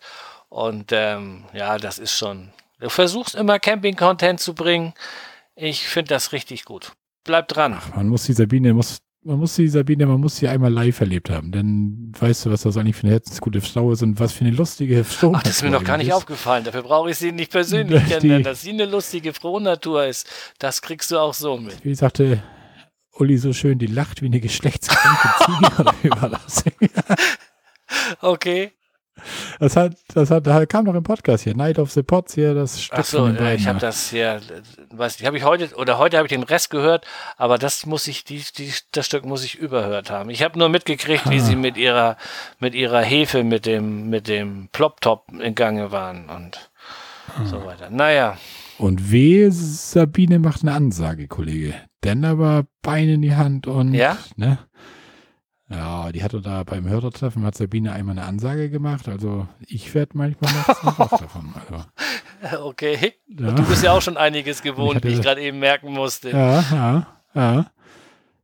Und 0.49 0.91
ähm, 0.91 1.45
ja, 1.53 1.77
das 1.77 1.99
ist 1.99 2.17
schon. 2.17 2.51
Du 2.79 2.89
versuchst 2.89 3.35
immer 3.35 3.59
Camping-Content 3.59 4.39
zu 4.39 4.53
bringen. 4.55 4.93
Ich 5.55 5.87
finde 5.87 6.09
das 6.09 6.31
richtig 6.31 6.65
gut. 6.65 6.93
Bleib 7.23 7.47
dran. 7.49 7.81
Man 7.95 8.07
muss 8.07 8.23
die 8.23 8.33
Sabine, 8.33 8.73
muss, 8.73 8.99
man 9.29 9.39
muss 9.39 9.55
die 9.55 9.67
Sabine, 9.67 10.07
man 10.07 10.19
muss 10.19 10.37
sie 10.37 10.47
einmal 10.47 10.73
live 10.73 10.99
erlebt 10.99 11.29
haben. 11.29 11.51
Denn 11.51 12.11
weißt 12.19 12.45
du, 12.47 12.51
was 12.51 12.63
das 12.63 12.75
eigentlich 12.77 12.95
für 12.95 13.03
eine 13.03 13.11
herzensgute 13.13 13.61
Frau 13.61 13.91
ist 13.91 14.01
und 14.01 14.19
was 14.19 14.33
für 14.33 14.43
eine 14.43 14.55
lustige 14.55 15.03
Frau 15.03 15.33
Ach, 15.35 15.43
das 15.43 15.57
ist 15.57 15.63
mir 15.63 15.69
noch 15.69 15.83
gar 15.83 15.97
nicht 15.97 16.11
aufgefallen. 16.11 16.63
Dafür 16.63 16.81
brauche 16.81 17.11
ich 17.11 17.17
sie 17.17 17.31
nicht 17.31 17.51
persönlich 17.51 18.01
Die- 18.05 18.09
kennenlernen. 18.09 18.43
Dass 18.43 18.61
sie 18.63 18.71
eine 18.71 18.85
lustige 18.85 19.33
Frohnatur 19.33 20.05
ist, 20.05 20.27
das 20.57 20.81
kriegst 20.81 21.11
du 21.11 21.19
auch 21.19 21.33
so 21.35 21.57
mit. 21.57 21.85
Wie 21.85 21.93
sagte 21.95 22.41
Uli 23.13 23.37
so 23.37 23.53
schön, 23.53 23.77
die 23.77 23.85
lacht 23.87 24.21
wie 24.21 24.25
eine 24.27 24.39
geschlechtskranke 24.39 25.29
Ziege? 26.49 26.89
Okay. 28.21 28.71
Das 29.59 29.75
hat, 29.75 29.95
das 30.13 30.31
hat, 30.31 30.47
da 30.47 30.65
kam 30.65 30.85
noch 30.85 30.95
im 30.95 31.03
Podcast 31.03 31.43
hier, 31.43 31.55
Night 31.55 31.79
of 31.79 31.91
the 31.91 32.03
Pots 32.03 32.33
hier, 32.35 32.53
das 32.53 32.81
Stück 32.81 32.99
Ach 32.99 33.05
so, 33.05 33.17
von 33.19 33.35
den 33.35 33.45
äh, 33.45 33.55
ich 33.55 33.67
habe 33.67 33.79
da. 33.79 33.87
das 33.87 34.09
hier, 34.09 34.39
weiß 34.91 35.19
nicht, 35.19 35.27
habe 35.27 35.37
ich 35.37 35.43
heute 35.43 35.75
oder 35.75 35.97
heute 35.97 36.17
habe 36.17 36.27
ich 36.27 36.31
den 36.31 36.43
Rest 36.43 36.69
gehört, 36.69 37.05
aber 37.37 37.57
das 37.57 37.85
muss 37.85 38.07
ich, 38.07 38.23
die, 38.23 38.43
die, 38.57 38.71
das 38.91 39.05
Stück 39.05 39.25
muss 39.25 39.43
ich 39.43 39.55
überhört 39.55 40.09
haben. 40.11 40.29
Ich 40.29 40.43
habe 40.43 40.57
nur 40.57 40.69
mitgekriegt, 40.69 41.29
wie 41.29 41.37
Ah. 41.39 41.43
sie 41.43 41.55
mit 41.55 41.77
ihrer, 41.77 42.17
mit 42.59 42.75
ihrer 42.75 43.01
Hefe, 43.01 43.43
mit 43.43 43.65
dem, 43.65 44.09
mit 44.09 44.27
dem 44.27 44.69
Plop-Top 44.71 45.25
in 45.41 45.55
Gange 45.55 45.91
waren 45.91 46.29
und 46.29 46.69
Ah. 47.37 47.45
so 47.45 47.63
weiter. 47.65 47.89
Naja, 47.91 48.37
Und 48.79 49.11
wehe, 49.11 49.51
Sabine 49.51 50.39
macht 50.39 50.61
eine 50.63 50.71
Ansage, 50.73 51.27
Kollege. 51.27 51.75
Denn 52.03 52.23
aber 52.25 52.65
Beine 52.81 53.15
in 53.15 53.21
die 53.21 53.35
Hand 53.35 53.67
und, 53.67 53.93
Ja? 53.93 54.17
ne? 54.37 54.57
Ja, 55.71 56.11
die 56.11 56.23
hatte 56.23 56.41
da 56.41 56.63
beim 56.63 56.87
Hörertreffen, 56.89 57.45
hat 57.45 57.55
Sabine 57.55 57.91
einmal 57.93 58.17
eine 58.17 58.25
Ansage 58.27 58.69
gemacht. 58.71 59.07
Also 59.07 59.47
ich 59.67 59.93
werde 59.93 60.17
manchmal 60.17 60.51
noch 60.51 61.09
davon. 61.19 61.53
Also, 62.41 62.65
okay. 62.65 63.13
ja. 63.27 63.51
Du 63.51 63.63
bist 63.63 63.83
ja 63.83 63.91
auch 63.91 64.01
schon 64.01 64.17
einiges 64.17 64.61
gewohnt, 64.63 64.95
hatte- 64.95 65.07
wie 65.07 65.13
ich 65.13 65.21
gerade 65.21 65.41
eben 65.41 65.59
merken 65.59 65.93
musste. 65.93 66.31
Ja, 66.31 66.61
ja, 66.71 67.07
ja. 67.35 67.65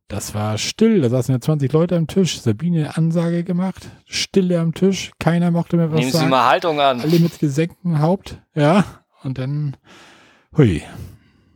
Das 0.08 0.34
war 0.34 0.56
still. 0.56 1.00
Da 1.00 1.08
saßen 1.10 1.34
ja 1.34 1.40
20 1.40 1.72
Leute 1.72 1.96
am 1.96 2.06
Tisch. 2.06 2.40
Sabine 2.40 2.96
Ansage 2.96 3.42
gemacht. 3.42 3.88
Stille 4.04 4.60
am 4.60 4.72
Tisch. 4.72 5.10
Keiner 5.18 5.50
mochte 5.50 5.76
mehr 5.76 5.90
was 5.90 5.98
Nehmen 5.98 6.12
Sie 6.12 6.18
sagen. 6.18 6.30
mal 6.30 6.48
Haltung 6.48 6.78
an. 6.80 7.00
Alle 7.00 7.18
mit 7.18 7.36
gesenktem 7.40 7.98
Haupt. 7.98 8.40
Ja. 8.54 8.84
Und 9.24 9.38
dann, 9.38 9.76
hui. 10.56 10.80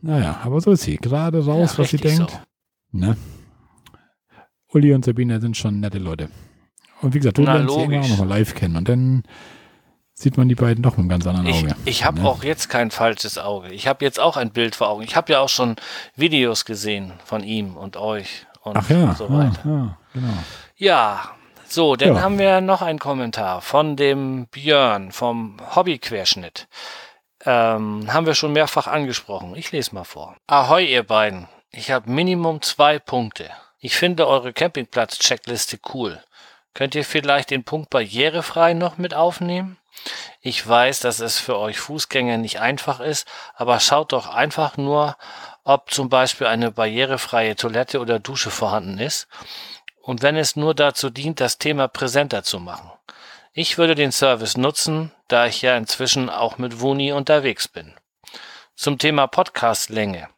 Naja, 0.01 0.41
aber 0.43 0.59
so 0.59 0.71
ist 0.71 0.81
sie. 0.81 0.97
Gerade 0.97 1.45
raus, 1.45 1.73
Ja, 1.73 1.77
was 1.83 1.91
sie 1.91 1.97
denkt. 1.97 2.29
so. 2.31 2.37
Ne? 2.91 3.15
Uli 4.73 4.93
und 4.93 5.05
Sabine 5.05 5.39
sind 5.41 5.57
schon 5.57 5.79
nette 5.79 5.97
Leute. 5.97 6.29
Und 7.01 7.13
wie 7.13 7.19
gesagt, 7.19 7.37
du 7.37 7.43
Na, 7.43 7.55
lernst 7.55 7.73
sie 7.73 7.79
irgendwann 7.81 8.03
auch 8.03 8.09
nochmal 8.09 8.27
live 8.39 8.53
kennen. 8.55 8.75
Und 8.75 8.87
dann 8.87 9.23
sieht 10.13 10.37
man 10.37 10.47
die 10.49 10.55
beiden 10.55 10.83
doch 10.83 10.91
mit 10.91 10.99
einem 10.99 11.09
ganz 11.09 11.25
anderen 11.27 11.47
Ich, 11.47 11.63
Auge. 11.63 11.75
ich 11.85 12.05
habe 12.05 12.21
Ne? 12.21 12.29
auch 12.29 12.43
jetzt 12.43 12.69
kein 12.69 12.91
falsches 12.91 13.37
Auge. 13.37 13.69
Ich 13.73 13.87
habe 13.87 14.05
jetzt 14.05 14.19
auch 14.19 14.37
ein 14.37 14.51
Bild 14.51 14.75
vor 14.75 14.89
Augen. 14.89 15.03
Ich 15.03 15.15
habe 15.15 15.33
ja 15.33 15.39
auch 15.39 15.49
schon 15.49 15.75
Videos 16.15 16.65
gesehen 16.65 17.13
von 17.25 17.43
ihm 17.43 17.75
und 17.75 17.97
euch 17.97 18.45
und 18.61 18.77
Ach 18.77 18.89
ja, 18.89 19.15
so 19.15 19.25
ja, 19.25 19.33
weiter. 19.33 19.61
ja, 19.65 19.97
genau. 20.13 20.33
Ja, 20.77 21.21
so, 21.67 21.95
dann 21.95 22.15
Ja. 22.15 22.21
haben 22.21 22.37
wir 22.37 22.61
noch 22.61 22.81
einen 22.81 22.99
Kommentar 22.99 23.61
von 23.61 23.95
dem 23.95 24.47
Björn 24.47 25.11
vom 25.11 25.57
Hobbyquerschnitt. 25.75 26.67
Ähm, 27.43 28.13
haben 28.13 28.25
wir 28.27 28.35
schon 28.35 28.53
mehrfach 28.53 28.85
angesprochen. 28.85 29.55
Ich 29.55 29.71
lese 29.71 29.95
mal 29.95 30.03
vor. 30.03 30.35
Ahoi, 30.45 30.85
ihr 30.85 31.01
beiden. 31.03 31.47
Ich 31.71 31.89
habe 31.89 32.11
Minimum 32.11 32.61
zwei 32.61 32.99
Punkte. 32.99 33.49
Ich 33.83 33.95
finde 33.95 34.27
eure 34.27 34.53
Campingplatz-Checkliste 34.53 35.79
cool. 35.93 36.23
Könnt 36.75 36.93
ihr 36.93 37.03
vielleicht 37.03 37.49
den 37.49 37.63
Punkt 37.63 37.89
barrierefrei 37.89 38.73
noch 38.73 38.99
mit 38.99 39.15
aufnehmen? 39.15 39.77
Ich 40.39 40.65
weiß, 40.65 40.99
dass 40.99 41.19
es 41.19 41.39
für 41.39 41.57
euch 41.57 41.79
Fußgänger 41.79 42.37
nicht 42.37 42.59
einfach 42.59 42.99
ist, 42.99 43.27
aber 43.55 43.79
schaut 43.79 44.13
doch 44.13 44.27
einfach 44.27 44.77
nur, 44.77 45.17
ob 45.63 45.91
zum 45.91 46.09
Beispiel 46.09 46.45
eine 46.45 46.71
barrierefreie 46.71 47.55
Toilette 47.55 47.99
oder 47.99 48.19
Dusche 48.19 48.51
vorhanden 48.51 48.99
ist 48.99 49.27
und 50.03 50.21
wenn 50.21 50.37
es 50.37 50.55
nur 50.55 50.75
dazu 50.75 51.09
dient, 51.09 51.39
das 51.39 51.57
Thema 51.57 51.87
präsenter 51.87 52.43
zu 52.43 52.59
machen. 52.59 52.91
Ich 53.53 53.77
würde 53.77 53.95
den 53.95 54.11
Service 54.11 54.57
nutzen, 54.57 55.11
da 55.27 55.47
ich 55.47 55.61
ja 55.61 55.75
inzwischen 55.75 56.29
auch 56.29 56.57
mit 56.59 56.81
Wuni 56.81 57.11
unterwegs 57.11 57.67
bin. 57.67 57.93
Zum 58.75 58.97
Thema 58.97 59.27
Podcastlänge. 59.27 60.29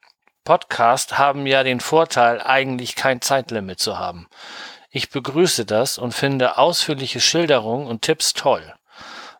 Podcasts 0.43 1.17
haben 1.17 1.47
ja 1.47 1.63
den 1.63 1.79
Vorteil, 1.79 2.41
eigentlich 2.41 2.95
kein 2.95 3.21
Zeitlimit 3.21 3.79
zu 3.79 3.97
haben. 3.97 4.27
Ich 4.89 5.09
begrüße 5.09 5.65
das 5.65 5.97
und 5.97 6.13
finde 6.13 6.57
ausführliche 6.57 7.19
Schilderungen 7.19 7.87
und 7.87 8.03
Tipps 8.03 8.33
toll. 8.33 8.73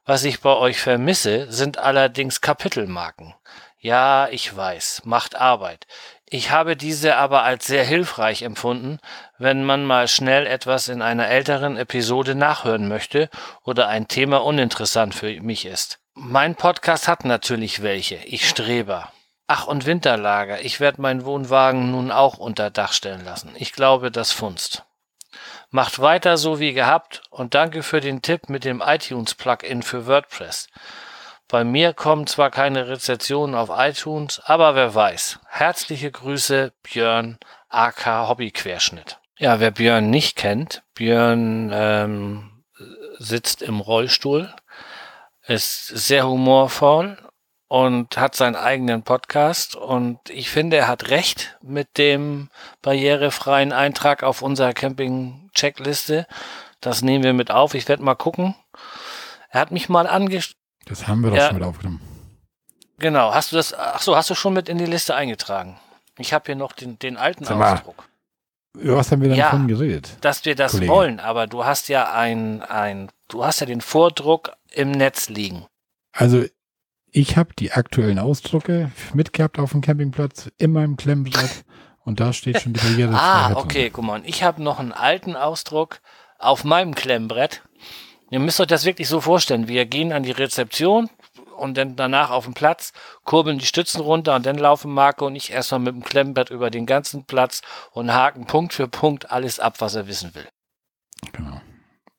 Was 0.06 0.24
ich 0.24 0.42
bei 0.42 0.56
euch 0.56 0.82
vermisse, 0.82 1.52
sind 1.52 1.78
allerdings 1.78 2.42
Kapitelmarken. 2.42 3.36
Ja, 3.78 4.28
ich 4.30 4.56
weiß, 4.56 5.04
macht 5.06 5.36
Arbeit. 5.36 5.86
Ich 6.26 6.50
habe 6.50 6.76
diese 6.76 7.16
aber 7.18 7.44
als 7.44 7.68
sehr 7.68 7.84
hilfreich 7.84 8.42
empfunden, 8.42 9.00
wenn 9.38 9.64
man 9.64 9.86
mal 9.86 10.08
schnell 10.08 10.48
etwas 10.48 10.88
in 10.88 11.04
einer 11.04 11.28
älteren 11.28 11.78
Episode 11.78 12.34
nachhören 12.34 12.88
möchte 12.88 13.30
oder 13.64 13.88
ein 13.88 14.08
Thema 14.08 14.44
uninteressant 14.44 15.14
für 15.14 15.40
mich 15.42 15.66
ist. 15.66 16.00
Mein 16.16 16.56
Podcast 16.56 17.08
hat 17.08 17.24
natürlich 17.24 17.84
welche, 17.84 18.16
ich 18.16 18.50
Streber. 18.50 19.13
Ach, 19.56 19.68
und 19.68 19.86
Winterlager. 19.86 20.62
Ich 20.66 20.80
werde 20.80 21.00
meinen 21.00 21.26
Wohnwagen 21.26 21.92
nun 21.92 22.10
auch 22.10 22.40
unter 22.40 22.72
Dach 22.72 22.92
stellen 22.92 23.24
lassen. 23.24 23.52
Ich 23.54 23.72
glaube, 23.72 24.10
das 24.10 24.32
funzt. 24.32 24.84
Macht 25.70 26.00
weiter 26.00 26.38
so 26.38 26.60
wie 26.60 26.74
gehabt 26.74 27.22
und 27.30 27.54
danke 27.54 27.84
für 27.84 28.00
den 28.00 28.24
Tipp 28.24 28.50
mit 28.50 28.64
dem 28.64 28.82
iTunes-Plugin 28.84 29.84
für 29.84 30.08
WordPress. 30.08 30.70
Bei 31.48 31.64
mir 31.64 31.94
kommen 31.94 32.26
zwar 32.26 32.50
keine 32.50 32.88
Rezensionen 32.88 33.54
auf 33.54 33.70
iTunes, 33.72 34.42
aber 34.44 34.74
wer 34.74 34.96
weiß. 34.96 35.38
Herzliche 35.48 36.10
Grüße, 36.10 36.74
Björn, 36.82 37.38
AK 37.70 38.30
Hobbyquerschnitt. 38.30 39.20
Ja, 39.38 39.60
wer 39.60 39.70
Björn 39.70 40.10
nicht 40.10 40.36
kennt, 40.36 40.82
Björn 40.96 41.70
ähm, 41.72 42.64
sitzt 43.20 43.62
im 43.62 43.82
Rollstuhl, 43.82 44.52
ist 45.46 45.90
sehr 45.90 46.28
humorvoll 46.28 47.20
und 47.74 48.18
hat 48.18 48.36
seinen 48.36 48.56
eigenen 48.56 49.02
Podcast. 49.02 49.76
Und 49.76 50.20
ich 50.30 50.52
finde, 50.52 50.78
er 50.78 50.88
hat 50.88 51.10
recht 51.10 51.58
mit 51.64 51.98
dem 51.98 52.50
barrierefreien 52.84 53.72
Eintrag 53.72 54.22
auf 54.22 54.44
unserer 54.44 54.74
Camping-Checkliste. 54.74 56.28
Das 56.82 57.02
nehmen 57.02 57.24
wir 57.24 57.34
mit 57.34 57.50
auf. 57.50 57.74
Ich 57.74 57.88
werde 57.88 58.04
mal 58.04 58.14
gucken. 58.14 58.54
Er 59.50 59.60
hat 59.62 59.72
mich 59.72 59.90
mal 59.90 60.06
angestellt. 60.06 60.56
Das 60.86 61.08
haben 61.08 61.22
wir 61.22 61.32
doch 61.32 61.38
Ja. 61.38 61.48
schon 61.48 61.56
mit 61.58 61.64
aufgenommen. 61.64 62.02
Genau. 63.00 63.34
Hast 63.34 63.52
du 63.52 63.56
das? 63.56 63.74
Ach 63.74 64.02
so, 64.04 64.16
hast 64.16 64.30
du 64.30 64.36
schon 64.36 64.54
mit 64.54 64.70
in 64.70 64.78
die 64.78 64.86
Liste 64.86 65.16
eingetragen? 65.16 65.80
Ich 66.20 66.32
habe 66.32 66.46
hier 66.46 66.56
noch 66.56 66.74
den, 66.74 67.00
den 67.00 67.18
alten. 67.18 67.48
Ausdruck. 67.48 68.08
Über 68.78 68.98
was 68.98 69.12
haben 69.12 69.22
wir 69.24 69.30
denn 69.30 69.38
Ja. 69.40 69.46
davon 69.46 69.68
geredet? 69.68 70.18
dass 70.22 70.46
wir 70.46 70.54
das 70.54 70.74
Kollege. 70.74 70.92
wollen, 70.92 71.20
aber 71.20 71.48
du 71.48 71.66
hast 71.66 71.90
ja 71.90 72.12
ein, 72.14 72.62
ein, 72.62 73.10
du 73.30 73.44
hast 73.44 73.62
ja 73.62 73.66
den 73.66 73.82
Vordruck 73.82 74.52
im 74.72 74.92
Netz 74.92 75.30
liegen. 75.30 75.66
Also, 76.12 76.46
ich 77.14 77.38
habe 77.38 77.54
die 77.58 77.72
aktuellen 77.72 78.20
Ausdrucke 78.20 78.92
mitgehabt 79.14 79.60
auf 79.60 79.72
dem 79.72 79.82
Campingplatz 79.82 80.52
in 80.58 80.72
meinem 80.74 80.98
Klemmbrett 80.98 81.64
und 82.04 82.20
da 82.20 82.34
steht 82.34 82.60
schon 82.60 82.74
die 82.74 82.80
Barriere. 82.80 83.14
Ah, 83.18 83.54
okay, 83.56 83.92
guck 83.92 84.04
mal. 84.04 84.22
Ich 84.26 84.44
habe 84.44 84.62
noch 84.62 84.80
einen 84.80 84.92
alten 84.92 85.36
Ausdruck 85.36 86.00
auf 86.40 86.64
meinem 86.64 86.96
Klemmbrett. 86.96 87.62
Ihr 88.32 88.40
müsst 88.40 88.60
euch 88.60 88.68
das 88.68 88.84
wirklich 88.84 89.08
so 89.08 89.22
vorstellen. 89.22 89.68
Wir 89.68 89.86
gehen 89.86 90.12
an 90.12 90.24
die 90.24 90.32
Rezeption 90.32 91.08
und 91.56 91.78
dann 91.78 91.96
danach 91.96 92.32
auf 92.32 92.46
den 92.46 92.56
Platz, 92.56 92.94
kurbeln 93.26 93.60
die 93.60 93.66
Stützen 93.66 94.02
runter 94.02 94.36
und 94.36 94.46
dann 94.48 94.58
laufen 94.58 94.92
Marco 94.92 95.28
und 95.28 95.36
ich 95.36 95.52
erstmal 95.52 95.82
mit 95.82 95.94
dem 95.94 96.04
Klemmbrett 96.04 96.50
über 96.50 96.72
den 96.72 96.88
ganzen 96.88 97.26
Platz 97.26 97.62
und 97.92 98.12
haken 98.12 98.48
Punkt 98.48 98.74
für 98.74 98.88
Punkt 98.88 99.32
alles 99.32 99.60
ab, 99.60 99.76
was 99.80 99.94
er 99.94 100.08
wissen 100.08 100.34
will. 100.34 100.48
Genau. 101.32 101.62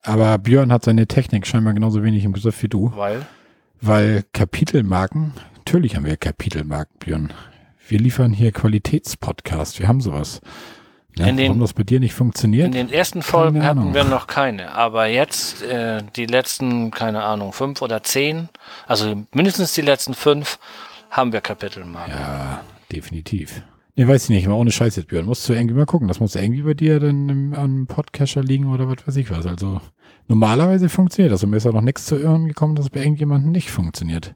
Aber 0.02 0.38
Björn 0.38 0.70
hat 0.70 0.84
seine 0.84 1.08
Technik 1.08 1.48
scheinbar 1.48 1.74
genauso 1.74 2.04
wenig 2.04 2.24
im 2.24 2.32
Griff 2.32 2.62
wie 2.62 2.68
du, 2.68 2.92
Weil? 2.94 3.26
Weil 3.80 4.24
Kapitelmarken, 4.32 5.32
natürlich 5.58 5.96
haben 5.96 6.04
wir 6.06 6.16
Kapitelmarken, 6.16 6.96
Björn. 6.98 7.32
Wir 7.86 7.98
liefern 7.98 8.32
hier 8.32 8.50
Qualitätspodcast, 8.52 9.78
wir 9.80 9.88
haben 9.88 10.00
sowas. 10.00 10.40
Ne? 11.16 11.28
In 11.30 11.36
den- 11.36 11.48
Warum 11.48 11.60
das 11.60 11.74
bei 11.74 11.82
dir 11.84 12.00
nicht 12.00 12.12
In 12.12 12.16
funktioniert? 12.16 12.74
den 12.74 12.90
ersten 12.92 13.22
Folgen 13.22 13.58
Keine 13.60 13.70
Ahnung. 13.70 13.84
hatten 13.84 13.94
wir 13.94 14.04
noch 14.04 14.26
keine, 14.26 14.72
aber 14.72 15.06
jetzt 15.06 15.62
äh, 15.62 16.02
die 16.16 16.26
letzten, 16.26 16.90
keine 16.90 17.22
Ahnung, 17.22 17.52
fünf 17.52 17.82
oder 17.82 18.02
zehn, 18.02 18.48
also 18.86 19.24
mindestens 19.32 19.74
die 19.74 19.82
letzten 19.82 20.14
fünf, 20.14 20.58
haben 21.10 21.32
wir 21.32 21.40
Kapitelmarken. 21.40 22.12
Ja, 22.14 22.62
definitiv. 22.90 23.62
Nee, 23.96 24.08
weiß 24.08 24.24
ich 24.24 24.30
nicht, 24.30 24.46
aber 24.46 24.56
ohne 24.56 24.72
Scheiß 24.72 24.96
jetzt, 24.96 25.06
Björn. 25.08 25.24
Musst 25.24 25.48
du 25.48 25.52
irgendwie 25.52 25.74
mal 25.76 25.86
gucken. 25.86 26.08
Das 26.08 26.18
muss 26.18 26.34
irgendwie 26.34 26.62
bei 26.62 26.74
dir 26.74 26.98
dann 26.98 27.28
im, 27.28 27.54
am 27.54 27.86
Podcatcher 27.86 28.42
liegen 28.42 28.72
oder 28.72 28.88
was 28.88 29.06
weiß 29.06 29.16
ich 29.16 29.30
was. 29.30 29.46
Also 29.46 29.80
normalerweise 30.26 30.88
funktioniert 30.88 31.32
das. 31.32 31.44
Und 31.44 31.50
mir 31.50 31.58
ist 31.58 31.66
auch 31.66 31.72
noch 31.72 31.80
nichts 31.80 32.06
zu 32.06 32.16
Ohren 32.24 32.48
gekommen, 32.48 32.74
dass 32.74 32.86
es 32.86 32.90
bei 32.90 33.00
irgendjemandem 33.00 33.52
nicht 33.52 33.70
funktioniert. 33.70 34.34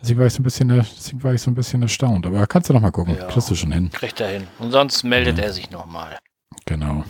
Deswegen 0.00 0.20
war 0.20 0.26
ich 0.26 0.34
so 0.34 0.40
ein 0.40 0.44
bisschen, 0.44 0.68
deswegen 0.68 1.22
war 1.22 1.32
ich 1.32 1.40
so 1.40 1.50
ein 1.50 1.54
bisschen 1.54 1.80
erstaunt. 1.80 2.26
Aber 2.26 2.46
kannst 2.46 2.68
du 2.68 2.74
noch 2.74 2.82
mal 2.82 2.90
gucken. 2.90 3.16
Ja. 3.16 3.28
Kriegst 3.28 3.50
du 3.50 3.54
schon 3.54 3.72
hin. 3.72 3.90
Kriegt 3.90 4.20
er 4.20 4.28
hin. 4.28 4.46
Und 4.58 4.72
sonst 4.72 5.02
meldet 5.04 5.38
er 5.38 5.54
sich 5.54 5.70
nochmal. 5.70 6.18
Genau. 6.66 7.04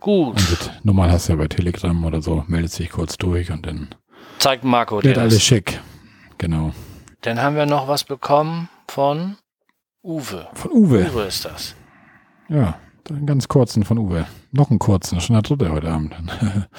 Gut, 0.00 0.36
Und 0.38 0.84
normal 0.84 1.12
hast 1.12 1.28
du 1.28 1.34
ja 1.34 1.38
bei 1.38 1.46
Telegram 1.46 2.04
oder 2.04 2.22
so, 2.22 2.42
meldet 2.48 2.72
sich 2.72 2.88
kurz 2.88 3.18
durch 3.18 3.52
und 3.52 3.66
dann 3.66 3.88
zeigt 4.38 4.64
Marco 4.64 5.00
dir 5.02 5.08
wird 5.08 5.18
alles 5.18 5.42
schick. 5.42 5.78
Genau. 6.38 6.72
Dann 7.20 7.40
haben 7.42 7.54
wir 7.54 7.66
noch 7.66 7.86
was 7.86 8.04
bekommen 8.04 8.70
von 8.88 9.36
Uwe. 10.02 10.48
Von 10.54 10.72
Uwe. 10.72 11.10
Uwe 11.12 11.22
ist 11.24 11.44
das. 11.44 11.74
Ja, 12.48 12.78
einen 13.10 13.26
ganz 13.26 13.48
kurzen 13.48 13.84
von 13.84 13.98
Uwe. 13.98 14.26
Noch 14.52 14.70
einen 14.70 14.78
kurzen, 14.78 15.20
schon 15.20 15.34
der 15.34 15.42
dritte 15.42 15.70
heute 15.70 15.90
Abend. 15.90 16.14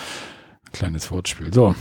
Kleines 0.71 1.11
Wortspiel. 1.11 1.53
So. 1.53 1.75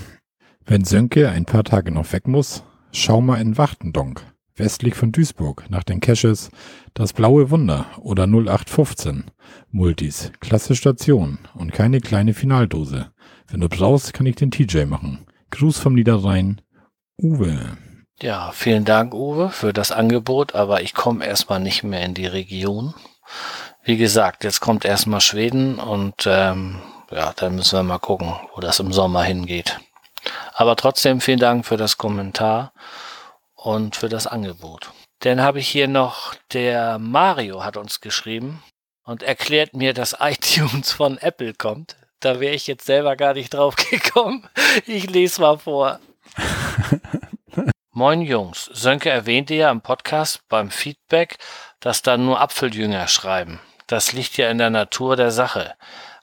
Wenn 0.66 0.84
Sönke 0.84 1.30
ein 1.30 1.46
paar 1.46 1.64
Tage 1.64 1.90
noch 1.92 2.12
weg 2.12 2.28
muss, 2.28 2.62
schau 2.92 3.20
mal 3.20 3.40
in 3.40 3.56
Wachtendonk, 3.56 4.22
westlich 4.54 4.94
von 4.94 5.12
Duisburg, 5.12 5.64
nach 5.70 5.82
den 5.82 6.00
Caches 6.00 6.50
Das 6.92 7.12
Blaue 7.14 7.50
Wunder 7.50 7.86
oder 7.98 8.24
0815. 8.24 9.24
Multis, 9.70 10.32
klasse 10.40 10.76
Station 10.76 11.38
und 11.54 11.72
keine 11.72 12.00
kleine 12.00 12.34
Finaldose. 12.34 13.12
Wenn 13.48 13.60
du 13.60 13.68
brauchst, 13.68 14.12
kann 14.12 14.26
ich 14.26 14.36
den 14.36 14.50
TJ 14.50 14.84
machen. 14.84 15.26
Gruß 15.50 15.78
vom 15.78 15.94
Niederrhein, 15.94 16.60
Uwe. 17.16 17.78
Ja, 18.22 18.52
vielen 18.52 18.84
Dank, 18.84 19.14
Uwe, 19.14 19.48
für 19.48 19.72
das 19.72 19.92
Angebot, 19.92 20.54
aber 20.54 20.82
ich 20.82 20.92
komme 20.92 21.24
erstmal 21.24 21.58
nicht 21.58 21.82
mehr 21.82 22.02
in 22.02 22.12
die 22.12 22.26
Region. 22.26 22.94
Wie 23.82 23.96
gesagt, 23.96 24.44
jetzt 24.44 24.60
kommt 24.60 24.84
erstmal 24.84 25.22
Schweden 25.22 25.78
und 25.78 26.26
ähm, 26.26 26.82
ja, 27.10 27.32
dann 27.34 27.54
müssen 27.54 27.78
wir 27.78 27.82
mal 27.82 27.98
gucken, 27.98 28.34
wo 28.54 28.60
das 28.60 28.78
im 28.78 28.92
Sommer 28.92 29.22
hingeht. 29.22 29.80
Aber 30.52 30.76
trotzdem 30.76 31.22
vielen 31.22 31.38
Dank 31.38 31.64
für 31.64 31.78
das 31.78 31.96
Kommentar 31.96 32.74
und 33.54 33.96
für 33.96 34.10
das 34.10 34.26
Angebot. 34.26 34.90
Dann 35.20 35.40
habe 35.40 35.60
ich 35.60 35.68
hier 35.68 35.88
noch, 35.88 36.34
der 36.52 36.98
Mario 36.98 37.64
hat 37.64 37.78
uns 37.78 38.02
geschrieben 38.02 38.62
und 39.02 39.22
erklärt 39.22 39.72
mir, 39.72 39.94
dass 39.94 40.16
iTunes 40.20 40.92
von 40.92 41.16
Apple 41.16 41.54
kommt. 41.54 41.96
Da 42.20 42.38
wäre 42.38 42.54
ich 42.54 42.66
jetzt 42.66 42.84
selber 42.84 43.16
gar 43.16 43.32
nicht 43.32 43.54
drauf 43.54 43.76
gekommen. 43.90 44.46
Ich 44.86 45.08
lese 45.08 45.40
mal 45.40 45.58
vor. 45.58 46.00
Moin 48.00 48.22
Jungs, 48.22 48.64
Sönke 48.72 49.10
erwähnte 49.10 49.52
ja 49.52 49.70
im 49.70 49.82
Podcast 49.82 50.48
beim 50.48 50.70
Feedback, 50.70 51.36
dass 51.80 52.00
da 52.00 52.16
nur 52.16 52.40
Apfeljünger 52.40 53.06
schreiben. 53.08 53.60
Das 53.88 54.14
liegt 54.14 54.38
ja 54.38 54.48
in 54.48 54.56
der 54.56 54.70
Natur 54.70 55.16
der 55.16 55.30
Sache. 55.30 55.74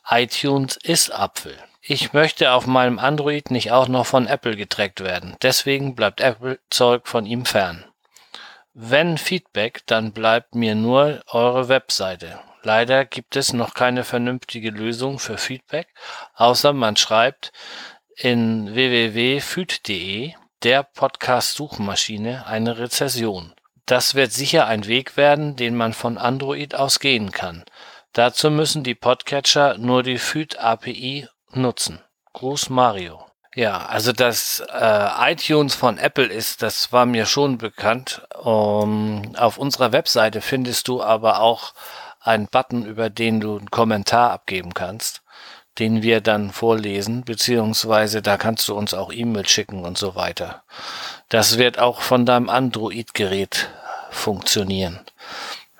iTunes 0.10 0.78
ist 0.78 1.14
Apfel. 1.14 1.56
Ich 1.84 2.14
möchte 2.14 2.54
auf 2.54 2.66
meinem 2.66 2.98
Android 2.98 3.52
nicht 3.52 3.72
auch 3.72 3.88
noch 3.90 4.08
von 4.08 4.26
Apple 4.26 4.56
getrackt 4.56 5.02
werden. 5.02 5.36
Deswegen 5.44 5.94
bleibt 5.94 6.20
Apple-Zeug 6.20 7.08
von 7.08 7.28
ihm 7.28 7.46
fern. 7.46 7.86
Wenn 8.74 9.20
Feedback, 9.20 9.84
dann 9.86 10.14
bleibt 10.14 10.56
mir 10.56 10.74
nur 10.74 11.22
eure 11.28 11.70
Webseite. 11.70 12.40
Leider 12.64 13.06
gibt 13.06 13.36
es 13.36 13.54
noch 13.54 13.76
keine 13.76 14.04
vernünftige 14.04 14.72
Lösung 14.72 15.20
für 15.20 15.38
Feedback, 15.38 15.90
außer 16.34 16.74
man 16.74 16.98
schreibt 16.98 17.52
in 18.16 18.74
www.feed.de 18.74 20.34
der 20.64 20.84
Podcast-Suchmaschine 20.84 22.46
eine 22.48 22.78
Rezession. 22.78 23.54
Das 23.86 24.16
wird 24.16 24.32
sicher 24.32 24.68
ein 24.68 24.88
Weg 24.88 25.16
werden, 25.16 25.56
den 25.56 25.76
man 25.76 25.94
von 25.94 26.18
Android 26.18 26.76
aus 26.76 27.00
gehen 27.00 27.32
kann. 27.32 27.64
Dazu 28.14 28.50
müssen 28.50 28.84
die 28.84 28.96
Podcatcher 28.96 29.78
nur 29.78 30.04
die 30.04 30.18
Feed-API 30.18 31.28
nutzen. 31.52 32.02
Gruß 32.34 32.70
Mario. 32.70 33.24
Ja, 33.56 33.86
also 33.86 34.12
dass 34.12 34.60
äh, 34.60 35.32
iTunes 35.32 35.76
von 35.76 35.98
Apple 35.98 36.28
ist, 36.28 36.62
das 36.62 36.92
war 36.92 37.06
mir 37.06 37.26
schon 37.26 37.58
bekannt. 37.58 38.22
Um, 38.40 39.36
auf 39.36 39.58
unserer 39.58 39.92
Webseite 39.92 40.42
findest 40.42 40.88
du 40.88 41.02
aber 41.02 41.40
auch 41.40 41.74
einen 42.20 42.48
Button, 42.48 42.86
über 42.86 43.10
den 43.10 43.40
du 43.40 43.58
einen 43.58 43.72
Kommentar 43.72 44.32
abgeben 44.32 44.74
kannst, 44.74 45.22
den 45.80 46.02
wir 46.02 46.22
dann 46.22 46.52
vorlesen, 46.52 47.24
beziehungsweise 47.24 48.22
da 48.22 48.38
kannst 48.38 48.68
du 48.68 48.76
uns 48.76 48.94
auch 48.94 49.12
E-Mail 49.12 49.48
schicken 49.48 49.84
und 49.84 49.98
so 49.98 50.16
weiter. 50.16 50.64
Das 51.30 51.58
wird 51.58 51.80
auch 51.80 52.02
von 52.02 52.26
deinem 52.26 52.50
Android-Gerät 52.50 53.70
funktionieren. 54.10 55.00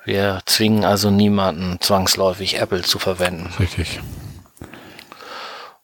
Wir 0.04 0.40
zwingen 0.46 0.84
also 0.84 1.10
niemanden 1.10 1.80
zwangsläufig 1.80 2.58
Apple 2.58 2.82
zu 2.82 2.98
verwenden. 2.98 3.52
Richtig. 3.58 4.00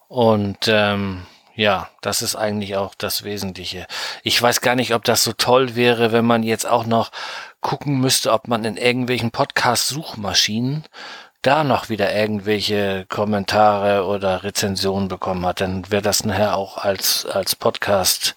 Und 0.08 0.68
ähm, 0.68 1.26
ja, 1.56 1.88
das 2.00 2.22
ist 2.22 2.36
eigentlich 2.36 2.76
auch 2.76 2.94
das 2.94 3.22
Wesentliche. 3.22 3.86
Ich 4.22 4.40
weiß 4.40 4.60
gar 4.60 4.74
nicht, 4.74 4.94
ob 4.94 5.04
das 5.04 5.24
so 5.24 5.32
toll 5.32 5.76
wäre, 5.76 6.12
wenn 6.12 6.24
man 6.24 6.42
jetzt 6.42 6.66
auch 6.66 6.86
noch 6.86 7.10
gucken 7.60 8.00
müsste, 8.00 8.32
ob 8.32 8.48
man 8.48 8.64
in 8.64 8.76
irgendwelchen 8.76 9.30
Podcast-Suchmaschinen 9.30 10.84
da 11.46 11.64
noch 11.64 11.88
wieder 11.88 12.14
irgendwelche 12.14 13.06
Kommentare 13.08 14.06
oder 14.06 14.42
Rezensionen 14.42 15.08
bekommen 15.08 15.44
hat. 15.46 15.60
Dann 15.60 15.90
wäre 15.90 16.02
das 16.02 16.24
nachher 16.24 16.56
auch 16.56 16.78
als, 16.78 17.26
als 17.26 17.54
Podcast, 17.54 18.34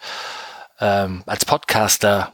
ähm, 0.79 1.23
als 1.25 1.45
Podcaster 1.45 2.31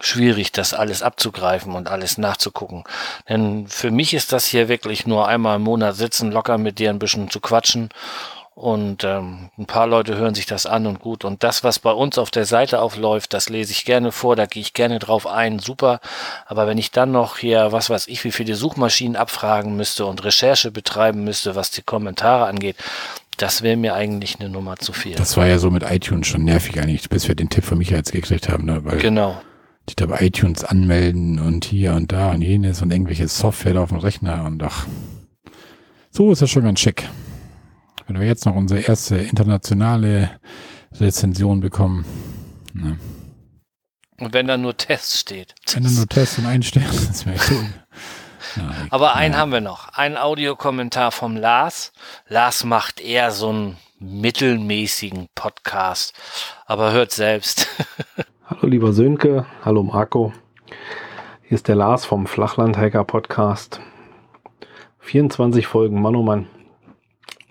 schwierig, 0.00 0.52
das 0.52 0.74
alles 0.74 1.02
abzugreifen 1.02 1.74
und 1.74 1.88
alles 1.88 2.18
nachzugucken. 2.18 2.84
Denn 3.28 3.66
für 3.66 3.90
mich 3.90 4.14
ist 4.14 4.32
das 4.32 4.46
hier 4.46 4.68
wirklich 4.68 5.06
nur 5.06 5.26
einmal 5.26 5.56
im 5.56 5.62
Monat 5.62 5.96
sitzen, 5.96 6.30
locker 6.30 6.58
mit 6.58 6.78
dir 6.78 6.90
ein 6.90 6.98
bisschen 6.98 7.30
zu 7.30 7.40
quatschen 7.40 7.88
und 8.58 9.04
ähm, 9.04 9.50
ein 9.56 9.66
paar 9.66 9.86
Leute 9.86 10.16
hören 10.16 10.34
sich 10.34 10.44
das 10.44 10.66
an 10.66 10.88
und 10.88 10.98
gut. 10.98 11.24
Und 11.24 11.44
das, 11.44 11.62
was 11.62 11.78
bei 11.78 11.92
uns 11.92 12.18
auf 12.18 12.32
der 12.32 12.44
Seite 12.44 12.80
aufläuft, 12.80 13.32
das 13.32 13.48
lese 13.48 13.70
ich 13.70 13.84
gerne 13.84 14.10
vor, 14.10 14.34
da 14.34 14.46
gehe 14.46 14.60
ich 14.60 14.72
gerne 14.72 14.98
drauf 14.98 15.28
ein, 15.28 15.60
super. 15.60 16.00
Aber 16.44 16.66
wenn 16.66 16.76
ich 16.76 16.90
dann 16.90 17.12
noch 17.12 17.38
hier, 17.38 17.70
was 17.70 17.88
weiß 17.88 18.08
ich, 18.08 18.24
wie 18.24 18.32
viele 18.32 18.56
Suchmaschinen 18.56 19.14
abfragen 19.14 19.76
müsste 19.76 20.06
und 20.06 20.24
Recherche 20.24 20.72
betreiben 20.72 21.22
müsste, 21.22 21.54
was 21.54 21.70
die 21.70 21.82
Kommentare 21.82 22.46
angeht, 22.46 22.74
das 23.36 23.62
wäre 23.62 23.76
mir 23.76 23.94
eigentlich 23.94 24.40
eine 24.40 24.48
Nummer 24.48 24.76
zu 24.76 24.92
viel. 24.92 25.14
Das 25.14 25.36
war 25.36 25.46
ja 25.46 25.60
so 25.60 25.70
mit 25.70 25.84
iTunes 25.88 26.26
schon 26.26 26.42
nervig 26.42 26.80
eigentlich, 26.80 27.08
bis 27.08 27.28
wir 27.28 27.36
den 27.36 27.50
Tipp 27.50 27.62
von 27.62 27.78
Michael 27.78 27.98
jetzt 27.98 28.10
gekriegt 28.10 28.48
haben, 28.48 28.64
ne? 28.64 28.84
weil 28.84 28.98
genau. 28.98 29.40
die 29.88 29.94
da 29.94 30.06
bei 30.06 30.20
iTunes 30.20 30.64
anmelden 30.64 31.38
und 31.38 31.64
hier 31.64 31.92
und 31.92 32.10
da 32.10 32.32
und 32.32 32.42
jenes 32.42 32.82
und 32.82 32.90
irgendwelche 32.90 33.28
Software 33.28 33.80
auf 33.80 33.90
dem 33.90 33.98
Rechner 33.98 34.44
und 34.46 34.60
ach. 34.64 34.88
So 36.10 36.32
ist 36.32 36.42
das 36.42 36.50
schon 36.50 36.64
ganz 36.64 36.80
schick. 36.80 37.08
Wenn 38.08 38.18
wir 38.18 38.26
jetzt 38.26 38.46
noch 38.46 38.56
unsere 38.56 38.80
erste 38.80 39.18
internationale 39.18 40.30
Rezension 40.98 41.60
bekommen, 41.60 42.04
Ne? 42.74 42.98
Und 44.20 44.34
wenn 44.34 44.46
da 44.46 44.56
nur 44.56 44.76
Test 44.76 45.16
steht. 45.18 45.54
Wenn 45.72 45.84
da 45.84 45.90
nur 45.90 46.06
Test 46.06 46.38
und 46.38 46.46
ein 46.46 46.62
Stern, 46.62 46.84
das 46.84 47.24
wäre 47.24 47.38
cool. 47.50 47.66
Nein, 48.56 48.86
Aber 48.90 49.14
einen 49.14 49.34
ja. 49.34 49.40
haben 49.40 49.52
wir 49.52 49.60
noch. 49.60 49.88
Ein 49.90 50.16
Audiokommentar 50.16 51.12
vom 51.12 51.36
Lars. 51.36 51.92
Lars 52.28 52.64
macht 52.64 53.00
eher 53.00 53.30
so 53.30 53.50
einen 53.50 53.76
mittelmäßigen 54.00 55.28
Podcast. 55.34 56.14
Aber 56.66 56.92
hört 56.92 57.12
selbst. 57.12 57.68
Hallo 58.46 58.66
lieber 58.66 58.92
Sönke, 58.94 59.44
hallo 59.62 59.82
Marco. 59.82 60.32
Hier 61.42 61.54
ist 61.56 61.68
der 61.68 61.74
Lars 61.74 62.06
vom 62.06 62.26
Flachlandhiker 62.26 63.04
Podcast. 63.04 63.80
24 65.00 65.66
Folgen, 65.66 66.00
Mann 66.00 66.16
oh 66.16 66.22
Mann. 66.22 66.46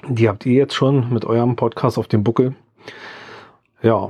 Die 0.08 0.30
habt 0.30 0.46
ihr 0.46 0.54
jetzt 0.54 0.76
schon 0.76 1.12
mit 1.12 1.26
eurem 1.26 1.56
Podcast 1.56 1.98
auf 1.98 2.08
dem 2.08 2.24
Buckel. 2.24 2.56
Ja, 3.82 4.10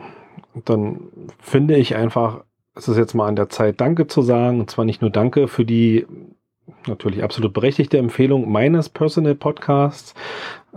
dann 0.65 1.09
finde 1.39 1.75
ich 1.77 1.95
einfach, 1.95 2.43
es 2.75 2.87
ist 2.87 2.97
jetzt 2.97 3.13
mal 3.13 3.27
an 3.27 3.35
der 3.35 3.49
Zeit, 3.49 3.79
Danke 3.81 4.07
zu 4.07 4.21
sagen. 4.21 4.59
Und 4.59 4.69
zwar 4.69 4.85
nicht 4.85 5.01
nur 5.01 5.11
Danke 5.11 5.47
für 5.47 5.65
die 5.65 6.05
natürlich 6.87 7.23
absolut 7.23 7.53
berechtigte 7.53 7.97
Empfehlung 7.97 8.51
meines 8.51 8.89
Personal 8.89 9.35
Podcasts. 9.35 10.13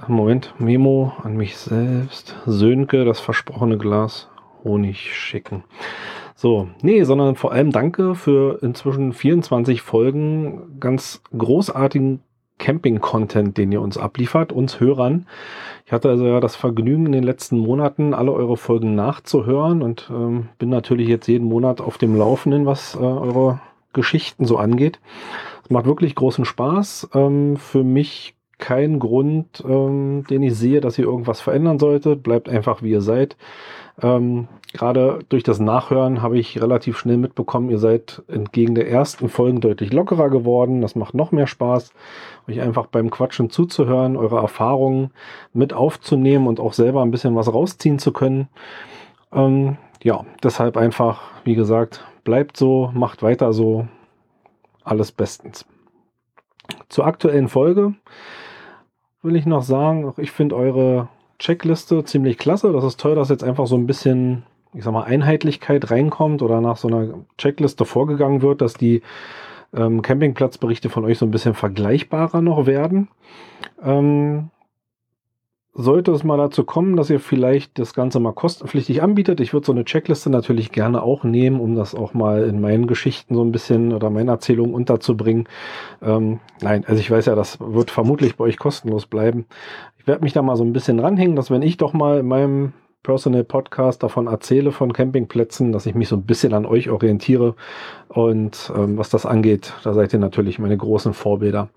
Moment, 0.07 0.55
Memo 0.59 1.13
an 1.23 1.37
mich 1.37 1.57
selbst. 1.57 2.37
Sönke, 2.47 3.05
das 3.05 3.21
versprochene 3.21 3.79
Glas 3.79 4.29
Honig 4.65 5.15
schicken. 5.15 5.65
So, 6.35 6.69
nee, 6.83 7.05
sondern 7.05 7.37
vor 7.37 7.53
allem 7.53 7.71
danke 7.71 8.15
für 8.15 8.63
inzwischen 8.63 9.13
24 9.13 9.83
Folgen 9.83 10.81
ganz 10.81 11.23
großartigen 11.37 12.23
Camping-Content, 12.61 13.59
den 13.59 13.73
ihr 13.73 13.81
uns 13.81 13.99
abliefert, 13.99 14.53
uns 14.53 14.79
Hörern. 14.79 15.27
Ich 15.87 15.93
hatte 15.93 16.09
also 16.09 16.25
ja 16.25 16.39
das 16.39 16.55
Vergnügen, 16.55 17.07
in 17.07 17.13
den 17.13 17.25
letzten 17.25 17.59
Monaten 17.59 18.15
alle 18.15 18.33
eure 18.33 18.57
Folgen 18.57 18.95
nachzuhören 18.95 19.83
und 19.83 20.09
ähm, 20.11 20.51
bin 20.59 20.69
natürlich 20.69 21.09
jetzt 21.09 21.27
jeden 21.27 21.49
Monat 21.49 21.81
auf 21.81 21.99
dem 21.99 22.15
Laufenden, 22.15 22.67
was 22.67 22.95
äh, 22.95 22.99
eure 22.99 23.61
Geschichten 23.93 24.45
so 24.45 24.57
angeht. 24.57 25.01
Es 25.65 25.71
macht 25.71 25.87
wirklich 25.87 26.15
großen 26.15 26.45
Spaß. 26.45 27.11
Ähm, 27.15 27.57
für 27.57 27.83
mich 27.83 28.37
kein 28.59 28.99
Grund, 29.01 29.65
ähm, 29.67 30.25
den 30.31 30.43
ich 30.43 30.55
sehe, 30.55 30.81
dass 30.81 30.99
ihr 30.99 31.07
irgendwas 31.07 31.41
verändern 31.41 31.79
solltet. 31.79 32.23
Bleibt 32.23 32.49
einfach, 32.49 32.83
wie 32.83 32.91
ihr 32.91 33.01
seid. 33.01 33.37
Ähm, 34.03 34.49
Gerade 34.73 35.19
durch 35.29 35.43
das 35.43 35.59
Nachhören 35.59 36.23
habe 36.23 36.39
ich 36.39 36.63
relativ 36.63 36.97
schnell 36.97 37.17
mitbekommen, 37.17 37.71
ihr 37.71 37.79
seid 37.79 38.23
entgegen 38.29 38.77
der 38.77 38.89
ersten 38.89 39.29
Folgen 39.29 39.61
deutlich 39.61 39.93
lockerer 39.93 40.31
geworden. 40.31 40.81
Das 40.81 40.95
macht 40.95 41.13
noch 41.13 41.33
mehr 41.33 41.49
Spaß, 41.49 41.93
euch 42.49 42.61
einfach 42.61 42.87
beim 42.87 43.11
Quatschen 43.11 43.51
zuzuhören, 43.51 44.17
eure 44.17 44.37
Erfahrungen 44.37 45.11
mit 45.53 45.73
aufzunehmen 45.73 46.47
und 46.47 46.61
auch 46.61 46.73
selber 46.73 47.03
ein 47.03 47.11
bisschen 47.11 47.35
was 47.35 47.53
rausziehen 47.53 47.99
zu 47.99 48.13
können. 48.13 48.49
Ähm, 49.33 49.77
ja, 50.05 50.25
deshalb 50.41 50.77
einfach, 50.77 51.23
wie 51.43 51.57
gesagt, 51.57 52.05
bleibt 52.23 52.57
so, 52.57 52.93
macht 52.95 53.25
weiter 53.25 53.53
so. 53.53 53.89
Alles 54.85 55.11
bestens. 55.11 55.67
Zur 56.89 57.07
aktuellen 57.07 57.49
Folge 57.49 57.95
will 59.23 59.35
ich 59.35 59.47
noch 59.47 59.63
sagen, 59.63 60.15
ich 60.17 60.31
finde 60.31 60.55
eure 60.55 61.09
Checkliste 61.41 62.05
ziemlich 62.05 62.39
klasse. 62.39 62.73
Das 62.73 62.85
ist 62.85 63.01
toll, 63.01 63.17
dass 63.17 63.31
jetzt 63.31 63.43
einfach 63.43 63.67
so 63.67 63.75
ein 63.75 63.87
bisschen, 63.87 64.45
ich 64.75 64.85
sag 64.85 64.93
mal, 64.93 65.05
Einheitlichkeit 65.05 65.91
reinkommt 65.91 66.43
oder 66.43 66.61
nach 66.61 66.77
so 66.77 66.87
einer 66.87 67.15
Checkliste 67.39 67.85
vorgegangen 67.85 68.43
wird, 68.43 68.61
dass 68.61 68.75
die 68.75 69.03
ähm, 69.75 70.03
Campingplatzberichte 70.03 70.91
von 70.91 71.05
euch 71.05 71.19
so 71.19 71.27
ein 71.27 71.31
bisschen 71.31 71.55
vergleichbarer 71.55 72.43
noch 72.43 72.67
werden. 72.67 73.09
Ähm, 73.83 74.51
sollte 75.73 76.11
es 76.11 76.25
mal 76.25 76.37
dazu 76.37 76.65
kommen, 76.65 76.97
dass 76.97 77.11
ihr 77.11 77.21
vielleicht 77.21 77.79
das 77.79 77.95
Ganze 77.95 78.19
mal 78.19 78.33
kostenpflichtig 78.33 79.03
anbietet, 79.03 79.41
ich 79.41 79.53
würde 79.53 79.67
so 79.67 79.73
eine 79.73 79.85
Checkliste 79.85 80.29
natürlich 80.29 80.73
gerne 80.73 81.03
auch 81.03 81.23
nehmen, 81.23 81.61
um 81.61 81.77
das 81.77 81.95
auch 81.95 82.13
mal 82.13 82.43
in 82.45 82.61
meinen 82.61 82.87
Geschichten 82.87 83.35
so 83.35 83.45
ein 83.45 83.53
bisschen 83.53 83.93
oder 83.93 84.11
meinen 84.11 84.29
Erzählungen 84.29 84.75
unterzubringen. 84.75 85.49
Ähm, 86.03 86.41
nein, 86.61 86.85
also 86.87 87.01
ich 87.01 87.11
weiß 87.11 87.27
ja, 87.27 87.35
das 87.35 87.59
wird 87.61 87.91
vermutlich 87.91 88.37
bei 88.37 88.45
euch 88.45 88.59
kostenlos 88.59 89.07
bleiben. 89.07 89.47
Ich 89.99 90.07
werde 90.07 90.25
mich 90.25 90.33
da 90.33 90.43
mal 90.43 90.57
so 90.57 90.65
ein 90.65 90.73
bisschen 90.73 90.99
ranhängen, 90.99 91.37
dass 91.37 91.51
wenn 91.51 91.63
ich 91.63 91.77
doch 91.77 91.93
mal 91.93 92.21
in 92.21 92.27
meinem 92.27 92.73
Personal 93.03 93.45
Podcast 93.45 94.03
davon 94.03 94.27
erzähle 94.27 94.73
von 94.73 94.93
Campingplätzen, 94.93 95.73
dass 95.73 95.87
ich 95.87 95.95
mich 95.95 96.09
so 96.09 96.17
ein 96.17 96.27
bisschen 96.27 96.53
an 96.53 96.67
euch 96.67 96.91
orientiere 96.91 97.55
und 98.09 98.73
ähm, 98.77 98.99
was 98.99 99.09
das 99.09 99.25
angeht, 99.25 99.73
da 99.85 99.95
seid 99.95 100.13
ihr 100.13 100.19
natürlich 100.19 100.59
meine 100.59 100.77
großen 100.77 101.15
Vorbilder. 101.15 101.69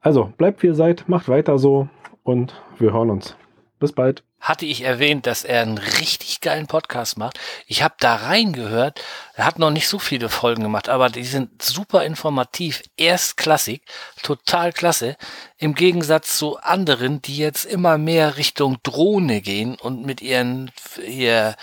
Also 0.00 0.32
bleibt 0.38 0.62
wie 0.62 0.68
ihr 0.68 0.74
seid, 0.74 1.08
macht 1.08 1.28
weiter 1.28 1.58
so 1.58 1.88
und 2.22 2.54
wir 2.78 2.92
hören 2.92 3.10
uns. 3.10 3.36
Bis 3.80 3.92
bald. 3.92 4.22
Hatte 4.40 4.66
ich 4.66 4.82
erwähnt, 4.82 5.26
dass 5.26 5.42
er 5.42 5.62
einen 5.62 5.78
richtig 5.78 6.40
geilen 6.40 6.66
Podcast 6.66 7.16
macht. 7.16 7.40
Ich 7.66 7.82
habe 7.82 7.94
da 7.98 8.14
reingehört. 8.16 9.02
Er 9.34 9.46
hat 9.46 9.58
noch 9.58 9.70
nicht 9.70 9.88
so 9.88 9.98
viele 9.98 10.28
Folgen 10.28 10.62
gemacht, 10.62 10.90
aber 10.90 11.08
die 11.08 11.24
sind 11.24 11.62
super 11.62 12.04
informativ, 12.04 12.82
erstklassig, 12.98 13.82
total 14.22 14.72
klasse. 14.72 15.16
Im 15.56 15.74
Gegensatz 15.74 16.36
zu 16.36 16.58
anderen, 16.58 17.22
die 17.22 17.38
jetzt 17.38 17.64
immer 17.64 17.96
mehr 17.96 18.36
Richtung 18.36 18.78
Drohne 18.82 19.40
gehen 19.40 19.76
und 19.76 20.04
mit 20.04 20.20
ihren, 20.20 20.70
ihr, 21.06 21.54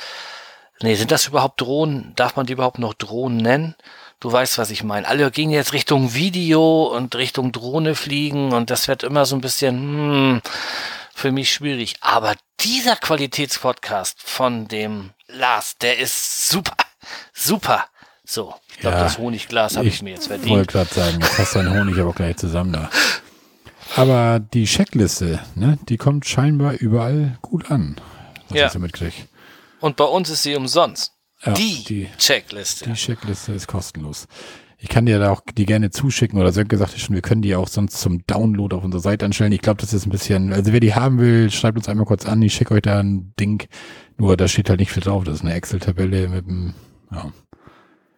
nee, 0.82 0.96
sind 0.96 1.12
das 1.12 1.28
überhaupt 1.28 1.62
Drohnen? 1.62 2.14
Darf 2.16 2.36
man 2.36 2.48
die 2.48 2.54
überhaupt 2.54 2.80
noch 2.80 2.96
Drohnen 2.96 3.38
nennen? 3.38 3.76
Du 4.20 4.32
weißt, 4.32 4.58
was 4.58 4.72
ich 4.72 4.84
meine. 4.84 5.08
Alle 5.08 5.30
gehen 5.30 5.52
jetzt 5.52 5.74
Richtung 5.74 6.16
Video 6.16 6.86
und 6.86 7.14
Richtung 7.16 7.52
Drohne 7.52 7.94
fliegen 7.94 8.52
und 8.52 8.72
das 8.72 8.88
wird 8.88 9.04
immer 9.04 9.26
so 9.26 9.36
ein 9.36 9.42
bisschen 9.42 9.76
hm, 9.76 10.42
für 11.14 11.32
mich 11.32 11.52
schwierig. 11.54 11.98
Aber 12.02 12.34
dieser 12.60 12.96
Qualitätspodcast 12.96 14.24
von 14.24 14.68
dem 14.68 15.12
Lars, 15.28 15.78
der 15.78 16.00
ist 16.00 16.50
super, 16.50 16.76
super. 17.32 17.86
So, 18.26 18.56
ich 18.72 18.80
glaube, 18.80 18.98
ja, 18.98 19.04
das 19.04 19.20
Honigglas 19.20 19.78
habe 19.78 19.88
ich, 19.88 19.96
ich, 19.96 20.02
mir 20.02 20.12
jetzt 20.12 20.28
verdient. 20.28 20.48
Ich 20.48 20.52
wollte 20.52 20.74
gerade 20.74 20.94
sagen, 20.94 21.22
jetzt 21.22 21.38
hast 21.38 21.56
du 21.56 21.60
deinen 21.60 21.80
Honig 21.80 22.00
aber 22.00 22.14
gleich 22.14 22.38
zusammen 22.38 22.74
da. 22.74 22.90
Aber 23.96 24.40
die 24.40 24.66
Checkliste, 24.66 25.40
ne, 25.56 25.78
die 25.88 25.98
kommt 25.98 26.26
scheinbar 26.26 26.74
überall 26.74 27.38
gut 27.42 27.72
an, 27.72 28.02
was 28.50 28.58
ja. 28.58 28.66
ich 28.66 28.72
so 28.74 28.80
mitkriege. 28.80 29.14
Und 29.80 29.96
bei 29.96 30.04
uns 30.04 30.30
ist 30.30 30.44
sie 30.44 30.56
umsonst. 30.56 31.14
Ja, 31.46 31.54
die, 31.54 31.84
die, 31.84 32.08
Checkliste. 32.18 32.90
Die 32.90 32.94
Checkliste 32.96 33.54
ist 33.54 33.68
kostenlos. 33.68 34.28
Ich 34.80 34.90
kann 34.90 35.06
dir 35.06 35.18
da 35.18 35.32
auch 35.32 35.42
die 35.56 35.66
gerne 35.66 35.90
zuschicken 35.90 36.40
oder 36.40 36.52
Sönke 36.52 36.78
sagte 36.78 37.00
schon, 37.00 37.16
wir 37.16 37.24
können 37.24 37.42
die 37.42 37.56
auch 37.56 37.68
sonst 37.68 38.00
zum 38.00 38.26
Download 38.28 38.76
auf 38.76 38.84
unserer 38.84 39.02
Seite 39.02 39.26
anstellen. 39.26 39.52
Ich 39.52 39.62
glaube, 39.62 39.82
das 39.82 39.94
ist 39.94 40.06
ein 40.06 40.12
bisschen, 40.12 40.54
also 40.54 40.72
wer 40.72 40.80
die 40.80 40.94
haben 40.94 41.18
will, 41.18 41.50
schreibt 41.50 41.78
uns 41.78 41.90
einmal 41.90 42.06
kurz 42.06 42.28
an, 42.28 42.42
ich 42.44 42.54
schicke 42.54 42.76
euch 42.76 42.84
da 42.84 43.00
ein 43.00 43.34
Ding. 43.40 43.68
Nur 44.18 44.38
da 44.38 44.48
steht 44.48 44.70
halt 44.70 44.80
nicht 44.80 44.92
viel 44.92 45.02
drauf. 45.02 45.24
Das 45.24 45.36
ist 45.36 45.42
eine 45.42 45.54
Excel-Tabelle 45.56 46.28
mit 46.28 46.46
dem, 46.48 46.74
ja. 47.12 47.32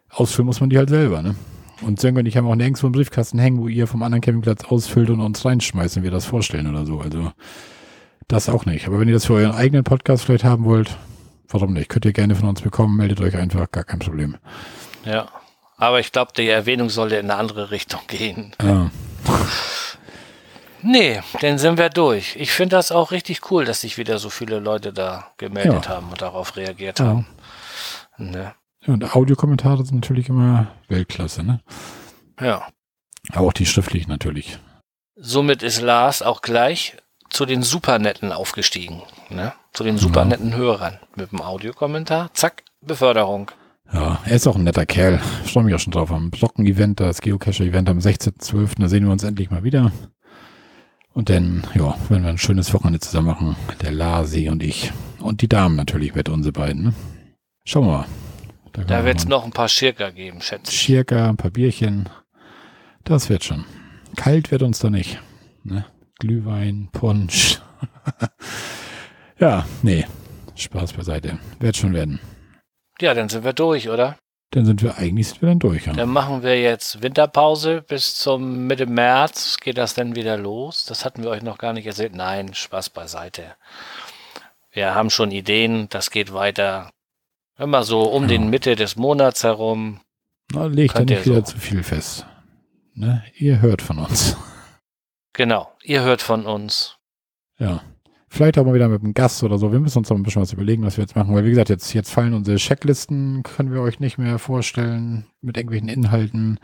Ausfüllen 0.09 0.47
muss 0.47 0.59
man 0.59 0.69
die 0.69 0.77
halt 0.77 0.89
selber, 0.89 1.21
ne? 1.21 1.35
Und 1.81 2.01
Sönke 2.01 2.19
und 2.19 2.25
ich 2.25 2.35
haben 2.35 2.47
auch 2.47 2.55
nirgendwo 2.55 2.87
einen 2.87 2.93
Briefkasten 2.93 3.39
hängen, 3.39 3.59
wo 3.59 3.67
ihr 3.67 3.87
vom 3.87 4.03
anderen 4.03 4.21
Campingplatz 4.21 4.65
ausfüllt 4.65 5.09
und 5.09 5.21
uns 5.21 5.45
reinschmeißt 5.45 5.97
und 5.97 6.03
wir 6.03 6.11
das 6.11 6.25
vorstellen 6.25 6.67
oder 6.67 6.85
so. 6.85 6.99
Also 6.99 7.31
das 8.27 8.49
auch 8.49 8.65
nicht. 8.65 8.87
Aber 8.87 8.99
wenn 8.99 9.07
ihr 9.07 9.13
das 9.13 9.27
für 9.27 9.35
euren 9.35 9.53
eigenen 9.53 9.85
Podcast 9.85 10.25
vielleicht 10.25 10.43
haben 10.43 10.65
wollt, 10.65 10.97
warum 11.49 11.73
nicht? 11.73 11.89
Könnt 11.89 12.05
ihr 12.05 12.13
gerne 12.13 12.35
von 12.35 12.49
uns 12.49 12.61
bekommen, 12.61 12.97
meldet 12.97 13.21
euch 13.21 13.35
einfach, 13.35 13.69
gar 13.71 13.83
kein 13.83 13.99
Problem. 13.99 14.37
Ja, 15.05 15.27
aber 15.77 15.99
ich 15.99 16.11
glaube, 16.11 16.33
die 16.35 16.47
Erwähnung 16.47 16.89
sollte 16.89 17.15
in 17.15 17.29
eine 17.29 17.39
andere 17.39 17.71
Richtung 17.71 18.01
gehen. 18.07 18.55
Ja. 18.61 18.91
Nee, 20.81 21.19
dann 21.41 21.57
sind 21.57 21.77
wir 21.77 21.89
durch. 21.89 22.37
Ich 22.37 22.51
finde 22.51 22.77
das 22.77 22.93
auch 22.93 23.11
richtig 23.11 23.51
cool, 23.51 23.65
dass 23.65 23.81
sich 23.81 23.97
wieder 23.97 24.17
so 24.17 24.29
viele 24.29 24.59
Leute 24.59 24.93
da 24.93 25.27
gemeldet 25.37 25.85
ja. 25.85 25.89
haben 25.91 26.09
und 26.09 26.21
darauf 26.21 26.55
reagiert 26.55 26.99
ja. 26.99 27.05
haben. 27.05 27.27
Ne? 28.17 28.53
Ja, 28.85 28.93
und 28.93 29.15
Audiokommentare 29.15 29.83
sind 29.83 29.95
natürlich 29.95 30.29
immer 30.29 30.67
Weltklasse, 30.87 31.43
ne? 31.43 31.59
Ja. 32.39 32.65
Aber 33.33 33.47
auch 33.47 33.53
die 33.53 33.65
schriftlichen 33.65 34.09
natürlich. 34.09 34.57
Somit 35.15 35.63
ist 35.63 35.81
Lars 35.81 36.21
auch 36.21 36.41
gleich 36.41 36.95
zu 37.29 37.45
den 37.45 37.63
Supernetten 37.63 38.31
aufgestiegen, 38.31 39.01
ne? 39.29 39.53
Zu 39.73 39.83
den 39.83 39.97
supernetten 39.97 40.55
Hörern 40.55 40.99
mit 41.15 41.31
dem 41.31 41.41
Audiokommentar. 41.41 42.31
Zack, 42.33 42.63
Beförderung. 42.81 43.51
Ja, 43.93 44.19
er 44.25 44.35
ist 44.35 44.47
auch 44.47 44.55
ein 44.55 44.63
netter 44.63 44.85
Kerl. 44.85 45.19
Ich 45.45 45.53
freue 45.53 45.63
mich 45.63 45.73
auch 45.73 45.79
schon 45.79 45.93
drauf. 45.93 46.11
Am 46.11 46.29
Blocken-Event, 46.29 46.99
das 46.99 47.21
Geocacher-Event 47.21 47.89
am 47.89 47.99
16.12. 47.99 48.79
Da 48.79 48.87
sehen 48.87 49.05
wir 49.05 49.11
uns 49.11 49.23
endlich 49.23 49.49
mal 49.49 49.63
wieder. 49.63 49.91
Und 51.13 51.29
dann, 51.29 51.63
ja, 51.73 51.95
werden 52.09 52.23
wir 52.23 52.29
ein 52.29 52.37
schönes 52.37 52.73
Wochenende 52.73 52.99
zusammen 52.99 53.27
machen. 53.27 53.55
Der 53.81 53.91
Lasi 53.91 54.49
und 54.49 54.61
ich. 54.61 54.91
Und 55.19 55.41
die 55.41 55.49
Damen 55.49 55.75
natürlich 55.75 56.13
mit 56.13 56.29
unsere 56.29 56.53
beiden. 56.53 56.83
Ne? 56.83 56.93
Schauen 57.65 57.87
wir 57.87 57.91
mal. 57.91 58.05
Da, 58.73 58.83
da 58.83 59.05
wird 59.05 59.17
es 59.17 59.27
noch 59.27 59.43
ein 59.43 59.51
paar 59.51 59.67
Schirker 59.67 60.11
geben, 60.11 60.41
schätze 60.41 60.71
ich. 60.71 60.79
Schirker, 60.79 61.29
ein 61.29 61.37
paar 61.37 61.51
Bierchen. 61.51 62.07
Das 63.03 63.29
wird 63.29 63.43
schon. 63.43 63.65
Kalt 64.15 64.51
wird 64.51 64.61
uns 64.61 64.79
da 64.79 64.89
nicht. 64.89 65.19
Ne? 65.63 65.85
Glühwein, 66.19 66.89
Punsch. 66.91 67.59
ja, 69.39 69.65
nee. 69.81 70.05
Spaß 70.55 70.93
beiseite. 70.93 71.39
Wird 71.59 71.77
schon 71.77 71.93
werden. 71.93 72.19
Ja, 72.99 73.13
dann 73.13 73.29
sind 73.29 73.43
wir 73.45 73.53
durch, 73.53 73.89
oder? 73.89 74.17
Dann 74.51 74.65
sind 74.65 74.81
wir 74.83 74.97
eigentlich 74.97 75.29
sind 75.29 75.41
wir 75.41 75.49
dann 75.49 75.59
durch. 75.59 75.85
Ja. 75.85 75.93
Dann 75.93 76.09
machen 76.09 76.43
wir 76.43 76.59
jetzt 76.59 77.01
Winterpause 77.01 77.81
bis 77.81 78.15
zum 78.15 78.67
Mitte 78.67 78.85
März. 78.87 79.57
Geht 79.61 79.77
das 79.77 79.93
dann 79.93 80.15
wieder 80.15 80.37
los? 80.37 80.85
Das 80.85 81.05
hatten 81.05 81.23
wir 81.23 81.29
euch 81.29 81.43
noch 81.43 81.57
gar 81.57 81.71
nicht 81.73 81.85
erzählt. 81.85 82.15
Nein, 82.15 82.53
Spaß 82.53 82.89
beiseite. 82.89 83.55
Wir 84.71 84.95
haben 84.95 85.09
schon 85.09 85.31
Ideen. 85.31 85.87
Das 85.89 86.11
geht 86.11 86.33
weiter 86.33 86.89
Immer 87.59 87.83
so 87.83 88.03
um 88.03 88.23
Ja. 88.23 88.27
den 88.29 88.49
Mitte 88.49 88.77
des 88.77 88.95
Monats 88.95 89.43
herum. 89.43 89.99
Na, 90.53 90.65
legt 90.67 90.95
ja 90.97 91.01
nicht 91.03 91.25
wieder 91.25 91.35
so. 91.35 91.41
zu 91.53 91.57
viel 91.59 91.83
fest. 91.83 92.25
Ne? 92.93 93.21
Ihr 93.35 93.59
hört 93.61 93.81
von 93.81 93.99
uns. 93.99 94.37
Genau, 95.33 95.71
ihr 95.83 96.03
hört 96.03 96.21
von 96.21 96.45
uns. 96.45 96.97
Ja. 97.57 97.81
Vielleicht 98.31 98.59
auch 98.59 98.65
mal 98.65 98.75
wieder 98.75 98.89
mit 98.89 99.01
einem 99.01 99.15
Gast 99.15 99.41
oder 99.41 99.57
so. 99.57 99.71
Wir 99.71 99.79
müssen 99.79 99.97
uns 99.97 100.09
noch 100.09 100.15
ein 100.15 100.21
bisschen 100.21 100.43
was 100.43 100.53
überlegen, 100.53 100.83
was 100.83 100.97
wir 100.97 101.01
jetzt 101.01 101.15
machen. 101.15 101.33
Weil, 101.33 101.45
wie 101.45 101.49
gesagt, 101.49 101.69
jetzt, 101.69 101.91
jetzt 101.93 102.11
fallen 102.11 102.35
unsere 102.35 102.57
Checklisten, 102.57 103.41
können 103.41 103.73
wir 103.73 103.81
euch 103.81 103.99
nicht 103.99 104.19
mehr 104.19 104.37
vorstellen 104.37 105.25
mit 105.41 105.57
irgendwelchen 105.57 105.89
Inhalten. 105.89 106.59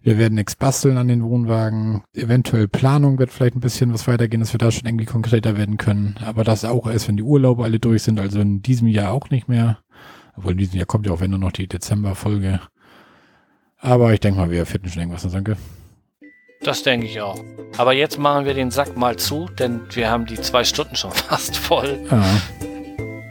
Wir 0.00 0.16
werden 0.16 0.36
nichts 0.36 0.56
basteln 0.56 0.96
an 0.96 1.08
den 1.08 1.22
Wohnwagen. 1.22 2.04
Eventuell 2.14 2.68
Planung 2.68 3.18
wird 3.18 3.30
vielleicht 3.30 3.54
ein 3.54 3.60
bisschen 3.60 3.92
was 3.92 4.08
weitergehen, 4.08 4.40
dass 4.40 4.54
wir 4.54 4.58
da 4.58 4.70
schon 4.70 4.86
irgendwie 4.86 5.04
konkreter 5.04 5.58
werden 5.58 5.76
können. 5.76 6.16
Aber 6.24 6.42
das 6.42 6.64
auch 6.64 6.86
erst, 6.86 7.08
wenn 7.08 7.18
die 7.18 7.22
Urlaube 7.22 7.64
alle 7.64 7.80
durch 7.80 8.02
sind. 8.02 8.18
Also 8.18 8.40
in 8.40 8.62
diesem 8.62 8.88
Jahr 8.88 9.12
auch 9.12 9.28
nicht 9.28 9.46
mehr. 9.46 9.80
Obwohl 10.36 10.52
in 10.52 10.58
diesem 10.58 10.78
Jahr 10.78 10.86
kommt 10.86 11.06
ja 11.06 11.12
auch 11.12 11.20
wenn 11.20 11.30
nur 11.30 11.38
noch 11.38 11.52
die 11.52 11.68
Dezemberfolge. 11.68 12.60
Aber 13.76 14.14
ich 14.14 14.20
denke 14.20 14.40
mal, 14.40 14.50
wir 14.50 14.64
finden 14.64 14.88
schon 14.88 15.00
irgendwas, 15.02 15.24
ne, 15.24 15.30
danke. 15.32 15.58
Das 16.62 16.82
denke 16.82 17.06
ich 17.06 17.20
auch. 17.20 17.42
Aber 17.78 17.92
jetzt 17.94 18.18
machen 18.18 18.44
wir 18.44 18.52
den 18.54 18.70
Sack 18.70 18.96
mal 18.96 19.16
zu, 19.16 19.48
denn 19.58 19.80
wir 19.90 20.10
haben 20.10 20.26
die 20.26 20.40
zwei 20.40 20.64
Stunden 20.64 20.94
schon 20.96 21.12
fast 21.28 21.56
voll. 21.56 21.98
Ja, 22.10 22.22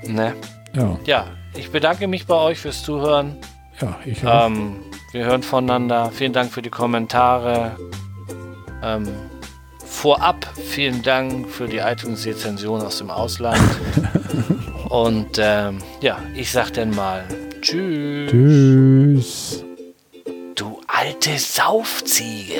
Ne? 0.07 0.33
ja, 0.75 0.97
Ja, 1.05 1.27
ich 1.55 1.69
bedanke 1.71 2.07
mich 2.07 2.25
bei 2.25 2.33
euch 2.35 2.57
fürs 2.59 2.81
Zuhören. 2.83 3.37
ja, 3.79 3.95
ich 4.05 4.25
auch. 4.25 4.47
Ähm, 4.47 4.77
wir 5.11 5.25
hören 5.25 5.43
voneinander. 5.43 6.11
Vielen 6.11 6.33
Dank 6.33 6.51
für 6.51 6.63
die 6.63 6.71
Kommentare. 6.71 7.75
Ähm, 8.81 9.07
vorab 9.85 10.47
vielen 10.55 11.03
Dank 11.03 11.47
für 11.47 11.67
die 11.67 11.77
iTunes-Rezension 11.77 12.81
aus 12.81 12.97
dem 12.97 13.11
Ausland. 13.11 13.61
Und 14.89 15.37
ähm, 15.37 15.77
ja, 16.01 16.17
ich 16.35 16.51
sag 16.51 16.73
dann 16.73 16.89
mal 16.95 17.23
Tschüss. 17.61 18.31
Tschüss. 18.31 19.65
Du 20.55 20.81
alte 20.87 21.37
Saufziege. 21.37 22.55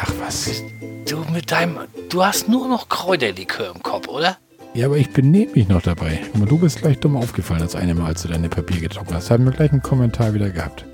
Ach 0.00 0.12
was. 0.20 0.62
Du 1.08 1.24
mit 1.32 1.50
deinem. 1.50 1.78
Du 2.08 2.24
hast 2.24 2.48
nur 2.48 2.68
noch 2.68 2.88
Kräuterlikör 2.88 3.72
im 3.74 3.82
Kopf, 3.82 4.08
oder? 4.08 4.36
Ja, 4.74 4.86
aber 4.86 4.96
ich 4.96 5.10
benehme 5.10 5.52
mich 5.52 5.68
noch 5.68 5.82
dabei. 5.82 6.20
Du 6.34 6.58
bist 6.58 6.80
gleich 6.80 6.98
dumm 7.00 7.16
aufgefallen, 7.16 7.60
das 7.60 7.74
eine 7.74 7.94
Mal, 7.94 8.06
als 8.06 8.22
du 8.22 8.28
deine 8.28 8.48
Papier 8.48 8.80
getrocknet 8.80 9.16
hast. 9.16 9.30
Haben 9.30 9.44
wir 9.44 9.52
gleich 9.52 9.72
einen 9.72 9.82
Kommentar 9.82 10.34
wieder 10.34 10.50
gehabt. 10.50 10.84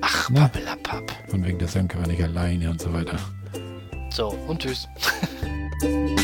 Ach, 0.00 0.28
Na? 0.30 0.42
Pappelapapp. 0.42 1.10
Von 1.28 1.44
wegen 1.44 1.58
der 1.58 1.68
Sönke 1.68 1.98
war 1.98 2.06
nicht 2.06 2.22
alleine 2.22 2.70
und 2.70 2.80
so 2.80 2.92
weiter. 2.92 3.18
So, 4.10 4.28
und 4.46 4.60
tschüss. 4.60 4.88